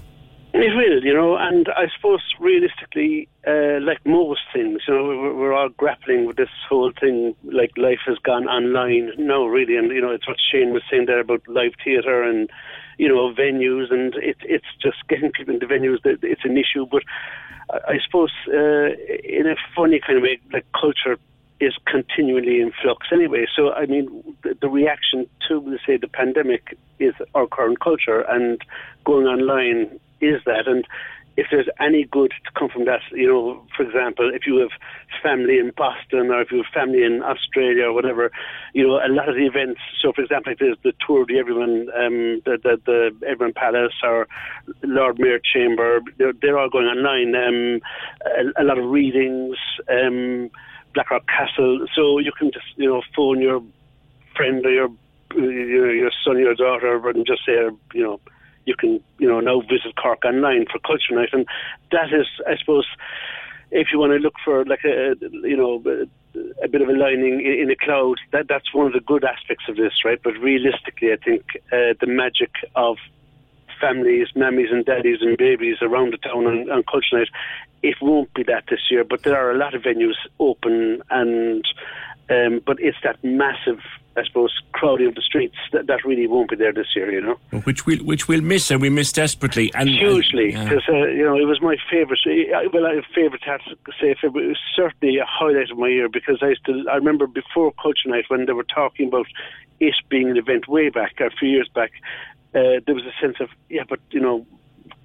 It 0.56 0.72
will, 0.76 1.02
you 1.02 1.12
know, 1.12 1.36
and 1.36 1.68
I 1.76 1.88
suppose 1.96 2.20
realistically, 2.38 3.28
uh, 3.44 3.80
like 3.80 3.98
most 4.06 4.42
things, 4.52 4.82
you 4.86 4.94
know, 4.94 5.02
we're, 5.04 5.34
we're 5.34 5.52
all 5.52 5.68
grappling 5.68 6.26
with 6.26 6.36
this 6.36 6.48
whole 6.68 6.92
thing. 6.92 7.34
Like 7.42 7.72
life 7.76 7.98
has 8.06 8.18
gone 8.18 8.46
online 8.46 9.10
now, 9.18 9.46
really, 9.46 9.76
and 9.76 9.90
you 9.90 10.00
know, 10.00 10.12
it's 10.12 10.28
what 10.28 10.36
Shane 10.38 10.72
was 10.72 10.84
saying 10.88 11.06
there 11.06 11.18
about 11.18 11.42
live 11.48 11.72
theatre 11.82 12.22
and 12.22 12.48
you 12.98 13.08
know 13.08 13.34
venues, 13.34 13.92
and 13.92 14.14
it, 14.14 14.36
it's 14.44 14.64
just 14.80 14.98
getting 15.08 15.32
people 15.32 15.54
into 15.54 15.66
venues. 15.66 16.00
That 16.04 16.22
it's 16.22 16.44
an 16.44 16.56
issue, 16.56 16.86
but 16.86 17.02
I, 17.70 17.94
I 17.94 17.98
suppose 18.06 18.30
uh, 18.46 18.94
in 19.24 19.48
a 19.48 19.56
funny 19.74 19.98
kind 19.98 20.18
of 20.18 20.22
way, 20.22 20.38
like 20.52 20.66
culture 20.80 21.18
is 21.58 21.74
continually 21.86 22.60
in 22.60 22.70
flux 22.80 23.08
anyway. 23.12 23.46
So, 23.56 23.72
I 23.72 23.86
mean, 23.86 24.36
the, 24.42 24.56
the 24.60 24.68
reaction 24.68 25.26
to, 25.48 25.78
say, 25.86 25.96
the 25.96 26.08
pandemic 26.08 26.76
is 26.98 27.14
our 27.34 27.46
current 27.48 27.80
culture, 27.80 28.20
and 28.20 28.60
going 29.04 29.26
online 29.26 29.98
is 30.24 30.42
that. 30.46 30.66
And 30.66 30.86
if 31.36 31.48
there's 31.50 31.68
any 31.80 32.04
good 32.04 32.32
to 32.44 32.50
come 32.58 32.68
from 32.68 32.84
that, 32.84 33.00
you 33.10 33.26
know, 33.26 33.66
for 33.76 33.82
example, 33.82 34.30
if 34.32 34.46
you 34.46 34.58
have 34.58 34.70
family 35.22 35.58
in 35.58 35.72
Boston 35.76 36.30
or 36.30 36.40
if 36.42 36.52
you 36.52 36.58
have 36.58 36.72
family 36.72 37.02
in 37.02 37.22
Australia 37.22 37.86
or 37.86 37.92
whatever, 37.92 38.30
you 38.72 38.86
know, 38.86 39.00
a 39.04 39.10
lot 39.10 39.28
of 39.28 39.34
the 39.34 39.46
events. 39.46 39.80
So, 40.00 40.12
for 40.12 40.22
example, 40.22 40.52
if 40.52 40.58
there's 40.58 40.78
the 40.84 40.92
Tour 41.04 41.24
de 41.24 41.38
Everyman, 41.38 41.88
um, 41.96 42.40
the, 42.44 42.58
the 42.62 42.80
the 42.86 43.26
Everyman 43.26 43.54
Palace 43.54 43.94
or 44.02 44.28
Lord 44.82 45.18
Mayor 45.18 45.40
Chamber, 45.40 46.00
they're, 46.18 46.32
they're 46.40 46.58
all 46.58 46.70
going 46.70 46.86
online. 46.86 47.34
Um, 47.34 47.80
a, 48.24 48.62
a 48.62 48.64
lot 48.64 48.78
of 48.78 48.88
readings. 48.88 49.56
Um, 49.88 50.50
Blackrock 50.94 51.26
Castle, 51.26 51.86
so 51.94 52.18
you 52.18 52.32
can 52.38 52.52
just 52.52 52.66
you 52.76 52.88
know 52.88 53.02
phone 53.14 53.40
your 53.40 53.60
friend 54.36 54.64
or 54.64 54.70
your 54.70 54.88
your, 55.34 55.92
your 55.92 56.10
son 56.24 56.36
or 56.36 56.40
your 56.40 56.54
daughter 56.54 57.08
and 57.08 57.26
just 57.26 57.44
say 57.44 57.52
you 57.92 58.02
know 58.02 58.20
you 58.66 58.74
can 58.76 59.02
you 59.18 59.28
know 59.28 59.40
now 59.40 59.60
visit 59.60 59.96
Cork 60.00 60.24
online 60.24 60.66
for 60.70 60.78
Culture 60.80 61.14
Night, 61.14 61.30
and 61.32 61.46
that 61.92 62.12
is 62.12 62.26
I 62.46 62.56
suppose 62.56 62.86
if 63.70 63.88
you 63.92 63.98
want 63.98 64.12
to 64.12 64.18
look 64.18 64.34
for 64.44 64.64
like 64.64 64.84
a 64.84 65.14
you 65.20 65.56
know 65.56 65.82
a 66.62 66.68
bit 66.68 66.82
of 66.82 66.88
a 66.88 66.92
lining 66.92 67.40
in 67.44 67.70
a 67.70 67.76
cloud, 67.76 68.16
that 68.32 68.46
that's 68.48 68.72
one 68.74 68.86
of 68.86 68.92
the 68.92 69.00
good 69.00 69.24
aspects 69.24 69.64
of 69.68 69.76
this, 69.76 70.04
right? 70.04 70.20
But 70.22 70.34
realistically, 70.38 71.12
I 71.12 71.16
think 71.16 71.42
uh, 71.72 71.94
the 72.00 72.06
magic 72.06 72.50
of 72.74 72.96
families, 73.80 74.28
mammies 74.34 74.72
and 74.72 74.84
daddies 74.84 75.18
and 75.20 75.36
babies 75.36 75.78
around 75.82 76.12
the 76.12 76.18
town 76.18 76.46
on, 76.46 76.70
on 76.70 76.82
Culture 76.84 77.18
Night, 77.18 77.28
it 77.82 77.96
won't 78.00 78.32
be 78.34 78.42
that 78.44 78.64
this 78.70 78.80
year. 78.90 79.04
But 79.04 79.22
there 79.22 79.36
are 79.36 79.50
a 79.50 79.58
lot 79.58 79.74
of 79.74 79.82
venues 79.82 80.16
open, 80.38 81.02
and 81.10 81.64
um, 82.30 82.60
but 82.64 82.78
it's 82.80 82.96
that 83.04 83.22
massive, 83.22 83.80
I 84.16 84.24
suppose, 84.24 84.52
crowding 84.72 85.08
of 85.08 85.14
the 85.14 85.20
streets 85.22 85.56
that, 85.72 85.86
that 85.88 86.04
really 86.04 86.26
won't 86.26 86.50
be 86.50 86.56
there 86.56 86.72
this 86.72 86.86
year. 86.96 87.10
You 87.12 87.20
know. 87.20 87.60
Which 87.64 87.86
we'll, 87.86 88.04
which 88.04 88.28
we'll 88.28 88.40
miss, 88.40 88.70
and 88.70 88.80
we 88.80 88.88
miss 88.90 89.12
desperately. 89.12 89.72
And 89.74 89.88
Hugely, 89.88 90.52
and- 90.52 90.52
yeah. 90.54 90.64
because 90.64 90.84
uh, 90.88 91.06
you 91.08 91.24
know 91.24 91.36
it 91.36 91.44
was 91.46 91.60
my 91.60 91.76
favourite. 91.90 92.20
uh, 92.26 92.68
Well, 92.72 92.86
I 92.86 93.02
favourite 93.14 93.44
had 93.44 93.60
to 93.66 93.92
say 94.00 94.14
it 94.22 94.32
was 94.32 94.56
certainly 94.74 95.18
a 95.18 95.26
highlight 95.26 95.70
of 95.70 95.78
my 95.78 95.88
year 95.88 96.08
because 96.08 96.38
I 96.42 96.54
still 96.54 96.88
I 96.88 96.96
remember 96.96 97.26
before 97.26 97.72
Culture 97.82 98.08
Night 98.08 98.24
when 98.28 98.46
they 98.46 98.52
were 98.52 98.64
talking 98.64 99.08
about 99.08 99.26
it 99.80 99.94
being 100.08 100.30
an 100.30 100.36
event 100.36 100.68
way 100.68 100.88
back 100.88 101.20
a 101.20 101.30
few 101.30 101.48
years 101.48 101.68
back. 101.74 101.92
Uh, 102.54 102.78
there 102.86 102.94
was 102.94 103.04
a 103.04 103.12
sense 103.20 103.36
of 103.40 103.48
yeah, 103.68 103.82
but 103.88 104.00
you 104.10 104.20
know. 104.20 104.46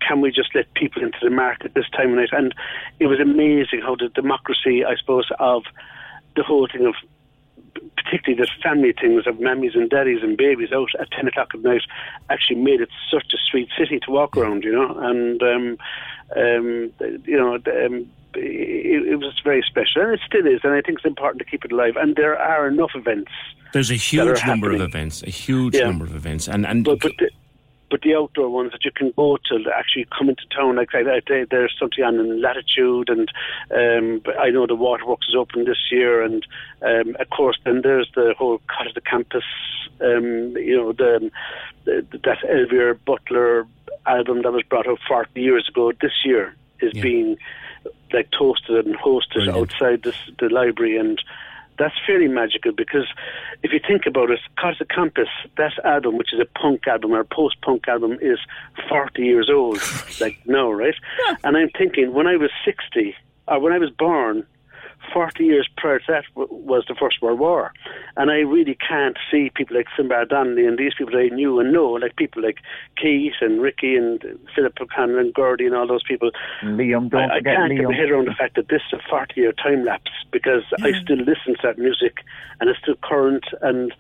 Can 0.06 0.22
we 0.22 0.32
just 0.32 0.56
let 0.56 0.74
people 0.74 1.04
into 1.04 1.18
the 1.22 1.30
market 1.30 1.74
this 1.74 1.90
time 1.90 2.12
of 2.12 2.16
night? 2.16 2.30
And 2.32 2.54
it 3.00 3.08
was 3.08 3.20
amazing 3.20 3.82
how 3.82 3.96
the 3.96 4.10
democracy, 4.10 4.84
I 4.84 4.96
suppose, 4.96 5.30
of 5.40 5.64
the 6.36 6.44
whole 6.44 6.68
thing 6.68 6.86
of 6.86 6.96
particularly 7.96 8.42
the 8.42 8.50
family 8.64 8.94
things 8.94 9.28
of 9.28 9.40
mummies 9.40 9.74
and 9.76 9.90
daddies 9.90 10.24
and 10.24 10.38
babies 10.38 10.72
out 10.72 10.90
at 11.00 11.12
10 11.12 11.28
o'clock 11.28 11.50
at 11.54 11.62
night 11.62 11.82
actually 12.30 12.56
made 12.56 12.82
it 12.82 12.90
such 13.12 13.34
a 13.34 13.38
sweet 13.50 13.70
city 13.78 14.00
to 14.00 14.12
walk 14.12 14.36
around, 14.36 14.64
you 14.64 14.72
know, 14.72 14.98
and, 15.00 15.42
um, 15.44 15.78
um, 16.36 16.92
you 17.26 17.38
know, 17.38 17.56
um, 17.56 18.10
it, 18.36 19.08
it 19.08 19.16
was 19.18 19.40
very 19.44 19.64
special, 19.68 20.02
and 20.02 20.14
it 20.14 20.22
still 20.26 20.46
is, 20.46 20.62
and 20.64 20.74
I 20.74 20.82
think 20.82 21.00
it's 21.00 21.06
important 21.06 21.40
to 21.40 21.46
keep 21.46 21.66
it 21.66 21.72
alive. 21.72 21.96
And 21.96 22.16
there 22.16 22.38
are 22.38 22.68
enough 22.68 22.92
events. 22.96 23.32
There's 23.74 23.92
a 23.92 23.96
huge 23.96 24.46
number 24.46 24.72
of 24.72 24.82
events, 24.82 25.24
a 25.24 25.30
huge 25.30 25.76
Yeah. 25.76 25.86
number 25.86 26.06
of 26.06 26.16
events, 26.16 26.48
and 26.48 26.66
and 26.66 26.84
But, 26.84 27.00
but, 27.02 27.18
the, 27.18 27.30
but 27.90 28.02
the 28.02 28.16
outdoor 28.16 28.50
ones 28.50 28.72
that 28.72 28.86
you 28.86 28.92
can 28.92 29.12
go 29.16 29.38
to 29.46 29.56
actually 29.76 30.06
come 30.18 30.30
into 30.30 30.44
town, 30.56 30.76
like 30.76 30.94
I, 30.94 31.00
I, 31.00 31.22
there- 31.28 31.46
there's 31.46 31.76
something 31.80 32.04
on 32.04 32.20
in 32.20 32.42
Latitude, 32.42 33.10
and 33.10 33.32
um, 33.72 34.22
but 34.24 34.40
I 34.40 34.50
know 34.50 34.68
the 34.68 34.76
Waterworks 34.76 35.28
is 35.28 35.36
open 35.36 35.66
this 35.66 35.92
year, 35.92 36.22
and 36.22 36.46
um, 36.82 37.16
of 37.20 37.30
course 37.30 37.58
then 37.66 37.82
there's 37.82 38.10
the 38.16 38.34
whole 38.38 38.60
Kaught 38.70 38.88
at 38.90 38.96
the 38.96 39.02
Kampus, 39.02 39.44
um, 40.02 40.56
you 40.58 40.78
know, 40.78 40.92
the, 40.94 41.32
the 41.86 42.06
that 42.24 42.40
Elvera 42.44 42.98
Butler 43.06 43.66
album 44.06 44.42
that 44.44 44.52
was 44.54 44.64
brought 44.64 44.88
out 44.88 45.00
40 45.08 45.40
years 45.42 45.68
ago. 45.68 45.92
This 46.02 46.24
year 46.24 46.56
is 46.82 46.94
being 47.02 47.38
like 48.12 48.30
toasted 48.32 48.86
and 48.86 48.96
hosted 48.98 49.48
outside 49.56 50.04
this, 50.04 50.16
the 50.40 50.50
library, 50.50 50.98
and 50.98 51.22
that's 51.80 51.96
fairly 52.06 52.28
magical 52.28 52.72
because 52.72 53.08
if 53.64 53.72
you 53.72 53.80
think 53.80 54.06
about 54.06 54.30
it, 54.30 54.40
Casa 54.60 54.86
Campus, 54.86 55.30
that 55.58 55.74
album, 55.84 56.18
which 56.18 56.34
is 56.34 56.40
a 56.40 56.60
punk 56.60 56.88
album 56.88 57.14
or 57.14 57.22
a 57.22 57.26
post-punk 57.26 57.88
album, 57.88 58.18
is 58.22 58.38
40 58.88 59.24
years 59.24 59.50
old, 59.50 59.82
like 60.22 60.38
now, 60.46 60.72
right? 60.72 60.96
And 61.44 61.58
I'm 61.58 61.70
thinking, 61.70 62.14
when 62.14 62.28
I 62.28 62.36
was 62.36 62.52
60, 62.66 63.16
or 63.48 63.60
when 63.60 63.74
I 63.74 63.80
was 63.80 63.90
born, 63.90 64.46
40 65.14 65.44
years 65.44 65.70
prior 65.78 66.00
to 66.00 66.06
that 66.10 66.26
w- 66.36 66.54
was 66.64 66.86
the 66.88 66.96
First 66.96 67.22
World 67.22 67.40
War. 67.40 67.74
And 68.18 68.32
I 68.32 68.40
really 68.40 68.78
can't 68.88 69.18
see 69.32 69.52
people 69.54 69.78
like 69.78 69.88
Finbarr 69.98 70.28
Donnelly 70.28 70.66
and 70.66 70.78
these 70.78 70.94
people 70.98 71.18
I 71.18 71.28
knew 71.30 71.60
and 71.60 71.72
know, 71.72 71.92
like 71.92 72.16
people 72.16 72.42
like 72.42 72.60
Keith 73.02 73.34
and 73.42 73.62
Ricky 73.62 73.96
and 73.96 74.22
Philip 74.56 74.76
Buchanan 74.76 75.18
and 75.18 75.34
Gordy 75.34 75.66
and 75.66 75.76
all 75.76 75.88
those 75.88 76.04
people. 76.04 76.32
Liam, 76.64 77.10
don't 77.10 77.32
I, 77.32 77.38
I 77.38 77.42
can't 77.42 77.76
get 77.76 77.86
my 77.86 77.96
head 77.96 78.10
around 78.10 78.28
the 78.28 78.34
fact 78.34 78.56
that 78.56 78.70
this 78.70 78.82
is 78.92 79.00
a 79.00 79.10
40 79.10 79.40
year 79.40 79.54
time 79.54 79.86
lapse 79.86 80.12
because 80.32 80.64
I 80.82 80.92
still 81.02 81.18
listen 81.18 81.56
to 81.56 81.62
that 81.64 81.78
music 81.78 82.24
and 82.60 82.70
it's 82.70 82.80
still 82.80 82.96
current 83.04 83.46
and 83.62 83.94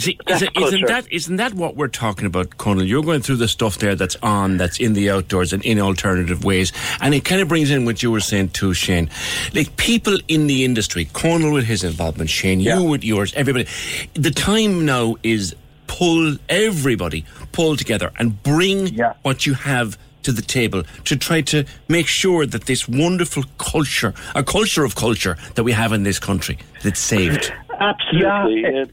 See, 0.00 0.18
isn't, 0.26 0.56
isn't 0.56 0.80
culture. 0.80 0.86
that 0.86 1.12
isn't 1.12 1.36
that 1.36 1.54
what 1.54 1.76
we're 1.76 1.88
talking 1.88 2.26
about, 2.26 2.58
Conal? 2.58 2.84
You're 2.84 3.02
going 3.02 3.22
through 3.22 3.36
the 3.36 3.48
stuff 3.48 3.78
there 3.78 3.94
that's 3.94 4.16
on, 4.22 4.56
that's 4.56 4.80
in 4.80 4.94
the 4.94 5.10
outdoors 5.10 5.52
and 5.52 5.64
in 5.64 5.78
alternative 5.78 6.44
ways, 6.44 6.72
and 7.00 7.14
it 7.14 7.24
kind 7.24 7.40
of 7.40 7.48
brings 7.48 7.70
in 7.70 7.84
what 7.84 8.02
you 8.02 8.10
were 8.10 8.20
saying 8.20 8.50
too, 8.50 8.74
Shane. 8.74 9.10
Like 9.54 9.76
people 9.76 10.18
in 10.28 10.46
the 10.46 10.64
industry, 10.64 11.06
Conal 11.12 11.52
with 11.52 11.64
his 11.64 11.84
involvement, 11.84 12.30
Shane, 12.30 12.60
you 12.60 12.82
with 12.82 13.04
yours, 13.04 13.32
everybody. 13.34 13.66
The 14.14 14.30
time 14.30 14.84
now 14.84 15.16
is 15.22 15.54
pull 15.86 16.36
everybody 16.48 17.24
pull 17.52 17.76
together 17.76 18.12
and 18.18 18.42
bring 18.42 18.96
what 19.22 19.44
you 19.44 19.54
have 19.54 19.98
to 20.22 20.32
the 20.32 20.42
table 20.42 20.82
to 21.04 21.16
try 21.16 21.40
to 21.40 21.64
make 21.88 22.06
sure 22.06 22.46
that 22.46 22.66
this 22.66 22.88
wonderful 22.88 23.42
culture, 23.58 24.14
a 24.34 24.44
culture 24.44 24.84
of 24.84 24.94
culture 24.94 25.36
that 25.54 25.62
we 25.62 25.72
have 25.72 25.92
in 25.92 26.02
this 26.02 26.18
country, 26.18 26.58
that's 26.82 27.00
saved. 27.00 27.52
Absolutely. 27.80 28.62
Yeah, 28.62 28.84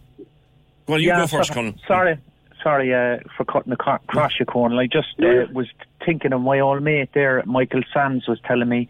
Well, 0.87 0.99
you 0.99 1.09
yeah, 1.09 1.19
go 1.21 1.27
first, 1.27 1.51
Conal. 1.51 1.73
Sorry, 1.87 2.17
sorry 2.63 2.93
uh, 2.93 3.19
for 3.35 3.45
cutting 3.45 3.69
the 3.69 3.77
co- 3.77 3.99
cross 4.07 4.33
you, 4.39 4.45
Conal. 4.45 4.79
I 4.79 4.87
just 4.87 5.19
uh, 5.19 5.51
was 5.53 5.67
thinking 6.05 6.33
of 6.33 6.41
my 6.41 6.59
old 6.59 6.81
mate 6.81 7.09
there, 7.13 7.43
Michael 7.45 7.83
Sands, 7.93 8.27
was 8.27 8.39
telling 8.45 8.69
me 8.69 8.87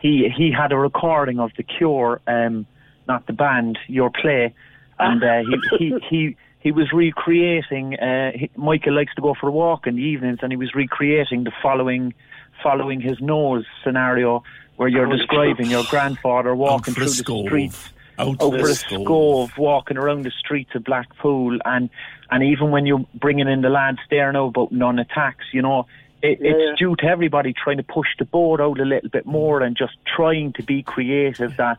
he 0.00 0.28
he 0.34 0.52
had 0.52 0.72
a 0.72 0.76
recording 0.76 1.38
of 1.38 1.50
The 1.56 1.62
Cure, 1.62 2.20
um, 2.26 2.66
not 3.08 3.26
the 3.26 3.32
band, 3.32 3.78
Your 3.86 4.10
Play, 4.10 4.54
and 4.98 5.22
uh, 5.22 5.42
he 5.78 5.78
he 5.78 5.98
he. 6.08 6.36
He 6.60 6.72
was 6.72 6.94
recreating. 6.94 7.94
Uh, 7.98 8.32
he, 8.34 8.50
Michael 8.56 8.94
likes 8.94 9.14
to 9.16 9.20
go 9.20 9.34
for 9.38 9.48
a 9.48 9.52
walk 9.52 9.86
in 9.86 9.96
the 9.96 10.02
evenings, 10.02 10.38
and 10.40 10.50
he 10.50 10.56
was 10.56 10.74
recreating 10.74 11.44
the 11.44 11.52
following, 11.62 12.14
following 12.62 13.02
his 13.02 13.20
nose 13.20 13.66
scenario, 13.84 14.42
where 14.76 14.88
you're 14.88 15.04
Holy 15.04 15.18
describing 15.18 15.70
your 15.70 15.84
grandfather 15.90 16.54
walking 16.54 16.94
through 16.94 17.10
the 17.10 17.44
streets 17.46 17.90
Out 18.18 18.40
over 18.40 18.58
for 18.58 18.66
a 18.66 18.70
a 18.70 18.74
scove. 18.74 19.04
scove, 19.06 19.58
walking 19.58 19.96
around 19.96 20.22
the 20.24 20.30
streets 20.30 20.70
of 20.74 20.84
Blackpool, 20.84 21.58
and 21.64 21.90
and 22.30 22.42
even 22.44 22.70
when 22.70 22.86
you're 22.86 23.04
bringing 23.14 23.48
in 23.48 23.60
the 23.62 23.68
lads 23.70 23.98
there 24.10 24.32
now 24.32 24.46
about 24.46 24.72
Nun 24.72 24.96
Attax, 24.98 25.34
you 25.52 25.62
know, 25.62 25.86
it, 26.22 26.38
Yeah. 26.40 26.52
it's 26.52 26.78
due 26.78 26.96
to 26.96 27.04
everybody 27.06 27.52
trying 27.52 27.76
to 27.78 27.82
push 27.82 28.08
the 28.18 28.24
board 28.24 28.60
out 28.60 28.78
a 28.80 28.84
little 28.84 29.10
bit 29.10 29.26
more 29.26 29.62
and 29.62 29.76
just 29.76 29.94
trying 30.16 30.52
to 30.54 30.62
be 30.62 30.82
creative. 30.82 31.56
That 31.56 31.78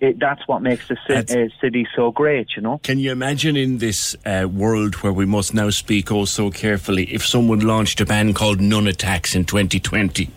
it, 0.00 0.18
that's 0.18 0.46
what 0.46 0.60
makes 0.60 0.88
the 0.88 0.96
ci- 1.06 1.14
uh, 1.40 1.48
city 1.60 1.86
so 1.96 2.10
great, 2.12 2.48
you 2.56 2.60
know. 2.62 2.78
Can 2.82 2.98
you 2.98 3.10
imagine 3.12 3.56
in 3.56 3.78
this 3.78 4.14
uh, 4.26 4.46
world 4.46 4.96
where 4.96 5.12
we 5.12 5.24
must 5.24 5.54
now 5.54 5.70
speak 5.70 6.12
oh 6.12 6.26
so 6.26 6.50
carefully 6.50 7.04
if 7.04 7.24
someone 7.24 7.60
launched 7.60 8.00
a 8.02 8.04
ban 8.04 8.34
called 8.34 8.60
Nun 8.60 8.84
Attax 8.84 9.34
in 9.34 9.44
2020? 9.46 10.28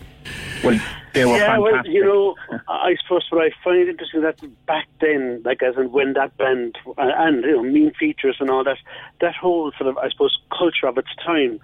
Well, 0.64 0.80
they 1.12 1.24
were 1.24 1.36
yeah, 1.36 1.58
well, 1.58 1.86
you 1.86 2.04
know, 2.04 2.36
I 2.68 2.94
suppose 3.02 3.26
what 3.30 3.44
I 3.44 3.50
find 3.64 3.88
interesting 3.88 4.22
that 4.22 4.38
back 4.66 4.86
then, 5.00 5.42
like 5.44 5.62
as 5.62 5.76
in 5.76 5.90
when 5.90 6.12
that 6.14 6.36
band 6.36 6.78
uh, 6.86 6.92
and 6.98 7.42
you 7.44 7.52
know 7.56 7.62
mean 7.62 7.92
features 7.98 8.36
and 8.40 8.50
all 8.50 8.64
that, 8.64 8.78
that 9.20 9.34
whole 9.34 9.72
sort 9.72 9.88
of 9.88 9.98
I 9.98 10.08
suppose 10.10 10.38
culture 10.56 10.86
of 10.86 10.98
its 10.98 11.14
time 11.24 11.60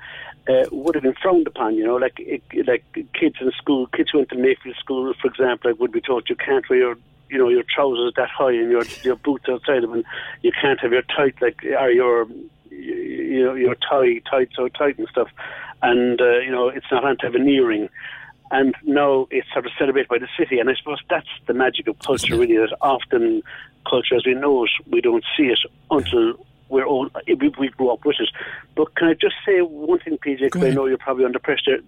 uh, 0.48 0.64
would 0.70 0.94
have 0.94 1.04
been 1.04 1.14
frowned 1.22 1.46
upon. 1.46 1.76
You 1.76 1.84
know, 1.84 1.96
like 1.96 2.14
it, 2.18 2.42
like 2.66 2.84
kids 3.18 3.36
in 3.40 3.50
school, 3.52 3.86
kids 3.88 4.10
who 4.10 4.18
went 4.18 4.30
to 4.30 4.36
Mayfield 4.36 4.76
School, 4.76 5.12
for 5.20 5.28
example, 5.28 5.70
like 5.70 5.80
would 5.80 5.92
be 5.92 6.00
told 6.00 6.28
you 6.28 6.36
can't 6.36 6.68
wear 6.68 6.78
your 6.78 6.98
you 7.28 7.38
know 7.38 7.48
your 7.48 7.64
trousers 7.64 8.14
that 8.16 8.28
high 8.28 8.52
and 8.52 8.70
your 8.70 8.84
your 9.02 9.16
boots 9.16 9.44
outside 9.48 9.82
them, 9.82 9.92
and 9.92 10.04
you 10.42 10.52
can't 10.60 10.80
have 10.80 10.92
your 10.92 11.02
tight 11.02 11.34
like 11.40 11.64
or 11.64 11.90
your 11.90 12.26
you 12.70 13.44
know 13.44 13.54
your 13.54 13.76
tie 13.76 14.20
tied 14.30 14.48
so 14.54 14.68
tight 14.68 14.98
and 14.98 15.08
stuff, 15.08 15.28
and 15.82 16.20
uh, 16.20 16.38
you 16.38 16.50
know 16.50 16.68
it's 16.68 16.90
not 16.90 17.04
anti-veneering 17.04 17.88
and 18.50 18.74
now 18.84 19.26
it's 19.30 19.46
sort 19.52 19.66
of 19.66 19.72
celebrated 19.78 20.08
by 20.08 20.18
the 20.18 20.28
city. 20.38 20.58
And 20.58 20.70
I 20.70 20.74
suppose 20.74 21.00
that's 21.10 21.28
the 21.46 21.54
magic 21.54 21.88
of 21.88 21.98
culture, 21.98 22.36
really. 22.36 22.56
That 22.56 22.76
often 22.80 23.42
culture, 23.88 24.16
as 24.16 24.26
we 24.26 24.34
know 24.34 24.64
it, 24.64 24.70
we 24.90 25.00
don't 25.00 25.24
see 25.36 25.44
it 25.44 25.58
until 25.90 26.34
we're 26.68 26.84
old. 26.86 27.16
We, 27.26 27.52
we 27.58 27.68
grew 27.68 27.90
up 27.90 28.04
with 28.04 28.16
it. 28.18 28.28
But 28.74 28.94
can 28.94 29.08
I 29.08 29.14
just 29.14 29.34
say 29.44 29.60
one 29.60 30.00
thing, 30.00 30.18
PJ? 30.18 30.40
Because 30.40 30.64
I 30.64 30.70
know 30.70 30.86
you're 30.86 30.98
probably 30.98 31.24
under 31.24 31.38
pressure. 31.38 31.78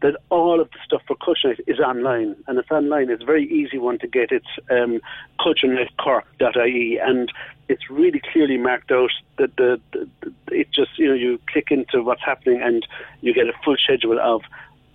That 0.00 0.16
all 0.30 0.60
of 0.60 0.70
the 0.70 0.78
stuff 0.84 1.02
for 1.06 1.16
Culture 1.16 1.48
Night 1.48 1.60
is 1.66 1.80
online, 1.80 2.36
and 2.46 2.58
it's 2.58 2.70
online. 2.70 3.10
It's 3.10 3.22
a 3.22 3.26
very 3.26 3.50
easy 3.50 3.78
one 3.78 3.98
to 3.98 4.06
get. 4.06 4.30
It's 4.30 4.46
um, 4.70 5.00
culturenightcork.ie, 5.40 6.98
and 6.98 7.32
it's 7.68 7.90
really 7.90 8.22
clearly 8.32 8.56
marked 8.56 8.90
out 8.90 9.10
that 9.38 9.56
the, 9.56 9.80
the, 9.92 10.08
the 10.22 10.54
it 10.54 10.70
just 10.72 10.98
you 10.98 11.08
know 11.08 11.14
you 11.14 11.38
click 11.50 11.70
into 11.70 12.02
what's 12.02 12.24
happening 12.24 12.60
and 12.62 12.86
you 13.20 13.34
get 13.34 13.48
a 13.48 13.52
full 13.64 13.76
schedule 13.76 14.18
of 14.20 14.42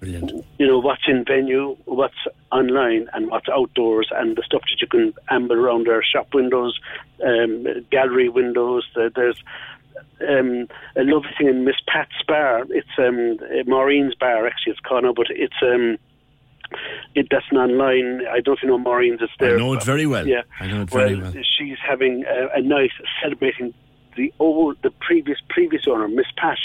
Brilliant. 0.03 0.45
you 0.57 0.67
know 0.67 0.79
what's 0.79 1.03
in 1.07 1.23
venue, 1.25 1.77
what's 1.85 2.27
online, 2.51 3.07
and 3.13 3.29
what's 3.29 3.47
outdoors, 3.49 4.09
and 4.11 4.35
the 4.35 4.43
stuff 4.43 4.61
that 4.61 4.81
you 4.81 4.87
can 4.87 5.13
amble 5.29 5.55
around 5.55 5.87
our 5.87 6.03
Shop 6.03 6.27
windows, 6.33 6.79
um, 7.25 7.65
gallery 7.89 8.29
windows. 8.29 8.85
There's 8.95 9.41
um, 10.27 10.67
a 10.95 11.03
lovely 11.03 11.29
thing 11.37 11.47
in 11.47 11.63
Miss 11.63 11.77
Pat's 11.87 12.11
bar. 12.27 12.65
It's 12.69 12.87
um, 12.97 13.37
Maureen's 13.65 14.15
bar, 14.15 14.45
actually. 14.45 14.73
It's 14.73 14.81
called 14.81 15.03
now, 15.03 15.13
but 15.13 15.27
it's 15.29 15.61
um, 15.61 15.97
it, 17.15 17.27
that's 17.31 17.45
an 17.51 17.57
online. 17.57 18.25
I 18.27 18.39
don't 18.41 18.47
know 18.47 18.53
if 18.53 18.63
you 18.63 18.69
know 18.69 18.77
Maureen's. 18.77 19.21
It's 19.21 19.31
there. 19.39 19.55
I 19.55 19.59
know 19.59 19.73
it 19.73 19.83
very 19.83 20.05
well. 20.05 20.27
Yeah, 20.27 20.41
I 20.59 20.67
know 20.67 20.81
it 20.81 20.89
very 20.89 21.15
well, 21.15 21.31
well. 21.31 21.43
she's 21.57 21.77
having 21.87 22.25
a, 22.25 22.57
a 22.57 22.61
night 22.61 22.91
celebrating 23.21 23.73
the 24.15 24.33
old, 24.39 24.77
the 24.83 24.91
previous 24.91 25.39
previous 25.49 25.87
owner, 25.87 26.07
Miss 26.07 26.27
Pat, 26.37 26.57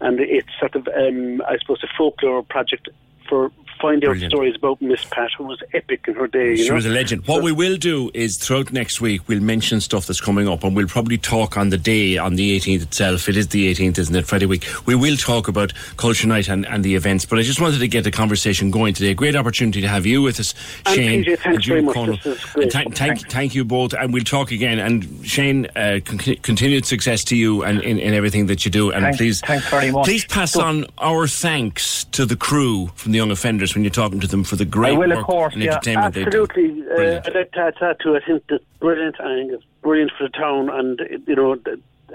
and 0.00 0.20
it's 0.20 0.48
sort 0.58 0.74
of, 0.74 0.88
um, 0.88 1.42
I 1.48 1.58
suppose, 1.58 1.82
a 1.82 1.88
folklore 1.96 2.42
project 2.42 2.88
for 3.28 3.50
finding 3.80 4.08
out 4.08 4.12
Brilliant. 4.12 4.32
stories 4.32 4.54
about 4.56 4.80
Miss 4.80 5.04
Pat, 5.10 5.30
who 5.36 5.44
was 5.44 5.58
epic 5.74 6.04
in 6.08 6.14
her 6.14 6.26
day. 6.26 6.50
You 6.50 6.56
She 6.64 6.68
know? 6.68 6.74
was 6.76 6.86
a 6.86 6.90
legend. 6.90 7.26
What 7.26 7.42
we 7.42 7.52
will 7.52 7.76
do 7.76 8.10
is 8.14 8.36
throughout 8.38 8.72
next 8.72 9.00
week, 9.00 9.22
we'll 9.28 9.40
mention 9.40 9.80
stuff 9.80 10.06
that's 10.06 10.20
coming 10.20 10.48
up, 10.48 10.64
and 10.64 10.74
we'll 10.74 10.86
probably 10.88 11.18
talk 11.18 11.56
on 11.56 11.70
the 11.70 11.78
day, 11.78 12.16
on 12.18 12.34
the 12.36 12.56
18th 12.58 12.82
itself. 12.82 13.28
It 13.28 13.36
is 13.36 13.48
the 13.48 13.70
18th, 13.72 13.98
isn't 13.98 14.14
it? 14.16 14.26
Friday 14.26 14.46
week. 14.46 14.64
We 14.86 14.94
will 14.94 15.16
talk 15.16 15.48
about 15.48 15.72
Culture 15.96 16.26
Night 16.26 16.48
and, 16.48 16.66
and 16.66 16.84
the 16.84 16.94
events, 16.94 17.24
but 17.24 17.38
I 17.38 17.42
just 17.42 17.60
wanted 17.60 17.78
to 17.78 17.88
get 17.88 18.04
the 18.04 18.10
conversation 18.10 18.70
going 18.70 18.94
today. 18.94 19.14
Great 19.14 19.36
opportunity 19.36 19.80
to 19.80 19.88
have 19.88 20.06
you 20.06 20.22
with 20.22 20.40
us, 20.40 20.54
And 20.86 20.94
Shane. 20.94 21.24
PJ, 21.24 21.26
thanks 21.38 21.44
and 21.46 21.60
Jimmy 21.62 21.74
very 21.80 21.82
much. 21.86 21.94
Conal. 21.94 22.16
This 22.22 22.26
is 22.26 22.44
great. 22.52 22.62
And 22.64 22.72
thank, 22.72 22.96
thank, 22.96 23.30
thank 23.30 23.54
you 23.54 23.64
both, 23.64 23.92
and 23.94 24.12
we'll 24.12 24.24
talk 24.24 24.50
again. 24.50 24.78
And 24.78 25.26
Shane, 25.26 25.66
uh, 25.76 26.00
con- 26.04 26.18
continued 26.42 26.86
success 26.86 27.24
to 27.24 27.36
you 27.36 27.62
and 27.62 27.80
in, 27.82 27.98
in 27.98 28.14
everything 28.14 28.46
that 28.46 28.64
you 28.64 28.70
do. 28.70 28.90
And 28.90 29.02
Thanks- 29.02 29.18
please, 29.18 29.40
thanks 29.40 29.68
very 29.68 29.90
much. 29.90 30.04
Please 30.06 30.24
pass 30.26 30.52
So- 30.52 30.62
on 30.62 30.86
our 30.98 31.26
thanks 31.26 32.04
to 32.12 32.24
the 32.26 32.36
crew 32.36 32.90
from 32.94 33.12
the 33.12 33.18
Young 33.18 33.30
Offenders 33.30 33.65
when 33.74 33.84
you're 33.84 33.90
talking 33.90 34.20
to 34.20 34.26
them 34.26 34.44
for 34.44 34.56
the 34.56 34.64
great 34.64 34.94
I 34.94 34.98
will, 34.98 35.12
of 35.12 35.18
work 35.18 35.26
course, 35.26 35.54
and 35.54 35.62
yeah. 35.62 35.72
entertainment 35.72 36.14
they 36.14 36.24
do. 36.24 36.42
Absolutely. 36.44 36.88
Uh, 36.88 37.20
I'd 37.24 37.34
like 37.34 37.52
to 37.52 37.58
add 37.58 37.74
to 37.74 37.80
that 37.80 38.00
too. 38.00 38.16
I 38.16 38.20
think 38.20 38.44
that's 38.48 38.64
brilliant. 38.80 39.20
I 39.20 39.34
think 39.34 39.52
it's 39.52 39.64
brilliant 39.82 40.12
for 40.16 40.24
the 40.24 40.30
town, 40.30 40.70
and 40.70 41.00
you 41.26 41.36
know, 41.36 41.56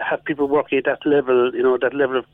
have 0.03 0.23
people 0.23 0.47
working 0.47 0.77
at 0.77 0.85
that 0.85 1.05
level. 1.05 1.53
You 1.53 1.63
know, 1.63 1.77
that 1.77 1.93
level 1.93 2.17
of, 2.17 2.25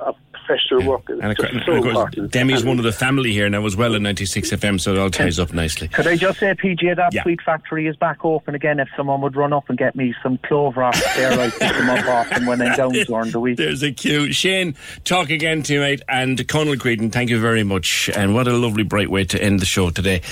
of 0.00 0.16
professional 0.48 0.82
work 0.90 1.02
is 1.10 1.18
And 1.20 1.36
just 1.36 1.66
so 1.66 1.72
and 1.74 1.86
of 1.86 1.92
course. 1.94 2.14
Demi's 2.30 2.60
And- 2.60 2.68
one 2.68 2.78
of 2.78 2.84
the 2.84 2.92
family 2.92 3.32
here 3.32 3.48
now 3.50 3.64
as 3.66 3.76
well 3.76 3.94
in 3.94 4.02
96 4.02 4.50
FM, 4.52 4.78
so 4.80 4.92
it 4.94 4.98
all 4.98 5.10
ties 5.10 5.38
up 5.38 5.52
nicely. 5.52 5.88
Could 5.88 6.06
I 6.06 6.16
just 6.16 6.38
say, 6.40 6.54
PJ, 6.54 6.94
that 6.96 7.12
Yeah. 7.12 7.22
sweet 7.22 7.40
factory 7.42 7.86
is 7.86 7.96
back 7.96 8.24
open 8.24 8.54
again. 8.54 8.80
If 8.80 8.88
someone 8.96 9.20
would 9.20 9.36
run 9.36 9.52
up 9.52 9.68
and 9.68 9.76
get 9.78 9.94
me 9.94 10.14
some 10.22 10.38
clover 10.38 10.82
off 10.84 11.00
there, 11.16 11.32
I'd 11.38 11.52
pick 11.52 11.72
them 11.72 11.90
up 11.90 12.06
off 12.06 12.30
them 12.30 12.46
when 12.46 12.62
I'm 12.62 12.76
down 12.76 12.92
during 12.92 13.30
the 13.30 13.40
week. 13.40 13.56
There's 13.58 13.82
a 13.82 13.92
cue. 13.92 14.32
Shane, 14.32 14.74
talk 15.04 15.30
again 15.30 15.62
to 15.64 15.74
you, 15.74 15.80
mate. 15.80 16.02
And 16.08 16.46
Conal 16.48 16.76
Creedon, 16.76 17.12
thank 17.12 17.30
you 17.30 17.40
very 17.40 17.62
much. 17.62 18.08
And 18.14 18.34
what 18.34 18.48
a 18.48 18.52
lovely, 18.52 18.82
bright 18.84 19.10
way 19.10 19.24
to 19.24 19.42
end 19.42 19.60
the 19.60 19.66
show 19.66 19.90
today. 19.90 20.22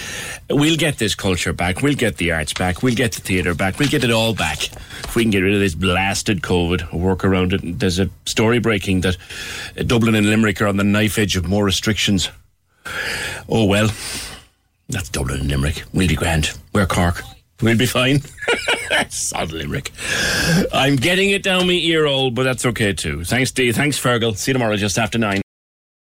We'll 0.48 0.76
get 0.76 0.98
this 0.98 1.14
culture 1.14 1.52
back. 1.52 1.82
We'll 1.82 1.94
get 1.94 2.16
the 2.16 2.32
arts 2.32 2.52
back. 2.55 2.82
We'll 2.82 2.94
get 2.94 3.12
the 3.12 3.20
theatre 3.20 3.55
back. 3.55 3.78
We'll 3.78 3.88
get 3.88 4.05
it 4.05 4.10
all 4.10 4.34
back. 4.34 4.64
If 5.05 5.14
we 5.14 5.22
can 5.24 5.30
get 5.30 5.40
rid 5.40 5.55
of 5.55 5.60
this 5.60 5.74
blasted 5.74 6.43
COVID, 6.43 6.93
work 6.93 7.24
around 7.24 7.52
it. 7.52 7.78
There's 7.78 7.98
a 7.98 8.09
story 8.24 8.59
breaking 8.59 9.02
that 9.02 9.16
uh, 9.78 9.82
Dublin 10.06 10.22
and 10.22 10.30
Limerick 10.30 10.62
are 10.62 10.68
on 10.68 10.76
the 10.76 10.84
knife 10.84 11.18
edge 11.18 11.34
of 11.34 11.48
more 11.48 11.64
restrictions. 11.64 12.30
Oh, 13.48 13.64
well. 13.64 13.90
That's 14.88 15.08
Dublin 15.08 15.40
and 15.40 15.50
Limerick. 15.50 15.82
We'll 15.92 16.06
be 16.06 16.14
grand. 16.14 16.56
We're 16.72 16.86
Cork. 16.86 17.24
We'll 17.60 17.76
be 17.76 17.86
fine. 17.86 18.20
Sod 19.08 19.50
Limerick. 19.50 19.90
I'm 20.72 20.94
getting 20.94 21.30
it 21.30 21.42
down 21.42 21.66
my 21.66 21.72
ear 21.72 22.06
but 22.30 22.44
that's 22.44 22.64
okay 22.66 22.92
too. 22.92 23.24
Thanks, 23.24 23.50
Dee. 23.50 23.72
Thanks, 23.72 24.00
Fergal. 24.00 24.36
See 24.36 24.50
you 24.50 24.52
tomorrow 24.52 24.76
just 24.76 24.96
after 24.96 25.18
nine. 25.18 25.42